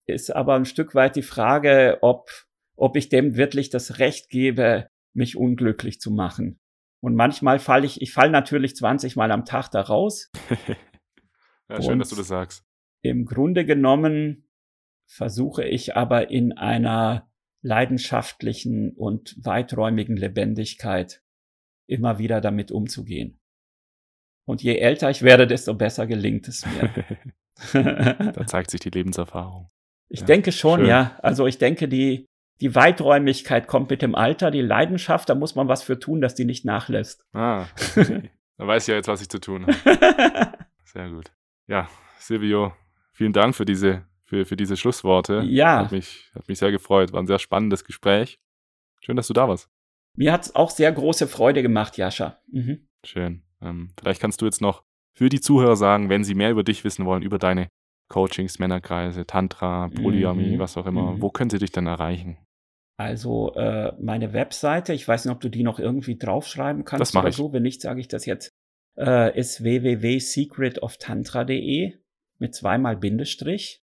ist 0.07 0.35
aber 0.35 0.55
ein 0.55 0.65
Stück 0.65 0.93
weit 0.93 1.15
die 1.15 1.23
Frage, 1.23 1.97
ob, 2.01 2.29
ob 2.77 2.95
ich 2.95 3.09
dem 3.09 3.35
wirklich 3.35 3.69
das 3.69 3.99
Recht 3.99 4.29
gebe, 4.29 4.87
mich 5.13 5.37
unglücklich 5.37 5.99
zu 5.99 6.11
machen. 6.11 6.59
Und 7.01 7.15
manchmal 7.15 7.59
falle 7.59 7.85
ich, 7.85 8.01
ich 8.01 8.13
falle 8.13 8.31
natürlich 8.31 8.75
20 8.75 9.15
Mal 9.15 9.31
am 9.31 9.45
Tag 9.45 9.69
da 9.69 9.81
raus. 9.81 10.31
ja, 11.69 11.81
schön, 11.81 11.99
dass 11.99 12.09
du 12.09 12.15
das 12.15 12.27
sagst. 12.27 12.63
Im 13.01 13.25
Grunde 13.25 13.65
genommen 13.65 14.47
versuche 15.05 15.65
ich 15.65 15.95
aber 15.97 16.31
in 16.31 16.53
einer 16.53 17.29
leidenschaftlichen 17.61 18.93
und 18.93 19.35
weiträumigen 19.43 20.15
Lebendigkeit 20.15 21.21
immer 21.87 22.19
wieder 22.19 22.41
damit 22.41 22.71
umzugehen. 22.71 23.39
Und 24.45 24.61
je 24.61 24.77
älter 24.77 25.09
ich 25.09 25.21
werde, 25.21 25.47
desto 25.47 25.73
besser 25.73 26.07
gelingt 26.07 26.47
es 26.47 26.65
mir. 26.65 26.93
da 28.33 28.45
zeigt 28.45 28.71
sich 28.71 28.81
die 28.81 28.89
Lebenserfahrung. 28.89 29.69
Ich 30.09 30.21
ja, 30.21 30.25
denke 30.25 30.51
schon, 30.51 30.81
schön. 30.81 30.89
ja. 30.89 31.17
Also 31.21 31.47
ich 31.47 31.57
denke, 31.57 31.87
die, 31.87 32.27
die 32.61 32.75
Weiträumigkeit 32.75 33.67
kommt 33.67 33.89
mit 33.89 34.01
dem 34.01 34.15
Alter, 34.15 34.51
die 34.51 34.61
Leidenschaft, 34.61 35.29
da 35.29 35.35
muss 35.35 35.55
man 35.55 35.67
was 35.67 35.83
für 35.83 35.99
tun, 35.99 36.21
dass 36.21 36.35
die 36.35 36.45
nicht 36.45 36.65
nachlässt. 36.65 37.25
Ah, 37.33 37.65
okay. 37.95 38.31
da 38.57 38.67
weiß 38.67 38.83
ich 38.83 38.87
ja 38.89 38.95
jetzt, 38.95 39.07
was 39.07 39.21
ich 39.21 39.29
zu 39.29 39.39
tun 39.39 39.65
habe. 39.67 40.57
Sehr 40.85 41.09
gut. 41.09 41.31
Ja, 41.67 41.89
Silvio, 42.19 42.73
vielen 43.11 43.33
Dank 43.33 43.55
für 43.55 43.65
diese, 43.65 44.05
für, 44.23 44.45
für 44.45 44.55
diese 44.55 44.77
Schlussworte. 44.77 45.41
Ja. 45.45 45.79
Hat 45.79 45.91
mich, 45.91 46.29
hat 46.35 46.47
mich 46.47 46.59
sehr 46.59 46.71
gefreut. 46.71 47.13
War 47.13 47.21
ein 47.21 47.27
sehr 47.27 47.39
spannendes 47.39 47.83
Gespräch. 47.83 48.39
Schön, 49.01 49.15
dass 49.15 49.27
du 49.27 49.33
da 49.33 49.47
warst. 49.47 49.69
Mir 50.15 50.31
hat 50.31 50.43
es 50.43 50.55
auch 50.55 50.69
sehr 50.69 50.91
große 50.91 51.27
Freude 51.27 51.61
gemacht, 51.61 51.97
Jascha. 51.97 52.39
Mhm. 52.51 52.87
Schön. 53.03 53.43
Ähm, 53.61 53.93
vielleicht 53.99 54.21
kannst 54.21 54.41
du 54.41 54.45
jetzt 54.45 54.61
noch 54.61 54.83
für 55.13 55.29
die 55.29 55.41
Zuhörer 55.41 55.75
sagen, 55.75 56.09
wenn 56.09 56.23
sie 56.23 56.35
mehr 56.35 56.51
über 56.51 56.63
dich 56.63 56.83
wissen 56.83 57.05
wollen, 57.05 57.23
über 57.23 57.39
deine 57.39 57.69
Coachings, 58.09 58.59
Männerkreise, 58.59 59.25
Tantra, 59.25 59.89
Polyamie, 59.89 60.55
mhm. 60.55 60.59
was 60.59 60.77
auch 60.77 60.85
immer, 60.85 61.13
mhm. 61.13 61.21
wo 61.21 61.29
können 61.29 61.49
sie 61.49 61.59
dich 61.59 61.71
dann 61.71 61.87
erreichen? 61.87 62.37
Also 62.97 63.53
äh, 63.55 63.93
meine 63.99 64.33
Webseite, 64.33 64.93
ich 64.93 65.07
weiß 65.07 65.25
nicht, 65.25 65.33
ob 65.33 65.41
du 65.41 65.49
die 65.49 65.63
noch 65.63 65.79
irgendwie 65.79 66.17
draufschreiben 66.17 66.85
kannst 66.85 67.15
das 67.15 67.19
oder 67.19 67.29
ich. 67.29 67.35
so. 67.35 67.51
Wenn 67.51 67.63
nicht, 67.63 67.81
sage 67.81 67.99
ich 67.99 68.07
das 68.07 68.25
jetzt. 68.25 68.51
Äh, 68.97 69.37
ist 69.37 69.63
www.secretoftantra.de 69.63 71.97
mit 72.37 72.53
zweimal 72.53 72.95
Bindestrich. 72.97 73.81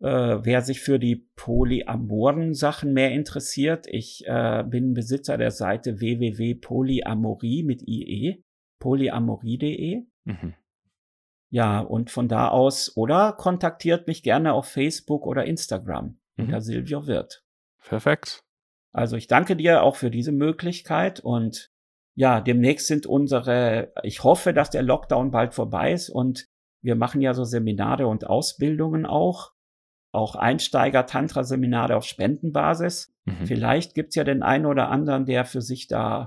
Äh, 0.00 0.44
wer 0.44 0.60
sich 0.60 0.80
für 0.80 0.98
die 0.98 1.26
polyamoren 1.36 2.52
Sachen 2.54 2.92
mehr 2.92 3.12
interessiert, 3.12 3.86
ich 3.88 4.24
äh, 4.26 4.62
bin 4.64 4.92
Besitzer 4.94 5.38
der 5.38 5.50
Seite 5.50 6.00
www.polyamorie 6.00 7.62
mit 7.62 7.82
IE, 7.88 8.44
polyamorie.de. 8.78 10.04
Mhm. 10.24 10.54
Ja, 11.50 11.80
und 11.80 12.10
von 12.10 12.28
da 12.28 12.48
aus, 12.48 12.94
oder 12.96 13.32
kontaktiert 13.32 14.06
mich 14.06 14.22
gerne 14.22 14.52
auf 14.52 14.66
Facebook 14.66 15.26
oder 15.26 15.46
Instagram 15.46 16.18
mhm. 16.36 16.44
unter 16.44 16.60
Silvio 16.60 17.06
Wirt. 17.06 17.45
Perfekt. 17.88 18.40
Also 18.92 19.16
ich 19.16 19.26
danke 19.26 19.56
dir 19.56 19.82
auch 19.82 19.96
für 19.96 20.10
diese 20.10 20.32
Möglichkeit 20.32 21.20
und 21.20 21.70
ja, 22.14 22.40
demnächst 22.40 22.86
sind 22.86 23.06
unsere, 23.06 23.92
ich 24.02 24.24
hoffe, 24.24 24.54
dass 24.54 24.70
der 24.70 24.82
Lockdown 24.82 25.30
bald 25.30 25.54
vorbei 25.54 25.92
ist 25.92 26.08
und 26.08 26.46
wir 26.82 26.96
machen 26.96 27.20
ja 27.20 27.34
so 27.34 27.44
Seminare 27.44 28.06
und 28.06 28.26
Ausbildungen 28.26 29.04
auch 29.06 29.52
auch 30.16 30.34
Einsteiger-Tantra-Seminare 30.34 31.94
auf 31.94 32.04
Spendenbasis. 32.04 33.12
Mhm. 33.26 33.46
Vielleicht 33.46 33.94
gibt's 33.94 34.14
ja 34.16 34.24
den 34.24 34.42
einen 34.42 34.64
oder 34.64 34.88
anderen, 34.88 35.26
der 35.26 35.44
für 35.44 35.60
sich 35.60 35.88
da 35.88 36.26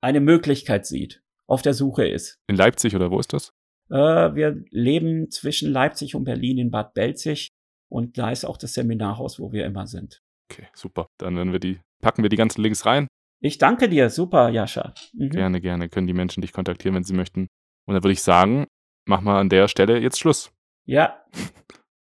eine 0.00 0.20
Möglichkeit 0.20 0.86
sieht, 0.86 1.20
auf 1.48 1.60
der 1.60 1.74
Suche 1.74 2.06
ist. 2.06 2.38
In 2.46 2.54
Leipzig 2.54 2.94
oder 2.94 3.10
wo 3.10 3.18
ist 3.18 3.32
das? 3.32 3.50
Äh, 3.90 3.96
wir 3.96 4.62
leben 4.70 5.30
zwischen 5.30 5.72
Leipzig 5.72 6.14
und 6.14 6.24
Berlin 6.24 6.58
in 6.58 6.70
Bad 6.70 6.94
Belzig 6.94 7.48
und 7.90 8.18
da 8.18 8.30
ist 8.30 8.44
auch 8.44 8.56
das 8.56 8.74
Seminarhaus, 8.74 9.40
wo 9.40 9.50
wir 9.52 9.66
immer 9.66 9.86
sind. 9.86 10.22
Okay, 10.50 10.68
super. 10.74 11.08
Dann 11.18 11.36
werden 11.36 11.52
wir 11.52 11.60
die, 11.60 11.80
packen 12.02 12.22
wir 12.22 12.28
die 12.28 12.36
ganzen 12.36 12.62
Links 12.62 12.86
rein. 12.86 13.06
Ich 13.40 13.58
danke 13.58 13.88
dir, 13.88 14.10
super, 14.10 14.48
Jascha. 14.48 14.94
Mhm. 15.12 15.30
Gerne, 15.30 15.60
gerne. 15.60 15.88
Können 15.88 16.06
die 16.06 16.14
Menschen 16.14 16.40
dich 16.40 16.52
kontaktieren, 16.52 16.94
wenn 16.94 17.04
sie 17.04 17.14
möchten. 17.14 17.48
Und 17.86 17.94
dann 17.94 18.02
würde 18.02 18.12
ich 18.12 18.22
sagen, 18.22 18.66
mach 19.06 19.20
mal 19.20 19.38
an 19.38 19.48
der 19.48 19.68
Stelle 19.68 19.98
jetzt 19.98 20.18
Schluss. 20.18 20.50
Ja. 20.86 21.22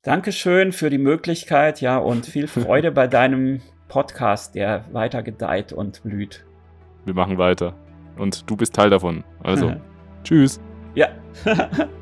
Dankeschön 0.03 0.71
für 0.71 0.89
die 0.89 0.97
Möglichkeit, 0.97 1.81
ja, 1.81 1.97
und 1.97 2.25
viel 2.25 2.47
Freude 2.47 2.91
bei 2.91 3.07
deinem 3.07 3.61
Podcast, 3.87 4.55
der 4.55 4.85
weiter 4.93 5.23
gedeiht 5.23 5.73
und 5.73 6.03
blüht. 6.03 6.45
Wir 7.05 7.13
machen 7.13 7.37
weiter. 7.37 7.75
Und 8.17 8.49
du 8.49 8.57
bist 8.57 8.75
Teil 8.75 8.89
davon. 8.89 9.23
Also, 9.41 9.73
tschüss. 10.23 10.59
Ja. 10.95 11.09